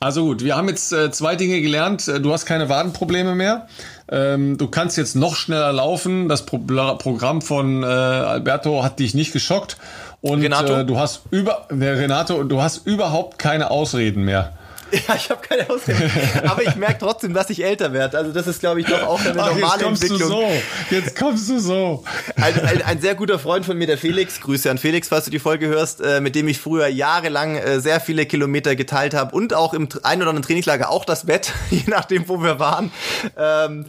Also 0.00 0.24
gut, 0.24 0.44
wir 0.44 0.56
haben 0.56 0.68
jetzt 0.68 0.92
äh, 0.92 1.10
zwei 1.10 1.34
Dinge 1.34 1.60
gelernt. 1.60 2.06
Äh, 2.06 2.20
du 2.20 2.32
hast 2.32 2.46
keine 2.46 2.68
Wadenprobleme 2.68 3.34
mehr. 3.34 3.66
Ähm, 4.10 4.56
du 4.56 4.68
kannst 4.68 4.96
jetzt 4.96 5.16
noch 5.16 5.34
schneller 5.34 5.72
laufen. 5.72 6.28
Das 6.28 6.46
Pro 6.46 6.58
Programm 6.58 7.42
von 7.42 7.82
äh, 7.82 7.86
Alberto 7.86 8.84
hat 8.84 9.00
dich 9.00 9.14
nicht 9.14 9.32
geschockt. 9.32 9.76
Und 10.20 10.40
Renato? 10.40 10.78
Äh, 10.78 10.84
du 10.84 10.98
hast 10.98 11.22
über 11.30 11.66
Renato, 11.70 12.44
du 12.44 12.62
hast 12.62 12.86
überhaupt 12.86 13.38
keine 13.38 13.70
Ausreden 13.70 14.24
mehr. 14.24 14.57
Ja, 15.08 15.14
ich 15.14 15.30
habe 15.30 15.40
keine 15.46 15.68
Ausrede. 15.68 16.10
Aber 16.44 16.62
ich 16.62 16.76
merke 16.76 16.98
trotzdem, 16.98 17.34
dass 17.34 17.50
ich 17.50 17.64
älter 17.64 17.92
werde. 17.92 18.18
Also 18.18 18.32
das 18.32 18.46
ist, 18.46 18.60
glaube 18.60 18.80
ich, 18.80 18.86
doch 18.86 19.02
auch 19.02 19.20
eine 19.20 19.30
Ach, 19.30 19.54
normale 19.54 19.60
jetzt 19.60 19.82
kommst 19.82 20.02
Entwicklung. 20.02 20.30
Du 20.30 20.36
so. 20.36 20.94
Jetzt 20.94 21.16
kommst 21.16 21.50
du 21.50 21.58
so. 21.58 22.04
Ein, 22.36 22.60
ein, 22.60 22.82
ein, 22.82 23.00
sehr 23.00 23.14
guter 23.14 23.38
Freund 23.38 23.64
von 23.66 23.76
mir, 23.76 23.86
der 23.86 23.98
Felix, 23.98 24.40
Grüße 24.40 24.70
an 24.70 24.78
Felix, 24.78 25.08
falls 25.08 25.26
du 25.26 25.30
die 25.30 25.38
Folge 25.38 25.66
hörst, 25.66 26.00
äh, 26.00 26.20
mit 26.20 26.34
dem 26.34 26.48
ich 26.48 26.58
früher 26.58 26.88
jahrelang 26.88 27.56
äh, 27.56 27.80
sehr 27.80 28.00
viele 28.00 28.26
Kilometer 28.26 28.76
geteilt 28.76 29.14
habe 29.14 29.34
und 29.34 29.54
auch 29.54 29.74
im 29.74 29.88
ein 30.02 30.20
oder 30.20 30.30
anderen 30.30 30.42
Trainingslager 30.42 30.90
auch 30.90 31.04
das 31.04 31.26
Bett, 31.26 31.52
je 31.70 31.82
nachdem, 31.86 32.28
wo 32.28 32.42
wir 32.42 32.58
waren. 32.58 32.90
Ähm, 33.36 33.86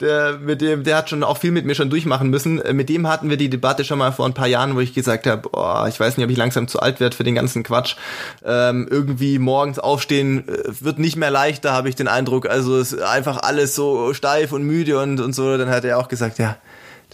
der, 0.00 0.38
mit 0.38 0.60
dem, 0.60 0.84
der 0.84 0.96
hat 0.96 1.10
schon 1.10 1.24
auch 1.24 1.38
viel 1.38 1.50
mit 1.50 1.64
mir 1.64 1.74
schon 1.74 1.90
durchmachen 1.90 2.28
müssen. 2.30 2.60
Äh, 2.60 2.72
mit 2.72 2.88
dem 2.88 3.08
hatten 3.08 3.30
wir 3.30 3.36
die 3.36 3.50
Debatte 3.50 3.84
schon 3.84 3.98
mal 3.98 4.12
vor 4.12 4.26
ein 4.26 4.34
paar 4.34 4.48
Jahren, 4.48 4.74
wo 4.74 4.80
ich 4.80 4.94
gesagt 4.94 5.26
habe, 5.26 5.48
ich 5.88 5.98
weiß 5.98 6.16
nicht, 6.16 6.24
ob 6.24 6.30
ich 6.30 6.36
langsam 6.36 6.68
zu 6.68 6.80
alt 6.80 7.00
werde 7.00 7.16
für 7.16 7.24
den 7.24 7.34
ganzen 7.34 7.62
Quatsch. 7.62 7.96
Ähm, 8.44 8.86
irgendwie 8.90 9.38
morgens 9.38 9.78
aufstehen, 9.78 10.41
äh, 10.46 10.72
wird 10.80 10.98
nicht 10.98 11.16
mehr 11.16 11.30
leichter, 11.30 11.72
habe 11.72 11.88
ich 11.88 11.94
den 11.94 12.08
Eindruck. 12.08 12.48
Also 12.48 12.78
ist 12.78 13.00
einfach 13.00 13.42
alles 13.42 13.74
so 13.74 14.14
steif 14.14 14.52
und 14.52 14.62
müde 14.62 14.98
und, 14.98 15.20
und 15.20 15.32
so. 15.34 15.56
Dann 15.56 15.70
hat 15.70 15.84
er 15.84 15.98
auch 15.98 16.08
gesagt, 16.08 16.38
ja, 16.38 16.56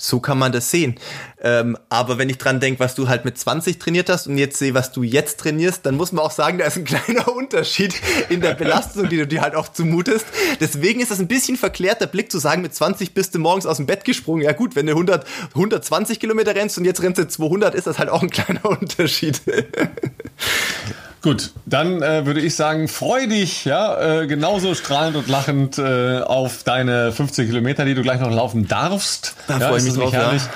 so 0.01 0.21
kann 0.21 0.39
man 0.39 0.53
das 0.53 0.71
sehen. 0.71 0.95
Ähm, 1.41 1.77
aber 1.89 2.19
wenn 2.19 2.29
ich 2.29 2.39
dran 2.39 2.61
denke, 2.61 2.81
was 2.81 2.95
du 2.95 3.09
halt 3.09 3.25
mit 3.25 3.39
20 3.39 3.79
trainiert 3.79 4.09
hast 4.09 4.27
und 4.27 4.39
jetzt 4.39 4.59
sehe, 4.59 4.75
was 4.75 4.93
du 4.93 5.03
jetzt 5.03 5.41
trainierst, 5.41 5.85
dann 5.87 5.97
muss 5.97 6.13
man 6.13 6.25
auch 6.25 6.31
sagen, 6.31 6.59
da 6.59 6.67
ist 6.67 6.77
ein 6.77 6.85
kleiner 6.87 7.29
Unterschied 7.29 7.95
in 8.29 8.41
der 8.41 8.55
Belastung, 8.55 9.09
die 9.09 9.17
du 9.17 9.27
dir 9.27 9.43
halt 9.43 9.55
auch 9.55 9.69
zumutest. 9.69 10.27
Deswegen 10.61 11.01
ist 11.01 11.11
das 11.11 11.19
ein 11.19 11.29
bisschen 11.29 11.57
verklärter 11.57 12.07
Blick 12.07 12.31
zu 12.31 12.39
sagen, 12.39 12.63
mit 12.63 12.75
20 12.75 13.15
bist 13.15 13.35
du 13.35 13.39
morgens 13.39 13.67
aus 13.67 13.77
dem 13.79 13.87
Bett 13.87 14.05
gesprungen. 14.05 14.43
Ja 14.43 14.53
gut, 14.53 14.77
wenn 14.77 14.87
du 14.87 14.93
100, 14.93 15.27
120 15.55 16.21
Kilometer 16.21 16.55
rennst 16.55 16.79
und 16.79 16.85
jetzt 16.85 17.03
rennst 17.03 17.19
du 17.19 17.29
200, 17.29 17.75
ist 17.75 17.87
das 17.87 17.99
halt 17.99 18.09
auch 18.09 18.23
ein 18.23 18.31
kleiner 18.31 18.65
Unterschied. 18.81 19.41
Gut, 21.29 21.51
dann 21.67 22.01
äh, 22.01 22.25
würde 22.25 22.41
ich 22.41 22.57
sagen, 22.57 22.89
freu 22.89 23.27
dich, 23.27 23.67
ja, 23.67 24.23
äh, 24.23 24.27
genauso 24.27 24.75
strahlend 24.75 25.15
und 25.15 25.29
lachend 25.29 25.77
äh, 25.77 26.21
auf 26.21 26.63
deine 26.63 27.13
15 27.13 27.49
Kilometer, 27.49 27.85
die 27.85 27.93
du 27.93 28.01
gleich 28.01 28.19
noch 28.19 28.31
laufen 28.31 28.67
darfst. 28.67 29.35
Da 29.47 29.59
ja, 29.59 29.69
freue 29.69 29.77
ich 29.77 29.85
mich 29.85 29.93
drauf, 29.93 30.11
herrlich. 30.11 30.43
Ja. 30.43 30.49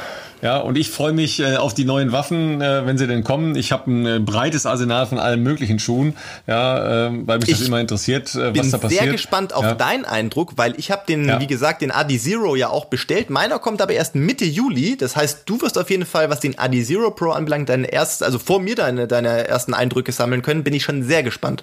Ja, 0.42 0.58
und 0.58 0.76
ich 0.76 0.90
freue 0.90 1.12
mich 1.12 1.38
äh, 1.38 1.54
auf 1.54 1.72
die 1.72 1.84
neuen 1.84 2.10
Waffen, 2.10 2.60
äh, 2.60 2.84
wenn 2.84 2.98
sie 2.98 3.06
denn 3.06 3.22
kommen. 3.22 3.54
Ich 3.54 3.70
habe 3.70 3.88
ein 3.88 4.06
äh, 4.06 4.18
breites 4.18 4.66
Arsenal 4.66 5.06
von 5.06 5.20
allen 5.20 5.40
möglichen 5.40 5.78
Schuhen, 5.78 6.16
ja, 6.48 7.06
äh, 7.06 7.10
weil 7.26 7.38
mich 7.38 7.48
ich 7.48 7.58
das 7.58 7.68
immer 7.68 7.80
interessiert, 7.80 8.34
äh, 8.34 8.52
was 8.54 8.70
da 8.70 8.78
passiert. 8.78 8.82
Ich 8.82 8.82
bin 8.82 8.90
sehr 8.90 9.12
gespannt 9.12 9.52
auf 9.52 9.62
ja. 9.62 9.74
deinen 9.74 10.04
Eindruck, 10.04 10.54
weil 10.56 10.74
ich 10.78 10.90
habe 10.90 11.02
den, 11.06 11.28
ja. 11.28 11.40
wie 11.40 11.46
gesagt, 11.46 11.80
den 11.80 11.92
Adi 11.92 12.18
Zero 12.18 12.56
ja 12.56 12.70
auch 12.70 12.86
bestellt. 12.86 13.30
Meiner 13.30 13.60
kommt 13.60 13.80
aber 13.80 13.92
erst 13.92 14.16
Mitte 14.16 14.44
Juli. 14.44 14.96
Das 14.96 15.14
heißt, 15.14 15.42
du 15.46 15.60
wirst 15.60 15.78
auf 15.78 15.88
jeden 15.90 16.06
Fall, 16.06 16.28
was 16.28 16.40
den 16.40 16.58
Adi 16.58 16.82
Zero 16.82 17.12
Pro 17.12 17.30
anbelangt, 17.30 17.68
deine 17.68 17.86
erst, 17.86 18.24
also 18.24 18.40
vor 18.40 18.60
mir 18.60 18.74
deine, 18.74 19.06
deine 19.06 19.46
ersten 19.46 19.74
Eindrücke 19.74 20.10
sammeln 20.10 20.42
können. 20.42 20.64
Bin 20.64 20.74
ich 20.74 20.82
schon 20.82 21.04
sehr 21.04 21.22
gespannt. 21.22 21.62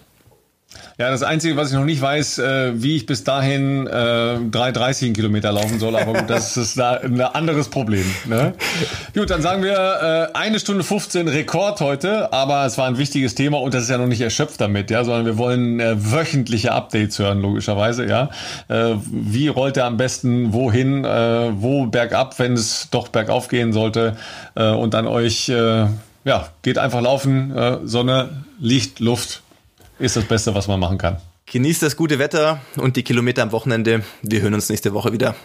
Ja, 0.99 1.09
das 1.09 1.23
Einzige, 1.23 1.55
was 1.55 1.69
ich 1.71 1.77
noch 1.77 1.85
nicht 1.85 2.01
weiß, 2.01 2.39
äh, 2.39 2.83
wie 2.83 2.97
ich 2.97 3.05
bis 3.05 3.23
dahin 3.23 3.87
äh, 3.87 3.91
3,30 3.91 5.13
Kilometer 5.13 5.51
laufen 5.51 5.79
soll, 5.79 5.95
aber 5.95 6.13
gut, 6.13 6.29
das 6.29 6.57
ist 6.57 6.77
da 6.77 6.91
ein 6.91 7.19
anderes 7.21 7.69
Problem. 7.69 8.05
Ne? 8.25 8.53
Gut, 9.15 9.29
dann 9.29 9.41
sagen 9.41 9.63
wir 9.63 10.29
äh, 10.33 10.37
eine 10.37 10.59
Stunde 10.59 10.83
15 10.83 11.27
Rekord 11.29 11.79
heute, 11.79 12.31
aber 12.33 12.65
es 12.65 12.77
war 12.77 12.87
ein 12.87 12.97
wichtiges 12.97 13.33
Thema 13.33 13.59
und 13.59 13.73
das 13.73 13.83
ist 13.83 13.89
ja 13.89 13.97
noch 13.97 14.07
nicht 14.07 14.21
erschöpft 14.21 14.61
damit, 14.61 14.91
ja, 14.91 15.03
sondern 15.03 15.25
wir 15.25 15.37
wollen 15.37 15.79
äh, 15.79 15.95
wöchentliche 15.97 16.73
Updates 16.73 17.17
hören, 17.17 17.39
logischerweise, 17.39 18.05
ja. 18.05 18.29
Äh, 18.67 18.95
wie 19.09 19.47
rollt 19.47 19.77
er 19.77 19.85
am 19.85 19.97
besten, 19.97 20.53
wohin, 20.53 21.05
äh, 21.05 21.49
wo 21.61 21.87
bergab, 21.87 22.37
wenn 22.39 22.53
es 22.53 22.89
doch 22.91 23.07
bergauf 23.07 23.47
gehen 23.47 23.73
sollte 23.73 24.17
äh, 24.55 24.69
und 24.69 24.93
dann 24.93 25.07
euch, 25.07 25.49
äh, 25.49 25.87
ja, 26.25 26.49
geht 26.61 26.77
einfach 26.77 27.01
laufen, 27.01 27.55
äh, 27.55 27.77
Sonne, 27.85 28.43
Licht, 28.59 28.99
Luft, 28.99 29.41
ist 29.99 30.15
das 30.15 30.25
Beste, 30.25 30.55
was 30.55 30.67
man 30.67 30.79
machen 30.79 30.97
kann. 30.97 31.17
Genießt 31.45 31.83
das 31.83 31.95
gute 31.95 32.19
Wetter 32.19 32.61
und 32.77 32.95
die 32.95 33.03
Kilometer 33.03 33.43
am 33.43 33.51
Wochenende. 33.51 34.03
Wir 34.21 34.41
hören 34.41 34.53
uns 34.53 34.69
nächste 34.69 34.93
Woche 34.93 35.11
wieder. 35.11 35.35